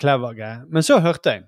greie. 0.00 0.52
Men 0.68 0.84
så 0.84 1.00
hørte 1.00 1.36
jeg 1.36 1.46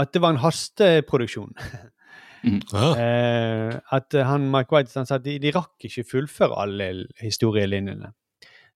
at 0.00 0.12
det 0.14 0.22
var 0.24 0.34
en 0.34 0.42
hasteproduksjon. 0.42 1.52
eh, 2.44 3.78
at 3.96 4.14
eh, 4.14 4.26
han 4.26 4.48
Mike 4.50 4.74
White 4.74 4.92
han 4.98 5.08
sa 5.08 5.18
at 5.20 5.24
de, 5.24 5.38
de 5.42 5.52
rakk 5.54 5.86
ikke 5.88 6.04
fullføre 6.10 6.58
alle 6.64 6.90
historielinjene. 7.22 8.12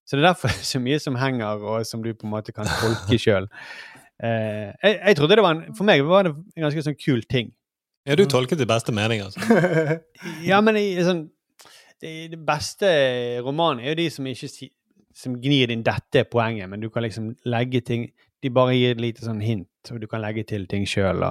Så 0.07 0.17
det 0.17 0.23
er 0.23 0.29
derfor 0.31 0.55
så 0.73 0.81
mye 0.83 0.99
som 1.03 1.19
henger, 1.21 1.63
og 1.63 1.87
som 1.87 2.03
du 2.05 2.13
på 2.15 2.29
en 2.29 2.35
måte 2.37 2.55
kan 2.57 2.69
tolke 2.81 3.19
sjøl. 3.25 3.49
Eh, 4.23 4.73
jeg, 4.83 4.99
jeg 5.01 5.17
trodde 5.19 5.37
det 5.37 5.45
var 5.45 5.59
en, 5.59 5.75
For 5.77 5.89
meg 5.89 6.05
var 6.09 6.29
det 6.29 6.35
en 6.37 6.69
ganske 6.69 6.87
sånn 6.87 6.99
kul 6.99 7.25
ting. 7.29 7.53
Ja, 8.07 8.15
du 8.15 8.23
tolket 8.31 8.61
i 8.63 8.69
beste 8.69 8.95
mening, 8.95 9.25
altså. 9.27 9.43
Ja, 10.51 10.61
men 10.63 10.79
i, 10.79 10.93
sånn 11.03 11.27
det, 12.03 12.13
det 12.33 12.39
beste 12.47 12.89
romanen 13.45 13.83
er 13.83 13.95
jo 13.95 14.01
de 14.03 14.11
som 14.13 14.27
ikke 14.29 14.51
som 15.17 15.37
gnir 15.41 15.73
inn 15.73 15.83
'dette 15.85 16.21
er 16.21 16.27
poenget', 16.29 16.69
men 16.69 16.83
du 16.83 16.91
kan 16.93 17.03
liksom 17.03 17.31
legge 17.49 17.81
ting 17.81 18.11
De 18.45 18.51
bare 18.53 18.75
gir 18.77 18.93
et 18.93 19.01
lite 19.01 19.25
sånn 19.25 19.41
hint, 19.41 19.69
og 19.91 20.01
du 20.03 20.07
kan 20.11 20.21
legge 20.21 20.45
til 20.47 20.67
ting 20.69 20.85
sjøl. 20.89 21.23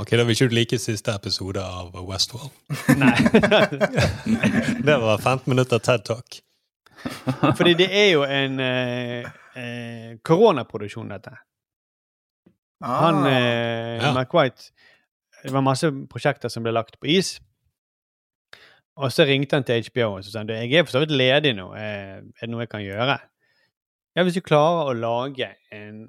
Ok, 0.00 0.14
Da 0.16 0.24
vil 0.24 0.34
ikke 0.34 0.48
du 0.48 0.54
like 0.56 0.78
siste 0.80 1.12
episode 1.12 1.60
av 1.60 1.92
Westworld. 2.08 2.54
Nei. 3.02 3.12
det 4.88 4.96
var 5.02 5.20
15 5.20 5.44
minutter 5.52 5.78
TED 5.84 6.06
Talk. 6.08 6.40
Fordi 7.58 7.74
det 7.78 7.88
er 7.96 8.08
jo 8.12 8.24
en 8.24 8.58
eh, 8.60 9.28
eh, 9.56 10.08
koronaproduksjon, 10.24 11.12
dette. 11.12 11.36
Han 12.84 13.26
eh, 13.28 14.00
Ja. 14.00 14.14
Mark 14.16 14.32
White 14.32 14.70
Det 15.42 15.52
var 15.52 15.60
masse 15.64 15.88
prosjekter 16.08 16.48
som 16.48 16.64
ble 16.64 16.72
lagt 16.72 16.96
på 17.00 17.08
is. 17.12 17.34
Og 19.00 19.12
så 19.12 19.24
ringte 19.28 19.56
han 19.56 19.64
til 19.64 19.84
HBO 19.88 20.14
og 20.16 20.24
så 20.24 20.32
sa 20.32 20.40
han, 20.40 20.48
«Du, 20.48 20.52
jeg 20.56 20.72
er 20.72 20.84
for 20.84 20.96
så 20.96 21.00
vidt 21.04 21.12
ledig 21.16 21.54
nå. 21.56 21.70
Eh, 21.76 22.16
er 22.20 22.40
det 22.42 22.50
noe 22.52 22.64
jeg 22.64 22.72
kan 22.72 22.84
gjøre? 22.84 23.16
Ja, 24.16 24.24
hvis 24.26 24.36
du 24.36 24.42
klarer 24.44 24.90
å 24.90 24.96
lage 24.96 25.52
en 25.72 26.08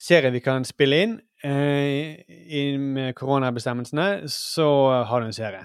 serie 0.00 0.30
vi 0.34 0.40
kan 0.44 0.64
spille 0.64 0.98
inn 1.02 1.14
eh, 1.44 2.16
i- 2.28 2.76
med 2.80 3.14
koronabestemmelsene, 3.18 4.28
så 4.28 4.66
har 5.08 5.20
du 5.20 5.26
en 5.26 5.32
serie. 5.36 5.64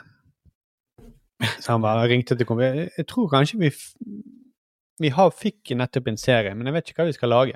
Så 1.60 1.72
han 1.72 1.82
bare 1.82 2.08
ringte 2.08 2.36
til 2.38 2.46
kompisen. 2.46 2.90
Jeg, 2.98 3.08
tror 3.10 3.28
kanskje 3.32 3.60
vi 3.60 3.70
f 3.74 3.82
Vi 5.02 5.10
har, 5.10 5.32
fikk 5.34 5.72
nettopp 5.76 6.08
en 6.12 6.18
serie, 6.18 6.54
men 6.54 6.68
jeg 6.70 6.74
vet 6.76 6.90
ikke 6.92 7.02
hva 7.02 7.08
vi 7.10 7.16
skal 7.18 7.30
lage. 7.34 7.56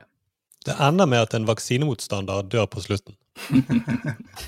Det 0.65 0.73
ender 0.81 1.05
med 1.05 1.19
at 1.27 1.33
en 1.37 1.45
vaksinemotstander 1.45 2.41
dør 2.49 2.65
på 2.65 2.81
slutten. 2.81 3.13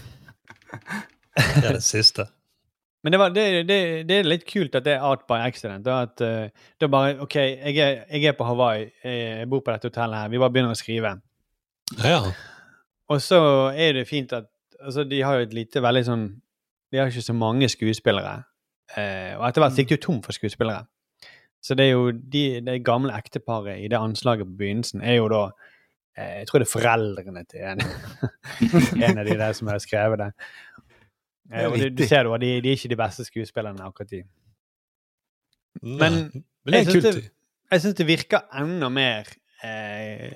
Det 1.38 1.66
er 1.68 1.74
det 1.78 1.84
siste. 1.86 2.26
Men 3.04 3.14
det, 3.14 3.20
var, 3.22 3.30
det, 3.30 3.44
det, 3.70 3.78
det 4.10 4.16
er 4.18 4.26
litt 4.28 4.46
kult 4.50 4.74
at 4.76 4.84
det 4.88 4.96
er 4.96 5.04
art 5.06 5.28
by 5.30 5.38
accident. 5.46 5.86
Da, 5.86 6.00
at 6.08 6.22
uh, 6.26 6.50
da 6.82 6.90
bare 6.92 7.20
OK, 7.24 7.36
jeg 7.38 7.78
er, 7.78 8.00
jeg 8.10 8.24
er 8.32 8.36
på 8.40 8.48
Hawaii, 8.48 8.88
jeg, 9.04 9.20
jeg 9.44 9.50
bor 9.52 9.62
på 9.64 9.72
dette 9.76 9.92
hotellet 9.92 10.18
her, 10.24 10.32
vi 10.34 10.42
bare 10.42 10.52
begynner 10.56 10.74
å 10.74 10.80
skrive. 10.80 11.14
Ja. 11.96 12.20
Og 13.08 13.22
så 13.24 13.40
er 13.72 13.94
det 13.94 14.08
fint 14.10 14.34
at 14.36 14.50
altså, 14.80 15.04
de 15.08 15.22
har 15.24 15.40
jo 15.40 15.48
et 15.48 15.56
lite 15.56 15.82
veldig 15.84 16.04
sånn 16.08 16.28
De 16.92 17.00
har 17.00 17.10
ikke 17.12 17.24
så 17.26 17.36
mange 17.36 17.68
skuespillere. 17.68 18.44
Eh, 18.96 19.34
og 19.36 19.44
etter 19.48 19.64
hvert 19.64 19.80
gikk 19.80 19.90
det 19.90 19.98
jo 19.98 20.04
tom 20.06 20.20
for 20.24 20.36
skuespillere. 20.36 20.86
Så 21.60 21.76
det 21.76 21.90
er 21.90 21.98
jo 21.98 22.14
de, 22.16 22.62
det 22.64 22.78
gamle 22.88 23.16
ekteparet 23.18 23.82
i 23.84 23.90
det 23.92 24.00
anslaget 24.00 24.48
på 24.48 24.56
begynnelsen 24.62 25.04
er 25.04 25.18
jo 25.18 25.28
da 25.32 25.42
eh, 26.16 26.38
Jeg 26.40 26.48
tror 26.48 26.64
det 26.64 26.68
er 26.68 26.72
foreldrene 26.72 27.44
til 27.52 27.66
en, 27.74 27.84
en 29.10 29.20
av 29.20 29.28
de 29.28 29.36
der 29.36 29.58
som 29.58 29.68
har 29.68 29.84
skrevet 29.84 30.24
det. 30.24 30.30
Eh, 31.52 31.68
og 31.68 31.76
du, 31.76 31.90
du 31.92 32.06
ser 32.08 32.24
da, 32.24 32.40
de, 32.40 32.54
de 32.64 32.72
er 32.72 32.80
ikke 32.80 32.94
de 32.94 33.00
beste 33.04 33.28
skuespillerne 33.28 33.84
akkurat 33.84 34.16
de. 34.16 34.24
Men 35.84 36.22
men 36.68 36.74
det 36.74 36.80
er 36.80 36.88
jeg 37.72 37.82
syns 37.82 37.94
det, 37.94 37.98
det 38.00 38.08
virker 38.08 38.48
enda 38.60 38.90
mer 38.92 39.28
eh, 39.64 40.34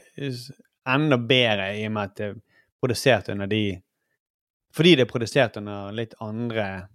Enda 0.90 1.18
bedre 1.18 1.68
i 1.78 1.86
og 1.86 1.92
med 1.92 2.10
at 2.10 2.16
det 2.18 2.26
er 2.30 2.40
produsert 2.82 3.30
under 3.30 3.46
de 3.46 3.82
Fordi 4.74 4.96
det 4.96 5.06
er 5.06 5.12
produsert 5.12 5.58
under 5.58 5.92
litt 5.92 6.14
andre 6.20 6.88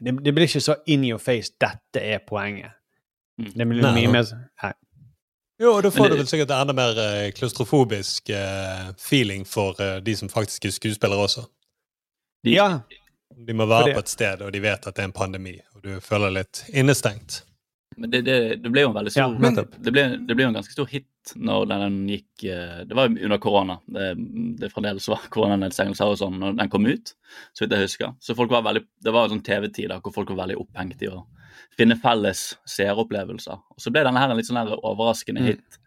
Det, 0.00 0.14
det 0.24 0.32
blir 0.34 0.48
ikke 0.48 0.60
så 0.60 0.76
in 0.86 1.04
your 1.04 1.18
face 1.18 1.52
'dette 1.60 2.00
er 2.00 2.18
poenget'. 2.18 2.72
Det 3.38 3.66
blir 3.66 3.82
mye 3.94 4.10
mer 4.10 4.24
sånn 4.26 4.42
Nei. 4.62 4.72
Jo, 5.60 5.76
og 5.76 5.82
da 5.82 5.90
får 5.90 6.08
det- 6.08 6.10
du 6.10 6.16
vel 6.16 6.26
sikkert 6.26 6.50
enda 6.50 6.74
mer 6.74 6.98
uh, 6.98 7.30
klaustrofobisk 7.30 8.30
uh, 8.30 8.92
feeling 8.98 9.44
for 9.46 9.78
uh, 9.80 10.00
de 10.00 10.16
som 10.16 10.28
faktisk 10.28 10.64
er 10.64 10.70
skuespillere 10.70 11.18
også. 11.18 11.44
Ja. 12.44 12.80
De 13.46 13.52
må 13.54 13.66
være 13.66 13.82
Fordi... 13.82 13.92
på 13.94 13.98
et 13.98 14.08
sted, 14.08 14.42
og 14.42 14.52
de 14.52 14.60
vet 14.62 14.86
at 14.86 14.96
det 14.96 15.02
er 15.02 15.04
en 15.04 15.12
pandemi, 15.12 15.60
og 15.74 15.82
du 15.82 16.00
føler 16.00 16.30
litt 16.30 16.64
innestengt. 16.74 17.44
Men 17.96 18.10
det, 18.10 18.20
det, 18.26 18.36
det 18.62 18.70
ble 18.72 18.84
jo 18.84 18.90
en 18.90 18.96
veldig 18.96 19.12
Ja, 19.16 19.26
men, 19.30 19.54
det, 19.56 19.92
ble, 19.92 20.04
det 20.26 20.34
ble 20.34 20.46
jo 20.46 20.50
en 20.50 20.56
ganske 20.58 20.74
stor 20.74 20.88
hit 20.90 21.34
når 21.36 21.68
den 21.70 22.00
gikk 22.10 22.44
eh, 22.52 22.80
Det 22.88 22.96
var 22.96 23.12
under 23.12 23.38
korona. 23.40 23.78
Det, 23.86 24.08
det 24.60 24.70
fremdeles 24.72 25.06
var 25.12 25.22
koronanedstengelser 25.34 26.10
og 26.12 26.18
sånn 26.20 26.40
når 26.42 26.58
den 26.58 26.72
kom 26.72 26.88
ut, 26.88 27.14
så 27.52 27.64
vidt 27.64 27.76
jeg 27.76 27.88
husker. 27.88 28.16
Så 28.20 28.36
folk 28.38 28.52
var 28.52 28.66
veldig, 28.66 28.84
det 29.04 29.14
var 29.14 29.30
sånn 29.32 29.44
TV-tid 29.46 29.94
hvor 29.94 30.14
folk 30.14 30.34
var 30.34 30.44
veldig 30.44 30.58
opphengt 30.64 31.04
i 31.06 31.12
å 31.12 31.22
finne 31.78 31.96
felles 31.98 32.52
seeropplevelser. 32.70 33.62
Og 33.74 33.82
så 33.82 33.90
ble 33.94 34.04
denne 34.06 34.20
her 34.22 34.30
en 34.30 34.38
litt 34.38 34.50
sånn 34.50 34.60
her 34.60 34.74
overraskende 34.80 35.42
Mm. 35.44 35.50
hit 35.54 35.80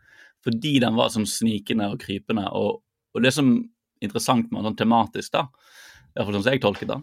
fordi 0.48 0.78
den 0.80 0.96
var 0.96 1.10
sånn 1.12 1.26
snikende 1.28 1.90
og 1.92 2.00
krypende. 2.00 2.46
Og, 2.56 2.82
og 3.16 3.24
det 3.26 3.34
som 3.36 3.50
er 3.52 4.08
interessant 4.08 4.52
med 4.52 4.62
den 4.62 4.70
sånn 4.70 4.80
tematisk, 4.80 5.34
da, 5.34 5.48
i 5.50 6.20
hvert 6.20 6.28
fall 6.30 6.38
sånn 6.38 6.46
som 6.46 6.54
jeg 6.54 6.62
tolket 6.64 6.92
det, 6.94 6.98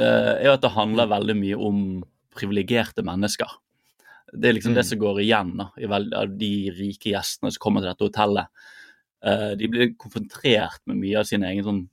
eh, 0.00 0.32
er 0.40 0.46
jo 0.48 0.54
at 0.56 0.64
det 0.64 0.72
handler 0.74 1.10
veldig 1.12 1.36
mye 1.38 1.58
om 1.68 1.82
privilegerte 2.34 3.04
mennesker. 3.06 3.52
Det 4.32 4.48
er 4.48 4.56
liksom 4.56 4.74
det 4.74 4.84
Mm. 4.84 4.90
som 4.90 4.98
går 4.98 5.20
igjen 5.22 5.56
da, 5.56 5.70
i 5.78 5.86
veld, 5.86 6.14
av 6.14 6.38
de 6.38 6.70
rike 6.70 7.12
gjestene 7.14 7.52
som 7.52 7.60
kommer 7.60 7.80
til 7.80 7.90
dette 7.92 8.04
hotellet. 8.04 8.48
Uh, 9.24 9.54
de 9.58 9.68
blir 9.68 9.94
konfrontert 9.98 10.80
med 10.86 11.00
mye 11.00 11.18
av 11.18 11.24
sine 11.26 11.48
egne 11.48 11.64
sånn, 11.64 11.88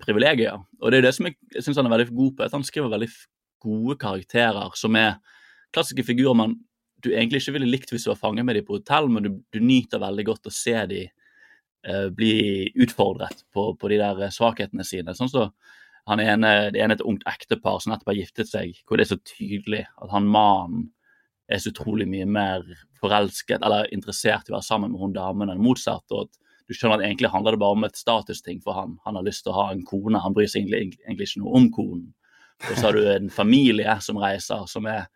privilegier. 0.00 0.60
Og 0.80 0.90
det 0.90 0.98
er 0.98 1.02
det 1.08 1.14
som 1.16 1.26
jeg, 1.26 1.36
jeg 1.52 1.64
syns 1.64 1.76
han 1.76 1.88
er 1.88 1.96
veldig 1.96 2.14
god 2.14 2.36
på, 2.36 2.44
at 2.44 2.52
han 2.52 2.64
skriver 2.64 2.92
veldig 2.92 3.08
gode 3.60 3.96
karakterer 4.00 4.76
som 4.78 4.96
er 4.96 5.18
klassiske 5.74 6.06
figurer 6.06 6.36
man 6.36 6.54
du 7.00 7.10
egentlig 7.14 7.40
ikke 7.42 7.56
ville 7.56 7.70
likt 7.70 7.92
hvis 7.92 8.04
du 8.04 8.12
var 8.12 8.20
fanget 8.20 8.46
med 8.46 8.58
dem 8.58 8.66
på 8.66 8.76
hotell, 8.76 9.08
men 9.08 9.24
du, 9.24 9.30
du 9.52 9.60
nyter 9.64 10.02
veldig 10.02 10.26
godt 10.28 10.50
å 10.50 10.54
se 10.54 10.76
dem 10.90 11.10
uh, 11.88 12.08
bli 12.12 12.70
utfordret 12.80 13.44
på, 13.54 13.70
på 13.80 13.92
de 13.92 14.00
der 14.00 14.26
eh, 14.26 14.34
svakhetene 14.34 14.84
sine. 14.86 15.14
Sånn 15.16 15.32
så 15.32 15.48
han 16.10 16.20
ene, 16.20 16.70
det 16.74 16.80
ene 16.80 16.96
er 16.96 16.98
et 16.98 17.06
ungt 17.06 17.26
ektepar 17.28 17.80
som 17.80 17.92
nettopp 17.92 18.12
har 18.12 18.18
giftet 18.18 18.50
seg, 18.50 18.78
hvor 18.84 18.98
det 18.98 19.06
er 19.06 19.12
så 19.12 19.20
tydelig 19.22 19.84
at 20.00 20.12
han 20.12 20.28
mannen 20.28 20.88
er 21.50 21.58
så 21.58 21.72
utrolig 21.72 22.06
mye 22.08 22.26
mer 22.28 22.66
forelsket 23.00 23.64
eller 23.66 23.90
interessert 23.94 24.48
i 24.48 24.52
å 24.52 24.58
være 24.58 24.68
sammen 24.68 24.92
med 24.92 25.02
hun 25.02 25.16
damen 25.16 25.50
enn 25.50 25.62
motsatt. 25.62 26.04
og 26.10 26.28
at 26.28 26.38
du 26.70 26.76
skjønner 26.76 27.00
at 27.00 27.06
Egentlig 27.08 27.32
handler 27.32 27.56
det 27.56 27.62
bare 27.64 27.74
om 27.76 27.84
et 27.84 27.98
statusting 27.98 28.60
for 28.62 28.78
han. 28.78 28.98
Han 29.04 29.16
har 29.18 29.26
lyst 29.26 29.42
til 29.42 29.50
å 29.52 29.58
ha 29.58 29.70
en 29.72 29.84
kone, 29.84 30.22
han 30.22 30.34
bryr 30.36 30.46
seg 30.46 30.68
egentlig, 30.68 31.00
egentlig 31.02 31.26
ikke 31.26 31.42
noe 31.42 31.56
om 31.58 31.70
konen. 31.74 32.04
Og 32.68 32.76
så 32.76 32.84
har 32.86 32.94
du 32.94 33.08
en 33.10 33.30
familie 33.32 33.96
som 34.04 34.20
reiser, 34.20 34.66
som 34.70 34.86
er 34.86 35.08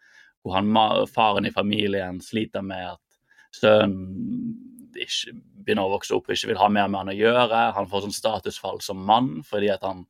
hvor 0.42 0.56
han, 0.56 0.72
faren 1.14 1.46
i 1.46 1.52
familien 1.54 2.18
sliter 2.20 2.64
med 2.64 2.96
at 2.96 3.20
sønnen 3.54 4.73
ikke 5.00 5.32
begynner 5.64 5.86
å 5.88 5.92
vokse 5.94 6.14
opp 6.16 6.28
og 6.28 6.34
ikke 6.36 6.50
vil 6.52 6.60
ha 6.60 6.68
mer 6.72 6.88
med 6.90 7.00
han 7.00 7.12
å 7.12 7.16
gjøre. 7.16 7.60
Han 7.76 7.88
får 7.90 8.04
sånn 8.06 8.16
statusfall 8.16 8.80
som 8.84 9.00
mann 9.08 9.30
fordi 9.46 9.70
at 9.74 9.84
han 9.86 10.04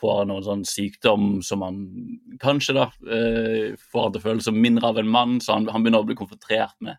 får 0.00 0.22
noen 0.30 0.44
sånn 0.46 0.62
sykdom 0.68 1.40
som 1.44 1.64
han 1.66 1.80
kanskje 2.40 2.76
da 2.78 2.86
eh, 3.04 3.74
får 3.92 4.06
han 4.06 4.14
til 4.14 4.22
å 4.22 4.24
føle 4.24 4.44
som 4.46 4.56
mindre 4.56 4.88
av 4.88 5.00
en 5.02 5.10
mann, 5.12 5.40
så 5.44 5.58
han, 5.58 5.68
han 5.68 5.84
begynner 5.84 6.04
å 6.04 6.08
bli 6.08 6.16
konfrontert 6.16 6.76
med 6.80 6.96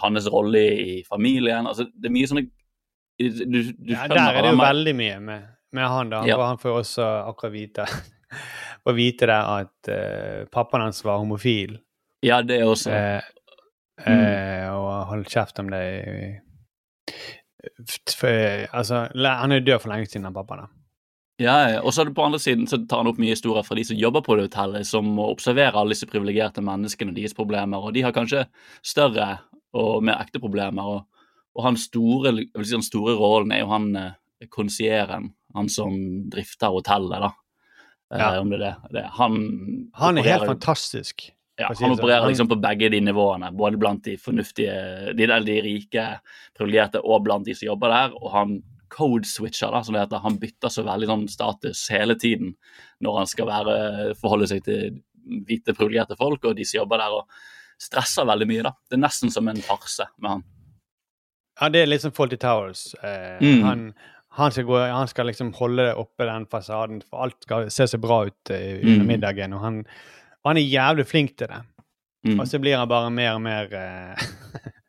hans 0.00 0.28
rolle 0.32 0.62
i 0.80 0.94
familien. 1.08 1.68
altså 1.68 1.88
Det 1.92 2.08
er 2.08 2.14
mye 2.16 2.30
sånne 2.30 2.46
du, 3.20 3.44
du 3.44 3.92
Ja, 3.92 4.06
der 4.08 4.38
er 4.38 4.42
det 4.46 4.54
jo 4.54 4.60
veldig 4.62 4.94
mye 4.96 5.18
med, 5.20 5.50
med 5.76 5.88
han, 5.92 6.12
da. 6.12 6.22
Ja. 6.28 6.38
For 6.38 6.48
han 6.48 6.62
får 6.62 6.78
også 6.78 7.10
akkurat 7.28 7.52
vite 7.52 7.88
å 8.88 8.94
vite 8.96 9.28
det 9.28 9.36
at 9.36 9.90
uh, 9.92 10.48
pappaen 10.52 10.86
hans 10.86 11.02
var 11.04 11.20
homofil. 11.20 11.76
Ja, 12.24 12.40
det 12.44 12.62
er 12.62 12.70
også 12.70 12.94
Uh, 12.94 13.20
Mm. 14.00 14.72
og 14.80 14.92
holdt 15.10 15.28
kjeft 15.28 15.58
om 15.60 15.66
det 15.68 15.80
i 15.84 16.28
Altså, 18.72 19.08
han 19.14 19.52
er 19.52 19.60
jo 19.60 19.66
død 19.70 19.82
for 19.82 19.92
lenge 19.92 20.06
siden, 20.08 20.24
han 20.28 20.36
pappaen. 20.36 20.64
da. 20.64 20.68
Ja, 21.40 21.80
og 21.80 21.94
så 21.96 22.04
på 22.12 22.24
andre 22.24 22.38
siden 22.38 22.66
så 22.68 22.76
tar 22.84 23.00
han 23.00 23.08
opp 23.08 23.18
mye 23.20 23.32
historier 23.32 23.64
fra 23.64 23.76
de 23.78 23.84
som 23.88 23.96
jobber 23.96 24.20
på 24.20 24.36
det 24.36 24.50
hotellet, 24.50 24.84
som 24.86 25.06
må 25.16 25.24
observere 25.32 25.72
alle 25.80 25.94
disse 25.94 26.08
privilegerte 26.08 26.60
menneskene 26.64 27.14
og 27.14 27.16
deres 27.16 27.36
problemer, 27.36 27.80
og 27.80 27.94
de 27.96 28.02
har 28.04 28.12
kanskje 28.12 28.42
større 28.84 29.30
og 29.72 30.02
mer 30.04 30.20
ekte 30.20 30.40
problemer. 30.42 30.84
Og, 30.84 31.24
og 31.56 31.64
hans 31.64 31.86
store, 31.88 32.34
si 32.44 32.74
den 32.74 32.84
store 32.84 33.16
rollen 33.16 33.54
er 33.56 33.62
jo 33.62 33.70
han 33.72 33.88
eh, 33.96 34.48
konsieren, 34.52 35.30
han 35.56 35.68
som 35.72 35.96
drifter 36.32 36.76
hotellet, 36.76 37.24
da. 37.24 37.32
Eh, 38.12 38.18
Ja. 38.20 38.30
Om 38.40 38.50
det 38.50 38.60
er 38.60 38.64
det. 38.66 38.74
det. 38.98 39.06
Han, 39.16 39.90
Han 39.94 40.18
er 40.18 40.22
helt 40.26 40.46
fantastisk. 40.46 41.30
Ja, 41.60 41.68
han 41.68 41.76
sånn. 41.76 41.92
opererer 41.98 42.26
liksom 42.30 42.48
på 42.48 42.56
begge 42.62 42.88
de 42.90 43.00
nivåene, 43.04 43.50
både 43.56 43.78
blant 43.80 44.02
de 44.06 44.16
fornuftige, 44.16 44.74
de, 45.16 45.26
der 45.28 45.44
de 45.44 45.58
rike, 45.66 46.06
privilegerte, 46.56 47.02
og 47.04 47.24
blant 47.26 47.44
de 47.46 47.54
som 47.54 47.66
jobber 47.68 47.92
der. 47.92 48.14
Og 48.20 48.30
han 48.32 48.54
code-switcher, 48.90 49.70
da, 49.70 49.82
som 49.86 49.94
det 49.94 50.02
heter. 50.06 50.22
Han 50.24 50.38
bytter 50.42 50.72
så 50.72 50.82
veldig 50.86 51.06
sånn 51.10 51.28
status 51.30 51.84
hele 51.94 52.16
tiden 52.18 52.54
når 53.04 53.18
han 53.20 53.28
skal 53.30 53.46
være, 53.46 53.76
forholde 54.18 54.48
seg 54.50 54.64
til 54.66 54.96
hvite, 55.46 55.74
privilegerte 55.76 56.16
folk 56.18 56.44
og 56.48 56.56
de 56.58 56.64
som 56.66 56.80
jobber 56.80 56.98
der. 57.04 57.18
og 57.20 57.28
Stresser 57.80 58.26
veldig 58.28 58.48
mye, 58.50 58.62
da. 58.66 58.72
Det 58.90 58.98
er 58.98 59.04
nesten 59.06 59.30
som 59.32 59.46
en 59.48 59.60
farse 59.64 60.04
med 60.20 60.30
han. 60.34 60.42
Ja, 61.60 61.68
det 61.72 61.82
er 61.82 61.88
litt 61.92 62.02
som 62.02 62.12
Faulty 62.16 62.36
Towers. 62.40 62.94
Eh, 63.04 63.38
Mm. 63.40 63.62
han, 63.64 63.94
han, 64.36 64.50
skal 64.52 64.64
gå, 64.64 64.78
han 64.90 65.08
skal 65.08 65.26
liksom 65.26 65.52
holde 65.54 65.94
oppe, 65.96 66.24
den 66.28 66.46
fasaden, 66.46 67.02
for 67.08 67.22
alt 67.24 67.36
skal 67.44 67.70
se 67.70 67.86
så 67.86 67.98
bra 68.00 68.24
ut 68.26 68.50
eh, 68.50 68.80
under 68.82 69.04
Mm. 69.04 69.06
middagen. 69.06 69.52
Og 69.54 69.60
han, 69.60 69.84
og 70.40 70.50
han 70.50 70.60
er 70.60 70.66
jævlig 70.66 71.06
flink 71.06 71.36
til 71.38 71.50
det. 71.50 71.60
Mm. 72.26 72.40
Og 72.40 72.48
så 72.48 72.58
blir 72.60 72.76
han 72.76 72.88
bare 72.88 73.10
mer 73.12 73.32
og 73.38 73.42
mer 73.42 73.72
eh, 73.72 74.24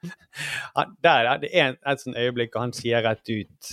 der, 1.04 1.38
Det 1.40 1.50
er 1.54 1.76
et 1.76 2.02
sånt 2.02 2.20
øyeblikk, 2.20 2.56
og 2.56 2.68
han 2.68 2.76
sier 2.76 3.04
rett 3.06 3.32
ut 3.32 3.72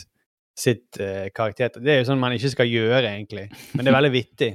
sitt 0.59 0.99
uh, 1.01 1.29
karakter. 1.35 1.71
Det 1.79 1.93
er 1.93 2.01
jo 2.01 2.09
sånn 2.09 2.19
man 2.23 2.35
ikke 2.35 2.51
skal 2.51 2.71
gjøre, 2.71 3.05
egentlig, 3.07 3.47
men 3.75 3.85
det 3.85 3.93
er 3.93 3.99
veldig 3.99 4.15
vittig. 4.15 4.53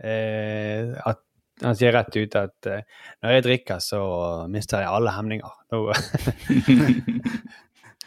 Uh, 0.00 0.96
at 1.04 1.20
han 1.60 1.76
sier 1.76 1.92
rett 1.92 2.16
ut 2.16 2.36
at 2.40 2.68
uh, 2.72 2.80
når 3.20 3.34
jeg 3.36 3.44
drikker, 3.44 3.82
så 3.84 4.00
mister 4.52 4.80
jeg 4.80 4.92
alle 4.96 5.12
hemninger. 5.12 5.52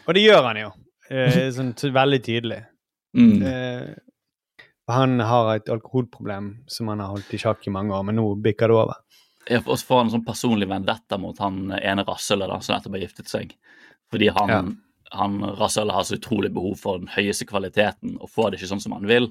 Og 0.06 0.10
det 0.16 0.24
gjør 0.24 0.42
han 0.50 0.58
jo. 0.64 0.72
uh, 1.10 1.44
sånn 1.54 1.74
så 1.78 1.92
veldig 1.94 2.22
tydelig. 2.26 2.60
Mm. 3.14 3.46
Eh, 4.88 4.94
han 4.94 5.20
har 5.20 5.54
et 5.56 5.68
alkoholproblem 5.68 6.64
som 6.66 6.88
han 6.88 7.00
har 7.00 7.08
holdt 7.14 7.32
i 7.34 7.38
sjakk 7.38 7.66
i 7.66 7.70
mange 7.74 7.92
år, 7.94 8.04
men 8.04 8.16
nå 8.16 8.26
bikker 8.42 8.68
det 8.68 8.76
over. 8.76 8.94
Ja, 9.50 9.58
og 9.66 9.76
så 9.78 9.84
får 9.86 9.96
han 9.98 10.06
en 10.06 10.12
sånn 10.20 10.24
personlig 10.26 10.68
vendetta 10.70 11.18
mot 11.20 11.38
han 11.38 11.70
ene 11.76 12.04
rasshølet 12.04 12.62
som 12.64 12.76
nettopp 12.76 12.92
har 12.96 13.00
giftet 13.04 13.28
seg. 13.28 13.54
Fordi 14.10 14.28
han, 14.32 14.48
Ja. 14.48 14.62
han 15.18 15.40
rasshølet 15.58 15.92
har 15.92 16.02
så 16.04 16.16
utrolig 16.16 16.52
behov 16.52 16.78
for 16.78 16.98
den 16.98 17.08
høyeste 17.08 17.44
kvaliteten 17.46 18.16
og 18.20 18.30
får 18.30 18.50
det 18.52 18.60
ikke 18.60 18.72
sånn 18.72 18.80
som 18.80 18.92
han 18.92 19.06
vil. 19.06 19.30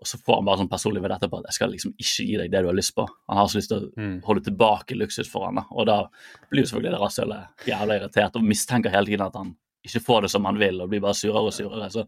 Og 0.00 0.06
så 0.06 0.18
får 0.22 0.36
han 0.36 0.44
bare 0.44 0.58
sånn 0.58 0.68
personlig 0.70 1.02
vendetta 1.02 1.28
på 1.28 1.38
at 1.38 1.44
jeg 1.48 1.54
skal 1.54 1.70
liksom 1.70 1.92
ikke 1.98 2.26
gi 2.26 2.36
deg 2.36 2.50
det 2.52 2.60
du 2.62 2.66
har 2.68 2.74
lyst 2.76 2.94
på. 2.94 3.06
Han 3.28 3.36
har 3.36 3.46
så 3.48 3.56
lyst 3.58 3.68
til 3.70 3.80
å 3.80 3.96
Mm. 3.96 4.22
holde 4.22 4.44
tilbake 4.44 4.94
luksus 4.96 5.26
for 5.28 5.46
han 5.46 5.56
da. 5.56 5.64
Og 5.72 5.86
da 5.86 6.04
blir 6.50 6.62
jo 6.62 6.66
selvfølgelig 6.68 6.92
det 6.92 7.00
rasshølet 7.00 7.46
jævla 7.66 7.96
irritert 8.00 8.36
og 8.36 8.42
mistenker 8.44 8.90
hele 8.90 9.06
tiden 9.06 9.26
at 9.26 9.34
han 9.34 9.56
ikke 9.86 10.02
får 10.04 10.24
det 10.24 10.30
som 10.32 10.44
han 10.48 10.58
vil, 10.58 10.80
og 10.82 10.90
blir 10.90 11.00
bare 11.04 11.16
surere 11.16 11.50
og 11.50 11.54
surere. 11.54 11.88
Så, 11.92 12.02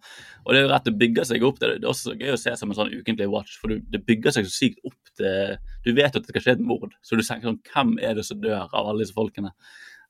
og 0.45 0.53
det 0.53 0.59
er 0.59 0.65
jo 0.65 0.71
rett, 0.73 0.89
det 0.89 0.99
bygger 1.01 1.29
seg 1.29 1.45
opp. 1.47 1.61
Det, 1.61 1.69
det 1.81 1.87
er 1.87 1.93
også 1.93 2.17
gøy 2.19 2.33
å 2.35 2.41
se 2.41 2.55
som 2.59 2.73
en 2.73 2.79
sånn 2.79 2.91
ukentlig 2.93 3.29
watch, 3.31 3.57
for 3.61 3.73
du, 3.73 3.85
det 3.93 4.03
bygger 4.09 4.35
seg 4.37 4.49
så 4.49 4.55
sykt 4.57 4.83
opp 4.91 5.13
til 5.21 5.55
Du 5.87 5.93
vet 5.97 6.17
at 6.17 6.25
det 6.27 6.33
skal 6.35 6.45
skje 6.45 6.57
et 6.59 6.65
mord, 6.67 6.93
så 7.03 7.17
du 7.17 7.23
tenker 7.23 7.51
sånn 7.51 7.61
Hvem 7.71 7.95
er 8.03 8.19
det 8.19 8.27
som 8.27 8.41
dør 8.43 8.67
av 8.67 8.91
alle 8.91 9.05
disse 9.05 9.17
folkene? 9.17 9.53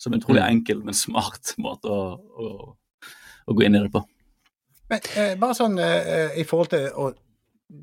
Som 0.00 0.14
en 0.16 0.22
utrolig 0.22 0.40
Mm. 0.40 0.50
enkel, 0.56 0.78
men 0.84 0.96
smart 0.96 1.52
måte 1.66 1.92
å, 1.92 2.16
å, 2.16 2.50
å 3.46 3.56
gå 3.56 3.66
inn 3.66 3.76
i 3.76 3.82
det 3.84 3.92
på. 3.92 4.00
Men 4.90 5.10
eh, 5.14 5.34
bare 5.38 5.54
sånn 5.58 5.76
eh, 5.78 6.38
i 6.40 6.46
forhold 6.48 6.72
til 6.72 6.86
og, 6.96 7.18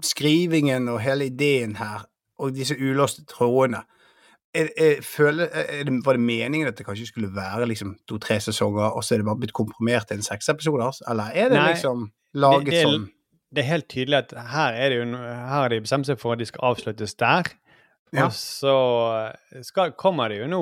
skrivingen 0.03 0.89
og 0.91 0.99
hele 1.05 1.29
ideen 1.29 1.77
her, 1.79 2.07
og 2.41 2.57
disse 2.57 2.75
ulåste 2.75 3.23
trådene 3.29 3.85
er, 4.55 4.69
jeg 4.77 5.03
føler, 5.03 5.49
er 5.51 5.89
Var 6.05 6.17
det 6.17 6.21
meningen 6.23 6.67
at 6.67 6.77
det 6.77 6.85
kanskje 6.85 7.09
skulle 7.09 7.29
være 7.35 7.67
liksom 7.67 7.97
to-tre 8.09 8.39
sesonger, 8.41 8.89
og 8.89 9.03
så 9.03 9.15
er 9.15 9.21
det 9.21 9.27
bare 9.27 9.41
blitt 9.41 9.53
komprimert 9.53 10.07
til 10.07 10.17
en 10.17 10.25
seks 10.25 10.49
episoder? 10.49 11.01
Eller 11.09 11.31
er 11.33 11.49
det 11.51 11.59
Nei, 11.59 11.69
liksom 11.73 12.09
laget 12.33 12.65
det, 12.65 12.73
det, 12.73 12.81
sånn? 12.87 13.07
det 13.55 13.63
er 13.63 13.69
helt 13.71 13.89
tydelig 13.91 14.17
at 14.17 14.35
her 14.53 14.73
er 14.73 14.89
det 14.89 14.99
jo 14.99 15.07
her 15.17 15.47
har 15.53 15.71
de 15.71 15.81
bestemt 15.83 16.09
seg 16.09 16.19
for 16.21 16.35
at 16.35 16.41
de 16.41 16.49
skal 16.49 16.71
avsluttes 16.71 17.15
der. 17.19 17.51
Ja. 18.15 18.27
Og 18.27 18.35
så 18.35 18.75
skal, 19.67 19.95
kommer 19.99 20.31
det 20.31 20.41
jo 20.41 20.47
nå, 20.51 20.61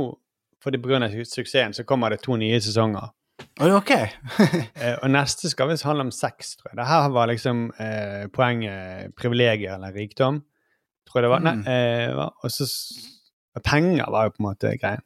fordi 0.64 0.82
pga. 0.82 1.08
suksessen, 1.24 1.74
så 1.78 1.86
kommer 1.86 2.10
det 2.10 2.24
to 2.26 2.38
nye 2.42 2.62
sesonger. 2.62 3.14
Ok. 3.62 3.92
Eh, 4.76 4.98
og 5.02 5.08
neste 5.08 5.50
skal 5.50 5.70
visst 5.70 5.86
handle 5.88 6.10
om 6.10 6.12
sex, 6.12 6.58
tror 6.60 6.74
jeg. 6.74 6.78
Det 6.78 6.88
her 6.90 7.06
var 7.16 7.30
liksom 7.32 7.70
eh, 7.80 8.26
poenget 8.34 9.14
privilegier 9.18 9.78
eller 9.78 9.96
rikdom, 9.96 10.42
tror 11.08 11.20
jeg 11.22 11.26
det 11.26 11.32
var. 11.32 11.46
Mm. 11.46 11.62
Nei, 11.64 11.76
eh, 11.76 12.20
og 12.20 12.52
så 12.52 12.68
Penger 13.64 14.10
var 14.12 14.28
jo 14.28 14.36
på 14.36 14.42
en 14.44 14.48
måte 14.50 14.74
greien. 14.82 15.04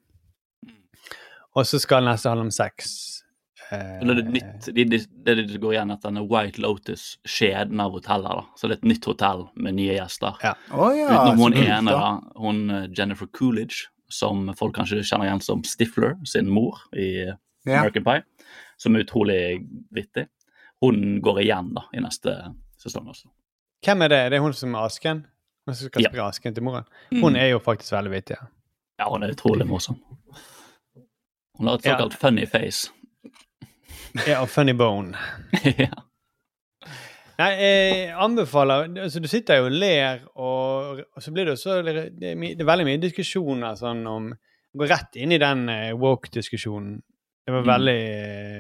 Og 1.57 1.65
så 1.67 1.79
skal 1.81 2.05
neste 2.05 2.29
handle 2.31 2.47
om 2.47 2.53
sex. 2.53 2.89
Eh, 3.71 3.99
det 4.01 4.15
er 4.15 4.29
nytt, 4.33 4.69
de, 4.73 4.85
det 4.89 4.99
det 5.25 5.35
det 5.51 5.59
går 5.61 5.75
igjen 5.75 5.91
etter 5.93 6.09
denne 6.09 6.23
White 6.29 6.61
Lotus, 6.61 7.17
skjeden 7.27 7.81
av 7.83 7.91
hoteller. 7.97 8.41
da. 8.41 8.45
Så 8.57 8.67
det 8.69 8.77
er 8.77 8.81
et 8.81 8.89
nytt 8.93 9.05
hotell 9.09 9.47
med 9.55 9.75
nye 9.77 9.97
gjester. 9.97 10.37
Å 10.71 10.89
ja, 10.97 11.09
Utenom 11.09 11.43
hun 11.43 11.57
ene, 11.59 11.91
da. 11.91 11.99
da, 11.99 12.41
hun 12.41 12.63
eh, 12.73 12.87
Jennifer 12.97 13.27
Coolidge, 13.35 13.89
som 14.09 14.47
folk 14.57 14.73
kanskje 14.77 15.03
kjenner 15.05 15.29
igjen 15.29 15.43
som 15.45 15.61
Stifler, 15.67 16.15
sin 16.25 16.49
mor 16.49 16.79
i 16.97 17.27
Ja. 17.67 17.81
American 17.81 18.05
Pie, 18.05 18.23
som 18.79 18.95
er 18.95 19.03
utrolig 19.03 19.41
vittig. 19.93 20.23
Hun 20.81 21.19
går 21.21 21.41
igjen 21.43 21.73
da, 21.75 21.83
i 21.93 21.99
neste 22.01 22.31
sesong 22.79 23.09
også. 23.11 23.27
Hvem 23.85 24.01
er 24.05 24.09
det? 24.13 24.19
Det 24.31 24.37
er 24.39 24.41
hun 24.45 24.53
som 24.55 24.73
er 24.79 24.87
asken? 24.87 25.25
Hun 25.67 25.75
som 25.75 25.87
skal 25.89 26.01
Ja. 26.03 26.09
spre 26.09 26.23
asken 26.27 26.55
til 26.55 26.63
moren? 26.63 26.85
Mm. 27.11 27.21
Hun 27.21 27.35
er 27.35 27.49
jo 27.51 27.59
faktisk 27.59 27.91
veldig 27.93 28.11
vittig. 28.11 28.37
Ja. 28.39 28.47
Ja, 28.99 29.09
hun 29.13 29.23
er 29.23 29.31
utrolig 29.33 29.67
morsom. 29.67 29.99
Hun 31.57 31.67
har 31.67 31.75
et 31.75 31.85
Ja. 31.85 31.97
såkalt 31.97 32.13
funny 32.19 32.45
face. 32.47 32.89
Ja, 34.27 34.41
og 34.41 34.49
Funny 34.49 34.73
Bone. 34.73 35.13
ja. 35.77 35.91
Nei, 37.39 37.49
jeg 37.55 38.09
anbefaler 38.19 38.89
altså 38.99 39.21
Du 39.21 39.27
sitter 39.31 39.61
jo 39.61 39.65
og 39.69 39.71
ler, 39.71 40.19
og, 40.35 40.99
og 41.15 41.21
så 41.23 41.31
blir 41.31 41.45
det 41.47 41.53
jo 41.55 41.61
så 41.61 41.77
Det 41.85 42.19
det 42.19 42.33
er 42.59 42.65
veldig 42.67 42.85
mye 42.87 42.99
diskusjoner 42.99 43.77
sånn 43.79 44.01
om 44.07 44.33
Gå 44.75 44.85
rett 44.89 45.15
inn 45.15 45.31
i 45.31 45.37
den 45.41 45.63
eh, 45.69 45.93
woke-diskusjonen. 45.97 46.99
Det 47.47 47.53
var 47.53 47.63
Mm. 47.63 47.69
veldig 47.71 48.01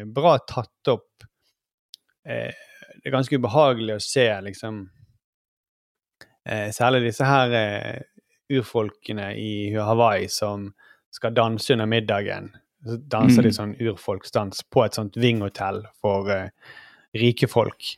mm. 0.07 0.13
bra 0.13 0.37
tatt 0.39 0.87
opp. 0.89 1.23
Eh, 2.25 2.49
det 2.97 3.05
er 3.05 3.11
ganske 3.13 3.37
ubehagelig 3.37 3.93
å 3.93 4.01
se, 4.01 4.25
liksom 4.41 4.79
særlig 6.75 7.03
disse 7.07 7.27
her 7.27 7.53
eh, 7.57 8.01
urfolkene 8.49 9.31
i 9.37 9.51
Hawaii 9.75 10.27
som 10.31 10.71
skal 11.13 11.35
danse 11.37 11.73
under 11.73 11.89
middagen. 11.89 12.51
Så 12.85 12.97
danser 13.11 13.43
de 13.43 13.49
Mm. 13.51 13.57
sånn 13.57 13.75
urfolksdans 13.81 14.63
på 14.71 14.85
et 14.85 14.95
sånt 14.95 15.17
vinghotell 15.17 15.83
for 16.01 16.29
eh, 16.31 16.49
rike 17.13 17.47
folk. 17.47 17.95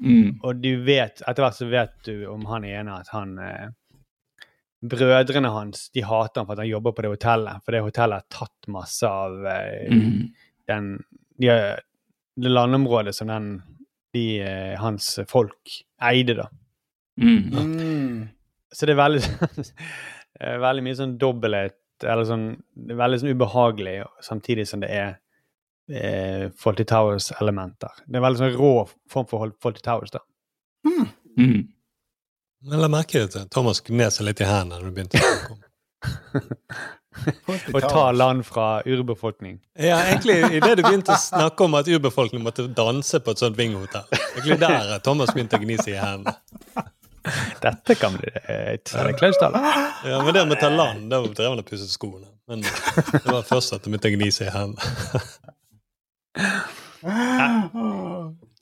Mm. 0.00 0.40
Og 0.42 0.62
du 0.62 0.84
vet, 0.84 1.20
etter 1.26 1.42
hvert 1.42 1.58
så 1.58 1.68
vet 1.68 1.96
du 2.06 2.26
om 2.30 2.46
han 2.46 2.64
ene 2.64 3.00
at 3.00 3.08
han 3.12 3.38
eh, 3.38 3.68
Brødrene 4.80 5.50
hans 5.52 5.90
de 5.92 6.00
hater 6.00 6.40
han 6.40 6.46
for 6.46 6.54
at 6.54 6.62
han 6.62 6.70
jobber 6.70 6.94
på 6.96 7.02
det 7.04 7.10
hotellet, 7.12 7.60
for 7.64 7.74
det 7.76 7.82
hotellet 7.84 8.22
har 8.22 8.30
tatt 8.32 8.70
masse 8.72 9.04
av 9.04 9.34
eh, 9.44 9.92
mm. 9.92 10.22
den 10.70 11.04
de, 11.36 11.50
Det 12.40 12.48
landområdet 12.48 13.12
som 13.14 13.28
den, 13.28 13.62
de, 14.14 14.40
eh, 14.40 14.78
hans 14.80 15.18
folk 15.28 15.74
eide, 16.00 16.38
da. 16.38 16.46
Mm. 17.20 17.40
Mm. 17.52 18.28
Så 18.72 18.86
det 18.86 18.94
er 18.94 19.00
veldig, 19.00 19.22
eh, 20.40 20.56
veldig 20.62 20.84
mye 20.86 20.98
sånn 20.98 21.16
dobbelthet, 21.20 21.76
eller 22.06 22.24
sånn 22.24 22.44
Det 22.72 22.94
er 22.94 23.00
veldig 23.02 23.18
sånn 23.20 23.34
ubehagelig, 23.34 23.96
samtidig 24.24 24.68
som 24.70 24.84
det 24.84 24.92
er 24.94 25.10
eh, 25.90 26.46
Fawlty 26.56 26.86
Towers-elementer. 26.88 28.04
Det 28.06 28.20
er 28.20 28.24
veldig 28.24 28.40
sånn 28.44 28.56
rå 28.56 28.74
form 29.10 29.28
for 29.28 29.52
Fawlty 29.62 29.84
Towers, 29.84 30.14
da. 30.14 30.22
Mm. 30.86 31.68
Men 32.60 32.82
la 32.82 32.88
merke 32.92 33.26
til 33.26 33.42
at 33.42 33.50
Thomas 33.52 33.80
gned 33.84 34.12
seg 34.12 34.26
litt 34.28 34.40
i 34.42 34.48
hendene 34.48 34.80
når 34.80 34.90
du 34.90 34.96
begynte 34.96 35.20
å 35.20 35.26
snakke 35.26 35.54
om 35.56 35.66
Å 37.74 37.80
ta 37.82 38.04
land 38.14 38.44
fra 38.46 38.80
urbefolkning. 38.86 39.58
Ja, 39.74 39.98
egentlig 40.06 40.38
idet 40.56 40.76
du 40.78 40.84
begynte 40.86 41.12
å 41.16 41.20
snakke 41.20 41.66
om 41.66 41.74
at 41.76 41.90
urbefolkningen 41.90 42.46
måtte 42.46 42.68
danse 42.72 43.20
på 43.20 43.34
et 43.34 43.42
sånt 43.42 43.58
vinghotell. 43.58 44.06
Egentlig 44.36 44.60
der 44.62 44.94
Thomas 45.04 45.34
begynte 45.34 45.58
å 45.58 45.64
gni 45.64 45.76
seg 45.80 45.96
i 45.96 46.00
hendene. 46.00 46.36
Dette 47.64 47.94
kan 48.00 48.14
bli 48.16 48.30
eh, 48.42 48.74
et 48.74 48.92
klaustall. 49.18 49.56
Ja, 50.06 50.20
men 50.24 50.32
det 50.34 50.44
med 50.48 50.56
å 50.56 50.60
ta 50.60 50.70
land, 50.72 51.10
da 51.12 51.20
drev 51.26 51.52
han 51.52 51.62
og 51.62 51.68
pusset 51.68 51.92
skoene. 51.92 52.28
Men 52.50 52.64
det 52.64 53.26
var 53.28 53.44
først 53.46 53.76
at 53.76 53.84
de 53.84 53.92
begynte 53.92 54.10
å 54.10 54.14
gni 54.16 54.30
seg 54.34 54.48
i 54.48 54.54
hendene. 54.54 54.82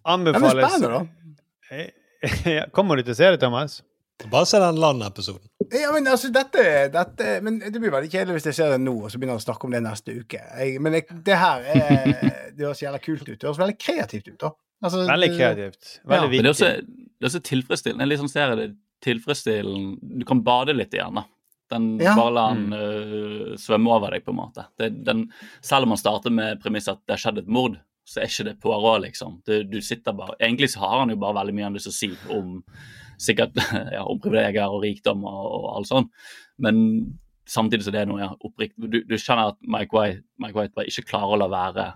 Anbefales 0.08 0.52
Ja, 0.52 0.68
men 0.68 0.68
spennende, 0.68 0.88
da. 0.92 2.66
Kommer 2.76 2.98
du 2.98 3.06
til 3.06 3.14
å 3.14 3.18
se 3.18 3.30
det, 3.32 3.40
Thomas? 3.42 3.80
Bare 4.26 4.46
se 4.50 4.58
den 4.58 4.80
land-episoden. 4.82 5.46
Ja, 5.70 5.92
men 5.92 6.08
altså, 6.08 6.30
dette, 6.32 6.62
dette 6.90 7.34
Men 7.44 7.58
det 7.60 7.76
blir 7.76 7.92
veldig 7.92 8.08
kjedelig 8.08 8.38
hvis 8.38 8.48
jeg 8.48 8.56
ser 8.56 8.72
det 8.72 8.80
nå, 8.80 8.94
og 9.04 9.12
så 9.12 9.18
begynner 9.20 9.36
jeg 9.36 9.42
å 9.42 9.46
snakke 9.46 9.68
om 9.68 9.74
det 9.76 9.82
neste 9.84 10.14
uke. 10.16 10.40
Jeg, 10.40 10.80
men 10.82 10.96
jeg, 10.96 11.06
det 11.26 11.36
her 11.38 11.66
er 11.74 12.08
Det 12.56 12.64
høres 12.64 12.82
jævla 12.82 12.98
kult 13.04 13.26
ut. 13.28 13.36
Det 13.36 13.46
høres 13.46 13.60
veldig 13.60 13.78
kreativt 13.78 14.30
ut, 14.32 14.38
da. 14.42 14.52
Altså, 14.82 15.04
Veldig 15.06 15.28
kreativt. 15.34 15.88
kreativt. 16.02 16.16
Ja. 16.16 16.20
viktig. 16.24 16.36
Men 16.36 16.46
det 16.46 16.50
er 16.50 16.54
også, 16.54 16.70
det 17.18 17.26
er 17.26 17.30
også 17.30 17.42
tilfredsstillende. 17.46 18.06
En 18.06 18.10
litt 18.10 18.22
sånn 18.22 18.32
serie 18.32 18.58
det 18.58 18.68
tilfredsstillende 19.06 20.18
Du 20.22 20.24
kan 20.26 20.42
bade 20.46 20.74
litt 20.74 20.94
i 20.94 21.02
den, 21.02 21.20
da. 21.20 21.24
Den 21.70 21.88
Ja. 22.00 22.14
Bare 22.16 22.32
lar 22.32 22.54
den 22.56 22.72
uh, 22.72 23.56
svømme 23.60 23.92
over 23.92 24.14
deg, 24.16 24.24
på 24.24 24.32
en 24.32 24.40
måte. 24.40 24.64
Det, 24.80 24.88
den, 25.04 25.26
selv 25.60 25.84
om 25.84 25.92
man 25.92 26.00
starter 26.00 26.32
med 26.32 26.62
premisset 26.62 26.96
at 26.96 27.04
det 27.04 27.18
har 27.18 27.22
skjedd 27.26 27.42
et 27.42 27.50
mord, 27.58 27.76
så 28.08 28.22
er 28.22 28.30
ikke 28.30 28.46
det 28.48 28.54
Poirot, 28.62 29.02
liksom. 29.04 29.42
Du, 29.44 29.58
du 29.68 29.82
sitter 29.84 30.16
bare 30.16 30.38
Egentlig 30.40 30.70
så 30.72 30.80
har 30.80 31.02
han 31.02 31.12
jo 31.12 31.18
bare 31.20 31.36
veldig 31.42 31.54
mye 31.58 31.66
han 31.68 31.76
lyst 31.76 31.90
til 31.90 31.92
å 31.92 31.98
si 31.98 32.08
om 32.32 32.54
sikkert 33.18 33.52
ja, 33.96 34.02
om 34.06 34.20
privilegier 34.22 34.70
og 34.72 34.82
rikdom 34.86 35.20
og, 35.28 35.44
og 35.58 35.64
alt 35.76 35.88
sånn, 35.90 36.06
men 36.64 36.74
samtidig 37.48 37.84
så 37.86 37.92
det 37.94 38.00
er 38.02 38.08
noe 38.10 38.20
jeg 38.20 38.34
oppriktig 38.44 38.88
du, 38.92 38.98
du 39.08 39.14
skjønner 39.18 39.46
at 39.54 39.58
Mike 39.64 39.94
White, 39.96 40.20
Mike 40.42 40.56
White 40.58 40.74
bare 40.76 40.88
ikke 40.90 41.06
klarer 41.08 41.32
å 41.36 41.38
la 41.40 41.48
være 41.52 41.86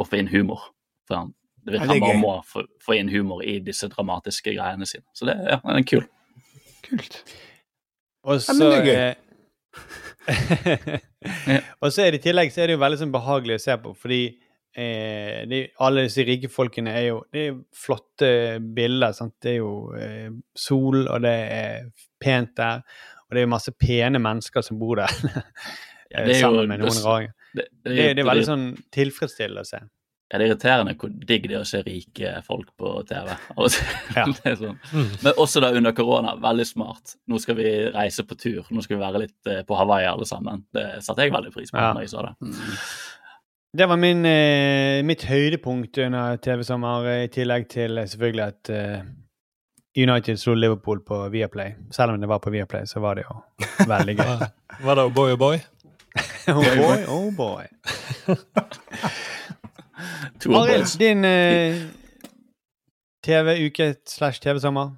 å 0.00 0.02
få 0.08 0.14
inn 0.22 0.30
humor. 0.32 0.60
For 1.08 1.14
han, 1.18 1.28
det 1.66 1.74
Ja, 1.76 1.82
virker 1.82 1.84
det 1.84 1.90
er 1.90 1.92
han 1.98 2.06
bare 2.06 2.22
må 2.22 2.32
få, 2.48 2.62
få 2.82 2.92
inn 2.96 3.10
humor 3.12 3.38
i 3.44 3.58
disse 3.62 3.86
dramatiske 3.92 4.54
greiene 4.56 4.86
sine. 4.88 5.04
Så 5.14 5.28
det 5.28 5.34
ja, 5.36 5.58
er 5.60 5.84
kul. 5.86 6.04
Kult. 6.86 7.14
Og 8.24 8.32
Ja, 8.38 8.42
så 8.46 8.54
men 8.56 8.72
det 8.72 8.78
er 8.78 8.88
gøy. 8.88 8.96
eh, 9.02 9.14
Og 11.82 11.88
så 11.92 12.06
er 12.06 12.10
det 12.14 12.20
i 12.22 12.24
tillegg 12.28 12.48
så 12.54 12.62
er 12.64 12.70
det 12.72 12.76
jo 12.78 12.82
veldig 12.82 13.00
sånn 13.02 13.12
behagelig 13.14 13.58
å 13.60 13.64
se 13.66 13.74
på, 13.84 13.92
fordi 13.98 14.20
eh, 14.76 15.42
de, 15.50 15.62
alle 15.84 16.06
disse 16.06 16.24
rike 16.26 16.48
folkene 16.52 16.92
er 16.96 17.06
jo 17.10 17.22
Det 17.32 17.46
er 17.50 17.56
flotte 17.76 18.30
bilder. 18.74 19.12
Sant? 19.16 19.34
Det 19.42 19.54
er 19.54 19.58
jo 19.60 19.72
eh, 19.98 20.30
sol, 20.54 21.06
og 21.08 21.22
det 21.24 21.36
er 21.60 21.88
pent 22.22 22.54
der. 22.56 22.82
Og 23.28 23.34
det 23.36 23.42
er 23.42 23.46
jo 23.48 23.54
masse 23.54 23.72
pene 23.72 24.18
mennesker 24.22 24.62
som 24.66 24.78
bor 24.80 24.96
der. 25.02 25.08
Ja, 26.12 26.26
det 26.26 26.34
er 26.36 26.40
jo- 26.42 26.44
sammen 26.44 26.68
med 26.68 26.80
noen 26.82 26.92
det- 26.92 27.04
rare. 27.06 27.32
Det, 27.54 27.64
Det, 27.84 27.94
det, 28.16 28.18
er 28.22 28.24
veldig 28.28 28.44
sånn 28.48 28.64
tilfredsstillende 28.92 29.60
å 29.64 29.68
se. 29.68 29.78
Ja, 30.32 30.38
det 30.40 30.44
er 30.46 30.50
irriterende 30.54 30.94
hvor 30.96 31.10
digg 31.28 31.42
det 31.48 31.56
er 31.58 31.60
å 31.60 31.68
se 31.68 31.82
rike 31.84 32.30
folk 32.46 32.70
på 32.80 32.92
TV. 33.08 33.32
Ja. 34.16 34.24
det 34.24 34.46
er 34.48 34.54
sånn. 34.56 34.78
Men 35.24 35.34
også 35.40 35.60
da 35.60 35.68
under 35.76 35.92
korona, 35.92 36.32
veldig 36.40 36.64
smart. 36.68 37.16
Nå 37.28 37.40
skal 37.40 37.58
vi 37.58 37.66
reise 37.92 38.24
på 38.24 38.36
tur. 38.40 38.62
Nå 38.72 38.80
skal 38.84 38.96
vi 38.96 39.02
være 39.02 39.20
litt 39.26 39.50
eh, 39.52 39.60
på 39.68 39.76
Hawaii 39.76 40.06
alle 40.08 40.24
sammen. 40.28 40.64
Det 40.72 40.86
satte 41.04 41.26
jeg 41.26 41.34
veldig 41.36 41.52
pris 41.52 41.72
på 41.72 41.76
Ja. 41.80 41.90
når 41.92 42.06
jeg 42.06 42.12
så 42.14 42.24
det. 42.28 42.52
Det 43.78 43.86
var 43.86 43.96
min, 43.96 44.26
eh, 44.26 45.02
mitt 45.02 45.24
høydepunkt 45.24 45.98
under 45.98 46.36
TV-sommer, 46.36 47.06
i 47.24 47.28
tillegg 47.32 47.70
til 47.72 47.98
eh, 47.98 48.04
selvfølgelig 48.04 48.44
at 48.44 48.70
eh, 48.70 49.00
United 49.96 50.36
slo 50.36 50.52
Liverpool 50.54 51.00
på 51.00 51.28
Viaplay. 51.32 51.72
Selv 51.90 52.12
om 52.12 52.20
det 52.20 52.28
var 52.28 52.38
på 52.44 52.50
Viaplay, 52.52 52.84
så 52.86 53.00
var 53.00 53.16
det 53.16 53.24
jo 53.24 53.38
veldig 53.88 54.16
gøy. 54.18 54.44
Var, 54.84 54.94
det 54.94 55.14
Boy 55.14 55.32
og 55.32 55.38
Boy? 55.38 55.56
oh 56.48 56.76
boy, 56.82 57.04
oh 57.08 57.36
boy. 57.36 57.64
To 60.42 60.50
Arild, 60.58 60.98
din 60.98 61.24
eh, 61.24 61.76
TV-uke 63.24 63.94
slash 64.06 64.40
TV-sommer? 64.42 64.90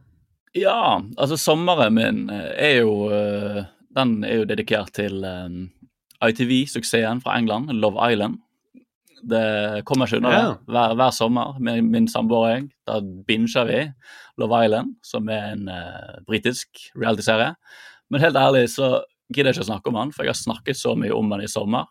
Ja, 0.54 1.00
altså 1.18 1.36
sommeren 1.36 1.94
min 1.94 2.30
eh, 2.30 2.50
er 2.58 2.76
jo 2.80 3.10
eh, 3.12 3.64
Den 3.94 4.24
er 4.24 4.40
jo 4.40 4.46
dedikert 4.50 4.90
til 4.94 5.24
um, 5.24 5.70
ITV-suksessen 6.24 7.20
fra 7.22 7.38
England, 7.38 7.70
Love 7.70 8.12
Island. 8.12 8.40
Det 9.30 9.84
kommer 9.88 10.08
ikke 10.08 10.20
unna 10.20 10.32
det. 10.34 10.44
Hver, 10.74 10.94
hver 10.98 11.14
sommer 11.16 11.56
med 11.64 11.82
min 11.88 12.08
samboer 12.10 12.44
og 12.44 12.52
jeg, 12.52 12.68
da 12.88 13.00
binger 13.28 13.68
vi 13.70 13.80
Love 14.42 14.64
Island, 14.66 14.94
som 15.06 15.28
er 15.32 15.52
en 15.54 15.68
uh, 15.70 16.20
britisk 16.28 16.68
realityserie. 16.98 17.54
Men 18.10 18.20
helt 18.24 18.36
ærlig 18.36 18.66
så 18.74 18.98
gidder 19.32 19.50
jeg 19.52 19.58
ikke 19.58 19.66
å 19.66 19.70
snakke 19.72 19.90
om 19.92 20.00
han, 20.02 20.12
for 20.12 20.26
jeg 20.26 20.34
har 20.34 20.40
snakket 20.42 20.78
så 20.78 20.94
mye 20.98 21.14
om 21.14 21.32
han 21.32 21.44
i 21.44 21.50
sommer. 21.50 21.88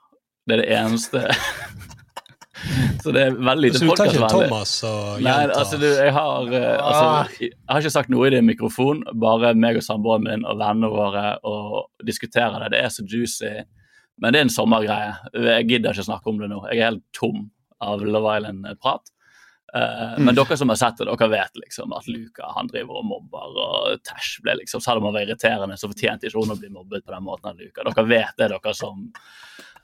Det 0.47 0.57
er 0.57 0.63
det 0.63 0.71
eneste 0.75 1.21
Så 3.03 3.11
det 3.11 3.21
er 3.25 3.35
veldig 3.35 3.69
lite 3.69 3.79
Så 3.79 3.87
du 3.87 3.91
tar 3.97 4.11
ikke. 4.11 4.27
Thomas 4.31 4.73
og 4.87 5.23
Nei, 5.23 5.37
altså 5.51 5.79
du, 5.81 5.87
jeg 5.87 6.13
har 6.15 6.51
eh, 6.53 6.67
Ah. 6.73 6.87
altså, 6.87 7.39
jeg 7.43 7.51
har 7.69 7.81
ikke 7.83 7.93
sagt 7.95 8.11
noe 8.13 8.27
i 8.27 8.33
din 8.35 8.47
mikrofon, 8.47 9.01
bare 9.19 9.53
meg 9.57 9.79
og 9.79 9.85
samboeren 9.85 10.27
min 10.27 10.45
og 10.47 10.59
vennene 10.61 10.91
våre 10.91 11.25
og 11.47 11.89
diskuterer 12.07 12.63
det. 12.63 12.71
Det 12.75 12.83
er 12.83 12.93
så 12.93 13.03
juicy. 13.03 13.51
Men 14.21 14.33
det 14.33 14.39
er 14.39 14.47
en 14.47 14.53
sommergreie. 14.53 15.15
Jeg 15.33 15.67
gidder 15.69 15.95
ikke 15.95 16.05
snakke 16.05 16.29
om 16.29 16.39
det 16.41 16.51
nå. 16.51 16.61
Jeg 16.69 16.79
er 16.79 16.91
helt 16.91 17.05
tom 17.17 17.47
av 17.83 18.03
Love 18.05 18.37
Island-prat. 18.37 19.13
Eh, 19.73 20.19
Men 20.23 20.35
dere 20.35 20.57
som 20.57 20.69
har 20.69 20.77
sett 20.77 20.99
det, 21.01 21.07
dere 21.09 21.29
vet 21.31 21.55
liksom 21.57 21.93
at 21.97 22.07
Luca 22.07 22.51
han 22.55 22.69
driver 22.69 22.99
og 23.01 23.07
mobber, 23.09 23.55
og 23.57 24.03
Tash 24.05 24.43
ble 24.45 24.59
liksom 24.59 24.83
Selv 24.85 25.01
om 25.01 25.09
han 25.09 25.15
var 25.15 25.25
irriterende, 25.25 25.77
så 25.77 25.89
fortjente 25.89 26.29
ikke 26.29 26.43
hun 26.43 26.53
å 26.53 26.59
bli 26.59 26.69
mobbet 26.69 27.05
på 27.05 27.13
den 27.15 27.25
måten 27.25 27.49
av 27.49 27.57
Luca. 27.57 27.85
Dere 27.87 28.05
vet 28.09 28.37
det, 28.37 28.51
dere 28.53 28.75
som 28.77 29.07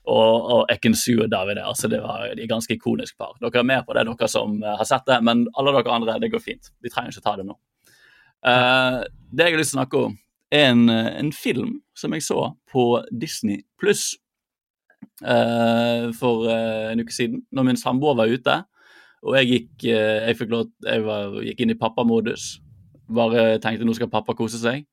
og, 0.10 0.46
og 0.56 0.72
Ekensu 0.72 1.20
og 1.20 1.28
David 1.30 1.60
altså 1.62 1.90
det 1.92 2.00
var 2.02 2.30
de 2.32 2.42
er 2.42 2.50
ganske 2.50 2.74
ikonisk 2.74 3.18
par. 3.20 3.36
Dere 3.42 3.62
er 3.62 3.68
med 3.68 3.84
på 3.86 3.98
det, 3.98 4.06
dere 4.08 4.30
som 4.32 4.62
eh, 4.64 4.78
har 4.78 4.88
sett 4.88 5.10
det, 5.10 5.20
men 5.26 5.48
alle 5.58 5.74
dere 5.76 5.96
andre, 5.96 6.20
det 6.22 6.32
går 6.34 6.44
fint. 6.44 6.72
Vi 6.82 6.94
trenger 6.94 7.14
ikke 7.14 7.26
ta 7.26 7.36
det 7.40 7.50
nå. 7.50 7.58
Uh, 8.40 9.04
det 9.36 9.50
jeg 9.50 9.52
har 9.52 9.60
lyst 9.60 9.74
til 9.74 9.76
å 9.76 9.82
snakke 9.82 10.02
om, 10.06 10.14
er 10.14 10.29
en, 10.52 10.90
eh, 10.90 11.20
en 11.20 11.32
film 11.32 11.82
som 11.98 12.14
jeg 12.14 12.26
så 12.26 12.52
på 12.72 13.04
Disney 13.12 13.64
pluss 13.80 14.16
for 15.20 16.46
uh, 16.48 16.92
en 16.92 17.00
uke 17.04 17.12
siden, 17.12 17.42
når 17.52 17.66
min 17.68 17.78
samboer 17.80 18.16
var 18.16 18.32
ute. 18.32 18.54
Og 19.28 19.36
jeg 19.36 19.48
gikk, 19.50 19.72
uh, 19.92 20.28
jeg 20.28 20.38
fikk 20.40 20.54
lov, 20.54 20.70
jeg 20.86 21.04
var, 21.04 21.36
gikk 21.44 21.64
inn 21.64 21.74
i 21.74 21.78
pappamodus. 21.80 22.46
Bare 23.12 23.58
tenkte 23.64 23.88
nå 23.88 23.96
skal 23.98 24.12
pappa 24.12 24.36
kose 24.38 24.60
seg. 24.62 24.86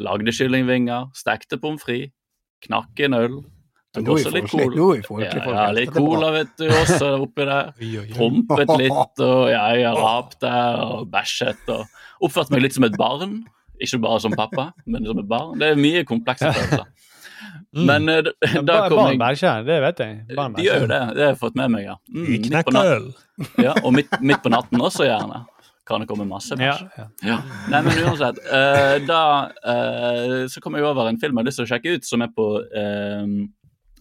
Lagde 0.00 0.32
kyllingvinger, 0.32 1.10
stekte 1.16 1.60
pommes 1.60 1.84
frites, 1.84 2.12
knakk 2.64 3.04
en 3.04 3.16
øl. 3.16 3.36
Tok 3.96 4.10
også 4.12 4.32
litt 4.34 4.48
cola. 4.52 4.88
Ja, 5.24 5.30
ja, 5.40 5.66
litt 5.72 5.92
cola, 5.94 6.30
vet 6.34 6.52
du, 6.60 6.66
også 6.68 7.12
oppi 7.24 7.46
der. 7.48 7.70
Prompet 8.16 8.72
litt, 8.80 9.22
og 9.24 9.46
ja, 9.52 9.62
jeg 9.76 9.92
rapte 9.96 10.52
og 10.84 11.06
bæsjet 11.12 11.72
og 11.72 12.26
oppførte 12.26 12.52
meg 12.52 12.66
litt 12.66 12.76
som 12.76 12.88
et 12.88 12.98
barn. 13.00 13.38
Ikke 13.80 13.98
bare 14.00 14.20
som 14.20 14.32
pappa, 14.32 14.70
men 14.86 15.04
som 15.06 15.18
et 15.20 15.28
barn. 15.28 15.58
Det 15.60 15.68
er 15.72 15.80
mye 15.80 16.04
komplekse 16.08 16.52
følelser. 16.52 16.86
Men 17.76 18.08
eh, 18.08 18.22
da- 18.24 18.32
da 18.62 18.62
Barn 18.62 18.88
kom 18.88 18.98
barn 18.98 19.10
jeg 19.12 19.18
bæsjer, 19.20 19.64
det 19.66 19.76
vet 19.84 19.98
jeg. 20.00 20.36
Barn 20.36 20.54
De 20.56 20.62
gjør 20.64 20.80
jo 20.80 20.86
det. 20.92 21.00
Det 21.16 21.22
har 21.26 21.32
jeg 21.34 21.38
fått 21.42 21.56
med 21.60 21.68
meg, 21.74 21.84
ja. 21.84 21.96
Mm, 22.14 22.30
midt 22.30 22.64
på 22.64 22.72
natten. 22.72 22.92
øl. 22.94 23.10
Ja, 23.66 23.74
og 23.84 23.92
midt, 23.92 24.14
midt 24.24 24.40
på 24.42 24.48
natten 24.54 24.80
også, 24.80 25.04
gjerne. 25.04 25.42
Kan 25.86 26.00
det 26.02 26.08
komme 26.08 26.24
masse 26.26 26.56
Ja, 26.58 26.72
bæsj. 26.72 26.86
ja. 26.98 27.04
Ja. 27.28 27.36
Nei, 27.70 27.82
men 27.86 28.00
uansett. 28.06 28.40
Uh, 28.48 28.96
da 29.06 29.20
uh, 29.60 30.46
så 30.50 30.60
kom 30.64 30.74
jeg 30.74 30.84
over 30.88 31.06
en 31.10 31.20
film 31.20 31.36
jeg 31.36 31.44
har 31.44 31.46
lyst 31.50 31.60
til 31.60 31.66
å 31.66 31.70
sjekke 31.74 31.92
ut, 31.98 32.08
som 32.08 32.24
er 32.24 32.32
på 32.34 32.46
uh, 32.64 33.26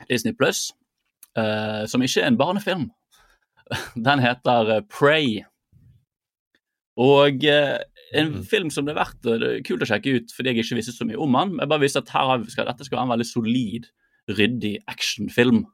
Disney 0.09 0.33
Pluss. 0.33 0.71
som 1.91 2.01
ikke 2.01 2.21
er 2.23 2.27
en 2.31 2.37
barnefilm. 2.39 2.87
Den 4.07 4.19
heter 4.23 4.77
Prey. 4.87 5.41
Og 6.95 7.43
en 8.13 8.43
film 8.43 8.69
som 8.69 8.85
det 8.85 8.93
er 8.95 8.99
verdt 9.03 9.21
det 9.23 9.33
er 9.43 9.61
kult 9.65 9.81
å 9.81 9.87
sjekke 9.89 10.13
ut 10.19 10.31
fordi 10.35 10.51
jeg 10.53 10.63
ikke 10.65 10.75
visste 10.77 10.93
så 10.93 11.05
mye 11.09 11.17
om 11.21 11.31
den. 11.33 11.57
Jeg 11.59 11.69
bare 11.71 11.81
visste 11.81 11.97
at 12.03 12.09
her 12.13 12.25
har 12.29 12.37
vi- 12.43 12.51
skal, 12.51 12.65
dette 12.69 12.85
skal 12.85 12.97
være 12.99 13.07
en 13.09 13.13
veldig 13.17 13.25
solid, 13.31 13.87
ryddig 14.29 14.75
actionfilm. 14.87 15.65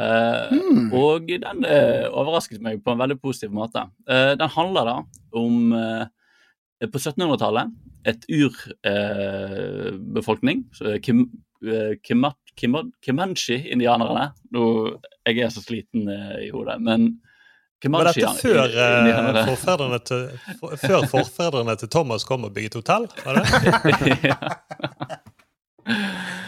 Eh, 0.00 0.50
Og 0.96 1.26
den 1.26 1.64
uh, 1.66 2.06
overrasket 2.12 2.60
meg 2.62 2.82
på 2.84 2.92
en 2.92 2.98
veldig 3.02 3.18
positiv 3.20 3.50
måte. 3.52 3.82
Uh, 4.08 4.34
den 4.38 4.48
handler 4.48 4.84
da 4.84 4.96
om 5.36 5.72
på 6.80 6.96
1700-tallet 6.96 7.68
et 8.08 8.22
urbefolkning, 10.00 10.64
Kim, 11.02 11.26
Kima- 12.06 12.34
Kima- 12.56 12.90
Comanche-indianerne. 13.04 14.30
Nå, 14.52 14.62
Jeg 15.26 15.38
er 15.44 15.48
så 15.52 15.60
sliten 15.62 16.08
i 16.40 16.48
hodet, 16.50 16.80
men 16.80 17.20
Var 17.88 18.04
dette 18.10 18.28
før, 18.42 18.66
eh, 18.76 19.44
forfedrene 19.48 19.98
til, 20.04 20.26
for, 20.60 20.76
før 20.76 21.06
forfedrene 21.08 21.76
til 21.80 21.88
Thomas 21.88 22.24
kom 22.28 22.44
og 22.44 22.52
bygget 22.54 22.74
hotell? 22.80 23.06
Var 23.24 23.40
det? 23.40 23.44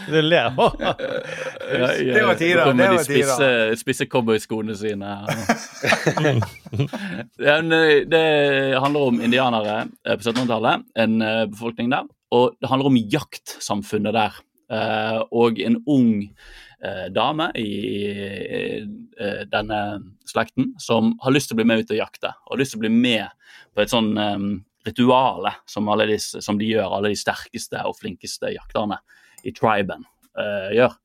Du 0.09 0.19
ler. 0.21 0.53
Ja, 0.83 0.93
Det 1.99 2.25
var 2.27 2.35
tider, 2.39 2.65
kommer 2.65 2.85
det 2.85 2.91
de 2.91 2.97
var 2.97 3.05
tider. 3.05 3.31
spisse, 3.33 3.49
spisse 3.81 4.07
cowboyskoene 4.13 4.75
sine. 4.77 5.13
eh, 7.73 8.03
det 8.11 8.25
handler 8.83 9.07
om 9.09 9.21
indianere 9.25 9.77
eh, 10.07 10.17
på 10.19 10.23
1700-tallet, 10.27 10.85
en 11.05 11.23
eh, 11.23 11.45
befolkning 11.51 11.91
der. 11.95 12.07
Og 12.33 12.55
det 12.61 12.71
handler 12.71 12.91
om 12.93 12.99
jaktsamfunnet 13.13 14.15
der. 14.17 14.39
Eh, 14.73 15.21
og 15.33 15.59
en 15.61 15.81
ung 15.91 16.13
eh, 16.85 17.07
dame 17.15 17.49
i 17.59 17.71
eh, 18.11 19.43
denne 19.51 19.81
slekten 20.29 20.73
som 20.83 21.15
har 21.23 21.35
lyst 21.35 21.51
til 21.51 21.57
å 21.57 21.63
bli 21.63 21.69
med 21.71 21.83
ut 21.83 21.95
og 21.95 22.01
jakte. 22.01 22.33
Og 22.47 22.55
har 22.55 22.63
lyst 22.63 22.75
til 22.77 22.83
å 22.83 22.87
bli 22.87 22.93
med 22.95 23.53
på 23.75 23.85
et 23.85 23.93
sånn 23.93 24.13
eh, 24.19 24.49
rituale 24.87 25.55
som, 25.67 25.89
alle 25.93 26.19
som 26.19 26.59
de 26.59 26.73
gjør, 26.73 26.91
alle 26.91 27.13
de 27.13 27.19
sterkeste 27.19 27.85
og 27.87 27.99
flinkeste 28.01 28.51
jakterne 28.55 28.99
i 29.47 29.55
triben 29.55 30.05
eh, 30.39 30.75
gjør. 30.79 30.99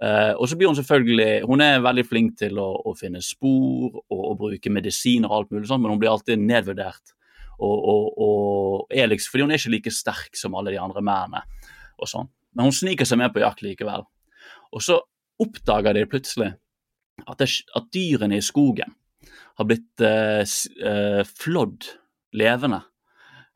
Uh, 0.00 0.32
og 0.40 0.46
så 0.48 0.56
blir 0.56 0.70
hun 0.70 0.76
selvfølgelig 0.78 1.42
Hun 1.44 1.60
er 1.60 1.82
veldig 1.84 2.02
flink 2.08 2.38
til 2.40 2.56
å, 2.56 2.70
å 2.88 2.94
finne 2.96 3.20
spor 3.20 3.98
og, 3.98 4.20
og 4.30 4.38
bruke 4.38 4.72
medisiner 4.72 5.28
og 5.28 5.34
alt 5.36 5.50
mulig 5.52 5.68
sånt, 5.68 5.82
men 5.84 5.92
hun 5.92 6.00
blir 6.00 6.08
alltid 6.08 6.40
nedvurdert. 6.40 7.12
Og, 7.60 7.82
og, 7.92 8.06
og 8.16 8.94
er 8.96 9.10
liksom, 9.10 9.34
fordi 9.34 9.44
hun 9.44 9.52
er 9.52 9.60
ikke 9.60 9.74
like 9.74 9.92
sterk 9.92 10.40
som 10.40 10.56
alle 10.56 10.72
de 10.72 10.80
andre 10.80 11.02
mennene. 11.04 11.44
og 12.00 12.08
sånn. 12.08 12.30
Men 12.56 12.70
hun 12.70 12.78
sniker 12.78 13.04
seg 13.04 13.20
med 13.20 13.34
på 13.34 13.42
jakt 13.44 13.60
likevel. 13.60 14.06
Og 14.72 14.86
så 14.86 14.96
oppdager 15.40 15.96
de 15.96 16.06
plutselig 16.10 16.52
at, 17.26 17.36
det, 17.40 17.48
at 17.76 17.90
dyrene 17.94 18.38
i 18.38 18.44
skogen 18.44 18.94
har 19.60 19.68
blitt 19.68 20.04
eh, 20.04 20.44
eh, 20.44 21.20
flådd 21.26 21.90
levende. 22.40 22.80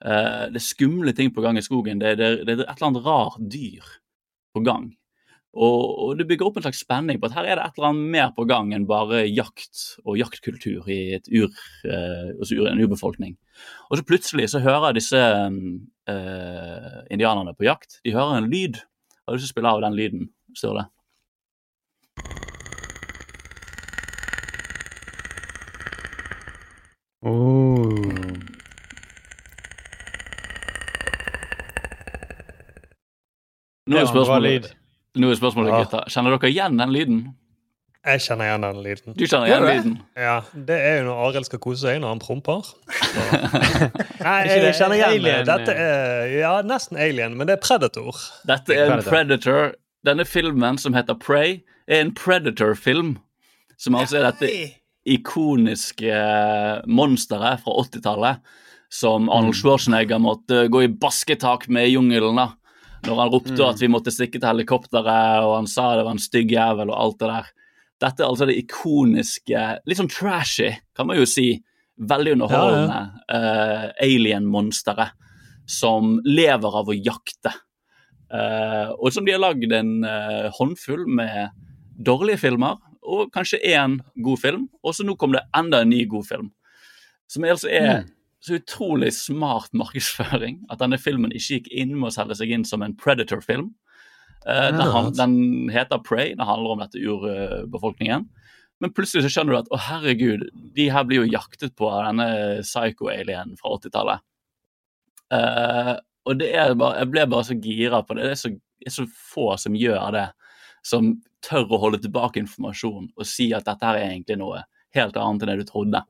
Eh, 0.04 0.50
det 0.52 0.60
er 0.60 0.64
skumle 0.66 1.14
ting 1.16 1.32
på 1.32 1.44
gang 1.44 1.56
i 1.56 1.64
skogen. 1.64 2.02
Det, 2.02 2.16
det, 2.20 2.34
det 2.44 2.58
er 2.58 2.66
et 2.66 2.76
eller 2.76 2.90
annet 2.90 3.06
rart 3.06 3.40
dyr 3.40 3.86
på 4.54 4.62
gang. 4.66 4.90
Og, 5.54 5.82
og 6.02 6.16
det 6.18 6.26
bygger 6.26 6.48
opp 6.48 6.56
en 6.58 6.64
slags 6.66 6.80
spenning 6.82 7.20
på 7.22 7.28
at 7.28 7.36
her 7.36 7.46
er 7.46 7.60
det 7.60 7.64
et 7.68 7.76
eller 7.78 7.92
annet 7.92 8.10
mer 8.10 8.32
på 8.34 8.44
gang 8.50 8.72
enn 8.74 8.88
bare 8.90 9.22
jakt 9.28 9.84
og 10.02 10.18
jaktkultur 10.18 10.88
i 10.90 10.98
eh, 11.14 11.20
altså 12.34 12.58
ur- 12.58 12.70
en 12.72 12.82
urbefolkning. 12.82 13.36
Og 13.88 14.00
så 14.00 14.06
plutselig 14.06 14.48
så 14.50 14.62
hører 14.64 14.96
disse 14.98 15.20
eh, 15.20 16.98
indianerne 17.14 17.54
på 17.54 17.68
jakt 17.68 18.00
de 18.02 18.16
hører 18.16 18.40
en 18.40 18.50
lyd. 18.50 18.82
Har 19.24 19.32
du 19.32 19.38
lyst 19.38 19.46
til 19.46 19.52
å 19.52 19.54
spille 19.54 19.74
av 19.78 19.84
den 19.86 19.96
lyden, 19.96 20.26
Sturle? 20.58 20.88
Nå 33.86 33.98
er 34.00 34.06
spørsmålet, 34.08 34.70
nå 35.20 35.30
er 35.30 35.36
spørsmålet 35.36 35.72
Ja. 35.74 35.80
gutter. 35.84 36.04
Kjenner 36.08 36.38
dere 36.38 36.50
igjen 36.50 36.78
den 36.80 36.92
lyden? 36.94 37.18
Jeg 38.04 38.20
kjenner 38.20 38.44
igjen 38.50 38.64
den 38.64 38.78
lyden. 38.84 39.14
Du 39.16 39.24
kjenner 39.24 39.46
igjen 39.48 39.64
lyden? 39.64 39.92
Ja, 40.16 40.40
Det 40.54 40.76
er 40.76 40.98
jo 41.02 41.04
når 41.10 41.20
Arild 41.28 41.44
skal 41.48 41.58
kose 41.58 41.80
seg 41.86 42.00
når 42.00 42.08
han 42.14 42.18
promper. 42.20 42.64
Nei, 44.24 44.44
Ikke 44.44 44.58
jeg 44.64 44.74
kjenner 44.78 44.96
igjen 44.98 45.14
Alien, 45.18 45.46
Dette 45.48 45.76
er 45.76 46.32
ja, 46.38 46.54
nesten 46.66 46.96
Alien, 47.00 47.36
men 47.36 47.48
det 47.48 47.56
er 47.58 47.62
Predator. 47.64 48.16
Dette 48.48 48.76
er 48.76 48.92
en 48.98 49.04
Predator. 49.04 49.72
Denne 50.04 50.24
filmen 50.28 50.76
som 50.80 50.92
heter 50.96 51.16
Prey, 51.16 51.62
er 51.88 52.00
en 52.04 52.12
Predator-film. 52.16 53.14
Som 53.80 53.96
altså 53.98 54.20
er 54.20 54.30
dette 54.30 54.50
ikoniske 55.08 56.08
eh, 56.12 56.82
monsteret 56.86 57.60
fra 57.64 57.78
80-tallet. 57.84 58.40
Som 58.92 59.30
Arnold 59.32 59.56
Schwarzenegger 59.58 60.20
måtte 60.22 60.66
gå 60.70 60.84
i 60.84 60.88
basketak 60.92 61.66
med 61.72 61.88
i 61.88 61.94
jungelen. 61.96 62.36
da. 62.38 62.50
Når 63.04 63.18
han 63.20 63.32
ropte 63.34 63.66
at 63.66 63.82
vi 63.82 63.90
måtte 63.92 64.12
stikke 64.14 64.38
til 64.38 64.48
helikopteret, 64.48 65.44
og 65.44 65.58
han 65.58 65.68
sa 65.68 65.90
det 65.98 66.06
var 66.06 66.16
en 66.16 66.22
stygg 66.22 66.54
jævel 66.54 66.92
og 66.92 66.96
alt 66.96 67.18
det 67.20 67.28
der. 67.28 67.50
Dette 68.04 68.24
er 68.24 68.30
altså 68.30 68.48
det 68.48 68.56
ikoniske, 68.62 69.64
litt 69.84 70.00
sånn 70.00 70.10
trashy, 70.12 70.70
kan 70.96 71.08
man 71.08 71.20
jo 71.20 71.28
si. 71.28 71.50
Veldig 71.94 72.32
underholdende 72.34 73.02
eh, 73.30 73.84
alien-monsteret 74.02 75.12
som 75.70 76.16
lever 76.26 76.80
av 76.80 76.90
å 76.90 76.96
jakte. 76.96 77.52
Uh, 78.34 78.90
og 78.98 79.12
som 79.14 79.22
de 79.22 79.34
har 79.36 79.42
lagd 79.42 79.70
en 79.76 79.92
uh, 80.02 80.50
håndfull 80.56 81.04
med 81.06 81.54
dårlige 81.94 82.40
filmer, 82.42 82.80
og 83.04 83.30
kanskje 83.30 83.60
én 83.76 84.00
god 84.24 84.40
film. 84.42 84.66
Og 84.82 84.96
så 84.96 85.06
nå 85.06 85.14
kom 85.20 85.36
det 85.36 85.44
enda 85.54 85.84
en 85.84 85.92
ny 85.92 86.02
god 86.10 86.26
film. 86.26 86.50
Som 87.30 87.46
altså 87.46 87.70
er 87.70 88.02
Mm. 88.02 88.10
Så 88.44 88.58
utrolig 88.58 89.08
smart 89.16 89.72
markedsføring 89.72 90.58
at 90.70 90.82
denne 90.82 90.98
filmen 91.00 91.32
ikke 91.32 91.58
gikk 91.60 91.68
inn 91.72 91.94
med 91.96 92.10
å 92.10 92.14
selge 92.14 92.36
seg 92.36 92.52
inn 92.52 92.64
som 92.68 92.82
en 92.84 92.94
Predator-film. 93.00 93.70
Uh, 94.44 94.68
den, 94.70 94.80
Ja. 94.84 94.90
han- 94.92 95.12
den 95.16 95.68
heter 95.72 96.02
Prey, 96.04 96.34
den 96.34 96.44
handler 96.46 96.74
om 96.74 96.82
dette 96.84 97.00
urbefolkningen. 97.00 98.26
Men 98.82 98.92
plutselig 98.92 99.22
så 99.24 99.30
skjønner 99.32 99.54
du 99.54 99.58
at 99.62 99.70
å 99.72 99.78
herregud, 99.80 100.42
de 100.74 100.88
her 100.92 101.04
blir 101.08 101.22
jo 101.24 101.30
jaktet 101.38 101.72
på 101.78 101.88
av 101.88 102.04
denne 102.10 102.60
psycho-alienen 102.66 103.56
fra 103.56 103.78
80-tallet. 103.78 104.20
Uh, 105.32 105.94
og 106.28 106.38
det 106.40 106.50
er 106.56 106.74
bare, 106.78 106.98
jeg 107.02 107.10
ble 107.12 107.24
bare 107.32 107.46
så 107.48 107.56
gira 107.60 108.02
på 108.04 108.16
det. 108.18 108.26
Det 108.28 108.34
er 108.36 108.40
så, 108.42 108.50
det 108.82 108.90
er 108.90 108.96
så 108.98 109.06
få 109.32 109.46
som 109.60 109.76
gjør 109.78 110.12
det. 110.16 110.26
Som 110.84 111.14
tør 111.44 111.72
å 111.72 111.80
holde 111.80 112.00
tilbake 112.04 112.40
informasjon 112.42 113.10
og 113.16 113.26
si 113.28 113.50
at 113.56 113.64
dette 113.68 113.84
her 113.88 113.98
er 114.00 114.10
egentlig 114.10 114.38
noe 114.40 114.62
helt 114.96 115.16
annet 115.16 115.44
enn 115.44 115.52
det 115.54 115.64
du 115.64 115.68
trodde. 115.70 116.02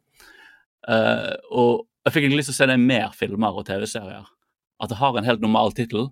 Uh, 0.89 1.35
og 1.55 1.85
jeg 2.05 2.12
fikk 2.12 2.26
egentlig 2.26 2.43
lyst 2.43 2.51
til 2.52 2.56
å 2.56 2.60
se 2.60 2.68
det 2.68 2.76
i 2.76 2.85
mer 2.85 3.14
filmer 3.16 3.60
og 3.60 3.66
TV-serier. 3.68 4.26
At 4.82 4.90
det 4.93 4.98
har 5.01 5.16
en 5.16 5.28
helt 5.28 5.44
normal 5.44 5.72
tittel, 5.76 6.10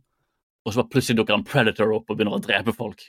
og 0.62 0.74
så 0.74 0.84
plutselig 0.88 1.20
dukker 1.20 1.36
en 1.36 1.44
predator 1.44 1.92
opp 1.92 2.08
og 2.08 2.16
begynner 2.16 2.38
å 2.38 2.42
drepe 2.42 2.72
folk. 2.76 3.04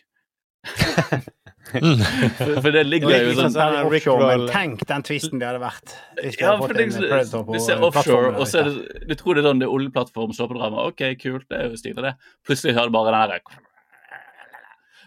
for, 0.63 2.59
for 2.63 2.69
det 2.71 2.85
ligger 2.87 3.11
Det 3.11 3.17
jo 3.19 3.33
sånn 3.37 3.51
sånn 3.51 3.75
offshore, 3.83 4.47
tenk 4.51 4.85
den 4.87 5.03
twisten 5.03 5.41
det 5.41 5.49
hadde 5.49 5.61
vært. 5.63 5.95
Ja, 6.39 6.55
for 6.59 6.71
det, 6.75 6.87
du 6.91 7.59
ser 7.63 7.83
offshore, 7.83 8.31
og 8.37 8.47
så 8.47 8.63
er 8.63 8.71
det, 8.71 9.03
du 9.11 9.13
tror 9.19 9.37
det 9.37 9.43
er 9.43 9.49
sånn 9.49 9.61
det 9.63 9.67
er 9.67 9.75
oljeplattform, 9.75 10.33
såpedrama. 10.35 10.87
Ok, 10.91 11.05
kult, 11.21 11.45
det 11.51 11.59
er 11.59 11.69
jo 11.69 11.79
stilig, 11.79 12.03
det. 12.03 12.15
Plutselig 12.47 12.75
hører 12.77 12.91
du 12.91 12.97
bare 12.97 13.13
den 13.13 13.19
derre 13.21 13.61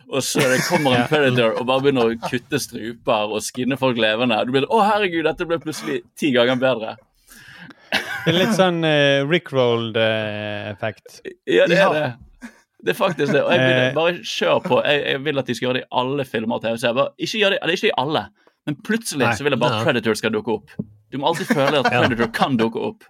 Og 0.06 0.22
så 0.24 0.44
det 0.44 0.62
kommer 0.68 1.00
en 1.00 1.08
predator 1.12 1.58
og 1.58 1.66
bare 1.68 1.84
begynner 1.88 2.12
å 2.12 2.20
kutte 2.28 2.62
struper 2.62 3.36
og 3.36 3.44
skinne 3.44 3.80
folk 3.80 4.00
levende. 4.00 4.38
Du 4.46 4.54
blir 4.54 4.68
Å, 4.70 4.84
herregud, 4.92 5.26
dette 5.28 5.48
ble 5.48 5.60
plutselig 5.60 6.04
ti 6.16 6.32
ganger 6.36 6.62
bedre. 6.62 6.96
Det 8.26 8.32
er 8.34 8.38
litt 8.40 8.54
sånn 8.58 8.80
uh, 8.82 9.22
Rickrolled-effekt. 9.30 11.20
Ja, 11.46 11.66
det 11.70 11.78
er 11.78 11.92
det. 11.94 12.06
Det 12.86 12.92
er 12.92 12.98
faktisk 12.98 13.32
det. 13.32 13.40
Og 13.42 13.50
jeg 13.54 13.60
vil, 13.62 13.78
Eh. 13.86 13.94
bare 13.96 14.18
kjør 14.22 14.58
på. 14.62 14.80
Jeg, 14.84 15.00
jeg 15.12 15.22
vil 15.24 15.38
at 15.40 15.46
de 15.48 15.54
skal 15.56 15.66
gjøre 15.68 15.78
det 15.80 15.84
i 15.86 15.90
alle 16.02 16.24
filmer 16.28 16.58
og 16.58 16.62
TV-serier. 16.66 17.08
Ikke 17.18 17.40
gjør 17.40 17.54
det, 17.54 17.58
eller 17.62 17.78
ikke 17.78 17.88
i 17.88 17.96
alle, 18.02 18.22
men 18.66 18.76
plutselig 18.86 19.24
Nei. 19.26 19.34
så 19.38 19.46
vil 19.46 19.56
jeg 19.56 19.62
bare 19.62 19.78
at 19.80 19.86
Predator 19.88 20.18
skal 20.18 20.34
dukke 20.34 20.54
opp. 20.58 20.74
Du 21.10 21.18
må 21.22 21.30
alltid 21.30 21.46
føle 21.54 21.80
at 21.80 21.88
Ja. 21.94 22.02
Predator 22.04 22.30
kan 22.36 22.58
dukke 22.60 22.82
opp. 22.90 23.06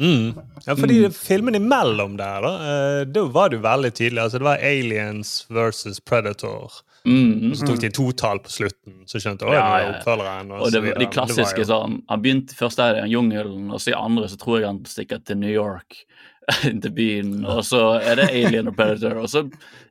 Mm. 0.00 0.32
Ja, 0.66 0.74
fordi 0.78 1.00
filmen 1.12 1.54
imellom 1.58 2.14
der, 2.16 2.40
da, 2.46 2.52
eh, 2.70 3.02
da 3.12 3.24
var 3.28 3.50
det 3.52 3.58
jo 3.60 3.64
veldig 3.66 3.90
tydelig. 3.98 4.22
Altså, 4.22 4.38
det 4.40 4.48
var 4.48 4.62
Aliens 4.64 5.34
versus 5.52 6.00
Predator. 6.00 6.78
Mm. 7.02 7.50
Og 7.50 7.56
så 7.58 7.66
tok 7.66 7.80
de 7.82 7.88
totall 7.90 8.38
på 8.44 8.52
slutten, 8.54 9.00
så 9.10 9.18
skjønte 9.18 9.48
jeg 9.48 9.56
Ja, 9.56 9.62
ja, 9.62 9.78
ja, 9.82 9.94
oppfølgeren. 9.96 10.52
Og 10.54 10.66
og 10.66 10.74
det, 10.74 10.82
de 11.00 11.08
klassiske 11.10 11.64
sånn 11.66 11.96
Han 12.06 12.22
begynte 12.22 12.54
først 12.54 12.78
der 12.78 13.00
i 13.02 13.08
jungelen, 13.10 13.72
og 13.74 13.82
så 13.82 13.90
i 13.90 13.98
andre 13.98 14.28
så 14.30 14.38
tror 14.38 14.60
jeg 14.60 14.68
han 14.68 14.82
stikker 14.86 15.22
til 15.26 15.40
New 15.42 15.50
York. 15.50 16.04
Til 16.82 16.90
byen, 16.90 17.44
og 17.46 17.60
så 17.62 18.00
er 18.02 18.16
det 18.18 18.24
Alien 18.34 18.66
og 18.66 18.74
Predator. 18.74 19.20
Og 19.22 19.28
så 19.30 19.44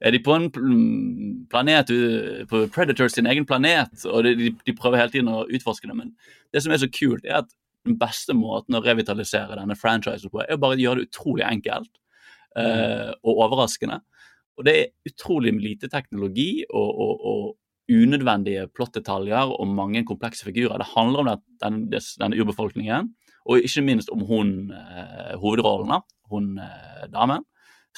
er 0.03 0.11
de 0.11 0.19
på 0.19 0.35
en 0.35 0.49
planet 1.47 1.93
På 2.51 2.65
Predator 2.75 3.07
sin 3.07 3.29
egen 3.31 3.45
planet, 3.47 4.03
og 4.03 4.25
de, 4.27 4.33
de, 4.35 4.49
de 4.67 4.75
prøver 4.75 4.99
hele 4.99 5.13
tiden 5.13 5.31
å 5.31 5.45
utforske 5.47 5.87
det. 5.87 5.95
Men 5.95 6.11
det 6.51 6.63
som 6.65 6.75
er 6.75 6.81
så 6.83 6.91
kult, 6.91 7.23
er 7.23 7.39
at 7.39 7.55
den 7.87 7.95
beste 7.97 8.35
måten 8.35 8.75
å 8.75 8.83
revitalisere 8.83 9.55
denne 9.61 9.79
franchisen 9.79 10.31
på, 10.31 10.43
er 10.43 10.59
å 10.59 10.61
bare 10.61 10.79
gjøre 10.79 11.01
det 11.01 11.11
utrolig 11.11 11.47
enkelt 11.47 11.91
Uh, 12.51 13.13
og 13.23 13.45
overraskende. 13.45 14.01
Og 14.59 14.67
det 14.67 14.73
er 14.77 15.11
utrolig 15.11 15.53
lite 15.61 15.89
teknologi 15.91 16.63
og, 16.69 16.89
og, 16.89 17.25
og 17.31 17.91
unødvendige 17.91 18.67
plottdetaljer 18.75 19.51
og 19.55 19.67
mange 19.67 20.03
komplekse 20.07 20.45
figurer. 20.47 20.79
Det 20.79 20.91
handler 20.93 21.23
om 21.23 21.31
den, 21.63 21.79
denne 21.91 22.39
urbefolkningen 22.39 23.09
Og 23.49 23.65
ikke 23.65 23.81
minst 23.81 24.11
om 24.13 24.21
hun 24.29 24.71
eh, 24.71 25.33
hovedrollen. 25.41 26.03
Hun 26.31 26.59
eh, 26.61 27.07
damen, 27.11 27.43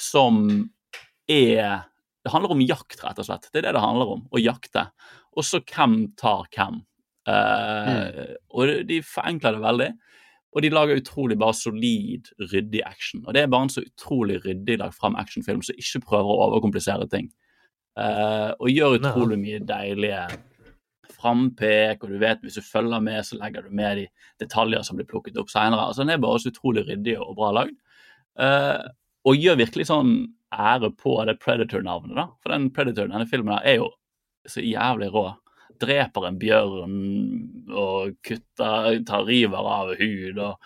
som 0.00 0.46
er 1.28 1.84
Det 2.24 2.32
handler 2.32 2.54
om 2.54 2.62
jakt, 2.64 3.02
rett 3.04 3.18
og 3.20 3.26
slett. 3.28 3.50
Det 3.52 3.60
er 3.60 3.66
det 3.68 3.74
det 3.76 3.84
handler 3.84 4.14
om. 4.16 4.22
Å 4.32 4.40
jakte. 4.40 4.86
Og 5.36 5.44
så 5.44 5.60
hvem 5.60 6.14
tar 6.16 6.46
hvem. 6.54 6.80
Eh, 7.28 8.36
Og 8.48 8.86
de 8.88 9.02
forenkler 9.04 9.58
det 9.58 9.64
veldig. 9.66 9.90
Og 10.54 10.62
de 10.62 10.70
lager 10.70 11.00
utrolig 11.00 11.36
bare 11.38 11.56
solid, 11.58 12.30
ryddig 12.52 12.82
action. 12.86 13.24
Og 13.26 13.34
det 13.34 13.42
er 13.42 13.50
bare 13.50 13.66
en 13.66 13.74
så 13.74 13.82
utrolig 13.82 14.38
ryddig 14.44 14.78
lagt 14.78 14.98
fram 14.98 15.16
actionfilm 15.18 15.64
som 15.66 15.78
ikke 15.80 16.04
prøver 16.06 16.30
å 16.30 16.44
overkomplisere 16.48 17.08
ting. 17.10 17.30
Uh, 17.98 18.54
og 18.58 18.70
gjør 18.70 18.98
utrolig 19.00 19.38
mye 19.38 19.62
deilige 19.66 20.22
frampek, 21.14 22.02
og 22.02 22.10
du 22.10 22.18
vet 22.22 22.42
hvis 22.42 22.58
du 22.58 22.66
følger 22.66 23.02
med, 23.02 23.22
så 23.26 23.38
legger 23.40 23.66
du 23.66 23.74
med 23.74 24.00
de 24.02 24.06
detaljer 24.42 24.86
som 24.86 24.98
blir 24.98 25.08
plukket 25.10 25.38
opp 25.40 25.50
senere. 25.50 25.88
Altså, 25.88 26.02
den 26.04 26.14
er 26.14 26.22
bare 26.22 26.42
så 26.42 26.52
utrolig 26.52 26.86
ryddig 26.88 27.16
og 27.18 27.34
bra 27.38 27.50
lagd. 27.58 27.76
Uh, 28.38 28.82
og 29.24 29.40
gjør 29.40 29.60
virkelig 29.62 29.88
sånn 29.88 30.16
ære 30.54 30.90
på 31.00 31.16
det 31.26 31.38
Predator-navnet, 31.42 32.14
da. 32.18 32.28
For 32.42 32.54
den 32.54 32.68
Predator, 32.74 33.08
denne 33.10 33.26
filmen, 33.30 33.56
er 33.62 33.80
jo 33.80 33.90
så 34.50 34.62
jævlig 34.62 35.10
rå. 35.14 35.30
Dreper 35.82 36.26
en 36.28 36.38
bjørn 36.38 36.94
og 37.74 38.14
kutter, 38.26 39.00
tar 39.06 39.24
river 39.26 39.70
av 39.78 39.94
hud 40.00 40.38
og 40.38 40.58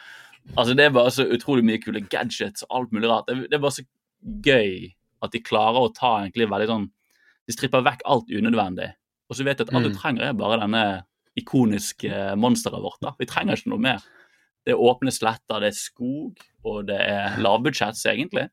Altså, 0.57 0.73
det 0.75 0.87
er 0.87 0.93
bare 0.97 1.11
så 1.13 1.27
utrolig 1.29 1.61
mye 1.69 1.77
kule 1.83 2.01
gadgets 2.09 2.63
og 2.65 2.71
alt 2.79 2.93
mulig 2.97 3.09
rart. 3.11 3.27
Det, 3.29 3.51
det 3.51 3.57
er 3.59 3.61
bare 3.61 3.75
så 3.77 3.83
gøy 4.47 4.87
at 5.21 5.35
de 5.35 5.43
klarer 5.45 5.77
å 5.85 5.91
ta 5.93 6.23
egentlig 6.23 6.47
veldig 6.49 6.69
sånn 6.71 6.87
De 7.45 7.53
stripper 7.53 7.85
vekk 7.85 8.01
alt 8.09 8.31
unødvendig. 8.33 8.87
Og 9.29 9.37
så 9.37 9.45
vet 9.45 9.59
jeg 9.61 9.69
at 9.69 9.75
alt 9.77 9.85
du 9.85 9.91
Mm. 9.91 9.99
trenger, 9.99 10.23
er 10.25 10.33
bare 10.33 10.59
denne 10.63 11.03
ikoniske 11.37 12.37
monsteret 12.41 12.81
vårt. 12.83 12.97
da. 13.03 13.13
Vi 13.19 13.27
trenger 13.29 13.57
ikke 13.57 13.71
noe 13.75 13.79
mer. 13.79 14.01
Det 14.65 14.73
er 14.73 14.81
åpne 14.81 15.13
sletter, 15.13 15.61
det 15.61 15.69
er 15.69 15.77
skog, 15.77 16.41
og 16.65 16.87
det 16.87 16.97
er 17.01 17.37
lavbudsjetts, 17.45 18.05
egentlig. 18.07 18.49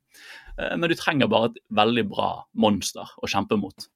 Eh, 0.59 0.75
Men 0.75 0.89
du 0.89 0.95
trenger 0.95 1.27
bare 1.31 1.45
et 1.51 1.57
veldig 1.71 2.09
bra 2.09 2.43
monster 2.55 3.07
å 3.23 3.27
kjempe 3.27 3.57
mot. 3.59 3.87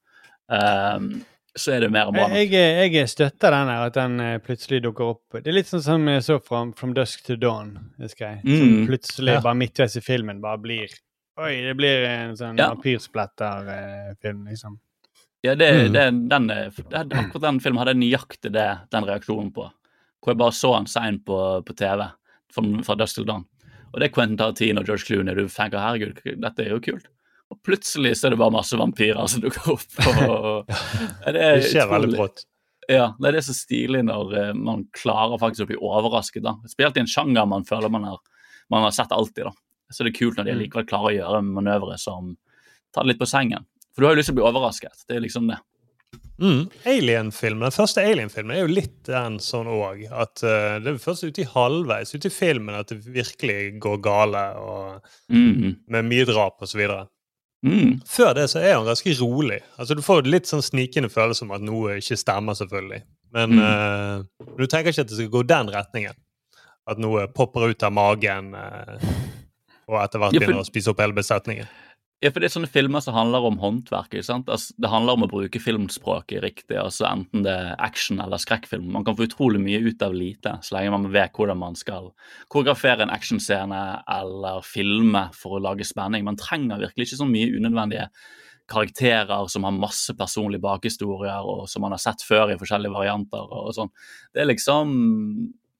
Um, 0.48 1.22
så 1.58 1.72
er 1.74 1.80
det 1.80 1.90
mer 1.90 2.10
bra. 2.12 2.28
Jeg, 2.30 2.50
jeg, 2.52 2.92
jeg 2.94 3.08
støtter 3.08 3.50
den 3.50 3.68
her, 3.68 3.86
at 3.88 3.94
den 3.94 4.20
eh, 4.20 4.38
plutselig 4.38 4.82
dukker 4.84 5.04
opp. 5.16 5.22
Det 5.42 5.46
er 5.50 5.56
litt 5.56 5.66
sånn 5.66 5.82
som 5.82 6.06
jeg 6.08 6.22
så 6.22 6.38
fra 6.42 6.64
From 6.76 6.92
Dusk 6.94 7.24
to 7.26 7.36
Dawn. 7.36 7.72
husker 7.98 8.26
jeg. 8.36 8.42
Som 8.44 8.68
Mm. 8.76 8.86
plutselig 8.86 9.32
Ja. 9.34 9.40
bare 9.40 9.54
midtveis 9.58 9.96
i 9.96 10.00
filmen 10.00 10.40
bare 10.40 10.58
blir 10.58 10.88
Oi, 11.40 11.54
det 11.62 11.76
blir 11.76 12.04
en 12.04 12.34
sånn 12.36 12.58
Ja. 12.58 12.68
vampyrspletter-film, 12.74 14.44
liksom. 14.48 14.78
Ja, 15.42 15.54
det, 15.54 15.68
Mm. 15.72 15.92
det, 15.92 16.28
den, 16.28 16.50
er- 16.50 16.70
det, 16.70 17.12
akkurat 17.16 17.40
den 17.40 17.60
filmen 17.60 17.78
hadde 17.78 17.94
jeg 17.94 18.02
nøyaktig 18.12 18.52
det, 18.52 18.78
den 18.90 19.04
reaksjonen 19.04 19.52
på. 19.52 19.70
Hvor 20.20 20.32
jeg 20.34 20.36
bare 20.38 20.52
så 20.52 20.76
en 20.78 20.86
sein 20.86 21.18
på, 21.20 21.64
på 21.64 21.74
TV 21.76 22.10
fra, 22.52 22.62
fra 22.84 22.94
Dusk 22.94 23.16
to 23.16 23.24
Dawn. 23.24 23.46
Og 23.94 24.00
det 24.00 24.10
er 24.10 24.14
Quentin 24.14 24.36
Tarantino 24.36 24.80
og 24.80 24.86
George 24.86 25.04
Clooney. 25.06 25.34
Du 25.34 25.48
tenker 25.48 25.78
herregud, 25.80 26.20
dette 26.40 26.60
er 26.60 26.68
jo 26.70 26.78
kult. 26.80 27.06
Og 27.50 27.58
plutselig 27.66 28.12
så 28.16 28.28
er 28.28 28.30
det 28.34 28.38
bare 28.38 28.54
masse 28.54 28.76
vampyrer 28.78 29.26
som 29.28 29.40
dukker 29.42 29.72
opp. 29.74 29.96
Og, 30.30 30.70
Ja, 30.70 31.32
det, 31.32 31.40
er 31.42 31.56
Det 31.60 31.70
skjer 31.72 31.88
veldig 31.90 32.12
brått. 32.16 32.44
Ja, 32.90 33.08
det 33.20 33.28
er 33.28 33.32
det 33.38 33.44
så 33.46 33.54
stilig 33.54 34.04
når 34.06 34.34
eh, 34.38 34.52
man 34.58 34.84
klarer 34.96 35.38
faktisk 35.38 35.66
å 35.66 35.70
bli 35.70 35.78
overrasket. 35.78 36.42
da. 36.46 36.56
Spilt 36.70 36.96
i 36.96 37.02
en 37.04 37.10
sjanger 37.10 37.46
man 37.50 37.64
føler 37.66 37.90
man 37.90 38.04
har, 38.08 38.18
man 38.70 38.82
har 38.86 38.94
sett 38.94 39.12
alltid. 39.14 39.44
da. 39.50 39.52
Så 39.90 40.04
det 40.06 40.12
er 40.14 40.18
kult 40.20 40.38
når 40.38 40.44
de 40.46 40.54
Mm. 40.54 40.60
likevel 40.64 40.86
klarer 40.86 41.10
å 41.10 41.16
gjøre 41.18 41.42
manøvre 41.46 41.98
som 41.98 42.36
tar 42.94 43.02
det 43.04 43.12
litt 43.14 43.20
på 43.22 43.26
sengen. 43.30 43.66
For 43.94 44.02
du 44.02 44.06
har 44.06 44.14
jo 44.14 44.20
lyst 44.20 44.30
til 44.30 44.36
å 44.36 44.40
bli 44.40 44.46
overrasket. 44.50 45.04
Det 45.08 45.16
er 45.18 45.20
liksom 45.26 45.48
det. 45.50 45.58
Mm. 46.40 46.70
Alien-filmen, 46.88 47.66
Den 47.66 47.74
første 47.74 48.02
Alien-filmen 48.02 48.54
er 48.56 48.62
jo 48.64 48.70
litt 48.72 49.02
den 49.06 49.38
sånn 49.42 49.66
òg. 49.70 50.06
At 50.10 50.42
eh, 50.46 50.78
det 50.82 50.94
er 50.94 51.02
først 51.02 51.26
ute 51.26 51.42
i 51.42 51.48
halvveis 51.50 52.14
ute 52.14 52.30
i 52.30 52.34
filmen 52.34 52.74
at 52.78 52.88
det 52.94 53.02
virkelig 53.04 53.78
går 53.82 53.98
gale. 54.02 54.44
og 54.58 55.02
Mhm. 55.28 55.76
Med 55.88 56.04
mye 56.08 56.24
drap 56.30 56.62
osv. 56.62 56.80
Mm. 57.66 58.00
Før 58.08 58.32
det 58.38 58.46
så 58.48 58.60
er 58.64 58.74
han 58.78 58.86
ganske 58.88 59.12
rolig. 59.20 59.58
Altså 59.78 59.94
Du 59.94 60.00
får 60.02 60.24
litt 60.24 60.46
sånn 60.48 60.62
snikende 60.64 61.10
følelse 61.12 61.42
om 61.44 61.50
at 61.52 61.60
noe 61.60 61.98
ikke 62.00 62.16
stemmer, 62.16 62.56
selvfølgelig. 62.56 63.02
Men 63.32 63.50
Mm. 63.50 63.60
uh, 63.60 64.46
du 64.56 64.66
tenker 64.66 64.90
ikke 64.94 65.04
at 65.04 65.08
det 65.12 65.18
skal 65.18 65.28
gå 65.28 65.42
den 65.46 65.68
retningen. 65.68 66.14
At 66.88 66.98
noe 66.98 67.26
popper 67.28 67.68
ut 67.70 67.82
av 67.82 67.92
magen 67.92 68.54
uh, 68.54 68.96
og 69.88 70.00
etter 70.02 70.18
hvert 70.18 70.32
Ja, 70.32 70.40
for- 70.40 70.46
begynner 70.46 70.64
å 70.64 70.66
spise 70.70 70.88
opp 70.90 71.00
hele 71.04 71.12
besetningen. 71.12 71.68
Ja, 72.20 72.28
for 72.28 72.42
det 72.42 72.50
er 72.50 72.52
sånne 72.52 72.68
filmer 72.68 73.00
som 73.00 73.14
handler 73.16 73.46
om 73.48 73.56
håndverk. 73.62 74.12
ikke 74.12 74.26
sant? 74.26 74.50
Altså, 74.52 74.74
det 74.76 74.90
handler 74.92 75.16
om 75.16 75.22
å 75.24 75.28
bruke 75.30 75.60
filmspråket 75.62 76.42
riktig. 76.44 76.76
altså 76.76 77.06
Enten 77.08 77.46
det 77.46 77.54
er 77.54 77.78
action 77.80 78.20
eller 78.20 78.36
skrekkfilm. 78.36 78.90
Man 78.92 79.06
kan 79.06 79.16
få 79.16 79.24
utrolig 79.24 79.60
mye 79.62 79.80
ut 79.80 80.02
av 80.04 80.12
lite, 80.12 80.52
så 80.60 80.76
lenge 80.76 80.92
man 80.92 81.08
vet 81.14 81.32
hvordan 81.32 81.56
man 81.56 81.78
skal 81.80 82.10
koreografere 82.52 83.06
en 83.06 83.14
actionscene 83.14 83.80
eller 84.04 84.60
filme 84.68 85.22
for 85.32 85.56
å 85.56 85.62
lage 85.64 85.86
spenning. 85.88 86.26
Man 86.28 86.36
trenger 86.36 86.82
virkelig 86.82 87.08
ikke 87.08 87.22
så 87.22 87.28
mye 87.30 87.54
unødvendige 87.54 88.10
karakterer 88.70 89.48
som 89.48 89.64
har 89.64 89.80
masse 89.80 90.12
personlige 90.14 90.62
bakhistorier, 90.62 91.40
og 91.40 91.64
som 91.72 91.82
man 91.82 91.96
har 91.96 92.02
sett 92.04 92.20
før 92.20 92.52
i 92.52 92.58
forskjellige 92.60 92.98
varianter. 92.98 93.48
og 93.48 93.72
sånn. 93.74 93.94
Det 94.34 94.44
er 94.44 94.52
liksom 94.52 94.92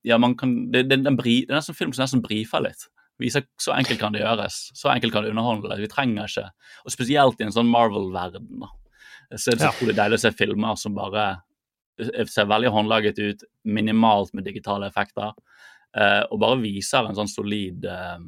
ja, 0.09 0.17
man 0.17 0.35
kan, 0.41 0.73
det, 0.73 0.87
det, 0.89 1.17
bri, 1.21 1.43
det 1.45 1.53
er 1.53 1.61
nesten 1.61 1.77
en 1.77 1.83
film 1.83 1.93
som 1.93 2.07
nesten 2.07 2.25
brifer 2.25 2.65
litt. 2.65 2.89
Viser 3.21 3.45
Så 3.61 3.75
enkelt 3.77 4.01
kan 4.01 4.13
det 4.17 4.23
gjøres. 4.23 4.71
Så 4.75 4.91
enkelt 4.93 5.13
kan 5.13 5.25
det 5.25 5.31
underholdes. 5.35 5.79
Vi 5.83 5.91
trenger 5.93 6.29
ikke 6.31 6.49
Og 6.87 6.95
spesielt 6.95 7.41
i 7.41 7.45
en 7.45 7.53
sånn 7.55 7.71
Marvel-verden. 7.71 8.65
Så 9.37 9.53
er 9.53 9.57
det 9.57 9.61
så 9.69 9.87
Ja. 9.87 9.93
deilig 9.93 10.19
å 10.19 10.25
se 10.25 10.33
filmer 10.33 10.77
som 10.77 10.95
bare 10.95 11.43
ser 12.01 12.47
veldig 12.47 12.71
håndlaget 12.73 13.19
ut, 13.19 13.43
minimalt 13.65 14.33
med 14.35 14.45
digitale 14.45 14.87
effekter, 14.89 15.33
eh, 15.97 16.23
og 16.31 16.41
bare 16.41 16.61
viser 16.63 17.07
en 17.07 17.15
sånn 17.15 17.29
solid 17.29 17.85
eh, 17.85 18.19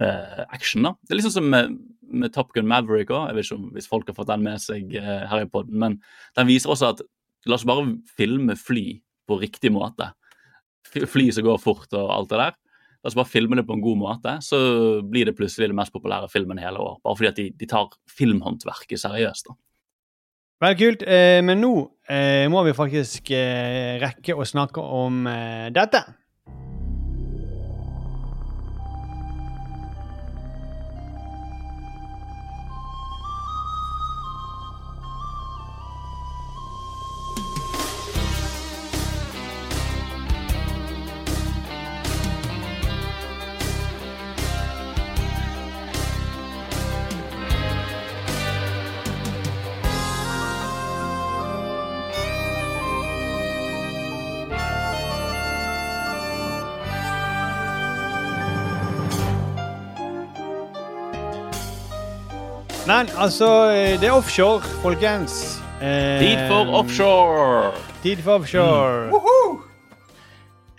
eh, 0.00 0.44
action. 0.50 0.82
da. 0.82 0.94
Det 1.04 1.12
er 1.12 1.20
liksom 1.20 1.34
som 1.34 1.50
med, 1.50 1.78
med 2.10 2.32
Top 2.32 2.52
Gun 2.54 2.66
Maverick 2.66 3.10
òg. 3.10 3.28
Jeg 3.28 3.36
vet 3.36 3.44
ikke 3.48 3.58
om 3.58 3.70
hvis 3.74 3.90
folk 3.90 4.06
har 4.08 4.14
fått 4.14 4.30
den 4.32 4.42
med 4.46 4.62
seg 4.64 4.94
eh, 4.94 5.26
her 5.28 5.44
i 5.44 5.50
podden, 5.50 5.78
men 5.78 5.98
den 6.38 6.46
viser 6.50 6.72
også 6.72 6.94
at 6.94 7.02
la 7.46 7.54
oss 7.58 7.66
bare 7.68 7.84
filme 8.16 8.56
fly 8.58 9.00
på 9.28 9.40
riktig 9.42 9.70
måte. 9.74 10.12
Fly 10.88 11.04
fly 11.06 11.28
som 11.34 11.44
går 11.44 11.60
fort 11.60 11.92
og 11.92 12.10
alt 12.14 12.32
det 12.32 12.40
der. 12.40 12.56
Oss 13.08 13.16
bare 13.18 13.30
filmer 13.30 13.60
det 13.60 13.66
på 13.68 13.76
en 13.76 13.84
god 13.84 13.98
måte, 14.00 14.36
så 14.44 14.58
blir 15.04 15.28
det 15.28 15.36
plutselig 15.38 15.70
det 15.70 15.78
mest 15.78 15.94
populære 15.94 16.28
filmen 16.32 16.60
hele 16.60 16.82
år. 16.84 17.00
Bare 17.04 17.18
fordi 17.18 17.32
at 17.32 17.40
de, 17.40 17.48
de 17.56 17.70
tar 17.70 17.90
filmhåndverket 18.18 19.00
seriøst. 19.02 19.50
da. 19.50 19.58
Veldig 20.58 20.78
kult. 20.80 21.02
Eh, 21.06 21.38
men 21.46 21.60
nå 21.62 21.72
eh, 22.10 22.46
må 22.50 22.64
vi 22.66 22.74
faktisk 22.74 23.30
eh, 23.30 23.98
rekke 24.02 24.34
å 24.34 24.46
snakke 24.46 24.82
om 24.82 25.28
dette. 25.74 26.02
Men 62.88 63.08
altså, 63.20 63.46
eh, 63.68 64.00
det 64.00 64.08
er 64.08 64.14
offshore, 64.16 64.64
folkens. 64.80 65.58
Eh, 65.82 66.22
Tid 66.22 66.38
for 66.48 66.70
offshore! 66.78 67.72
Tid 68.02 68.22
for 68.24 68.38
offshore. 68.40 69.10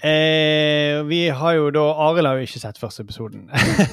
Eh, 0.01 1.03
vi 1.05 1.19
har 1.27 1.53
jo 1.53 1.67
da 1.75 1.83
Arild 2.07 2.25
har 2.25 2.39
jo 2.39 2.47
ikke 2.47 2.61
sett 2.63 2.79
første 2.81 3.03
episoden. 3.05 3.43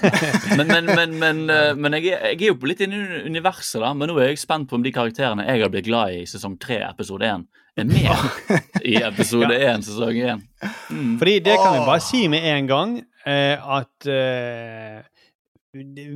men 0.56 0.70
men, 0.70 0.88
men, 0.88 1.12
men, 1.20 1.43
eh, 1.56 1.74
men 1.76 1.98
jeg, 1.98 2.14
er, 2.14 2.32
jeg 2.32 2.47
er 2.47 2.55
jo 2.55 2.70
litt 2.70 2.80
inne 2.86 3.02
i 3.02 3.20
universet, 3.26 3.82
da. 3.84 3.90
Men 3.93 4.09
nå 4.09 4.16
er 4.16 4.30
jeg 4.30 4.40
spent 4.40 4.70
på 4.70 4.78
om 4.78 4.86
de 4.86 4.94
karakterene 4.97 5.44
jeg 5.44 5.66
har 5.66 5.74
blitt 5.74 5.90
glad 5.90 6.14
i 6.14 6.22
i 6.22 6.30
sesong 6.30 6.55
tre, 6.62 6.78
episode 6.88 7.28
én, 7.28 7.44
er 7.76 7.90
med 7.90 8.48
i 8.94 8.97
episode 9.02 9.60
én, 9.60 9.84
sesong 9.84 10.22
én. 10.22 10.40
Mm. 10.88 11.18
Fordi 11.20 11.36
det 11.51 11.59
kan 11.60 11.76
vi 11.76 11.84
bare 11.84 12.06
si 12.06 12.24
med 12.32 12.48
en 12.55 12.72
gang, 12.72 12.97
eh, 13.28 13.76
at 13.76 14.09
eh, 14.09 15.05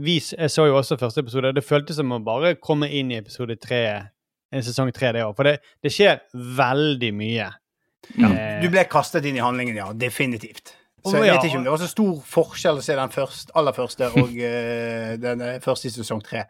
vi, 0.04 0.16
Jeg 0.38 0.50
så 0.50 0.66
jo 0.68 0.76
også 0.78 0.98
første 1.00 1.24
episode. 1.24 1.54
Det 1.56 1.64
føltes 1.64 1.98
som 2.00 2.12
å 2.12 2.20
bare 2.24 2.54
komme 2.60 2.88
inn 2.88 3.10
i 3.12 3.18
episode 3.20 3.56
tre, 3.60 3.82
sesong 4.52 4.92
tre 4.96 5.12
det 5.16 5.24
år. 5.24 5.34
For 5.36 5.48
det, 5.48 5.58
det 5.82 5.92
skjer 5.94 6.22
veldig 6.34 7.12
mye. 7.16 7.50
Eh, 8.16 8.62
Du 8.62 8.70
ble 8.72 8.84
kastet 8.90 9.26
inn 9.28 9.38
i 9.38 9.44
handlingen, 9.44 9.76
ja. 9.76 9.90
Definitivt. 9.92 10.74
Så 11.04 11.16
jeg 11.24 11.32
vet 11.32 11.46
ikke 11.48 11.60
om 11.60 11.64
det 11.64 11.72
var 11.72 11.80
så 11.80 11.88
stor 11.88 12.16
forskjell 12.28 12.80
å 12.80 12.82
se 12.84 12.96
den 12.96 13.12
først, 13.12 13.54
aller 13.56 13.76
første 13.76 14.10
og 14.20 14.34
eh, 14.36 15.14
den 15.20 15.44
første 15.64 15.88
i 15.88 15.94
sesong 15.94 16.24
tre. 16.24 16.44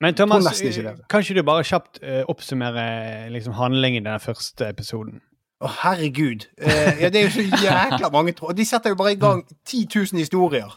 Men 0.00 0.12
Thomas, 0.14 0.60
eh, 0.60 0.90
kan 1.08 1.22
ikke 1.24 1.38
du 1.38 1.46
bare 1.46 1.64
kjapt 1.64 2.02
uh, 2.04 2.20
oppsummere 2.28 3.30
liksom, 3.32 3.54
handlingen 3.56 4.04
i 4.04 4.10
den 4.10 4.20
første 4.20 4.68
episoden? 4.68 5.22
Å, 5.64 5.70
herregud. 5.86 6.44
Uh, 6.60 7.00
ja, 7.00 7.08
det 7.08 7.22
er 7.22 7.30
jo 7.30 7.30
så 7.38 7.62
jækla 7.64 8.10
mange 8.12 8.34
tråder. 8.36 8.58
De 8.58 8.66
setter 8.68 8.92
jo 8.92 8.98
bare 9.00 9.14
i 9.14 9.20
gang 9.20 9.40
10 9.70 9.86
000 9.88 10.20
historier. 10.20 10.76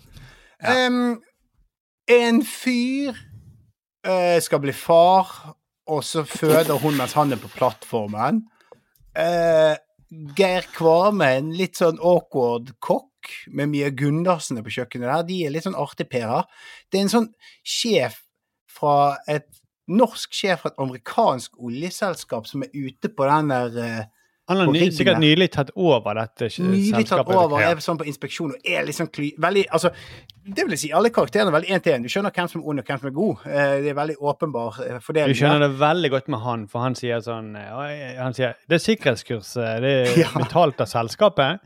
Em, 0.64 1.18
en 2.10 2.42
fyr 2.46 3.18
eh, 4.06 4.40
skal 4.42 4.64
bli 4.64 4.74
far, 4.74 5.30
og 5.90 6.02
så 6.06 6.24
føder 6.28 6.80
hun 6.82 6.98
mens 6.98 7.16
han 7.18 7.34
er 7.34 7.42
på 7.42 7.52
plattformen. 7.54 8.44
Eh, 9.18 9.76
Geir 10.38 10.66
Kvarme, 10.74 11.36
en 11.38 11.54
litt 11.54 11.78
sånn 11.78 12.02
awkward 12.02 12.74
kokk 12.82 13.30
med 13.54 13.70
Mia 13.70 13.92
Gundersen 13.94 14.58
på 14.66 14.74
kjøkkenet 14.80 15.10
der, 15.10 15.26
de 15.28 15.40
er 15.46 15.54
litt 15.54 15.68
sånn 15.68 15.78
artigperer. 15.78 16.48
Det 16.90 17.00
er 17.00 17.06
en 17.06 17.14
sånn 17.14 17.32
sjef 17.62 18.24
fra 18.70 19.20
et 19.30 19.50
norsk 19.90 20.34
sjef 20.34 20.64
fra 20.64 20.72
et 20.72 20.82
amerikansk 20.82 21.58
oljeselskap 21.66 22.48
som 22.50 22.66
er 22.66 22.74
ute 22.74 23.10
på 23.14 23.26
den 23.30 23.54
der 23.54 23.80
eh, 23.84 24.08
Han 24.50 24.58
har 24.64 24.72
ny, 24.74 24.88
sikkert 24.92 25.22
nylig 25.22 25.52
tatt 25.54 25.70
over 25.78 26.18
dette 26.18 26.50
Nylig 26.58 27.06
tatt 27.08 27.28
over, 27.30 27.62
er 27.62 27.82
sånn 27.84 28.00
på 28.00 28.08
inspeksjon 28.10 28.56
og 28.56 28.66
er 28.66 28.88
liksom 28.88 29.12
kly... 29.14 29.32
Veldig 29.40 29.68
Altså, 29.70 29.92
det 30.50 30.66
vil 30.66 30.78
si, 30.82 30.90
alle 30.96 31.12
karakterene 31.14 31.52
er 31.52 31.56
veldig 31.60 31.74
én 31.76 31.84
til 31.86 31.94
én. 31.94 32.06
Du 32.06 32.10
skjønner 32.10 32.34
hvem 32.34 32.48
som 32.50 32.62
er 32.64 32.70
ond 32.72 32.82
og 32.82 32.88
hvem 32.90 33.02
som 33.02 33.10
er 33.12 33.14
god. 33.20 33.44
Eh, 33.46 33.74
Det 33.84 33.92
er 33.92 33.98
veldig 34.00 34.16
åpenbar 34.32 34.80
fordeling. 35.06 35.36
Du 35.36 35.40
skjønner 35.40 35.62
det 35.68 35.70
veldig 35.80 36.12
godt 36.16 36.32
med 36.34 36.42
han, 36.46 36.64
for 36.72 36.86
han 36.86 36.98
sier 36.98 37.22
sånn 37.26 37.52
eh, 37.60 38.16
Han 38.18 38.34
sier 38.38 38.58
det 38.66 38.80
er 38.80 38.86
sikkerhetskurs, 38.88 39.52
eh, 39.62 39.76
det 39.84 39.94
er 40.08 40.34
betalt 40.44 40.82
av 40.82 40.90
selskapet. 40.90 41.62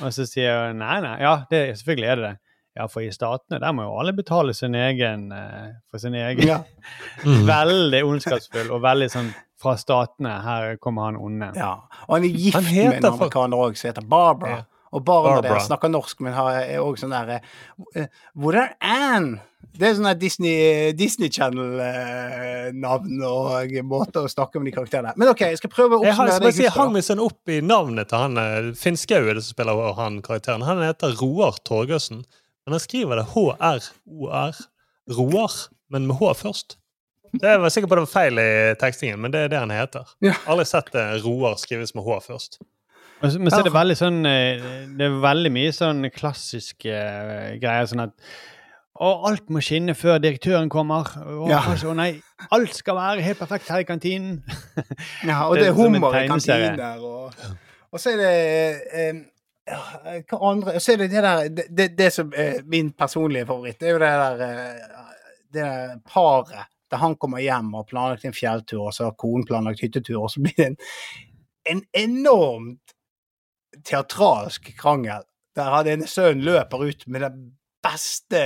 Og 0.00 0.08
så 0.16 0.24
sier 0.28 0.70
hun 0.70 0.80
nei, 0.80 0.96
nei, 1.04 1.18
ja, 1.20 1.34
det, 1.52 1.66
selvfølgelig 1.82 2.08
er 2.14 2.22
det 2.22 2.30
det. 2.30 2.38
Ja, 2.78 2.86
for 2.88 3.04
i 3.04 3.10
statene 3.12 3.58
der 3.60 3.72
må 3.76 3.84
jo 3.84 3.94
alle 4.00 4.14
betale 4.16 4.54
sin 4.56 4.74
egen 4.78 5.26
eh, 5.36 5.72
for 5.92 6.00
sin 6.00 6.14
egen. 6.16 6.46
Ja. 6.48 6.62
Mm. 7.24 7.42
Veldig 7.52 8.02
ondskapsfull 8.08 8.72
og 8.72 8.80
veldig 8.84 9.10
sånn 9.12 9.30
fra 9.62 9.76
statene. 9.78 10.38
Her 10.42 10.76
kommer 10.82 11.10
han 11.10 11.18
onde. 11.20 11.52
Ja. 11.58 11.74
Og 12.08 12.16
han 12.16 12.24
er 12.26 12.32
gift 12.32 12.56
Han 12.56 12.64
med 12.70 12.96
en 12.98 13.10
amerikaner 13.12 13.60
òg, 13.68 13.76
som 13.78 13.92
heter 13.92 14.06
Barbara. 14.08 14.62
Ja. 14.62 14.68
Og 14.92 15.04
barna 15.08 15.38
Barbara. 15.38 15.54
der 15.56 15.64
snakker 15.64 15.88
norsk, 15.88 16.18
men 16.20 16.34
har, 16.36 16.58
er 16.66 16.82
òg 16.84 16.98
sånn 17.00 17.14
der 17.14 17.38
eh, 17.38 18.08
Hvor 18.36 18.56
er 18.60 18.74
Anne? 18.84 19.40
Det 19.72 19.86
er 19.88 19.94
sånn 19.96 20.08
der 20.08 20.18
Disney, 20.20 20.56
Disney 20.98 21.30
Channel-navn 21.32 23.22
og 23.24 23.72
måter 23.88 24.26
å 24.26 24.28
snakke 24.28 24.58
om 24.60 24.66
de 24.66 24.72
karakterene. 24.74 25.14
Men 25.16 25.30
OK, 25.32 25.44
jeg 25.46 25.60
skal 25.60 25.72
prøve 25.72 25.96
å 25.96 26.02
Jeg, 26.04 26.12
oppsummere 26.12 26.34
jeg 26.34 26.42
det 26.42 26.50
jeg 26.50 26.66
husker. 26.66 26.76
hang 26.80 26.92
meg 26.96 27.06
sånn 27.06 27.22
opp 27.24 27.52
i 27.52 27.60
navnet 27.64 28.10
til 28.10 28.24
han 28.24 28.40
eh, 28.42 28.70
Finn 28.78 28.98
Skau 29.00 29.22
er 29.22 29.38
det 29.38 29.44
som 29.46 29.54
spiller 29.56 29.94
han 29.96 30.20
karakteren. 30.24 30.66
Han 30.68 30.82
heter 30.84 31.14
Roar 31.20 31.56
Torgersen. 31.68 32.24
Men 32.66 32.76
han 32.76 32.80
skriver 32.84 33.18
det 33.22 33.24
H-R-O-R. 33.32 34.60
Roar, 35.18 35.54
men 35.90 36.06
med 36.06 36.16
H 36.20 36.32
først. 36.38 36.76
Det 37.32 37.54
var 37.60 37.72
sikkert 37.72 37.90
var 37.96 38.06
feil 38.06 38.38
i 38.38 38.74
tekstingen, 38.78 39.18
men 39.24 39.32
det 39.32 39.40
er 39.46 39.48
det 39.54 39.58
han 39.62 39.72
heter. 39.72 40.04
Ja. 40.22 40.34
Aldri 40.52 40.66
sett 40.68 40.92
eh, 40.94 41.16
Roar 41.24 41.56
skrives 41.60 41.94
med 41.96 42.04
H 42.06 42.18
først. 42.28 42.58
Men 43.22 43.50
så 43.50 43.60
er 43.62 43.68
det 43.68 43.72
veldig 43.74 43.94
sånn 43.94 44.16
eh, 44.26 44.64
Det 44.98 45.04
er 45.06 45.12
veldig 45.22 45.50
mye 45.54 45.70
sånn 45.74 46.08
klassiske 46.14 46.90
eh, 46.90 47.52
greier. 47.62 47.86
Sånn 47.90 48.02
at 48.08 48.14
og 49.02 49.22
alt 49.30 49.48
må 49.50 49.58
skinne 49.64 49.94
før 49.96 50.18
direktøren 50.22 50.68
kommer. 50.70 51.08
Og, 51.24 51.48
Ja. 51.50 51.62
kanskje, 51.64 51.88
å 51.90 51.94
nei, 51.96 52.10
alt 52.52 52.74
skal 52.76 52.94
være 53.00 53.24
helt 53.24 53.38
perfekt 53.40 53.70
her 53.72 53.80
i 53.82 53.86
kantinen. 53.88 54.42
Ja, 55.26 55.46
og 55.48 55.56
Det 55.56 55.62
det 55.64 55.68
er 55.70 55.72
er 55.72 55.78
hummer 55.78 56.14
i 56.20 56.26
kantinen 56.28 56.76
der, 56.78 57.00
og, 57.00 57.32
og 57.90 57.98
så 58.02 58.12
er 58.12 58.20
det 58.20 58.34
eh, 58.92 59.22
Hva 59.62 60.38
andre 60.50 60.80
Så 60.82 60.92
er 60.92 61.04
det 61.04 61.10
det 61.12 61.22
der 61.22 61.48
Det, 61.48 61.64
det, 61.70 61.88
det 61.98 62.10
som 62.12 62.32
er 62.36 62.62
min 62.66 62.92
personlige 62.98 63.46
favoritt, 63.46 63.80
det 63.80 63.88
er 63.88 63.92
jo 63.92 64.00
det 64.02 64.12
der 64.22 64.44
eh, 64.46 65.02
Det 65.52 65.62
der 65.62 65.98
paret 66.08 66.68
der 66.92 67.00
han 67.00 67.14
kommer 67.16 67.40
hjem 67.40 67.70
og 67.72 67.78
har 67.78 67.88
planlagt 67.88 68.24
en 68.28 68.34
fjelltur, 68.36 68.82
og 68.86 68.92
så 68.92 69.06
har 69.06 69.14
konen 69.16 69.46
planlagt 69.48 69.80
hyttetur, 69.80 70.26
og 70.26 70.30
så 70.30 70.42
blir 70.44 70.52
det 70.58 70.66
en, 70.66 70.76
en 71.72 71.80
enormt 71.96 72.92
teatralsk 73.88 74.74
krangel 74.76 75.24
der 75.56 75.72
han 75.72 75.88
ene 75.88 76.08
sønnen 76.08 76.44
løper 76.44 76.84
ut 76.84 77.06
med 77.06 77.24
den 77.24 77.40
beste 77.82 78.42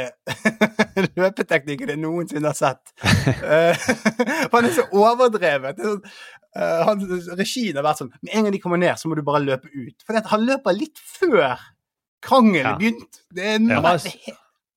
løpeteknikken 1.19 1.93
jeg 1.93 2.01
noensinne 2.01 2.53
har 2.53 2.59
sett. 2.59 2.95
Eh, 3.27 3.77
han 4.53 4.65
er 4.65 4.73
så 4.75 4.87
overdrevet. 4.95 5.81
Det 6.57 6.65
eh, 6.65 6.85
han, 6.89 7.05
regien 7.37 7.77
har 7.77 7.85
vært 7.85 8.01
sånn 8.01 8.13
Med 8.23 8.33
en 8.33 8.47
gang 8.49 8.53
de 8.57 8.63
kommer 8.63 8.81
ned, 8.81 8.97
så 8.97 9.11
må 9.11 9.17
du 9.19 9.23
bare 9.27 9.45
løpe 9.45 9.69
ut. 9.69 10.03
For 10.07 10.17
han 10.33 10.47
løper 10.49 10.77
litt 10.79 10.99
før 10.99 11.59
krangelen 12.25 12.73
Ja. 12.73 12.77
begynt. 12.81 13.23
Det 13.35 13.45
er 13.45 13.61
Ja. 13.69 14.37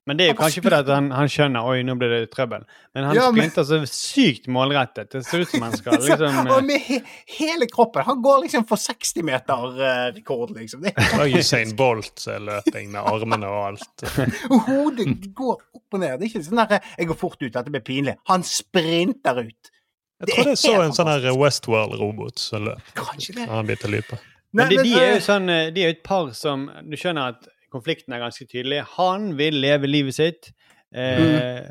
Men 0.10 0.18
det 0.18 0.26
er 0.26 0.32
jo 0.34 0.38
kanskje 0.40 0.62
fordi 0.66 0.78
at 0.82 0.88
han, 0.90 1.12
han 1.14 1.28
skjønner 1.30 1.68
oi, 1.70 1.84
nå 1.86 1.94
blir 2.00 2.10
det 2.10 2.32
trøbbel. 2.34 2.64
Men 2.96 3.04
han 3.06 3.16
Ja, 3.16 3.28
men- 3.32 3.52
så 3.52 3.78
sykt 3.86 4.48
målrettet. 4.50 5.12
Det 5.12 5.22
ser 5.26 5.44
ut 5.44 5.50
som 5.52 5.62
han 5.62 5.76
skal 5.78 5.94
liksom 6.02 6.48
Og 6.50 6.56
eh, 6.58 6.66
med 6.66 6.82
he 6.82 6.98
hele 7.38 7.68
kroppen. 7.70 8.02
Han 8.08 8.22
går 8.24 8.42
liksom 8.48 8.66
for 8.66 8.76
60-meter-rekord, 8.82 10.56
liksom. 10.58 10.82
Det 10.82 10.96
Det 10.96 11.12
var 11.14 11.26
er 11.28 11.38
Usain 11.38 11.76
Bolt 11.76 12.18
som 12.20 12.34
er 12.34 12.40
løping 12.48 12.90
med 12.92 13.02
armene 13.06 13.46
og 13.46 13.68
alt. 13.68 14.06
Og 14.50 14.60
hodet 14.70 15.34
går 15.36 15.56
opp 15.78 15.94
og 15.94 16.00
ned. 16.00 16.18
Det 16.20 16.26
er 16.26 16.30
ikke 16.32 16.46
sånn 16.48 16.64
der 16.68 16.80
'jeg 16.98 17.08
går 17.08 17.20
fort 17.20 17.42
ut, 17.44 17.54
dette 17.54 17.70
blir 17.70 17.82
pinlig'. 17.86 18.18
Han 18.28 18.42
sprinter 18.44 19.44
ut. 19.46 19.72
Jeg 20.20 20.34
tror 20.36 20.50
jeg 20.52 20.58
så 20.60 20.74
en 20.84 20.92
sånn 20.96 21.08
her 21.08 21.30
Westworld-robot 21.40 22.40
som 22.42 22.66
løp. 22.68 22.82
Kanskje 22.98 23.36
det. 23.38 23.46
Han 23.48 23.66
biter 23.70 23.92
lyd 23.94 24.08
på. 24.10 24.18
Men 24.54 24.70
de, 24.70 24.78
de 24.84 24.94
er 24.98 25.14
jo 25.14 25.20
sånn 25.22 25.50
eh, 25.54 25.68
De 25.72 25.84
er 25.84 25.92
jo 25.92 25.94
et 25.94 26.04
par 26.04 26.32
som 26.34 26.64
Du 26.90 26.96
skjønner 26.98 27.36
at 27.36 27.48
konflikten 27.70 28.16
er 28.18 28.24
ganske 28.24 28.48
tydelig. 28.50 28.82
Han 28.98 29.36
vil 29.38 29.54
leve 29.62 29.88
livet 29.88 30.16
sitt, 30.18 30.52
eh, 30.94 31.20
Mm. 31.20 31.70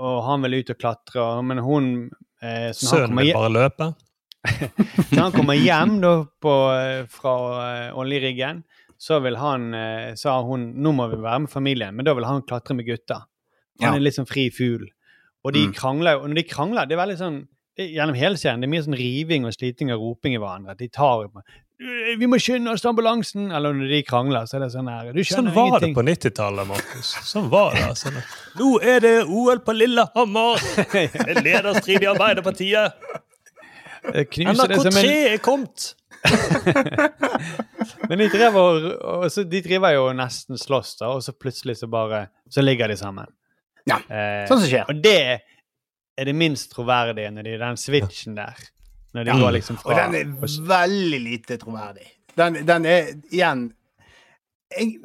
og 0.00 0.16
han 0.24 0.42
vil 0.46 0.54
ut 0.62 0.70
og 0.72 0.78
klatre, 0.80 1.26
men 1.44 1.58
hun 1.64 1.86
eh, 2.42 2.70
Sønnen 2.72 3.16
vil 3.20 3.32
bare 3.36 3.52
løpe. 3.52 3.90
Når 5.12 5.20
han 5.22 5.32
kommer 5.34 5.54
hjem 5.60 6.00
da 6.00 6.12
på, 6.42 6.54
eh, 6.72 7.04
fra 7.12 7.34
eh, 7.66 7.96
oljeriggen, 7.98 8.62
så 8.98 9.18
vil 9.20 9.36
han, 9.36 9.66
sa 10.16 10.38
hun 10.40 10.70
nå 10.80 10.92
må 10.96 11.04
vi 11.12 11.18
være 11.20 11.42
med 11.44 11.50
familien, 11.52 11.92
men 11.94 12.06
da 12.08 12.14
vil 12.16 12.24
han 12.24 12.40
klatre 12.48 12.72
med 12.78 12.86
gutta. 12.88 13.26
Han 13.82 13.90
Ja. 13.92 13.94
er 13.98 14.00
litt 14.00 14.16
sånn 14.16 14.28
fri 14.28 14.46
fugl. 14.48 14.86
Og 15.44 15.52
de 15.52 15.66
Mm. 15.66 15.74
krangler 15.76 16.12
jo, 16.16 16.22
og 16.24 16.28
når 16.30 16.34
de 16.40 16.42
krangler, 16.48 16.86
det 16.88 16.96
er 16.96 17.02
veldig 17.04 17.18
sånn 17.20 17.36
det, 17.42 17.48
Gjennom 17.76 18.16
hele 18.16 18.38
serien 18.40 18.62
det 18.62 18.68
er 18.70 18.72
mye 18.72 18.84
sånn 18.86 18.96
riving 18.96 19.44
og 19.44 19.52
sliting 19.52 19.90
og 19.92 20.00
roping 20.00 20.36
i 20.36 20.40
hverandre. 20.40 20.76
De 20.78 20.88
tar 20.88 21.26
jo 21.26 21.42
«Øh, 21.76 22.16
'Vi 22.16 22.24
må 22.24 22.38
skynde 22.40 22.72
oss 22.72 22.80
til 22.80 22.88
ambulansen!' 22.88 23.50
Eller 23.52 23.74
når 23.76 23.90
de 23.92 24.02
krangler, 24.02 24.46
så 24.48 24.56
er 24.56 24.60
det 24.64 24.70
sånn 24.72 24.88
her 24.88 25.12
Du 25.12 25.20
Sånn 25.20 25.52
var 25.52 25.74
var 25.74 25.80
det 25.84 25.92
på 25.92 26.04
90-tallet, 26.06 26.66
Markus. 26.66 27.10
Sånn 27.28 27.50
var 27.52 27.76
det. 27.76 27.90
Sånn. 28.00 28.16
Nå 28.56 28.70
er 28.80 29.00
det 29.04 29.14
OL 29.28 29.60
på 29.60 29.76
Lillehammer! 29.76 30.56
Er 31.28 31.42
lederstrid 31.42 32.00
i 32.00 32.08
Arbeiderpartiet! 32.08 32.96
Som 34.06 34.52
NRK3 34.54 35.02
en 35.02 35.34
er 35.34 35.38
kommet! 35.44 35.92
Men 38.08 38.18
de 38.22 38.28
driver, 38.32 38.86
og 39.04 39.26
så, 39.30 39.44
de 39.44 39.60
driver 39.62 39.92
jo 39.94 40.06
nesten 40.16 40.58
slåss, 40.58 40.94
da, 41.02 41.10
og 41.12 41.22
så 41.26 41.34
plutselig 41.36 41.76
så 41.80 41.90
bare 41.90 42.28
Så 42.48 42.64
ligger 42.64 42.88
de 42.88 42.96
sammen. 42.96 43.28
Ja, 43.86 44.00
Eh, 44.10 44.46
sånn 44.48 44.62
som 44.62 44.66
skjer. 44.70 44.88
Og 44.90 45.02
det 45.02 45.42
er 46.18 46.24
det 46.24 46.34
minst 46.34 46.70
troverdige 46.72 47.30
når 47.30 47.42
de 47.44 47.58
den 47.60 47.76
switchen 47.76 48.36
der. 48.36 48.54
Når 49.14 49.24
de 49.24 49.30
Ja. 49.30 49.38
går 49.40 49.50
liksom 49.56 49.78
Og 49.84 49.94
den 49.96 50.14
er 50.14 50.60
veldig 50.68 51.20
lite 51.20 51.56
troverdig. 51.56 52.06
Den, 52.36 52.54
den 52.66 52.84
er 52.86 53.06
igjen 53.32 53.72
jeg, 54.76 54.98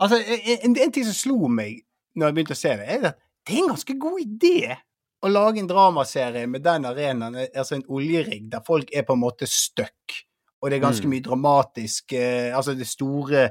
Altså, 0.00 0.18
en, 0.64 0.76
en 0.76 0.92
ting 0.92 1.04
som 1.06 1.14
slo 1.16 1.48
meg 1.48 1.78
når 2.16 2.26
jeg 2.26 2.34
begynte 2.36 2.52
å 2.56 2.58
se 2.60 2.72
det, 2.76 2.86
er 2.88 3.06
at 3.10 3.16
det 3.46 3.54
er 3.54 3.62
en 3.62 3.68
ganske 3.70 3.94
god 4.00 4.18
idé 4.20 4.76
å 5.24 5.28
lage 5.32 5.58
en 5.62 5.68
dramaserie 5.70 6.46
med 6.46 6.62
den 6.64 6.84
arenaen, 6.84 7.36
altså 7.56 7.74
en 7.78 7.84
oljerigg, 7.88 8.50
der 8.52 8.60
folk 8.66 8.90
er 8.92 9.02
på 9.08 9.12
en 9.16 9.22
måte 9.22 9.46
stuck, 9.48 10.12
og 10.60 10.70
det 10.70 10.76
er 10.76 10.84
ganske 10.84 11.06
Mm. 11.06 11.10
mye 11.14 11.24
dramatisk 11.24 12.12
eh, 12.12 12.52
Altså, 12.56 12.74
det 12.74 12.84
er 12.84 12.92
store 12.92 13.48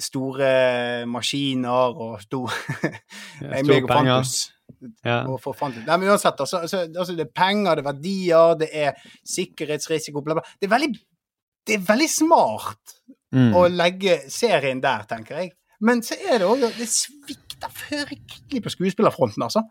store 0.00 1.06
maskiner 1.06 1.96
og 1.96 2.20
stor 2.22 2.52
Ja, 3.40 3.56
store 3.64 3.86
penger. 3.88 4.20
Fantus. 4.20 4.52
Ja. 5.04 5.22
For 5.42 5.54
Nei, 5.68 5.96
men 5.96 6.08
uansett, 6.08 6.40
altså, 6.40 6.62
altså, 6.64 7.14
det 7.16 7.26
er 7.26 7.32
penger, 7.34 7.74
det 7.78 7.84
er 7.84 7.88
verdier, 7.92 8.54
det 8.60 8.68
er 8.72 8.92
sikkerhetsrisiko, 9.26 10.22
bla, 10.24 10.38
bla. 10.38 10.44
Det 10.60 10.68
er 10.68 10.74
veldig, 10.74 10.90
det 11.66 11.78
er 11.80 11.86
veldig 11.92 12.10
smart 12.10 12.96
Mm. 13.30 13.52
å 13.54 13.68
legge 13.70 14.16
serien 14.26 14.80
der, 14.82 15.04
tenker 15.06 15.36
jeg. 15.38 15.52
Men 15.86 16.00
så 16.02 16.16
er 16.18 16.40
det 16.42 16.46
òg 16.50 16.64
Det 16.76 16.88
svikter 16.90 17.70
fryktelig 17.70 18.62
på 18.64 18.72
skuespillerfronten, 18.74 19.44
altså. 19.46 19.62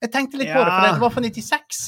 Jeg 0.00 0.12
tenkte 0.12 0.38
litt 0.38 0.52
på 0.54 0.60
det, 0.62 0.70
for 0.70 0.86
det 0.86 1.00
var 1.02 1.10
fra 1.10 1.20
96. 1.24 1.80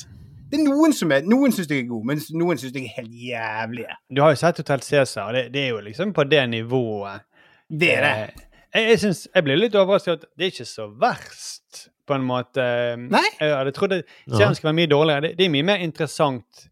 Det 0.51 0.59
er 0.61 0.65
noen 0.67 0.93
som 0.93 1.13
er 1.15 1.23
Noen 1.25 1.55
syns 1.55 1.71
jeg 1.71 1.85
er 1.85 1.89
god, 1.89 2.05
men 2.11 2.21
noen 2.37 2.59
syns 2.61 2.75
jeg 2.75 2.85
er 2.91 2.97
helt 2.99 3.15
jævlig. 3.15 3.87
Du 4.11 4.21
har 4.21 4.35
jo 4.35 4.41
sett 4.43 4.59
Hotell 4.61 4.83
Cæsar, 4.85 5.29
og 5.31 5.35
det, 5.39 5.45
det 5.55 5.63
er 5.63 5.69
jo 5.71 5.79
liksom 5.87 6.13
på 6.13 6.27
det 6.29 6.43
nivået. 6.51 7.23
Det 7.71 7.93
er 7.95 8.03
det. 8.03 8.13
Eh, 8.19 8.49
Jeg, 8.75 8.89
jeg, 8.89 8.99
synes, 8.99 9.29
jeg 9.35 9.45
blir 9.45 9.57
litt 9.63 9.75
overrasket 9.77 10.13
at 10.13 10.27
det 10.37 10.45
er 10.47 10.51
ikke 10.51 10.65
så 10.69 10.89
verst, 11.01 11.89
på 12.13 12.19
en 12.19 12.29
måte. 12.29 12.69
Nei? 13.01 13.25
Jeg 13.41 13.57
hadde 13.57 13.75
trodd 13.77 13.97
at 13.97 14.15
serien 14.29 14.55
skulle 14.55 14.71
være 14.71 14.81
mye 14.83 14.93
dårligere. 14.93 15.27
Det, 15.27 15.35
det 15.39 15.49
er 15.49 15.53
mye 15.57 15.69
mer 15.73 15.85
interessant, 15.85 16.65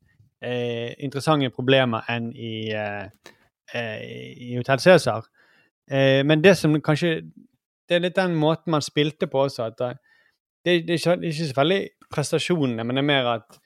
eh, 0.44 0.92
interessante 1.00 1.50
problemer 1.56 2.08
enn 2.12 2.30
i, 2.36 2.54
eh, 2.76 3.32
eh, 3.74 4.02
i 4.50 4.56
Hotell 4.58 4.82
Cæsar. 4.84 5.28
Eh, 5.90 6.20
men 6.26 6.44
det 6.44 6.56
som 6.58 6.76
kanskje 6.80 7.20
Det 7.90 7.96
er 7.96 8.02
litt 8.04 8.14
den 8.14 8.36
måten 8.38 8.70
man 8.70 8.82
spilte 8.86 9.26
på 9.26 9.40
også. 9.48 9.64
at 9.64 9.78
det, 9.78 9.96
det, 10.64 10.86
det, 10.86 10.94
er 10.94 10.98
ikke, 10.98 11.16
det 11.20 11.26
er 11.26 11.32
ikke 11.32 11.46
så 11.48 11.56
veldig 11.56 11.80
prestasjonene, 12.14 12.84
men 12.84 12.96
det 12.96 13.02
er 13.02 13.06
mer 13.08 13.30
at 13.32 13.56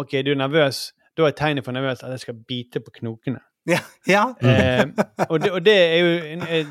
OK, 0.00 0.12
du 0.24 0.30
er 0.30 0.38
nervøs. 0.40 0.94
Da 1.16 1.26
er 1.28 1.36
tegnet 1.36 1.66
for 1.66 1.76
nervøs 1.76 2.02
at 2.02 2.10
jeg 2.10 2.22
skal 2.22 2.38
bite 2.48 2.80
på 2.80 2.94
knokene. 3.00 3.42
Ja. 3.68 3.80
ja. 4.08 4.24
Eh, 4.40 4.86
og, 5.30 5.40
det, 5.40 5.50
og 5.52 5.64
det, 5.64 5.76
er 5.76 5.98
jo, 5.98 6.08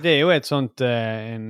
det 0.04 0.12
er 0.16 0.20
jo 0.20 0.32
et 0.34 0.50
sånt 0.50 0.82
eh, 0.82 1.36
en 1.36 1.48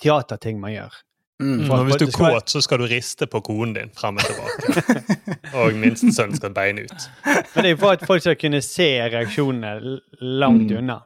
teaterting 0.00 0.60
man 0.60 0.72
gjør. 0.72 1.00
Mm. 1.40 1.62
For 1.66 1.84
hvis 1.88 1.96
du 2.02 2.04
er 2.06 2.12
kåt, 2.12 2.50
så 2.52 2.60
skal 2.60 2.82
du 2.82 2.86
riste 2.90 3.26
på 3.30 3.40
konen 3.46 3.72
din 3.78 3.90
frem 3.96 4.18
og 4.20 4.26
tilbake. 4.28 4.98
og 5.58 5.78
minstesønnen 5.80 6.36
skal 6.36 6.52
beine 6.56 6.84
ut. 6.84 7.06
Men 7.24 7.64
det 7.64 7.70
er 7.70 7.74
jo 7.74 7.80
for 7.80 7.94
at 7.96 8.04
folk 8.06 8.20
skal 8.26 8.36
kunne 8.40 8.60
se 8.66 8.90
reaksjonene 9.14 9.72
langt 10.20 10.68
Mm. 10.70 10.76
unna. 10.82 10.98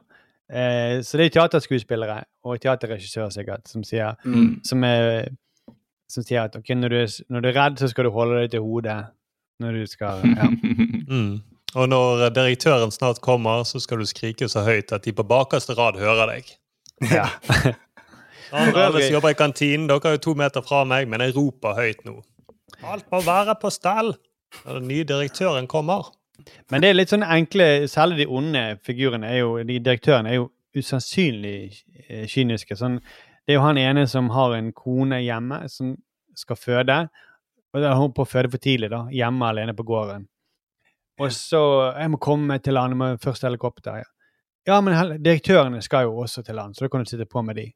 Eh, 0.51 0.99
så 1.07 1.17
det 1.17 1.25
er 1.29 1.35
teaterskuespillere 1.39 2.19
og 2.45 2.59
teaterregissører 2.61 3.31
sikkert 3.33 3.67
som 3.71 3.83
sier, 3.87 4.15
Mm. 4.25 4.59
som 4.67 4.83
er, 4.83 5.29
som 6.11 6.23
sier 6.23 6.43
at 6.43 6.55
ok, 6.59 6.69
når, 6.75 6.89
du 6.89 6.95
er, 6.99 7.09
når 7.29 7.41
du 7.41 7.47
er 7.49 7.55
redd, 7.61 7.79
så 7.79 7.89
skal 7.89 8.03
du 8.03 8.11
holde 8.11 8.41
deg 8.43 8.51
til 8.51 8.61
hodet. 8.61 9.05
Når 9.63 9.71
du 9.71 9.85
skal 9.87 10.21
ja. 10.35 10.49
Mm. 11.15 11.41
Og 11.75 11.89
når 11.89 12.29
direktøren 12.35 12.91
snart 12.91 13.21
kommer, 13.21 13.63
så 13.63 13.79
skal 13.83 13.99
du 13.99 14.05
skrike 14.05 14.47
så 14.51 14.63
høyt 14.65 14.91
at 14.95 15.03
de 15.05 15.11
på 15.13 15.23
bakerste 15.27 15.73
rad 15.77 15.97
hører 15.99 16.27
deg. 16.35 16.53
Ja. 17.11 17.25
Alle 18.55 19.01
som 19.03 19.17
jobber 19.17 19.33
i 19.33 19.37
kantinen, 19.39 19.87
dere 19.89 20.11
er 20.11 20.17
jo 20.17 20.23
to 20.29 20.35
meter 20.39 20.63
fra 20.65 20.83
meg, 20.87 21.09
men 21.11 21.23
jeg 21.25 21.35
roper 21.35 21.75
høyt 21.77 22.05
nå. 22.07 22.19
Alt 22.85 23.07
må 23.11 23.21
være 23.25 23.55
på 23.59 23.71
stell 23.73 24.13
når 24.63 24.79
den 24.79 24.87
nye 24.89 25.07
direktøren 25.07 25.67
kommer. 25.67 26.11
Men 26.71 26.83
det 26.83 26.89
er 26.89 26.97
litt 26.97 27.11
sånn 27.11 27.25
enkle, 27.25 27.87
særlig 27.91 28.23
de 28.23 28.31
onde 28.31 28.63
figurene, 28.85 29.29
er 29.31 29.41
jo, 29.41 29.57
de 29.63 29.79
direktørene 29.79 30.31
er 30.31 30.39
jo 30.39 30.49
usannsynlig 30.75 31.57
eh, 32.09 32.25
kyniske. 32.31 32.75
Sånn, 32.79 32.99
det 33.45 33.55
er 33.55 33.59
jo 33.59 33.65
han 33.65 33.79
ene 33.79 34.05
som 34.11 34.31
har 34.35 34.55
en 34.57 34.71
kone 34.75 35.21
hjemme 35.23 35.63
som 35.71 35.93
skal 36.35 36.59
føde. 36.59 36.97
Og 37.75 37.83
da 37.83 37.91
er 37.91 37.99
hun 37.99 38.13
på 38.15 38.25
å 38.25 38.29
føde 38.29 38.51
for 38.51 38.61
tidlig, 38.61 38.91
da, 38.91 39.05
hjemme 39.11 39.51
alene 39.51 39.75
på 39.75 39.85
gården. 39.87 40.27
Og 41.23 41.31
så 41.31 41.61
Jeg 41.95 42.11
må 42.11 42.19
komme 42.19 42.59
til 42.59 42.75
land 42.75 42.95
med 42.99 43.21
første 43.23 43.47
helikopter. 43.47 44.03
Ja, 44.03 44.09
ja 44.67 44.81
men 44.83 45.17
direktørene 45.23 45.81
skal 45.81 46.09
jo 46.09 46.19
også 46.23 46.43
til 46.43 46.59
land, 46.59 46.75
så 46.75 46.85
da 46.85 46.91
kan 46.91 47.03
du 47.03 47.09
sitte 47.09 47.27
på 47.29 47.41
med 47.41 47.55
de. 47.55 47.69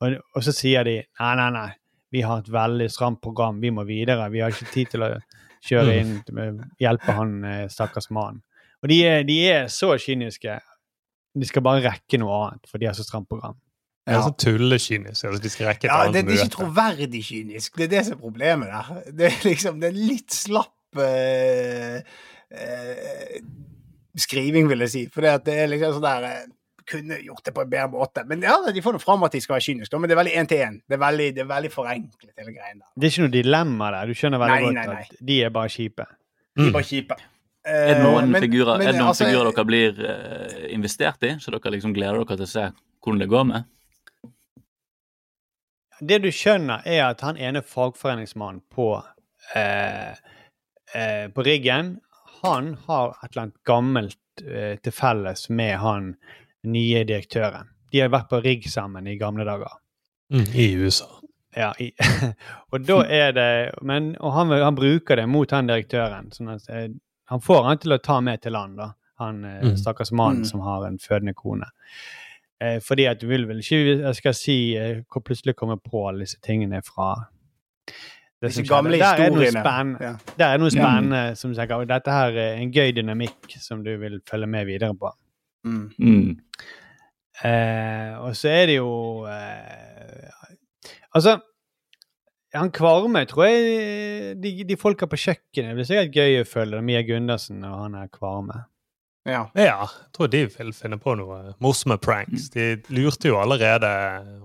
Og, 0.00 0.14
og 0.36 0.44
så 0.46 0.52
sier 0.54 0.84
de 0.86 0.96
nei, 1.02 1.32
nei, 1.40 1.48
nei, 1.54 1.68
vi 2.14 2.22
har 2.24 2.40
et 2.44 2.50
veldig 2.54 2.86
stramt 2.94 3.20
program, 3.24 3.58
vi 3.60 3.70
må 3.74 3.82
videre. 3.88 4.28
Vi 4.32 4.40
har 4.44 4.54
ikke 4.54 4.70
tid 4.72 4.92
til 4.94 5.02
å 5.04 5.12
kjøre 5.66 5.96
inn, 6.00 6.12
med- 6.36 6.62
hjelpe 6.80 7.12
han 7.16 7.32
eh, 7.44 7.64
stakkars 7.72 8.10
mannen. 8.14 8.42
Og 8.82 8.88
de 8.92 9.00
er, 9.04 9.24
de 9.26 9.38
er 9.50 9.66
så 9.74 9.90
kyniske. 9.98 10.54
De 11.38 11.46
skal 11.50 11.64
bare 11.66 11.82
rekke 11.84 12.20
noe 12.22 12.36
annet, 12.46 12.68
for 12.70 12.78
de 12.78 12.86
har 12.86 12.94
så 12.94 13.02
stramt 13.06 13.26
program. 13.28 13.56
Det 14.08 14.14
er 14.16 14.22
sånn 14.24 14.38
tullekynisk. 14.40 15.26
Altså, 15.28 15.42
de 15.44 15.50
skal 15.52 15.66
rekke 15.68 15.84
et 15.84 15.90
Ja, 15.90 15.96
det, 15.98 16.06
annet 16.08 16.14
det 16.14 16.22
er 16.22 16.38
ikke 16.38 16.46
møte. 16.46 16.54
troverdig 16.62 17.20
kynisk. 17.26 17.74
Det 17.76 17.84
er 17.88 17.90
det 17.92 18.04
som 18.06 18.14
er 18.16 18.22
problemet 18.22 18.70
der. 18.72 19.02
Det 19.18 19.26
er 19.28 19.42
liksom 19.50 19.82
det 19.82 19.90
er 19.90 19.98
litt 19.98 20.32
slapp 20.32 21.02
uh, 21.02 21.98
uh, 22.54 23.34
skriving, 24.18 24.68
vil 24.70 24.86
jeg 24.86 24.92
si. 24.94 25.02
For 25.12 25.26
det, 25.26 25.34
det 25.50 25.58
er 25.64 25.68
liksom 25.74 25.98
sånn 25.98 26.06
der 26.06 26.26
eh, 26.30 26.46
Kunne 26.88 27.18
gjort 27.20 27.44
det 27.44 27.52
på 27.52 27.64
en 27.64 27.70
bedre 27.70 27.88
måte. 27.92 28.22
Men 28.28 28.44
ja, 28.46 28.54
de 28.72 28.82
får 28.84 28.94
nå 28.96 29.00
fram 29.02 29.26
at 29.26 29.34
de 29.36 29.40
skal 29.44 29.58
være 29.58 29.66
kyniske, 29.66 29.98
men 30.00 30.08
det 30.08 30.14
er 30.16 30.20
veldig 30.22 30.36
én 30.40 30.48
til 30.48 30.62
én. 30.64 30.78
Det 30.88 30.98
det 30.98 31.42
er 31.42 31.50
veldig 31.50 31.70
forenklet, 31.72 32.32
hele 32.38 32.54
greien 32.54 32.78
der. 32.80 32.88
Det 32.96 33.06
er 33.08 33.12
ikke 33.12 33.26
noe 33.26 33.34
dilemma 33.34 33.90
der. 33.92 34.06
Du 34.06 34.14
skjønner 34.16 34.40
veldig 34.40 34.54
Nei, 34.54 34.62
godt 34.64 34.78
nei, 34.78 34.86
nei. 34.94 35.02
at 35.04 35.26
de 35.28 35.42
er 35.44 35.50
bare 35.50 35.68
kjipe. 35.74 36.06
De 36.56 36.68
er 36.68 36.72
bare 36.72 36.88
kjipe. 36.88 37.18
Er 37.68 37.94
det 37.94 38.02
noen 38.04 38.24
Eh, 38.24 38.30
men- 38.32 38.42
figurer, 38.42 38.78
men, 38.78 38.86
er 38.86 38.92
det 38.92 39.00
noen 39.00 39.10
altså, 39.12 39.26
figurer 39.26 39.52
dere 39.52 39.64
blir 39.68 39.98
uh, 40.00 40.72
investert 40.72 41.22
i, 41.28 41.34
så 41.42 41.52
dere 41.52 41.74
liksom 41.74 41.92
gleder 41.92 42.22
dere 42.22 42.38
til 42.38 42.46
å 42.46 42.48
se 42.48 42.64
hvordan 43.04 43.20
det 43.20 43.28
går 43.28 43.44
med? 43.44 43.66
Det 46.00 46.20
du 46.22 46.28
skjønner, 46.30 46.84
er 46.86 47.08
at 47.08 47.20
han 47.26 47.36
ene 47.36 47.62
fagforeningsmannen 47.66 48.62
på, 48.70 49.02
eh, 49.58 50.14
eh, 50.94 51.26
på 51.34 51.44
riggen, 51.44 51.98
han 52.42 52.74
har 52.86 53.16
et 53.22 53.32
eller 53.32 53.42
annet 53.42 53.64
gammelt 53.66 54.42
eh, 54.46 54.76
til 54.78 54.94
felles 54.94 55.48
med 55.50 55.76
han 55.82 56.12
nye 56.68 57.04
direktøren. 57.08 57.68
De 57.92 58.00
har 58.02 58.10
vært 58.12 58.28
på 58.30 58.42
rigg 58.44 58.66
sammen 58.70 59.06
i 59.08 59.16
gamle 59.20 59.44
dager. 59.48 59.72
Mm, 60.32 60.44
I 60.54 60.66
USA. 60.76 61.06
Ja, 61.56 61.72
i, 61.80 61.92
og 62.72 62.82
da 62.86 62.98
er 63.08 63.32
det 63.32 63.48
men, 63.82 64.10
Og 64.20 64.32
han, 64.36 64.50
han 64.52 64.76
bruker 64.76 65.16
det 65.16 65.24
mot 65.32 65.50
han 65.50 65.66
direktøren. 65.70 66.28
Sånn 66.36 66.50
at, 66.54 66.68
eh, 66.68 66.88
han 67.32 67.40
får 67.40 67.64
han 67.64 67.78
til 67.82 67.96
å 67.96 67.98
ta 68.04 68.20
med 68.20 68.42
til 68.44 68.52
land, 68.52 68.76
da. 68.78 68.90
Han 69.18 69.40
eh, 69.44 69.62
Mm. 69.64 69.76
stakkars 69.80 70.12
mannen 70.12 70.44
Mm. 70.44 70.50
som 70.52 70.60
har 70.60 70.84
en 70.86 70.98
fødende 70.98 71.34
kone. 71.34 71.66
Eh, 72.60 72.78
fordi 72.84 73.06
at 73.08 73.20
du 73.20 73.26
vil 73.30 73.46
vel 73.46 73.58
ikke 73.62 73.80
Jeg 74.02 74.14
skal 74.18 74.34
si 74.34 74.76
eh, 74.76 75.00
hvor 75.10 75.22
plutselig 75.22 75.54
kommer 75.56 75.76
på 75.78 76.04
alle 76.08 76.24
disse 76.26 76.38
tingene 76.42 76.80
fra 76.84 77.14
det 77.86 78.48
Disse 78.50 78.60
som 78.64 78.68
gamle 78.70 78.98
Der 78.98 79.14
er 79.14 79.30
det 79.30 79.34
noe 79.34 79.50
spennende, 79.50 80.02
Ja. 80.02 80.12
der 80.38 80.46
er 80.54 80.58
noe 80.58 80.68
Ja. 80.70 80.76
spennende 80.76 81.36
som 81.36 81.54
tenker, 81.54 81.74
og 81.80 81.88
dette 81.88 82.10
her 82.10 82.30
er 82.36 82.54
en 82.60 82.70
gøy 82.72 82.92
dynamikk 82.94 83.56
som 83.58 83.82
du 83.82 83.96
vil 83.98 84.20
følge 84.28 84.46
med 84.46 84.66
videre 84.66 84.94
på. 84.94 85.10
Mm. 85.66 85.90
Mm. 85.98 86.36
Eh, 87.44 88.14
og 88.22 88.34
så 88.38 88.48
er 88.50 88.64
det 88.70 88.76
jo 88.80 88.90
eh, 89.30 90.30
Altså 91.14 91.36
han 92.56 92.70
Kvarme, 92.74 93.20
tror 93.28 93.44
jeg 93.46 94.38
de, 94.42 94.50
de 94.66 94.76
folka 94.80 95.06
på 95.06 95.18
kjøkkenet 95.20 95.68
Det 95.70 95.76
blir 95.76 95.86
sikkert 95.86 96.16
gøy 96.16 96.38
å 96.40 96.46
følge 96.48 96.80
Mia 96.82 97.02
Gundersen 97.06 97.60
og 97.68 97.74
han 97.84 97.94
er 98.00 98.08
Kvarme. 98.10 98.62
Ja. 99.28 99.42
Ja, 99.52 99.84
jeg 99.84 100.12
tror 100.16 100.30
de 100.32 100.40
vil 100.54 100.70
finne 100.72 100.96
på 101.02 101.12
noe 101.20 101.52
morsomme 101.60 101.98
pranks. 102.00 102.46
De 102.54 102.78
lurte 102.96 103.28
jo 103.28 103.36
allerede 103.42 103.90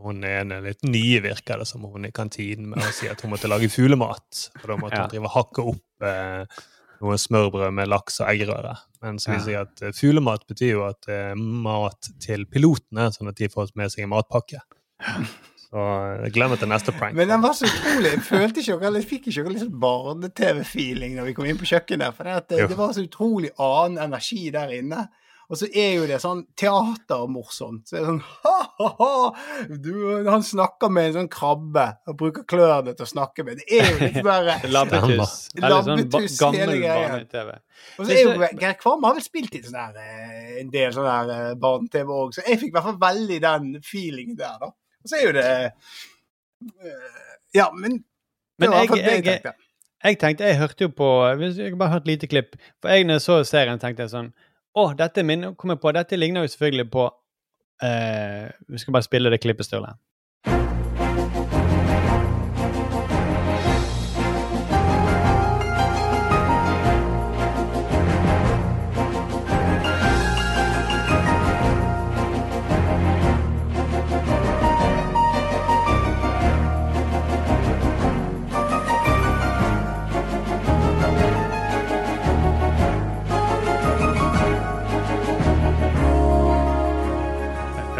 hun 0.03 0.19
ene 0.27 0.57
litt 0.65 0.84
nye, 0.84 1.22
virker 1.23 1.61
det 1.64 1.69
som, 1.69 1.85
hun 1.88 2.10
i 2.10 2.11
kantinen 2.11 2.73
med 2.73 2.84
å 2.84 2.91
si 2.91 3.07
at 3.07 3.23
hun 3.23 3.31
måtte 3.31 3.48
lage 3.48 3.69
fuglemat. 3.72 4.49
Og 4.60 4.65
da 4.73 4.76
måtte 4.81 4.99
Ja. 4.99 5.06
hun 5.06 5.14
drive 5.15 5.30
og 5.31 5.35
hakke 5.38 5.65
opp 5.72 6.07
eh, 6.10 6.60
noe 6.99 7.15
smørbrød 7.22 7.72
med 7.80 7.88
laks 7.94 8.19
og 8.19 8.34
eggerøre. 8.34 8.76
Men 9.04 9.20
så 9.20 9.34
vil 9.34 9.42
si 9.44 9.56
at 9.60 9.82
eh, 9.84 9.96
fuglemat 9.96 10.46
betyr 10.48 10.78
jo 10.78 10.84
at 10.88 11.02
det 11.08 11.18
er 11.32 11.40
mat 11.40 12.12
til 12.24 12.46
pilotene, 12.50 13.10
sånn 13.12 13.32
at 13.32 13.40
de 13.40 13.50
får 13.52 13.74
med 13.80 13.92
seg 13.92 14.06
en 14.06 14.14
matpakke. 14.14 14.62
Så 15.74 15.84
jeg 16.22 16.36
glem 16.36 16.54
det 16.54 16.60
til 16.62 16.70
neste 16.70 16.94
prank. 16.94 17.16
Men 17.18 17.32
den 17.32 17.42
var 17.42 17.56
så 17.58 17.66
utrolig. 17.66 18.12
Jeg 18.12 18.24
følte 18.28 18.62
ikke 18.62 18.76
noe, 18.76 18.88
eller 18.92 19.06
fikk 19.10 19.28
ikke 19.32 19.44
noe 19.44 19.54
liksom 19.56 19.72
barne-TV-feeling 19.82 21.16
når 21.18 21.32
vi 21.32 21.34
kom 21.36 21.48
inn 21.50 21.58
på 21.58 21.70
kjøkkenet. 21.72 22.14
For 22.14 22.30
det, 22.30 22.60
det 22.70 22.78
var 22.78 22.94
så 22.94 23.04
utrolig 23.08 23.50
annen 23.58 23.98
energi 24.06 24.44
der 24.54 24.76
inne. 24.78 25.08
Og 25.52 25.57
så 25.60 25.68
er 25.70 25.90
jo 25.98 26.06
det 26.07 26.18
sånn 26.24 26.44
teatermorsomt. 26.60 27.84
Så 27.90 27.98
er 27.98 28.03
det 28.03 28.10
sånn 28.11 28.22
ha-ha-ha! 28.45 29.68
Du, 29.84 29.91
Han 30.30 30.45
snakker 30.45 30.91
med 30.94 31.10
en 31.10 31.18
sånn 31.18 31.30
krabbe 31.34 31.86
og 32.10 32.18
bruker 32.20 32.45
klørne 32.49 32.94
til 32.95 33.06
å 33.06 33.10
snakke 33.10 33.45
med. 33.48 33.60
Det 33.60 33.80
er 33.82 33.90
jo 33.91 33.98
litt 34.06 34.20
bare 34.26 34.56
Labbetuss. 34.72 35.36
Labbetuss 35.60 36.38
sånn 36.40 36.57
hele 36.57 36.78
greia. 36.82 37.20
Og 37.98 38.06
så 38.07 38.15
er 38.15 38.22
jo 38.24 38.38
Geir 38.61 38.78
Kvam 38.80 39.03
har 39.07 39.18
vel 39.18 39.26
spilt 39.26 39.57
i 39.57 39.61
sånn 39.65 39.78
her, 39.80 39.98
eh, 39.99 40.56
en 40.61 40.72
del 40.74 40.94
sånn 40.95 41.10
der 41.10 41.34
eh, 41.36 41.52
barne-TV 41.60 42.14
òg, 42.15 42.32
så 42.38 42.45
jeg 42.48 42.61
fikk 42.61 42.72
i 42.72 42.76
hvert 42.78 42.88
fall 42.88 43.02
veldig 43.02 43.40
den 43.44 43.68
feelingen 43.84 44.38
der, 44.40 44.56
da. 44.61 44.72
Og 45.03 45.11
så 45.11 45.20
er 45.20 45.26
jo 45.28 45.34
det 45.36 45.45
eh, 45.52 47.20
Ja, 47.57 47.68
men 47.76 47.99
det 48.61 48.70
var 48.70 48.80
i 48.80 48.86
jeg, 48.86 48.88
hvert 48.88 48.94
fall 48.94 49.03
det 49.03 49.11
jeg, 49.11 49.26
jeg 49.26 49.41
tenkte. 49.44 49.53
jeg 50.07 50.20
tenkte, 50.22 50.48
jeg 50.48 50.60
hørte 50.61 50.88
jo 50.88 50.94
på 50.95 51.10
hvis 51.41 51.60
har 51.60 51.78
bare 51.82 51.95
hørte 51.98 52.11
lite 52.14 52.30
klipp. 52.32 52.56
For 52.82 52.94
jeg 52.94 53.10
når 53.10 53.20
jeg 53.20 53.26
så 53.28 53.38
serien, 53.52 53.82
tenkte 53.82 54.06
jeg 54.07 54.14
sånn 54.14 54.32
Å, 54.74 54.88
dette 54.98 55.24
minner, 55.26 55.54
kom 55.60 55.74
jeg 55.74 55.82
på, 55.84 55.91
dette 55.94 56.18
ligner 56.18 56.45
jo 56.45 56.50
selvfølgelig 56.50 56.88
på 56.94 57.04
eh, 57.86 58.48
Vi 58.74 58.82
skal 58.82 58.95
bare 58.95 59.06
spille 59.06 59.30
det 59.34 59.41
klippet, 59.44 59.68
Sturle. 59.68 59.94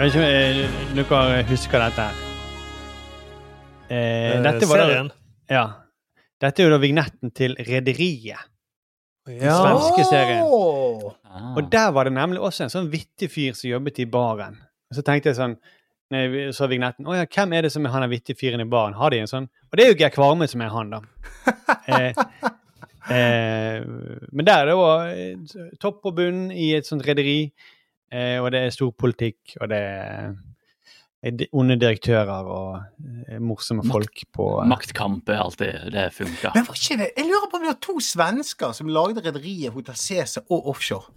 Vet 0.04 0.16
ikke 0.16 0.24
om 0.24 0.28
eh, 0.30 0.98
dere 0.98 1.44
husker 1.50 1.84
dette. 1.88 2.08
Eh, 3.90 4.00
Eh, 4.34 4.42
dette 4.42 4.66
var 4.70 4.78
da, 4.82 4.86
serien? 4.88 5.12
ja. 5.52 5.66
Dette 6.42 6.60
er 6.60 6.68
jo 6.68 6.72
da 6.74 6.80
vignetten 6.82 7.32
til 7.36 7.54
Rederiet. 7.60 8.50
Den 9.28 9.38
Ja. 9.42 9.54
svenske 9.62 10.04
serien. 10.10 10.42
Ah. 10.44 11.56
Og 11.56 11.70
der 11.72 11.92
var 11.92 12.04
det 12.06 12.14
nemlig 12.14 12.40
også 12.40 12.64
en 12.66 12.70
sånn 12.74 12.90
vittig 12.92 13.30
fyr 13.32 13.54
som 13.56 13.70
jobbet 13.70 14.00
i 14.00 14.06
baren. 14.06 14.58
Og 14.92 14.98
så 14.98 15.04
tenkte 15.04 15.30
jeg 15.32 15.36
sånn 15.38 15.56
når 16.12 16.20
jeg 16.20 16.54
så 16.54 16.68
vignetten, 16.68 17.06
å 17.08 17.16
ja, 17.16 17.26
hvem 17.26 17.54
er 17.54 17.62
det 17.64 17.72
som 17.72 17.86
er 17.86 17.90
han 17.90 18.10
vittige 18.10 18.36
fyren 18.38 18.62
i 18.62 18.66
baren? 18.70 18.94
Har 18.94 19.10
de 19.10 19.20
en 19.20 19.28
sånn? 19.28 19.48
Og 19.72 19.78
det 19.78 19.86
er 19.86 19.94
jo 19.94 19.98
Geir 20.00 20.10
Kvarme 20.12 20.48
som 20.50 20.62
er 20.62 20.70
han, 20.70 20.90
da. 20.90 21.00
eh, 21.88 22.14
eh, 23.10 23.84
men 24.32 24.46
der 24.46 24.58
er 24.62 24.66
det 24.66 24.76
òg 24.76 25.80
topp 25.80 26.06
og 26.06 26.16
bunn 26.16 26.52
i 26.52 26.74
et 26.76 26.86
sånt 26.86 27.06
rederi. 27.08 27.52
Eh, 28.14 28.38
og 28.42 28.52
det 28.54 28.62
er 28.62 28.74
stor 28.74 28.92
politikk, 28.94 29.56
og 29.62 29.72
det 29.72 29.80
er 29.80 30.28
eh, 31.26 31.48
onde 31.58 31.80
direktører 31.82 32.46
og 32.46 32.76
eh, 33.26 33.40
morsomme 33.42 33.86
folk 33.90 34.22
på 34.36 34.48
Maktkamp 34.70 35.32
er 35.34 35.42
alltid 35.42 35.90
Det 35.96 36.06
funker. 36.14 36.54
Men 36.54 36.68
var 36.68 36.78
ikke 36.78 37.00
det 37.02 37.10
Jeg 37.18 37.28
lurer 37.32 37.50
på 37.50 37.58
om 37.58 37.66
det 37.66 37.72
var 37.72 37.82
to 37.82 37.98
svensker 38.04 38.78
som 38.78 38.92
lagde 38.94 39.26
rederiet 39.26 39.74
Hotel 39.74 39.98
Cæsar 39.98 40.46
og 40.50 40.70
Offshore. 40.76 41.10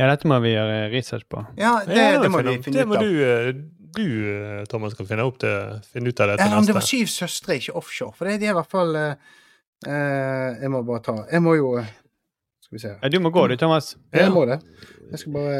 Ja, 0.00 0.08
dette 0.08 0.26
må 0.26 0.38
vi 0.40 0.54
gjøre 0.54 0.88
research 0.94 1.28
på. 1.30 1.44
Ja, 1.60 1.76
det, 1.86 2.00
det 2.22 2.30
må 2.32 2.40
vi 2.40 2.56
finne 2.64 2.80
ut 2.80 2.88
av. 2.88 2.88
Det 2.88 2.88
må 2.88 3.00
du, 3.04 3.60
du 3.92 4.64
Thomas, 4.70 4.94
skal 4.96 5.08
finne, 5.10 5.26
opp 5.28 5.42
det, 5.44 5.52
finne 5.92 6.08
ut 6.08 6.22
av 6.22 6.32
det 6.32 6.38
Ja, 6.40 6.46
til 6.48 6.56
men 6.56 6.68
det 6.70 6.76
var 6.78 6.86
syv 6.88 7.10
søstre, 7.12 7.58
ikke 7.60 7.76
offshore. 7.76 8.16
For 8.16 8.28
det, 8.28 8.38
er 8.40 8.48
er 8.48 8.54
i 8.54 8.56
hvert 8.56 8.72
fall 8.72 8.96
eh, 8.96 9.34
eh, 9.84 10.62
Jeg 10.62 10.72
må 10.72 10.80
bare 10.88 11.04
ta 11.04 11.18
Jeg 11.28 11.44
må 11.44 11.58
jo 11.58 11.74
Skal 12.72 12.78
vi 12.78 12.82
se. 12.88 12.98
Ja, 13.02 13.08
du 13.12 13.18
må 13.20 13.28
gå, 13.30 13.46
du, 13.50 13.56
Thomas. 13.60 13.96
Ja, 14.14 14.22
jeg 14.24 14.32
må 14.32 14.46
det. 14.48 14.62
Jeg 15.10 15.18
skal 15.20 15.32
bare 15.34 15.56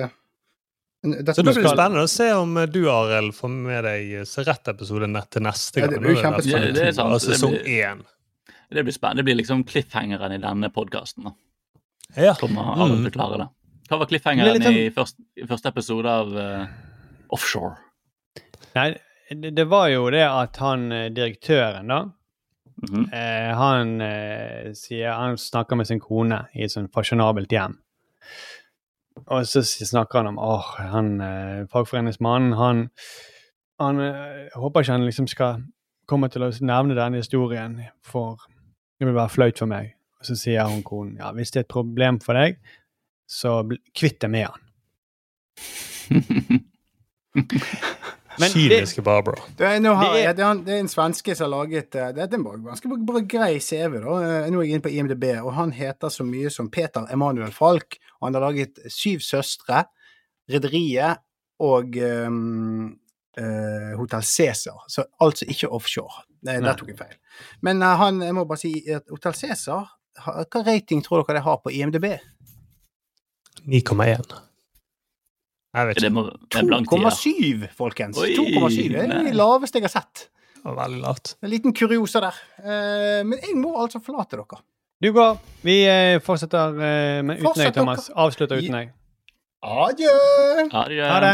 dette 1.03 1.35
Så 1.35 1.43
det 1.43 1.53
blir 1.59 1.67
spennende 1.67 2.05
å 2.07 2.09
se 2.09 2.29
om 2.33 2.55
du, 2.73 2.79
Arild, 2.89 3.35
får 3.35 3.51
med 3.53 3.85
deg 3.85 4.13
eh, 4.21 4.25
Serett-episode 4.29 5.11
til 5.35 5.43
neste 5.45 5.83
Ja, 5.83 5.89
gang. 5.91 5.97
det 5.97 6.01
blir 6.07 6.15
er 6.17 6.23
kjempespennende. 6.23 6.73
det 6.79 6.87
Det 6.87 6.95
sant, 6.95 7.13
det 7.13 7.21
sesong 7.27 7.57
blir- 7.59 8.05
Det 8.73 8.85
blir 8.87 8.93
spennende. 8.97 9.17
Det 9.21 9.25
blir 9.25 9.37
liksom 9.43 9.65
cliffhangeren 9.69 10.33
i 10.33 10.39
denne 10.39 10.71
podkasten. 10.73 11.29
Ja. 12.17 12.33
Kommer 12.41 12.63
Arild 12.79 13.03
til 13.03 13.11
å 13.11 13.17
klare 13.19 13.39
det. 13.43 13.49
Hva 13.91 13.99
var 13.99 14.07
cliffhangeren 14.07 14.63
blir 14.63 14.79
i 14.87 14.91
første, 14.95 15.21
første 15.49 15.69
episode 15.69 16.07
av 16.09 16.33
uh, 16.33 16.67
Offshore? 17.29 17.77
Nei, 18.75 18.97
det, 19.29 19.53
det 19.59 19.67
var 19.69 19.89
jo 19.93 20.09
det 20.09 20.25
at 20.25 20.57
han 20.65 20.91
eh, 20.93 21.11
direktøren, 21.13 21.89
da 21.93 22.01
Mhm. 22.83 23.05
eh, 23.15 23.55
Han 23.57 24.01
eh, 24.01 24.73
sier 24.75 25.13
Han 25.15 25.37
snakker 25.39 25.77
med 25.77 25.87
sin 25.87 26.01
kone 26.01 26.47
i 26.55 26.65
et 26.65 26.73
sånn 26.73 26.89
fasjonabelt 26.93 27.53
hjem. 27.53 27.79
Og 29.29 29.47
så 29.47 29.63
snakker 29.63 30.19
han 30.23 30.33
om 30.33 30.39
åh, 30.41 30.73
han 30.91 31.21
eh, 31.21 31.67
fagforeningsmannen, 31.71 32.53
han 32.59 32.89
Han 33.81 34.01
eh, 34.01 34.49
håper 34.55 34.81
ikke 34.83 34.93
han 34.93 35.05
liksom 35.07 35.27
skal 35.31 35.63
komme 36.07 36.29
til 36.29 36.43
å 36.45 36.51
nevne 36.61 36.95
denne 36.95 37.17
historien, 37.23 37.79
for 38.03 38.37
det 38.99 39.07
vil 39.07 39.15
være 39.17 39.29
flaut 39.33 39.59
for 39.59 39.67
meg. 39.71 39.95
Og 40.21 40.27
så 40.27 40.37
sier 40.39 40.69
hun 40.69 40.83
konen 40.87 41.17
ja, 41.19 41.33
hvis 41.33 41.51
det 41.51 41.59
er 41.63 41.65
et 41.67 41.73
problem 41.73 42.21
for 42.23 42.39
deg, 42.39 42.59
så 43.27 43.63
kvitt 43.97 44.21
deg 44.23 44.31
med 44.31 44.47
han. 44.51 44.61
Men 48.39 48.51
det- 48.51 48.55
Kyniske 48.55 49.03
Barbara. 49.05 49.43
Det 49.59 49.67
er, 49.67 49.81
nå 49.81 49.95
har, 49.95 50.15
Det 50.15 50.25
er- 50.27 50.33
det, 50.33 50.43
er, 50.43 50.47
han- 50.47 50.65
det 50.65 50.75
er 50.75 50.81
en 50.81 50.89
svenske 50.89 51.35
som 51.37 51.51
har 51.53 51.65
laget 51.65 51.95
eh, 51.95 52.13
Det 52.13 52.23
er 52.33 52.35
en 52.39 52.65
ganske 52.65 53.27
grei 53.29 53.59
CV. 53.61 54.01
da. 54.01 54.45
Eh, 54.45 54.51
Nå 54.51 54.61
er 54.61 54.65
jeg 54.65 54.71
inne 54.73 54.83
på 54.83 54.91
IMDb, 54.93 55.25
og 55.45 55.53
han 55.55 55.73
heter 55.73 56.09
så 56.09 56.25
mye 56.25 56.51
som 56.51 56.71
Peter 56.71 57.07
Emanuel 57.13 57.53
Falk. 57.53 57.99
Og 58.21 58.27
han 58.29 58.35
har 58.35 58.41
laget 58.53 58.79
Syv 58.89 59.21
søstre, 59.21 59.85
Rederiet 60.51 61.19
og 61.61 61.95
um, 62.27 62.99
uh, 63.39 63.97
Hotell 63.99 64.23
Cæsar. 64.23 64.85
Så 64.89 65.05
altså 65.21 65.45
ikke 65.49 65.69
offshore. 65.71 66.25
Det, 66.43 66.61
Nei. 66.61 66.61
der 66.61 66.75
tok 66.75 66.89
jeg 66.89 66.99
feil. 66.99 67.17
Men 67.63 67.83
uh, 67.83 67.97
han, 67.97 68.21
jeg 68.23 68.35
må 68.35 68.45
bare 68.45 68.59
si 68.59 68.73
at 68.91 69.03
Hotell 69.11 69.35
Cæsar 69.35 69.87
Hva 70.19 70.63
rating 70.67 71.03
tror 71.03 71.23
dere 71.25 71.39
det 71.39 71.43
har 71.45 71.57
på 71.65 71.71
IMDb? 71.71 72.05
9,1. 73.67 74.35
Jeg 75.73 75.89
vet 75.89 76.03
ikke. 76.03 76.13
må 76.13 76.27
det 76.29 76.61
er 76.61 76.67
blank 76.69 76.91
tier. 76.91 77.07
2,7, 77.09 77.69
folkens. 77.79 78.19
2,7 78.21 78.93
Det 78.93 79.05
er 79.07 79.13
det 79.31 79.37
laveste 79.39 79.81
jeg 79.81 79.89
har 79.89 79.95
sett. 79.95 80.27
Det 80.63 80.67
var 80.69 80.77
veldig 80.85 81.01
lavt. 81.03 81.33
En 81.43 81.51
liten 81.51 81.75
kuriosa 81.75 82.21
der. 82.23 82.43
Eh, 82.61 83.23
men 83.27 83.41
jeg 83.41 83.57
må 83.59 83.73
altså 83.81 84.03
forlate 84.05 84.37
dere. 84.37 84.61
Du 85.03 85.09
går. 85.17 85.41
Vi 85.65 85.79
eh, 85.89 86.19
fortsetter 86.23 86.77
eh, 86.77 87.23
med 87.25 87.41
uten 87.41 87.65
deg, 87.65 87.73
Thomas. 87.75 88.11
Avslutter 88.15 88.61
uten 88.61 88.77
deg. 88.77 88.93
Adjø! 89.63 90.13
Ha 90.75 90.85
det. 90.91 91.01
Ha 91.09 91.19
det. 91.25 91.33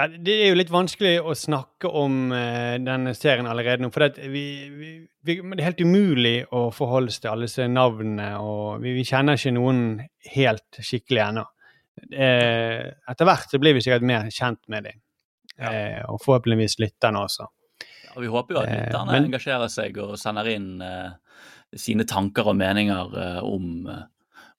Ja, 0.00 0.06
det 0.08 0.34
er 0.46 0.48
jo 0.52 0.56
litt 0.56 0.70
vanskelig 0.72 1.18
å 1.20 1.34
snakke 1.36 1.90
om 1.92 2.30
denne 2.32 3.12
serien 3.12 3.48
allerede 3.50 3.84
nå. 3.84 3.90
For 3.92 4.06
det, 4.06 4.30
vi, 4.32 4.44
vi, 4.72 4.92
vi, 5.26 5.36
det 5.42 5.58
er 5.58 5.66
helt 5.66 5.82
umulig 5.84 6.36
å 6.56 6.68
forholde 6.72 7.12
seg 7.12 7.26
til 7.26 7.34
alle 7.34 7.48
disse 7.50 7.66
navnene. 7.68 8.30
Og 8.40 8.80
vi, 8.80 8.94
vi 8.96 9.04
kjenner 9.04 9.36
ikke 9.36 9.52
noen 9.58 9.82
helt 10.30 10.80
skikkelig 10.80 11.26
ennå. 11.26 11.44
Eh, 12.12 12.90
etter 13.10 13.28
hvert 13.28 13.50
så 13.52 13.58
blir 13.62 13.74
vi 13.76 13.82
sikkert 13.84 14.02
mer 14.06 14.28
kjent 14.32 14.60
med 14.72 14.84
dem. 14.88 15.00
Eh, 15.60 16.00
og 16.08 16.20
forhåpentligvis 16.24 16.78
lytterne 16.80 17.20
også. 17.26 17.46
Ja, 18.10 18.14
vi 18.20 18.26
håper 18.32 18.54
jo 18.56 18.60
at 18.62 18.68
Eh, 18.68 18.78
lytterne 18.86 19.12
men- 19.12 19.26
engasjerer 19.30 19.68
seg 19.70 19.98
og 20.02 20.16
sender 20.18 20.48
inn 20.48 20.80
eh, 20.82 21.10
sine 21.76 22.04
tanker 22.08 22.48
og 22.48 22.56
meninger 22.56 23.12
eh, 23.22 23.42
om, 23.44 23.86
eh, 23.86 24.02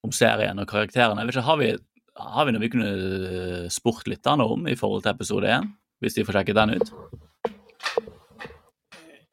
om 0.04 0.12
serien 0.12 0.58
og 0.62 0.68
karakterene. 0.70 1.18
Jeg 1.20 1.26
vet 1.26 1.34
ikke, 1.36 1.48
Har 1.50 1.56
vi, 1.58 1.72
har 2.16 2.44
vi 2.46 2.52
noe 2.52 2.60
vi 2.60 2.68
kunne 2.72 2.92
eh, 2.92 3.68
spurt 3.68 4.06
lytterne 4.08 4.46
om 4.46 4.66
i 4.68 4.74
forhold 4.78 5.02
til 5.02 5.12
episode 5.12 5.48
én? 5.50 5.68
Hvis 6.00 6.14
de 6.14 6.24
får 6.24 6.38
sjekket 6.40 6.54
den 6.54 6.70
ut? 6.78 6.92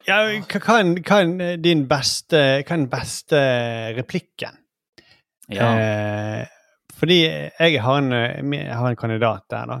Ja, 0.08 0.22
hva, 0.26 0.78
hva, 1.06 1.18
din 1.60 1.84
beste, 1.90 2.38
hva 2.64 2.72
er 2.74 2.78
den 2.80 2.88
beste 2.90 3.40
replikken? 3.98 4.56
Ja. 5.50 5.68
Eh, 5.76 6.46
fordi 7.00 7.22
jeg 7.24 7.80
har, 7.82 7.98
en, 8.02 8.12
eh, 8.12 8.38
jeg 8.60 8.76
har 8.76 8.90
en 8.90 9.00
kandidat 9.00 9.46
der, 9.50 9.66
da. 9.66 9.80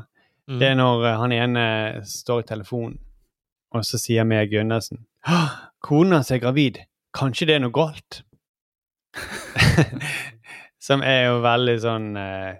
Mm. 0.50 0.58
Det 0.58 0.68
er 0.68 0.76
når 0.80 1.04
eh, 1.06 1.18
han 1.20 1.36
ene 1.36 1.64
står 2.08 2.42
i 2.42 2.48
telefonen, 2.48 2.98
og 3.70 3.84
så 3.86 4.00
sier 4.00 4.26
Mia 4.26 4.48
Gundersen 4.50 5.04
Kona 5.84 6.18
hans 6.18 6.30
er 6.32 6.40
gravid. 6.42 6.80
Kanskje 7.16 7.46
det 7.48 7.58
er 7.58 7.62
noe 7.64 7.74
galt? 7.74 8.22
Som 10.86 11.02
er 11.04 11.26
jo 11.28 11.40
veldig 11.44 11.76
sånn 11.82 12.06
eh, 12.16 12.52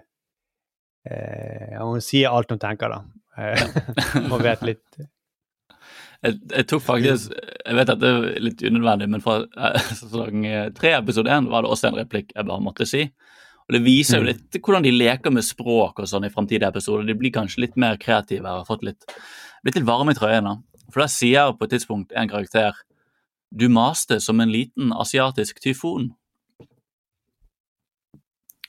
eh, 1.07 1.79
Hun 1.79 2.03
sier 2.03 2.33
alt 2.33 2.51
hun 2.51 2.61
tenker, 2.61 2.91
da. 2.91 3.01
Eh, 3.39 3.63
og 4.33 4.41
vet 4.43 4.65
litt 4.67 4.99
Jeg, 4.99 6.35
jeg 6.51 6.65
tok 6.67 6.83
faktisk 6.83 7.31
Jeg 7.31 7.77
vet 7.77 7.93
at 7.93 8.01
det 8.01 8.11
er 8.11 8.43
litt 8.43 8.63
unødvendig, 8.67 9.07
men 9.13 9.23
fra 9.23 9.39
eh, 9.45 9.93
sesong 10.01 10.45
eh, 10.45 10.67
tre, 10.77 10.93
episode 10.99 11.31
én, 11.31 11.49
var 11.51 11.63
det 11.63 11.71
også 11.73 11.91
en 11.91 12.01
replikk 12.01 12.35
jeg 12.35 12.49
bare 12.49 12.65
måtte 12.65 12.87
si. 12.89 13.07
Og 13.69 13.73
Det 13.77 13.83
viser 13.85 14.17
jo 14.17 14.23
Mm. 14.23 14.27
litt 14.27 14.61
hvordan 14.61 14.83
de 14.83 14.91
leker 14.91 15.31
med 15.31 15.43
språk 15.43 15.99
og 15.99 16.05
sånn 16.07 16.25
i 16.25 16.29
framtidige 16.29 16.67
episoder. 16.67 17.05
De 17.07 17.13
blir 17.13 17.31
kanskje 17.31 17.59
litt 17.61 17.77
mer 17.77 17.95
kreative 17.97 18.45
og 18.45 18.65
har 18.65 18.65
fått 18.65 18.83
litt, 18.83 19.05
blitt 19.63 19.75
litt 19.75 19.85
varme 19.85 20.11
i 20.11 20.13
trøyene. 20.17 20.61
For 20.91 21.01
da 21.01 21.07
sier 21.07 21.53
på 21.53 21.63
et 21.63 21.71
tidspunkt 21.71 22.11
en 22.15 22.27
karakter 22.29 22.73
Du 23.53 23.67
maste 23.69 24.21
som 24.21 24.39
en 24.39 24.49
liten 24.49 24.91
asiatisk 24.93 25.59
tyfon. 25.59 26.11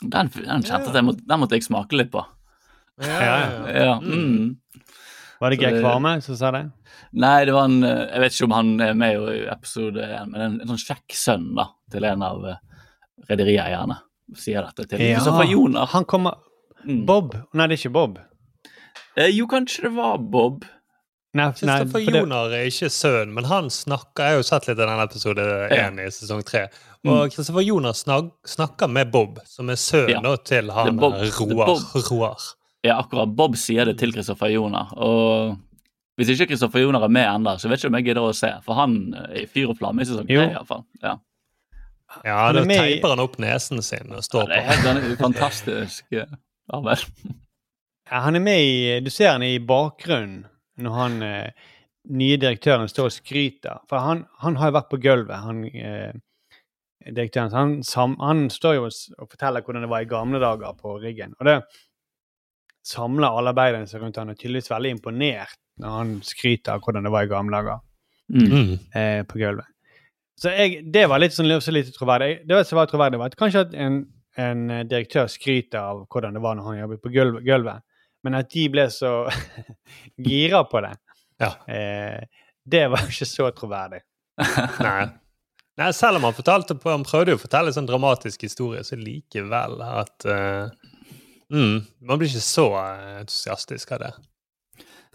Den, 0.03 0.29
den 0.35 0.63
kjente 0.67 0.89
at 0.91 0.97
jeg 0.99 1.05
måtte, 1.07 1.23
den 1.31 1.39
måtte 1.43 1.55
jeg 1.55 1.63
smake 1.69 1.93
litt 1.99 2.11
på. 2.11 2.25
Ja, 3.03 3.21
ja, 3.23 3.85
Ja, 3.85 3.93
mm. 4.01 4.57
Var 5.41 5.51
det 5.51 5.59
Geir 5.61 5.77
Så- 5.77 5.83
Kvarme 5.83 6.23
som 6.23 6.37
sa 6.37 6.51
det? 6.51 6.65
Nei, 7.13 7.45
det 7.45 7.53
var 7.55 7.65
en 7.65 7.83
eh, 7.85 8.09
Jeg 8.13 8.21
vet 8.21 8.33
ikke 8.33 8.45
om 8.45 8.51
han 8.57 8.81
er 8.81 8.95
med 8.95 9.17
i 9.33 9.47
episode 9.51 9.97
én, 10.03 10.31
men 10.31 10.41
en, 10.41 10.61
en 10.61 10.69
sånn 10.69 10.83
kjekk 10.83 11.15
sønn 11.15 11.55
da, 11.55 11.69
til 11.91 12.05
en 12.05 12.23
av 12.23 12.45
uh, 12.45 12.57
rederieierne 13.31 13.99
sier 14.37 14.63
dette 14.63 14.89
til 14.89 15.01
Ja, 15.01 15.17
Kristoffer 15.19 15.49
Joner. 15.51 15.87
Han 15.87 16.05
kommer 16.05 16.35
Mm. 16.85 17.05
Bob? 17.07 17.35
Nei, 17.55 17.67
det 17.69 17.77
er 17.77 17.89
ikke 17.89 17.93
Bob. 17.95 18.17
Eh, 19.17 19.29
jo, 19.31 19.47
kanskje 19.47 19.83
det 19.85 19.93
var 19.95 20.17
Bob. 20.19 20.65
Nei, 21.35 21.47
Kristoffer 21.53 22.01
Joner 22.03 22.51
er 22.59 22.67
ikke 22.67 22.89
sønn, 22.91 23.31
men 23.33 23.45
han 23.45 23.71
snakker 23.71 24.19
Jeg 24.27 24.33
har 24.33 24.37
jo 24.41 24.43
sett 24.43 24.67
litt 24.69 24.79
av 24.83 24.89
den 24.91 25.01
episode 25.05 25.45
én 25.71 26.01
i 26.03 26.09
sesong 26.11 26.43
tre. 26.45 26.67
Mm. 27.05 27.13
Og 27.13 27.31
Kristoffer 27.31 27.63
Joner 27.65 27.93
snak, 27.95 28.33
snakker 28.45 28.91
med 28.91 29.13
Bob, 29.13 29.39
som 29.47 29.71
er 29.71 29.75
sønnen 29.81 30.25
Ja. 30.27 30.37
til 30.37 30.71
han 30.71 30.99
Bob- 30.99 31.15
Roar. 31.39 31.79
Roar. 32.11 32.37
Ja, 32.85 32.99
akkurat. 33.01 33.35
Bob 33.37 33.55
sier 33.57 33.85
det 33.85 33.99
til 33.99 34.13
Kristoffer 34.13 34.51
Joner. 34.51 34.89
Og 34.97 35.57
hvis 36.19 36.29
ikke 36.35 36.49
Kristoffer 36.51 36.81
Joner 36.83 37.03
er 37.05 37.09
med 37.09 37.27
ennå, 37.29 37.55
så 37.61 37.69
vet 37.71 37.79
ikke 37.79 37.87
om 37.87 37.95
jeg 37.95 38.05
gidder 38.11 38.23
å 38.29 38.35
se. 38.35 38.51
For 38.65 38.75
han 38.75 39.15
er 39.15 39.43
i 39.43 39.47
fyr 39.47 39.71
og 39.71 39.79
flamme 39.79 40.03
i 40.03 40.05
sesong 40.05 40.27
tre, 40.27 40.51
iallfall. 40.51 40.85
Ja. 41.03 41.17
Ja, 42.25 42.49
er 42.49 42.57
da 42.59 42.63
teiper 42.69 43.13
han 43.15 43.21
opp 43.25 43.39
nesen 43.43 43.83
sin 43.83 44.13
og 44.13 44.25
står 44.27 44.49
Det 44.51 44.57
er 44.59 44.65
på. 44.65 44.73
helt 44.73 44.83
sånn 44.89 45.17
fantastisk 45.21 46.13
eh, 46.13 46.35
arbeid. 46.73 47.07
Ja, 48.13 48.19
han 48.27 48.37
er 48.37 48.43
med 48.45 48.61
i 48.61 48.99
Du 49.01 49.09
ser 49.15 49.31
han 49.33 49.43
i 49.47 49.55
bakgrunnen 49.65 50.43
når 50.83 50.97
han 50.99 51.15
eh, 51.25 51.69
nye 52.13 52.37
direktøren 52.37 52.89
står 52.91 53.07
og 53.09 53.15
skryter. 53.15 53.79
For 53.89 54.03
han, 54.05 54.25
han 54.43 54.57
har 54.61 54.69
jo 54.69 54.75
vært 54.77 54.91
på 54.91 54.99
gulvet, 55.01 55.39
han 55.47 55.63
eh, 55.71 56.13
direktøren. 57.07 57.49
Så 57.53 57.57
han, 57.57 57.73
sam, 57.87 58.17
han 58.21 58.43
står 58.53 58.75
jo 58.77 58.85
og 58.91 59.31
forteller 59.33 59.65
hvordan 59.65 59.87
det 59.87 59.91
var 59.95 60.05
i 60.05 60.11
gamle 60.11 60.41
dager 60.43 60.75
på 60.77 60.99
riggen. 61.01 61.33
Og 61.41 61.49
det 61.49 61.57
samler 62.85 63.31
alle 63.39 63.53
arbeiderne 63.55 63.87
seg 63.89 64.03
rundt 64.03 64.19
han 64.21 64.33
og 64.33 64.37
er 64.37 64.41
tydeligvis 64.43 64.71
veldig 64.75 64.93
imponert 64.97 65.57
når 65.81 65.97
han 66.01 66.13
skryter 66.27 66.75
av 66.77 66.83
hvordan 66.85 67.07
det 67.09 67.13
var 67.15 67.25
i 67.29 67.33
gamle 67.33 67.63
dager 67.63 67.81
Mm. 68.33 68.79
eh, 68.97 69.23
på 69.29 69.37
gulvet. 69.41 69.67
Så 70.43 70.51
jeg, 70.51 70.81
det 70.91 71.05
var 71.11 71.23
litt 71.23 71.35
sånn 71.37 71.51
også 71.55 71.75
litt 71.75 71.93
troverdig. 71.95 72.41
Det 72.49 72.57
var, 72.57 72.67
var 72.81 72.91
troverdig, 72.91 73.21
var 73.21 73.31
at 73.31 73.39
kanskje 73.39 73.65
at 73.69 73.75
en, 73.79 74.01
en 74.43 74.63
eh, 74.75 74.85
direktør 74.91 75.31
skryter 75.31 75.79
av 75.79 76.05
hvordan 76.11 76.35
det 76.35 76.43
var 76.43 76.57
når 76.59 76.69
han 76.71 76.81
jobbet 76.81 77.03
på 77.05 77.13
gulv- 77.15 77.43
gulvet, 77.47 77.85
men 78.27 78.39
at 78.39 78.51
de 78.55 78.65
ble 78.73 78.89
så 78.91 79.13
gira 80.29 80.65
på 80.71 80.83
det, 80.85 80.95
Ja. 81.43 81.53
eh, 81.71 82.25
det 82.65 82.85
var 82.91 83.07
ikke 83.07 83.27
så 83.27 83.51
troverdig. 83.55 84.03
Nei. 84.87 85.11
Nei, 85.81 85.89
selv 85.97 86.19
om 86.19 86.27
han 86.29 86.37
fortalte 86.37 86.75
på, 86.77 86.91
han 86.93 87.05
prøvde 87.07 87.33
jo 87.33 87.39
å 87.39 87.43
fortelle 87.43 87.71
en 87.73 87.77
sånn 87.79 87.89
dramatisk 87.89 88.43
historie, 88.45 88.83
så 88.85 88.99
likevel 89.01 89.79
at 89.87 90.27
uh, 90.29 90.69
mm, 91.49 91.79
Man 92.05 92.21
blir 92.21 92.29
ikke 92.29 92.43
så 92.45 92.67
eh, 92.77 93.15
entusiastisk 93.23 93.95
av 93.97 94.03
det. 94.05 94.11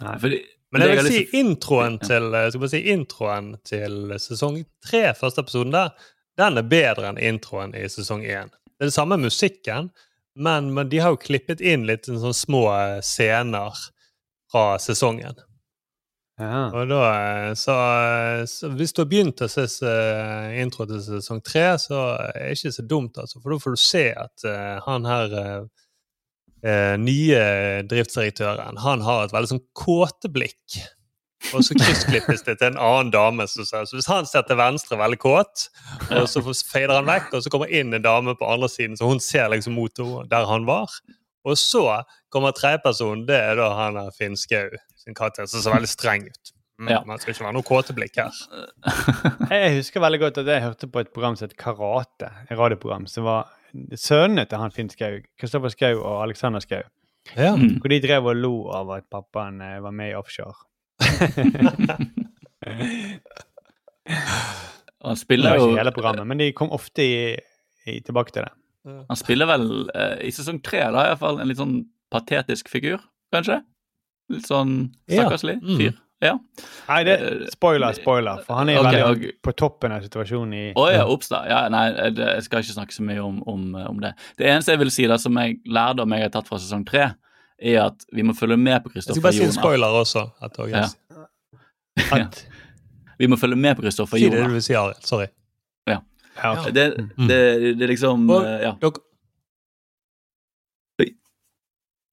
Nei. 0.02 0.16
Fordi, 0.24 0.40
Men 0.72 0.84
jeg 0.84 0.98
vil 0.98 1.10
si 1.12 1.24
introen 1.40 1.96
til, 2.04 2.34
eh, 2.36 2.50
skal 2.52 2.72
si, 2.72 2.84
introen 2.92 3.54
til 3.68 4.14
sesong 4.20 4.60
tre, 4.84 5.14
første 5.16 5.46
episoden 5.46 5.76
der, 5.76 5.94
den 6.38 6.60
er 6.60 6.68
bedre 6.70 7.10
enn 7.10 7.22
introen 7.22 7.74
i 7.78 7.86
sesong 7.90 8.26
én. 8.26 8.52
Det 8.52 8.86
er 8.86 8.92
det 8.92 8.98
samme 8.98 9.18
musikken, 9.22 9.92
Men, 10.38 10.70
men 10.74 10.86
de 10.90 11.00
har 11.02 11.16
jo 11.16 11.18
klippet 11.18 11.64
inn 11.66 11.88
litt 11.90 12.06
sånne 12.06 12.30
små 12.38 12.68
eh, 12.70 13.00
scener 13.02 13.74
fra 14.52 14.78
sesongen. 14.78 15.40
Og 16.70 16.84
da, 16.92 17.00
eh, 17.18 17.54
så, 17.58 17.74
så 18.46 18.70
hvis 18.78 18.94
du 18.94 19.02
har 19.02 19.10
begynt 19.10 19.42
å 19.42 19.48
se 19.50 19.66
intro 20.62 20.86
til 20.86 21.02
sesong 21.02 21.42
tre, 21.42 21.66
så 21.82 22.04
er 22.28 22.36
det 22.38 22.60
ikke 22.60 22.76
så 22.76 22.86
dumt, 22.86 23.18
altså. 23.18 23.42
For 23.42 23.50
da 23.50 23.58
får 23.64 23.74
du 23.74 23.82
se 23.82 24.04
at 24.14 24.46
uh, 24.46 24.78
han 24.86 25.10
her 25.10 25.34
eh, 25.42 25.87
eh, 26.64 26.96
nye 27.02 27.42
driftsdirektøren, 27.90 28.78
han 28.84 29.02
har 29.06 29.26
et 29.26 29.34
veldig 29.36 29.52
sånn 29.56 29.66
kåteblikk. 29.78 30.80
Og 31.54 31.62
så 31.64 31.76
kryssklippes 31.78 32.42
det 32.48 32.58
til 32.58 32.72
en 32.72 32.80
annen 32.82 33.12
dame. 33.14 33.46
Så, 33.48 33.64
så 33.70 33.84
hvis 33.94 34.10
han 34.10 34.26
ser 34.26 34.42
til 34.48 34.58
venstre 34.60 34.98
veldig 35.00 35.20
kåt, 35.22 35.68
og 36.10 36.26
så 36.32 36.42
fader 36.66 36.96
han 36.98 37.08
vekk, 37.08 37.30
og 37.38 37.46
så 37.46 37.52
kommer 37.54 37.70
inn 37.72 37.94
en 37.94 38.04
dame 38.04 38.34
på 38.36 38.50
andre 38.50 38.70
siden, 38.74 38.98
så 38.98 39.08
hun 39.08 39.22
ser 39.24 39.52
liksom 39.54 39.78
mot 39.78 40.02
der 40.32 40.50
han 40.50 40.66
var. 40.68 40.92
Og 41.48 41.56
så 41.62 41.84
kommer 42.34 42.56
tredjepersonen, 42.58 43.28
det 43.30 43.38
er 43.38 43.60
da 43.62 43.70
han 43.78 44.00
er 44.02 44.10
Finn 44.18 44.36
sin 44.36 45.16
karakter, 45.16 45.46
som 45.48 45.62
ser 45.64 45.78
veldig 45.78 45.92
streng 45.92 46.26
ut. 46.28 46.52
Mm, 46.82 46.90
Ja. 46.92 46.98
Man 47.08 47.18
skal 47.22 47.34
ikke 47.34 47.46
være 47.46 47.56
noe 47.56 47.66
kåteblikk 47.66 48.20
her. 48.20 48.42
Jeg 49.50 49.78
husker 49.78 50.04
veldig 50.04 50.20
godt 50.26 50.42
at 50.44 50.50
jeg 50.52 50.62
hørte 50.66 50.90
på 50.92 51.02
et 51.02 51.14
program 51.14 51.38
som 51.38 51.48
het 51.48 51.56
Karate. 51.58 52.30
Et 52.50 52.58
radioprogram 52.58 53.08
som 53.10 53.26
var 53.26 53.48
sønnene 53.98 54.46
til 54.50 54.58
han 54.62 54.72
Finn 54.76 54.90
Skau. 54.94 55.20
Kristoffer 55.40 55.70
Skau 55.74 56.00
og 56.02 56.24
Alexander 56.24 56.60
Skau. 56.64 56.84
Ja. 57.36 57.54
Hvor 57.58 57.92
de 57.92 58.00
drev 58.04 58.26
og 58.32 58.36
lo 58.40 58.54
av 58.72 58.92
at 58.98 59.08
pappaen 59.12 59.60
eh, 59.62 59.80
var 59.84 59.92
med 59.96 60.14
i 60.14 60.16
offshore. 60.16 60.56
Han 64.08 65.14
Det 65.14 65.20
spiller 65.22 65.50
var 65.54 65.60
jo 65.60 65.68
ikke 65.72 65.82
hele 65.84 65.92
programmet, 65.96 66.28
men 66.28 66.40
de 66.42 66.48
kom 66.58 66.72
ofte 66.76 67.04
i, 67.06 67.18
i, 67.88 68.00
tilbake 68.06 68.34
til 68.34 68.46
det. 68.48 68.54
Han 69.12 69.20
spiller 69.20 69.50
vel 69.50 69.66
eh, 69.94 70.16
i 70.28 70.32
sesong 70.34 70.62
tre 70.64 70.80
da, 70.80 71.04
i 71.04 71.12
hvert 71.12 71.20
fall 71.22 71.42
en 71.44 71.50
litt 71.50 71.60
sånn 71.60 71.76
patetisk 72.14 72.70
figur, 72.72 73.02
kanskje? 73.36 73.60
Litt 74.32 74.48
sånn 74.48 74.74
Ja. 75.12 75.22
stakkarslig 75.28 75.58
Mm. 75.62 75.78
fyr. 75.78 75.92
Ja. 75.92 75.98
Nei, 76.22 77.04
det 77.06 77.16
spoiler, 77.54 77.94
spoiler. 77.94 78.40
For 78.48 78.58
han 78.58 78.72
er 78.74 78.80
okay, 78.82 79.02
veldig 79.04 79.28
ok. 79.30 79.36
på 79.46 79.52
toppen 79.60 79.94
av 79.94 80.02
situasjonen 80.02 80.54
i 80.58 80.64
Å 80.74 80.86
ja, 80.90 81.04
ops 81.06 81.30
da. 81.30 81.44
Ja, 81.46 81.60
nei, 81.70 81.84
det, 82.16 82.26
jeg 82.40 82.46
skal 82.48 82.64
ikke 82.64 82.74
snakke 82.80 82.96
så 82.96 83.06
mye 83.06 83.22
om, 83.22 83.38
om, 83.46 83.68
om 83.84 84.00
det. 84.02 84.16
Det 84.40 84.48
eneste 84.50 84.74
jeg 84.74 84.82
vil 84.82 84.92
si 84.96 85.06
da, 85.12 85.20
som 85.22 85.38
jeg 85.38 85.60
lærdom 85.70 86.16
jeg 86.18 86.26
har 86.26 86.34
tatt 86.34 86.50
fra 86.50 86.58
sesong 86.62 86.88
tre, 86.90 87.12
er 87.62 87.80
at 87.84 88.08
vi 88.14 88.26
må 88.26 88.34
følge 88.38 88.58
med 88.58 88.82
på 88.86 88.96
Jeg 88.96 89.06
skal 89.06 89.22
bare 89.22 89.38
si 89.38 89.46
en 89.46 89.54
spoiler 89.54 90.00
også. 90.02 90.26
At, 90.42 90.58
Ja. 90.74 90.88
at... 92.18 92.44
Vi 93.18 93.26
må 93.30 93.38
følge 93.42 93.58
med 93.58 93.76
på 93.78 93.82
Kristoffer 93.86 94.18
Si 94.18 94.28
det 94.30 94.38
Joner. 94.38 94.50
du 94.52 94.58
vil 94.58 94.66
si, 94.66 94.74
Arild. 94.78 95.06
Sorry. 95.06 95.26
Ja. 95.90 96.00
Ja, 96.38 96.52
ok. 96.54 96.68
Det, 96.74 96.84
det, 97.18 97.38
det 97.80 97.86
er 97.88 97.94
liksom 97.94 98.28
Og 98.30 98.44
eh, 98.46 98.60
Ja. 98.68 98.74
dere- 98.82 99.04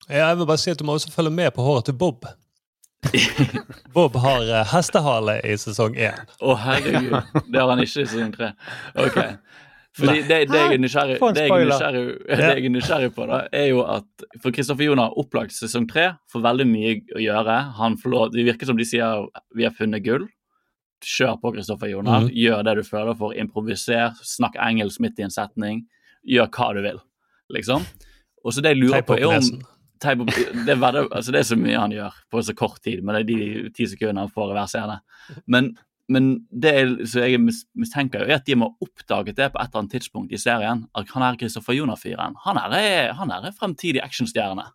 Ja, 0.09 0.27
jeg 0.29 0.39
vil 0.39 0.47
bare 0.49 0.61
si 0.61 0.69
at 0.73 0.79
du 0.81 0.85
må 0.85 0.93
også 0.99 1.09
følge 1.13 1.31
med 1.33 1.51
på 1.57 1.65
håret 1.65 1.87
til 1.89 1.95
Bob. 1.97 2.27
Bob 3.95 4.17
har 4.17 4.43
eh, 4.49 4.67
hestehale 4.73 5.39
i 5.47 5.57
sesong 5.61 5.97
én. 5.97 6.19
Å, 6.41 6.57
herregud. 6.61 7.17
Det 7.49 7.61
har 7.61 7.71
han 7.71 7.83
ikke 7.85 8.05
i 8.05 8.09
sesong 8.09 8.33
tre. 8.35 8.53
Okay. 9.07 9.37
Fordi 9.95 10.23
det, 10.27 10.39
det, 10.51 10.59
jeg 10.59 10.75
er 10.75 10.81
nysgjerrig, 10.83 11.17
det, 11.37 11.43
jeg 11.45 11.53
er 11.55 11.69
nysgjerrig, 11.69 12.07
det 12.27 12.47
jeg 12.49 12.65
er 12.67 12.73
nysgjerrig 12.75 13.11
på, 13.15 13.27
da, 13.31 13.37
er 13.55 13.69
jo 13.69 13.85
at 13.87 14.25
For 14.43 14.55
Kristoffer 14.55 14.89
Joner 14.89 15.07
har 15.07 15.21
opplagt 15.23 15.55
sesong 15.55 15.87
tre 15.91 16.09
får 16.33 16.43
veldig 16.43 16.67
mye 16.67 16.97
å 17.15 17.23
gjøre. 17.23 17.59
Han 17.79 17.99
får 18.01 18.15
lov, 18.15 18.33
Det 18.35 18.47
virker 18.49 18.67
som 18.67 18.81
de 18.81 18.87
sier 18.89 19.29
vi 19.55 19.69
har 19.69 19.77
funnet 19.77 20.03
gull. 20.03 20.27
Kjør 21.05 21.39
på, 21.43 21.53
Kristoffer 21.55 21.93
Joner. 21.93 22.27
-hmm. 22.27 22.33
Gjør 22.33 22.65
det 22.65 22.75
du 22.75 22.83
føler 22.83 23.15
for. 23.15 23.37
Improviser. 23.39 24.11
Snakk 24.23 24.57
engelsk 24.59 25.01
midt 25.01 25.19
i 25.19 25.29
en 25.29 25.31
setning. 25.31 25.85
Gjør 26.27 26.49
hva 26.51 26.73
du 26.75 26.83
vil, 26.83 26.99
liksom. 27.51 27.87
Og 28.45 28.53
så 28.53 28.61
det 28.61 28.75
jeg 28.75 28.83
lurer 28.83 29.03
på, 29.03 29.15
er 29.15 29.27
om 29.27 29.63
nesen. 30.03 30.27
det, 30.67 30.75
er 30.75 31.01
altså 31.05 31.33
det 31.33 31.41
er 31.41 31.49
så 31.49 31.57
mye 31.59 31.81
han 31.81 31.95
gjør 31.95 32.21
på 32.31 32.43
så 32.43 32.55
kort 32.59 32.83
tid, 32.83 33.03
men 33.03 33.15
det 33.17 33.23
er 33.23 33.29
de 33.31 33.73
ti 33.77 33.87
sekundene 33.91 34.27
han 34.27 34.33
får 34.35 34.53
i 34.53 34.59
hver 34.59 34.71
scene. 34.71 34.99
Men, 35.47 35.71
men 36.09 36.31
det 36.51 36.75
er, 36.81 36.93
så 37.09 37.25
jeg 37.25 37.41
mistenker 37.41 38.27
er 38.27 38.37
at 38.37 38.47
de 38.47 38.59
må 38.61 38.73
ha 38.73 38.87
oppdaget 38.89 39.39
det 39.39 39.51
på 39.55 39.61
et 39.63 39.71
eller 39.71 39.85
annet 39.85 39.97
tidspunkt 39.97 40.35
i 40.35 40.41
serien. 40.41 40.85
At 40.95 41.11
han 41.15 41.25
er 41.27 41.41
Kristoffer 41.41 41.77
Joner-fyren. 41.77 42.39
Han 42.45 42.61
her 42.61 42.79
er, 42.81 43.15
han 43.19 43.33
her 43.33 43.49
er 43.49 43.57
fremtidig 43.57 44.03
actionstjerne. 44.05 44.69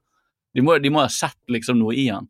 De 0.55 0.65
må, 0.65 0.79
de 0.81 0.91
må 0.93 1.03
ha 1.03 1.09
sett 1.13 1.39
liksom 1.51 1.77
noe 1.81 1.93
i 1.97 2.09
han. 2.09 2.29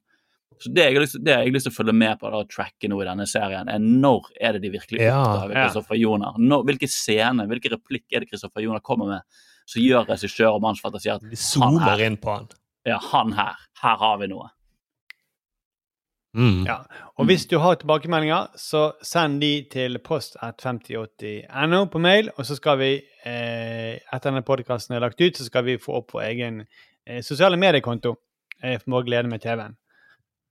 Så 0.59 0.73
Det 0.75 0.83
jeg 0.83 0.95
har 0.97 1.05
lyst, 1.05 1.15
det 1.23 1.31
jeg 1.31 1.47
har 1.47 1.53
lyst 1.55 1.69
til 1.69 1.71
å 1.71 1.77
følge 1.77 1.93
med 1.95 2.19
på 2.19 2.27
da, 2.27 2.41
og 2.43 2.49
tracke 2.51 2.89
nå 2.91 2.97
i 2.99 3.05
denne 3.07 3.23
serien, 3.31 3.69
er 3.71 3.79
når 3.79 4.27
er 4.35 4.57
det 4.57 4.65
de 4.65 4.73
virkelig 4.73 5.05
oppdager 5.07 5.55
Ja. 5.55 5.61
Kristoffer 5.63 5.95
Joner? 5.95 6.35
Når, 6.35 6.65
hvilke 6.67 6.89
scene, 6.91 7.45
hvilke 7.47 7.71
replikk 7.71 8.11
er 8.11 8.25
det 8.25 8.33
Kristoffer 8.33 8.65
Joner 8.65 8.83
kommer 8.83 9.07
med 9.07 9.39
som 9.69 9.83
gjør 9.83 10.07
regissør 10.09 10.55
og 10.57 10.63
mannsfatter 10.65 11.01
sier 11.03 11.19
at 11.19 11.23
De 11.23 11.37
han 11.37 11.45
zoomer 11.45 12.03
inn 12.03 12.17
på 12.19 12.33
han. 12.33 12.49
Ja, 12.87 12.99
han 13.11 13.33
her, 13.37 13.59
her 13.81 13.99
har 13.99 14.17
vi 14.21 14.29
noe. 14.31 14.49
Mm. 16.37 16.65
Ja. 16.67 16.83
Og 17.17 17.25
hvis 17.25 17.47
du 17.49 17.57
har 17.57 17.79
tilbakemeldinger, 17.79 18.51
så 18.59 18.91
send 19.05 19.41
de 19.41 19.65
til 19.71 19.97
post 20.05 20.37
at 20.45 20.61
5080.no 20.61 21.85
på 21.89 22.01
mail, 22.03 22.29
og 22.37 22.45
så 22.45 22.57
skal 22.59 22.77
vi, 22.79 22.91
eh, 23.25 23.97
etter 23.97 24.29
denne 24.29 24.45
podkasten 24.45 24.95
er 24.95 25.03
lagt 25.03 25.21
ut, 25.21 25.37
så 25.37 25.47
skal 25.47 25.65
vi 25.65 25.79
få 25.81 25.99
opp 26.01 26.13
vår 26.13 26.27
egen 26.29 26.61
eh, 26.61 27.23
sosiale 27.25 27.57
mediekonto 27.57 28.15
eh, 28.61 28.77
for 28.77 28.89
Må 28.93 29.01
glede 29.01 29.31
med 29.31 29.41
TV-en. 29.41 29.75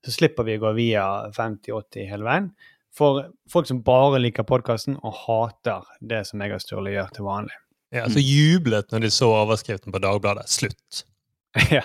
Så 0.05 0.15
slipper 0.15 0.47
vi 0.47 0.59
å 0.59 0.63
gå 0.63 0.75
via 0.77 1.07
5080 1.37 2.11
hele 2.11 2.27
veien. 2.27 2.51
For 2.95 3.29
folk 3.51 3.69
som 3.69 3.83
bare 3.85 4.19
liker 4.19 4.47
podkasten 4.47 4.97
og 5.03 5.15
hater 5.27 5.87
det 6.01 6.25
som 6.27 6.43
jeg 6.43 6.55
og 6.55 6.63
Sturle 6.63 6.95
gjør 6.95 7.11
til 7.15 7.27
vanlig. 7.27 7.59
Ja, 7.95 8.09
så 8.11 8.21
jublet 8.21 8.91
når 8.93 9.07
de 9.07 9.11
så 9.15 9.31
overskriften 9.33 9.95
på 9.95 10.01
Dagbladet. 10.03 10.49
Slutt. 10.51 11.05
ja. 11.79 11.83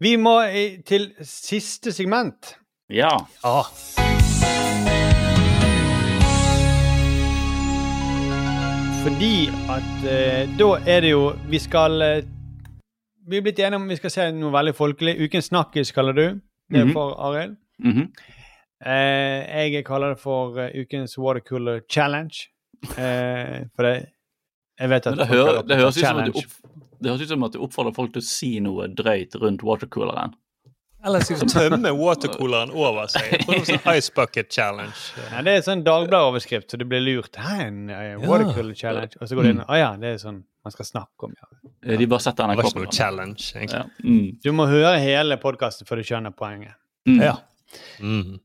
Vi 0.00 0.16
må 0.16 0.38
til 0.88 1.10
siste 1.22 1.92
segment. 1.92 2.54
Ja. 2.90 3.12
Ja. 3.44 3.62
Fordi 9.00 9.48
at 9.72 10.02
eh, 10.10 10.50
da 10.60 10.68
er 10.86 11.00
det 11.04 11.10
jo 11.14 11.30
Vi 11.48 11.58
skal 11.58 12.02
eh, 12.04 12.24
Vi 13.30 13.38
er 13.38 13.44
blitt 13.46 13.58
enige 13.62 13.78
om 13.80 13.88
vi 13.88 13.96
skal 13.96 14.10
se 14.12 14.26
noe 14.34 14.50
veldig 14.52 14.74
folkelig. 14.76 15.14
Ukens 15.24 15.48
snakkis 15.52 15.92
kaller 15.96 16.12
du 16.16 16.22
det 16.70 16.84
Mhm. 16.86 16.92
for, 16.92 17.14
Arild. 17.18 17.56
Mhm. 17.78 18.08
eh, 18.86 19.70
jeg 19.72 19.84
kaller 19.84 20.08
det 20.14 20.18
for 20.20 20.58
uh, 20.58 20.68
ukens 20.80 21.18
watercooler 21.18 21.80
challenge. 21.90 22.48
Eh, 22.96 23.66
for 23.76 23.82
det 23.82 24.06
Jeg 24.80 24.88
vet 24.90 25.06
at 25.06 25.16
Men 25.16 25.18
det, 25.18 25.26
hører, 25.28 25.62
det, 25.62 25.76
høres 25.76 25.96
ut 25.96 26.04
som 26.06 26.16
du 26.24 26.30
opp, 26.30 26.79
det 27.00 27.10
høres 27.10 27.26
ut 27.26 27.32
som 27.34 27.48
at 27.48 27.56
du 27.56 27.62
oppfordrer 27.64 27.96
folk 27.96 28.12
til 28.14 28.22
å 28.22 28.28
si 28.28 28.52
noe 28.64 28.88
drøyt 28.92 29.34
rundt 29.40 29.64
watercooleren. 29.66 30.36
Eller 31.00 31.22
skal 31.24 31.38
vi 31.40 31.46
tømme 31.48 31.90
watercooleren 31.96 32.74
over 32.76 33.08
seg? 33.08 33.24
Jeg 33.32 33.44
tror 33.46 33.54
det 33.54 33.60
var 33.62 33.68
sånn 33.70 33.94
Ice 33.96 34.12
Bucket 34.16 34.50
Challenge. 34.52 34.96
Ja, 35.30 35.40
det 35.46 35.54
er 35.56 35.62
sånn 35.64 35.84
Dagbladet-overskrift, 35.86 36.68
så 36.68 36.80
du 36.80 36.84
blir 36.88 37.00
lurt. 37.00 37.38
Hæ, 37.40 37.54
en 37.70 37.78
eh, 37.88 38.18
watercooler 38.20 38.76
challenge? 38.76 39.16
Og 39.16 39.30
så 39.30 39.38
går 39.38 39.48
du 39.48 39.52
inn 39.54 39.62
Å 39.64 39.78
ja, 39.80 39.94
det 40.00 40.14
er 40.14 40.20
sånn 40.20 40.42
man 40.60 40.74
skal 40.74 40.84
snakke 40.90 41.24
om, 41.30 41.32
ja. 41.40 41.48
Eh, 41.86 41.96
De 41.96 42.06
bare 42.10 42.20
setter 42.20 42.44
Det 42.44 42.52
NRK 42.58 42.66
på. 42.68 42.82
noe 42.82 42.92
challenge, 42.92 43.46
egentlig. 43.56 43.80
Ja. 43.80 44.04
Mm. 44.04 44.26
Du 44.44 44.52
må 44.52 44.68
høre 44.68 44.92
hele 45.00 45.40
podkasten 45.40 45.88
før 45.88 46.02
du 46.02 46.08
skjønner 46.10 46.36
poenget. 46.36 46.76
Mm. 47.08 47.22
Ja. 47.24 47.34
Mm. 48.04 48.36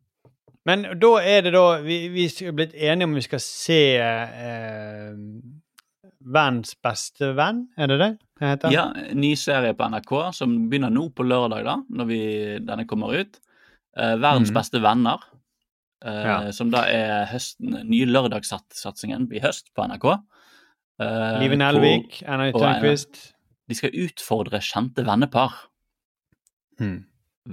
Men 0.65 0.87
da 1.01 1.11
er 1.21 1.43
det 1.45 1.51
da 1.53 1.63
Vi, 1.83 1.97
vi 2.13 2.25
er 2.45 2.53
blitt 2.55 2.73
enige 2.77 3.09
om 3.09 3.15
vi 3.17 3.23
skal 3.25 3.41
se 3.43 3.81
eh, 3.99 5.11
Venns 6.25 6.73
beste 6.81 7.33
venn, 7.37 7.67
er 7.77 7.91
det 7.91 7.97
det 8.01 8.11
det 8.39 8.49
heter? 8.49 8.73
Ja, 8.73 8.85
ny 9.13 9.35
serie 9.39 9.75
på 9.77 9.87
NRK 9.91 10.13
som 10.35 10.55
begynner 10.69 10.91
nå 10.93 11.07
på 11.15 11.23
lørdag, 11.27 11.63
da, 11.67 11.75
når 11.99 12.09
vi, 12.09 12.21
denne 12.65 12.87
kommer 12.89 13.13
ut. 13.15 13.39
Eh, 13.95 14.15
Verdens 14.19 14.51
mm. 14.51 14.57
beste 14.57 14.81
venner. 14.83 15.23
Eh, 16.05 16.23
Ja. 16.25 16.37
Som 16.51 16.71
da 16.73 16.83
er 16.89 17.29
høsten, 17.31 17.77
nye 17.87 18.09
lørdagssatsingen 18.09 19.29
i 19.31 19.43
høst 19.43 19.71
på 19.75 19.87
NRK. 19.87 20.09
Eh, 20.99 21.39
Liven 21.43 21.63
Elvik, 21.63 22.23
Anna 22.27 22.51
Tørnquist. 22.51 23.21
De 23.69 23.77
skal 23.77 23.95
utfordre 23.97 24.59
kjente 24.61 25.05
vennepar. 25.05 25.55
Mm. 26.79 27.05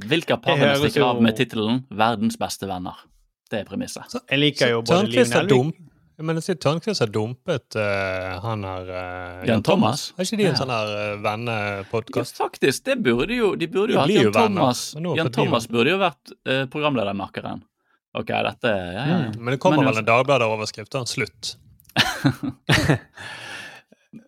Hvilke 0.09 0.35
av 0.35 0.59
vil 0.59 0.89
stikker 0.89 1.05
av 1.05 1.23
med 1.23 1.37
tittelen 1.37 1.85
'Verdens 1.91 2.39
beste 2.41 2.67
venner'? 2.67 3.07
Det 3.51 3.61
er 3.61 3.65
premisset. 3.65 4.15
Jeg 4.31 4.39
liker 4.39 4.69
jo 4.71 4.81
både 4.81 5.07
Liven 5.07 5.31
Tørnquist 5.31 5.92
Men 6.21 6.37
jeg 6.39 6.45
sier 6.47 6.59
Tørnquist 6.61 7.01
har 7.03 7.11
dumpet 7.13 7.77
uh, 7.79 8.37
han 8.45 8.65
her 8.69 8.91
uh, 8.93 9.43
Jan 9.49 9.63
Thomas? 9.65 10.11
Har 10.17 10.27
ikke 10.27 10.39
de 10.39 10.45
en 10.45 10.53
Ja. 10.53 10.59
sånn 10.61 10.73
her 10.75 10.93
uh, 11.17 11.83
Ja, 12.15 12.25
faktisk. 12.45 12.85
Det 12.85 12.99
burde 13.03 13.35
jo, 13.39 13.55
de 13.57 13.67
burde 13.73 13.95
jo 13.97 14.01
hatt 14.03 14.13
Jan 14.13 14.33
Thomas. 14.37 14.83
Jan 15.01 15.33
Thomas 15.33 15.67
burde 15.73 15.95
jo 15.95 15.99
vært 16.03 16.35
uh, 16.47 16.65
programledermakkeren. 16.73 17.65
Ok, 18.13 18.29
dette 18.29 18.69
ja, 18.69 19.07
ja, 19.09 19.19
Mm. 19.23 19.41
Men 19.41 19.55
det 19.55 19.61
kommer 19.63 19.87
vel 19.89 20.03
en 20.03 20.05
Dagbladet-overskrift 20.05 20.93
da. 20.93 21.05
Slutt. 21.09 21.55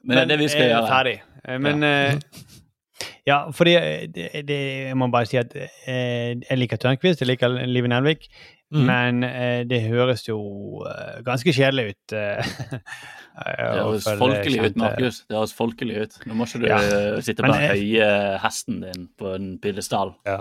Men 0.04 0.16
det 0.16 0.22
er 0.22 0.30
det 0.32 0.38
vi 0.40 0.48
skal 0.52 0.70
gjøre. 0.70 0.88
Ferdig. 0.88 1.16
Eh, 1.44 1.58
Men 1.60 1.82
eh, 1.84 2.14
ja, 3.28 3.38
fordi 3.52 3.74
eh, 3.76 4.06
det, 4.12 4.30
det, 4.48 4.58
jeg 4.90 4.96
må 5.00 5.08
bare 5.12 5.28
si 5.28 5.36
at 5.40 5.52
eh, 5.56 6.32
jeg 6.40 6.58
liker 6.60 6.80
Tørnquist, 6.80 7.20
jeg 7.20 7.28
liker 7.34 7.58
Live 7.68 7.90
Nelvik. 7.92 8.28
Mm. 8.74 8.86
Men 8.90 9.22
eh, 9.28 9.60
det 9.70 9.82
høres 9.86 10.24
jo 10.26 10.38
eh, 10.88 11.20
ganske 11.22 11.52
kjedelig 11.54 11.92
ut. 11.94 12.12
eh, 12.18 12.42
Det 13.34 13.78
høres 13.78 14.04
folkelig 14.06 14.20
folkelig 14.24 14.64
ut, 14.70 14.76
Markus. 14.82 15.20
Det 15.28 15.36
høres 15.38 15.54
folkelig 15.54 15.96
ut. 16.04 16.16
Nå 16.26 16.34
må 16.38 16.46
ikke 16.48 16.60
du 16.62 16.66
Ja. 16.68 16.78
eh, 16.82 17.20
sitte 17.22 17.42
på 17.42 17.52
den 17.52 17.62
jeg- 17.62 17.78
høye 17.78 18.38
hesten 18.42 18.80
din 18.82 19.08
på 19.18 19.34
en 19.34 19.58
pidestall. 19.62 20.14
Ja. 20.26 20.40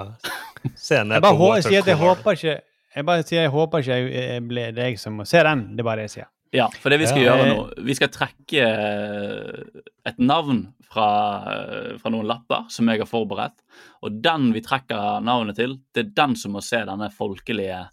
Jeg 0.64 1.22
bare 1.22 1.62
sier 1.62 1.84
jeg 1.86 1.98
håper 1.98 2.32
ikke 2.38 2.60
Jeg 2.96 3.06
bare 3.06 3.24
sier 3.26 3.42
jeg 3.42 3.50
håper 3.52 3.82
ikke 3.82 3.96
jeg, 4.14 4.44
ble 4.48 4.72
det 4.72 4.80
er 4.84 4.90
jeg 4.92 5.00
som 5.00 5.18
må 5.18 5.26
se 5.26 5.42
den. 5.44 5.76
Det 5.76 5.80
er 5.82 5.84
bare 5.84 5.96
det 6.04 6.10
jeg 6.12 6.16
sier. 6.22 6.28
Ja, 6.54 6.68
for 6.70 6.90
det 6.94 7.00
vi 7.02 7.08
skal 7.10 7.22
Ja. 7.24 7.36
gjøre 7.36 7.48
Eh, 7.48 7.54
nå 7.56 7.86
Vi 7.86 7.94
skal 7.98 8.08
trekke 8.10 8.62
eh, 8.62 9.82
et 10.06 10.20
navn 10.20 10.74
fra, 10.92 11.08
eh, 11.50 11.98
fra 11.98 12.10
noen 12.12 12.28
lapper 12.28 12.70
som 12.70 12.88
jeg 12.90 13.00
har 13.00 13.08
forberedt. 13.10 13.58
Og 14.04 14.22
den 14.22 14.52
vi 14.54 14.62
trekker 14.62 15.22
navnet 15.24 15.56
til, 15.56 15.80
det 15.96 16.06
er 16.06 16.12
den 16.14 16.36
som 16.36 16.52
må 16.54 16.62
se 16.62 16.78
denne 16.86 17.10
folkelige 17.12 17.90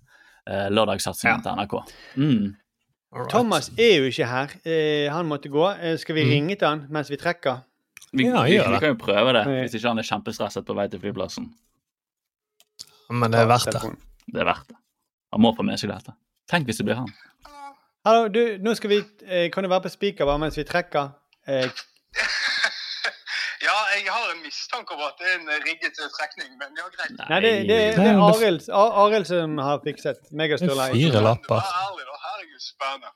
eh, 0.46 0.68
lørdagssatsingen 0.70 1.42
til 1.42 1.52
NRK. 1.58 1.74
Mm. 2.16 2.56
Thomas 3.30 3.70
er 3.78 3.96
jo 3.98 4.04
ikke 4.10 4.26
her. 4.30 4.52
Eh, 4.64 5.08
han 5.12 5.26
måtte 5.26 5.50
gå. 5.50 5.64
Eh, 5.80 5.96
skal 5.98 6.14
vi 6.14 6.24
Mm. 6.24 6.30
ringe 6.30 6.56
til 6.56 6.68
han 6.68 6.86
mens 6.90 7.10
vi 7.10 7.16
trekker? 7.16 7.62
Vi, 8.12 8.24
Ja, 8.26 8.42
vi, 8.42 8.58
vi 8.58 8.78
kan 8.82 8.88
jo 8.94 8.98
prøve 8.98 9.32
det, 9.32 9.44
hvis 9.46 9.74
ikke 9.74 9.88
han 9.88 9.98
er 9.98 10.02
kjempestresset 10.02 10.64
på 10.66 10.74
vei 10.74 10.88
til 10.88 11.00
flyplassen. 11.00 11.50
Men 13.10 13.30
det 13.30 13.40
er 13.40 13.46
verdt 13.50 13.72
det. 13.74 13.82
Det 14.32 14.40
er 14.40 14.44
verdt 14.46 14.68
det. 14.68 14.76
Han 15.32 15.40
må 15.42 15.52
få 15.56 15.62
med 15.66 15.78
seg 15.78 15.90
dette. 15.90 16.12
Tenk 16.50 16.66
hvis 16.66 16.78
det 16.78 16.86
blir 16.86 16.98
han. 16.98 17.10
Hallo, 18.06 18.28
du, 18.28 18.58
nå 18.58 18.74
skal 18.74 18.90
vi 18.90 18.98
eh, 19.26 19.50
Kan 19.52 19.62
du 19.62 19.68
være 19.68 19.82
på 19.84 19.90
speaker 19.92 20.24
bare 20.26 20.38
mens 20.38 20.56
vi 20.56 20.64
trekker? 20.64 21.10
Eh, 24.00 24.06
jeg 24.06 24.12
har 24.16 24.32
en 24.32 24.42
mistanke 24.42 24.96
om 24.96 25.02
at 25.04 25.20
det 25.20 25.28
er 25.28 25.38
en 25.38 25.50
rigget 25.66 26.00
trekning, 26.16 26.50
men 26.60 26.76
ja, 26.78 26.88
greit. 26.94 27.14
nei, 27.20 27.40
det, 27.44 27.52
det, 27.68 27.78
det 27.98 28.08
er 28.08 28.20
Arild 28.24 28.68
Arild 28.72 29.26
som 29.28 29.58
har 29.60 29.80
fikset. 29.84 30.20
Meg 30.32 30.54
og 30.56 30.62
Fire 30.64 31.22
lapper. 31.24 31.60
Herregud, 31.60 32.64
spennende. 32.64 33.12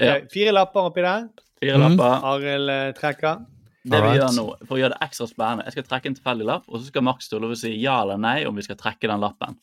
Ja. 0.00 0.14
Eh, 0.16 0.28
Fire 0.32 0.54
lapper 0.54 0.90
oppi 0.90 1.04
der. 1.06 1.28
Fire 1.62 1.78
Mm. 1.78 1.84
lapper. 1.86 2.26
Arild 2.34 2.70
eh, 2.70 2.92
trekker. 2.98 3.44
Det 3.84 4.00
vi 4.00 4.12
gjør 4.16 4.30
nå, 4.32 4.44
For 4.64 4.76
å 4.76 4.80
gjøre 4.80 4.94
det 4.96 5.02
ekstra 5.04 5.26
spennende, 5.28 5.64
jeg 5.68 5.76
skal 5.76 5.84
trekke 5.90 6.08
en 6.08 6.14
tilfeldig 6.16 6.46
lapp, 6.48 6.68
og 6.68 6.80
så 6.80 6.86
skal 6.88 7.04
Max 7.04 7.26
Ståle 7.28 7.50
si 7.60 7.74
ja 7.82 7.98
eller 8.02 8.16
nei 8.16 8.38
om 8.48 8.56
vi 8.56 8.64
skal 8.64 8.78
trekke 8.80 9.10
den 9.10 9.20
lappen. 9.20 9.58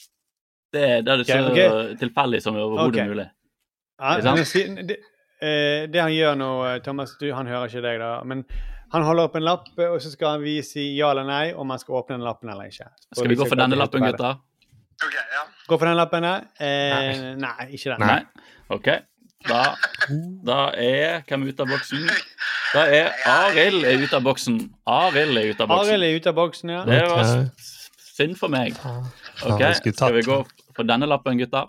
Det, 0.72 0.84
det 1.06 1.12
er 1.12 1.18
det 1.18 1.26
så 1.28 1.40
okay, 1.50 1.68
okay. 1.68 1.96
tilfeldig 2.00 2.42
som 2.44 2.56
overhodet 2.56 2.94
okay. 3.02 3.08
mulig. 3.10 3.26
Ja, 4.00 4.36
sier- 4.46 4.78
det, 4.88 5.00
eh, 5.42 5.88
det 5.92 6.00
han 6.00 6.14
gjør 6.14 6.38
nå, 6.38 6.52
eh, 6.70 6.78
Thomas, 6.86 7.18
du, 7.20 7.32
han 7.34 7.50
hører 7.50 7.68
ikke 7.68 7.82
deg 7.82 8.00
da, 8.00 8.12
men 8.24 8.46
han 8.92 9.06
holder 9.08 9.30
opp 9.30 9.36
en 9.40 9.46
lapp, 9.46 9.68
eh, 9.80 9.88
og 9.92 10.02
så 10.04 10.12
skal 10.12 10.42
vi 10.44 10.58
si 10.66 10.90
ja 10.98 11.12
eller 11.14 11.28
nei 11.28 11.46
om 11.56 11.70
han 11.72 11.80
skal 11.80 12.02
åpne 12.02 12.18
den 12.18 12.26
lappen 12.28 12.52
eller 12.52 12.72
ikke. 12.72 12.90
Skal 13.16 13.32
vi 13.32 13.38
gå 13.40 13.48
for 13.48 13.60
denne 13.60 13.80
lappen, 13.80 14.04
gutta? 14.04 14.34
Okay, 15.02 15.24
ja. 15.34 15.46
Gå 15.68 15.78
for 15.80 15.88
den 15.88 15.98
lappen, 15.98 16.28
ja. 16.28 16.36
Eh, 16.60 17.24
nei, 17.40 17.70
ikke 17.78 17.96
den. 17.96 18.04
Nei. 18.06 18.46
OK. 18.72 18.92
Da, 19.48 19.62
da 20.46 20.58
er 20.78 21.24
Hvem 21.26 21.48
er 21.48 21.54
ute 21.56 21.64
av 21.66 21.72
boksen? 21.72 22.04
Da 22.72 22.84
er 22.94 23.08
Arild 23.28 23.88
er 23.90 24.04
ute 24.04 24.20
av 24.20 24.26
boksen. 24.28 24.60
Arild 24.86 25.40
er 25.40 25.50
ute 25.50 25.66
av 25.66 25.72
boksen. 25.72 25.88
Arild 25.88 26.08
er 26.08 26.20
ute 26.20 26.30
av 26.30 26.38
boksen, 26.38 26.74
ja. 26.76 26.84
Det 26.88 27.00
var 27.10 27.32
synd 28.12 28.38
for 28.40 28.54
meg. 28.54 28.78
OK, 29.48 29.66
skal 29.80 30.16
vi 30.20 30.24
gå 30.28 30.38
for 30.76 30.88
denne 30.88 31.10
lappen, 31.10 31.42
gutta? 31.42 31.66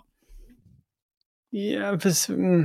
Ja, 1.53 1.91
for, 2.01 2.13
mm, 2.33 2.63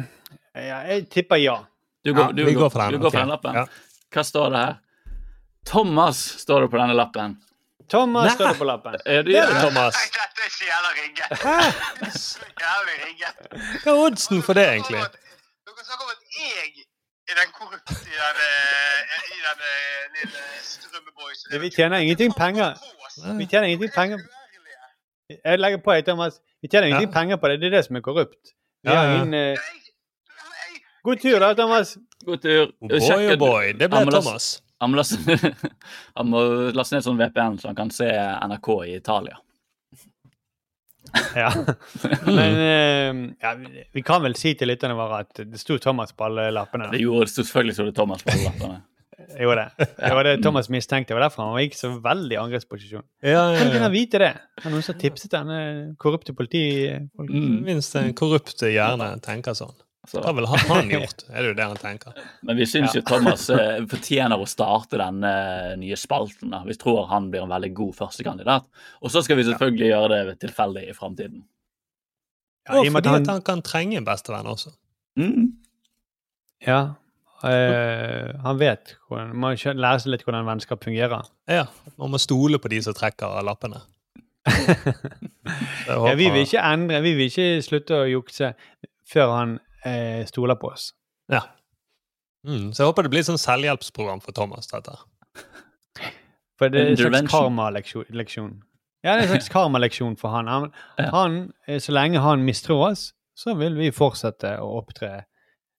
ja, 0.57 0.79
jeg 0.93 1.09
tipper 1.13 1.41
ja. 1.41 1.59
Du 2.05 2.15
går, 2.15 2.31
Ja, 2.33 2.45
vi 2.47 2.55
går, 2.55 2.71
for 2.71 2.81
den, 2.81 2.93
Du 2.93 3.03
går 3.03 3.11
for 3.11 3.21
den 3.21 3.33
lappen. 3.33 3.55
Ja. 3.55 3.67
Hva 4.15 4.25
står 4.25 4.51
det 4.55 4.59
her? 4.65 4.77
Thomas 5.69 6.17
står 6.43 6.65
det 6.65 6.71
på 6.73 6.79
denne 6.81 6.95
lappen. 6.97 7.37
Thomas 7.93 8.27
Nei. 8.29 8.35
står 8.37 8.49
det 8.53 8.59
på 8.61 8.67
lappen. 8.69 8.95
Er 9.05 9.23
det 9.27 9.33
det? 9.35 9.45
Thomas. 9.63 9.97
Dette 10.17 10.45
er 10.45 10.53
så 10.53 10.65
jævla 10.69 10.91
rigget. 10.99 11.29
Jævlig 12.63 12.97
ringe. 13.05 13.31
Hva 13.83 13.93
er 13.95 14.01
oddsen 14.07 14.43
for 14.45 14.59
det, 14.59 14.65
egentlig? 14.75 15.01
Dere 15.01 15.85
snakker 15.87 16.05
om 16.05 16.13
at 16.13 16.23
jeg 16.41 16.85
er 17.29 17.39
den 17.41 17.53
korrupte 17.57 17.97
i 17.97 18.17
den, 18.17 18.43
eh, 18.49 19.31
i 19.37 19.39
den 19.45 19.65
eh, 19.71 20.03
lille 20.19 20.45
strømmeboysen. 20.65 21.61
Vi 21.65 21.71
tjener 21.77 22.05
ingenting 22.05 22.35
penger. 22.37 22.77
Vi 23.39 23.47
tjener 23.47 23.67
ingenting 23.73 23.93
penger. 23.95 24.19
Jeg 25.45 25.59
legger 25.61 25.81
på, 25.85 25.93
jeg, 25.93 26.05
Thomas. 26.09 26.41
Vi 26.63 26.69
tjener 26.73 26.87
ingenting 26.89 27.13
penger 27.13 27.37
på 27.37 27.49
det. 27.49 27.61
Det 27.61 27.67
er 27.73 27.77
det 27.77 27.85
som 27.89 27.97
er 27.97 28.01
korrupt. 28.05 28.55
Vi 28.85 28.91
Ja, 28.91 28.97
har 28.97 29.05
ja. 29.05 29.15
ingen 29.17 29.35
eh... 29.35 29.59
God 31.09 31.21
tur, 31.25 31.41
da, 31.41 31.55
Thomas. 31.57 31.95
God 32.27 32.43
tur. 32.45 32.73
Oh 32.85 32.89
boy, 32.93 33.29
oh 33.33 33.37
boy. 33.41 33.73
Det 33.81 33.89
ble 33.89 34.03
Han 34.05 34.13
Thomas. 34.13 34.49
Han 34.79 34.93
må 34.93 35.01
laste, 35.01 35.39
han 36.21 36.29
må 36.31 36.41
laste 36.77 36.95
ned 36.99 37.07
sånn 37.07 37.19
VPN 37.19 37.57
så 37.59 37.71
han 37.73 37.79
kan 37.79 37.89
se 37.95 38.07
NRK 38.47 38.69
i 38.87 38.93
Italia. 38.99 39.39
Ja. 41.35 41.49
Men 42.27 42.61
eh, 42.61 43.35
ja, 43.41 43.55
vi- 43.95 44.05
kan 44.05 44.23
vel 44.23 44.37
si 44.39 44.53
til 44.55 44.69
lytterne 44.71 44.95
våre 44.99 45.23
at 45.25 45.41
det 45.41 45.61
sto 45.61 45.79
Thomas 45.83 46.13
på 46.13 46.29
alle 46.29 46.51
lappene. 46.55 46.91
Det 46.93 47.01
gjorde 47.03 47.31
selvfølgelig 47.33 47.79
så 47.79 47.89
det 47.89 47.97
Thomas 47.97 48.23
på 48.27 48.35
alle 48.37 48.53
lappene. 48.53 48.79
Jo, 49.35 49.51
det. 49.59 49.65
Det 49.77 50.09
var 50.15 50.25
det 50.25 50.37
Thomas 50.45 50.69
mistenkte. 50.71 51.11
Det 51.11 51.17
var 51.19 51.25
derfor 51.27 51.43
han 51.51 51.59
gikk 51.61 51.75
så 51.77 51.89
veldig 52.01 52.37
i 52.37 52.39
angrepsposisjon. 52.39 53.03
Ja, 53.27 53.49
ja, 53.51 53.65
ja, 53.67 53.81
han 53.83 53.91
vite 53.93 54.21
det? 54.23 54.31
Det 54.63 54.71
noen 54.71 54.85
som 54.87 54.95
tipset 54.97 55.35
denne 55.35 55.59
korrupte 56.01 56.33
politifolk. 56.39 57.29
Mm. 57.35 57.57
Minst 57.67 57.97
en 57.99 58.15
korrupt 58.17 58.63
hjerne 58.63 59.11
tenker 59.25 59.59
sånn. 59.59 59.75
Så. 60.09 60.23
Hva 60.25 60.33
ville 60.33 60.49
han 60.49 60.89
gjort? 60.89 61.27
Er 61.29 61.43
det 61.45 61.51
jo 61.51 61.57
det 61.59 61.65
han 61.69 61.81
tenker? 61.81 62.17
Men 62.49 62.57
vi 62.57 62.67
syns 62.69 62.95
jo 62.97 63.03
Thomas 63.05 63.43
eh, 63.53 63.83
fortjener 63.91 64.41
å 64.41 64.47
starte 64.49 64.97
denne 65.01 65.33
nye 65.81 65.99
spalten. 66.01 66.55
da. 66.55 66.63
Vi 66.65 66.77
tror 66.81 67.05
han 67.11 67.27
blir 67.33 67.45
en 67.45 67.53
veldig 67.53 67.71
god 67.77 67.97
førstekandidat. 67.99 68.65
Og 69.05 69.13
så 69.13 69.21
skal 69.27 69.37
vi 69.37 69.45
selvfølgelig 69.51 69.91
gjøre 69.91 70.23
det 70.31 70.39
tilfeldig 70.47 70.87
i 70.89 70.97
framtiden. 70.97 71.43
Ja, 72.69 72.79
Og 72.81 72.89
fordi 72.93 73.13
han, 73.13 73.29
han 73.29 73.45
kan 73.45 73.61
trenge 73.65 74.01
en 74.01 74.09
bestevenn 74.09 74.49
også. 74.49 74.73
Mm. 75.19 75.47
ja, 76.63 76.81
eh, 77.43 78.29
han 78.45 78.59
vet 78.61 78.93
hvordan 79.09 79.33
Man 79.33 79.41
må 79.57 79.73
lære 79.83 80.03
seg 80.05 80.13
litt 80.13 80.23
hvordan 80.23 80.47
vennskap 80.47 80.85
fungerer. 80.85 81.27
Ja, 81.51 81.65
Man 81.99 82.13
må 82.15 82.21
stole 82.23 82.61
på 82.63 82.71
de 82.71 82.79
som 82.87 82.97
trekker 82.97 83.41
lappene. 83.45 83.83
Ja, 85.89 86.13
vi 86.13 86.27
vil 86.29 86.45
ikke 86.45 86.61
endre, 86.61 86.99
vi 87.01 87.15
vil 87.17 87.31
ikke 87.31 87.63
slutte 87.65 88.03
å 88.03 88.09
jukse 88.09 88.51
før 89.09 89.31
han 89.33 89.55
eh, 89.85 90.25
stoler 90.27 90.55
på 90.59 90.73
oss. 90.73 90.93
Ja. 91.33 91.43
Mm, 92.47 92.71
så 92.73 92.83
jeg 92.85 92.91
håper 92.93 93.03
det 93.07 93.11
blir 93.13 93.27
sånn 93.27 93.39
selvhjelpsprogram 93.41 94.23
for 94.23 94.33
Thomas. 94.33 94.67
dette. 94.71 94.95
For 96.59 96.69
det 96.73 96.81
er 96.81 96.91
en 96.93 96.97
slags 96.99 97.31
karmaleksjon. 97.31 98.63
Ja, 99.05 99.15
det 99.15 99.19
er 99.19 99.27
en 99.29 99.35
slags 99.37 99.49
karmaleksjon 99.53 100.17
for 100.19 100.31
han. 100.35 100.47
Han, 100.51 100.73
Ja. 100.99 101.11
han, 101.11 101.53
eh, 101.69 101.79
Så 101.79 101.93
lenge 101.93 102.21
han 102.21 102.45
mistror 102.45 102.91
oss, 102.91 103.13
så 103.37 103.55
vil 103.57 103.75
vi 103.77 103.91
fortsette 103.91 104.59
å 104.59 104.83
opptre 104.83 105.25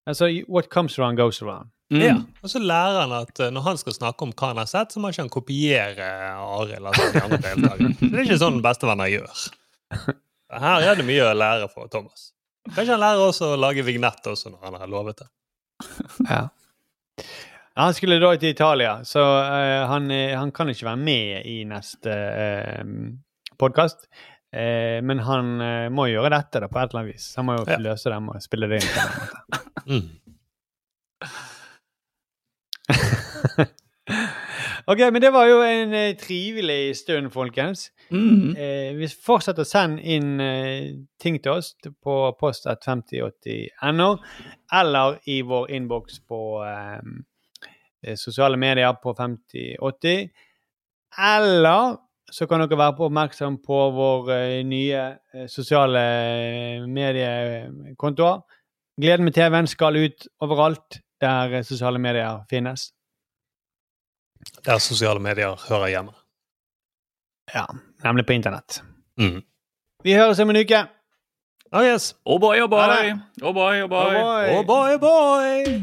Altså, 0.08 0.26
what 0.48 0.70
comes 0.72 0.98
around, 0.98 1.18
goes 1.18 1.40
around. 1.42 1.70
Mm. 1.92 2.02
Ja. 2.02 2.16
Og 2.44 2.50
så 2.50 2.60
lærer 2.60 3.02
han 3.02 3.12
at 3.12 3.40
eh, 3.40 3.50
når 3.52 3.62
han 3.62 3.78
skal 3.78 3.94
snakke 3.94 4.22
om 4.24 4.32
hva 4.32 4.48
han 4.48 4.58
har 4.58 4.66
sett, 4.66 4.90
så 4.92 5.00
må 5.00 5.10
ikke 5.12 5.22
han 5.22 5.30
kopiere 5.30 6.08
Arild. 6.40 6.86
Altså 6.86 7.12
de 7.14 7.22
andre 7.22 7.38
deltakerne. 7.38 7.94
Så 8.00 8.10
det 8.10 8.14
er 8.20 8.24
ikke 8.26 8.40
sånn 8.42 8.62
bestevenner 8.62 9.12
gjør. 9.12 9.44
Her 10.64 10.82
er 10.82 10.96
det 10.96 11.06
mye 11.06 11.28
å 11.30 11.36
lære 11.38 11.70
for 11.70 11.88
Thomas. 11.88 12.32
Kanskje 12.68 12.94
han 12.94 13.02
lærer 13.02 13.22
også 13.24 13.54
å 13.54 13.60
lage 13.60 13.84
vignett 13.88 14.26
også 14.30 14.50
når 14.54 14.66
han 14.68 14.76
har 14.82 14.90
lovet 14.92 15.18
det. 15.24 15.28
Ja. 16.28 16.42
Han 17.80 17.94
skulle 17.96 18.18
da 18.20 18.34
til 18.36 18.52
Italia, 18.52 18.98
så 19.08 19.22
uh, 19.24 19.88
han, 19.88 20.10
eh, 20.12 20.34
han 20.36 20.52
kan 20.52 20.68
ikke 20.72 20.90
være 20.90 21.00
med 21.00 21.46
i 21.48 21.62
neste 21.70 22.12
uh, 22.12 22.84
podkast. 23.60 24.10
men 24.52 25.20
han 25.22 25.62
uh, 25.62 25.90
må 25.94 26.08
gjøre 26.10 26.30
dette 26.34 26.60
da, 26.64 26.68
på 26.68 26.80
et 26.82 26.90
eller 26.90 27.04
annet 27.04 27.14
vis. 27.16 27.36
Han 27.38 27.46
må 27.46 27.54
jo 27.60 27.66
Ja. 27.70 27.78
løse 27.78 28.10
det 28.10 28.20
med 28.26 28.36
å 28.36 28.42
spille 28.42 28.68
det 28.72 28.80
inn. 28.82 28.90
Mm. 29.90 30.10
Ok, 34.90 35.00
men 35.14 35.22
det 35.22 35.30
var 35.30 35.46
jo 35.46 35.60
en 35.62 35.92
eh, 35.94 36.16
trivelig 36.18 36.96
stund, 36.98 37.30
folkens. 37.30 37.92
Mm. 38.10 38.56
Eh, 38.58 38.96
vi 38.98 39.06
fortsetter 39.26 39.62
å 39.62 39.70
sende 39.70 40.02
inn 40.02 40.42
eh, 40.42 40.96
ting 41.22 41.38
til 41.38 41.60
oss 41.60 41.76
på 42.02 42.16
post5080.no, 42.40 44.10
eller 44.82 45.20
i 45.30 45.38
vår 45.46 45.70
innboks 45.78 46.24
på 46.26 46.42
eh, 46.66 46.98
eh, 48.02 48.18
sosiale 48.18 48.58
medier 48.58 48.98
på 48.98 49.14
5080. 49.14 50.26
Eller 51.30 51.98
så 52.34 52.50
kan 52.50 52.66
dere 52.66 52.82
være 52.82 52.98
på 52.98 53.12
oppmerksom 53.12 53.62
på 53.62 53.86
vår 53.94 54.36
eh, 54.40 54.60
nye 54.66 55.06
sosiale 55.54 56.06
mediekontoer. 56.90 58.42
Gleden 58.98 59.30
med 59.30 59.38
TV-en 59.38 59.70
skal 59.70 60.02
ut 60.02 60.32
overalt 60.42 61.04
der 61.22 61.62
sosiale 61.62 62.02
medier 62.02 62.42
finnes. 62.50 62.90
Der 64.66 64.78
sosiale 64.78 65.20
medier 65.20 65.56
hører 65.70 65.88
hjemme. 65.88 66.12
Ja, 67.54 67.66
nemlig 68.04 68.26
på 68.26 68.34
internett. 68.34 68.84
Mm. 69.20 69.44
Vi 70.04 70.14
høres 70.14 70.40
om 70.40 70.50
en 70.50 70.56
uke. 70.56 70.88
Oh 71.72 71.84
yes. 71.84 72.16
Oh 72.26 72.40
boy, 72.40 72.62
oh 72.62 72.70
boy. 72.70 72.80
Ha 72.80 73.04
det. 73.04 73.20
Oh 73.42 73.54
boy, 73.54 73.82
oh 73.82 73.90
boy. 73.90 74.16
Oh 74.16 74.66
boy, 74.66 74.94
oh 74.94 75.00
boy! 75.00 75.82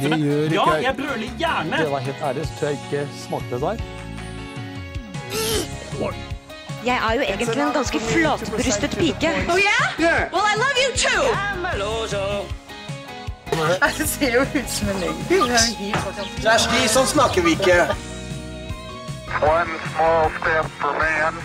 Det 0.00 0.18
gjør 0.18 0.42
ikke 0.44 0.54
Ja, 0.54 0.72
jeg 0.82 0.96
brøler 0.96 1.28
gjerne. 1.38 1.76
Det 1.76 1.90
var 1.90 1.98
helt 1.98 2.16
ærlig, 2.22 2.46
så 2.46 2.52
tror 2.58 2.68
jeg 2.68 2.78
ikke 2.84 3.08
smakte 3.16 3.54
det 3.54 3.60
der. 3.60 3.76
Jeg 6.84 6.96
er 6.96 7.14
jo 7.14 7.20
egentlig 7.20 7.58
en 7.58 7.72
ganske 7.72 8.00
flatbrystet 8.00 8.90
pike. 8.90 9.30
Oh 9.52 9.58
yeah? 9.58 10.32
Well, 10.32 10.46
I 10.52 10.54
love 10.64 10.76
you 10.84 10.90
too! 10.96 11.22
Det 13.98 14.08
ser 14.08 14.34
jo 14.34 14.40
ut 14.40 14.70
som 14.70 14.88
en 14.88 15.00
løgn. 15.00 15.16
Kjersti, 16.40 16.84
sånn 16.88 17.08
snakker 17.10 17.44
vi 17.44 17.56
ikke. 17.58 17.76
One 19.42 19.76
small 19.90 20.30
step 20.38 20.70
for 20.80 20.96
man, 21.00 21.36